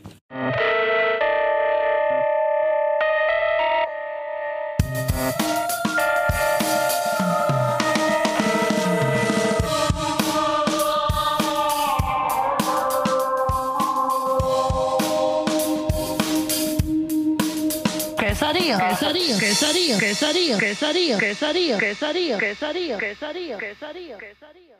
Quesadilla, 18.78 19.38
quesadilla, 19.38 19.98
quesadilla, 19.98 20.58
quesadilla, 20.58 21.18
quesadilla, 21.18 21.78
quesadilla, 21.78 22.38
quesadilla, 22.38 22.98
quesadilla, 22.98 23.56
quesadilla, 23.58 24.16
quesadilla. 24.18 24.75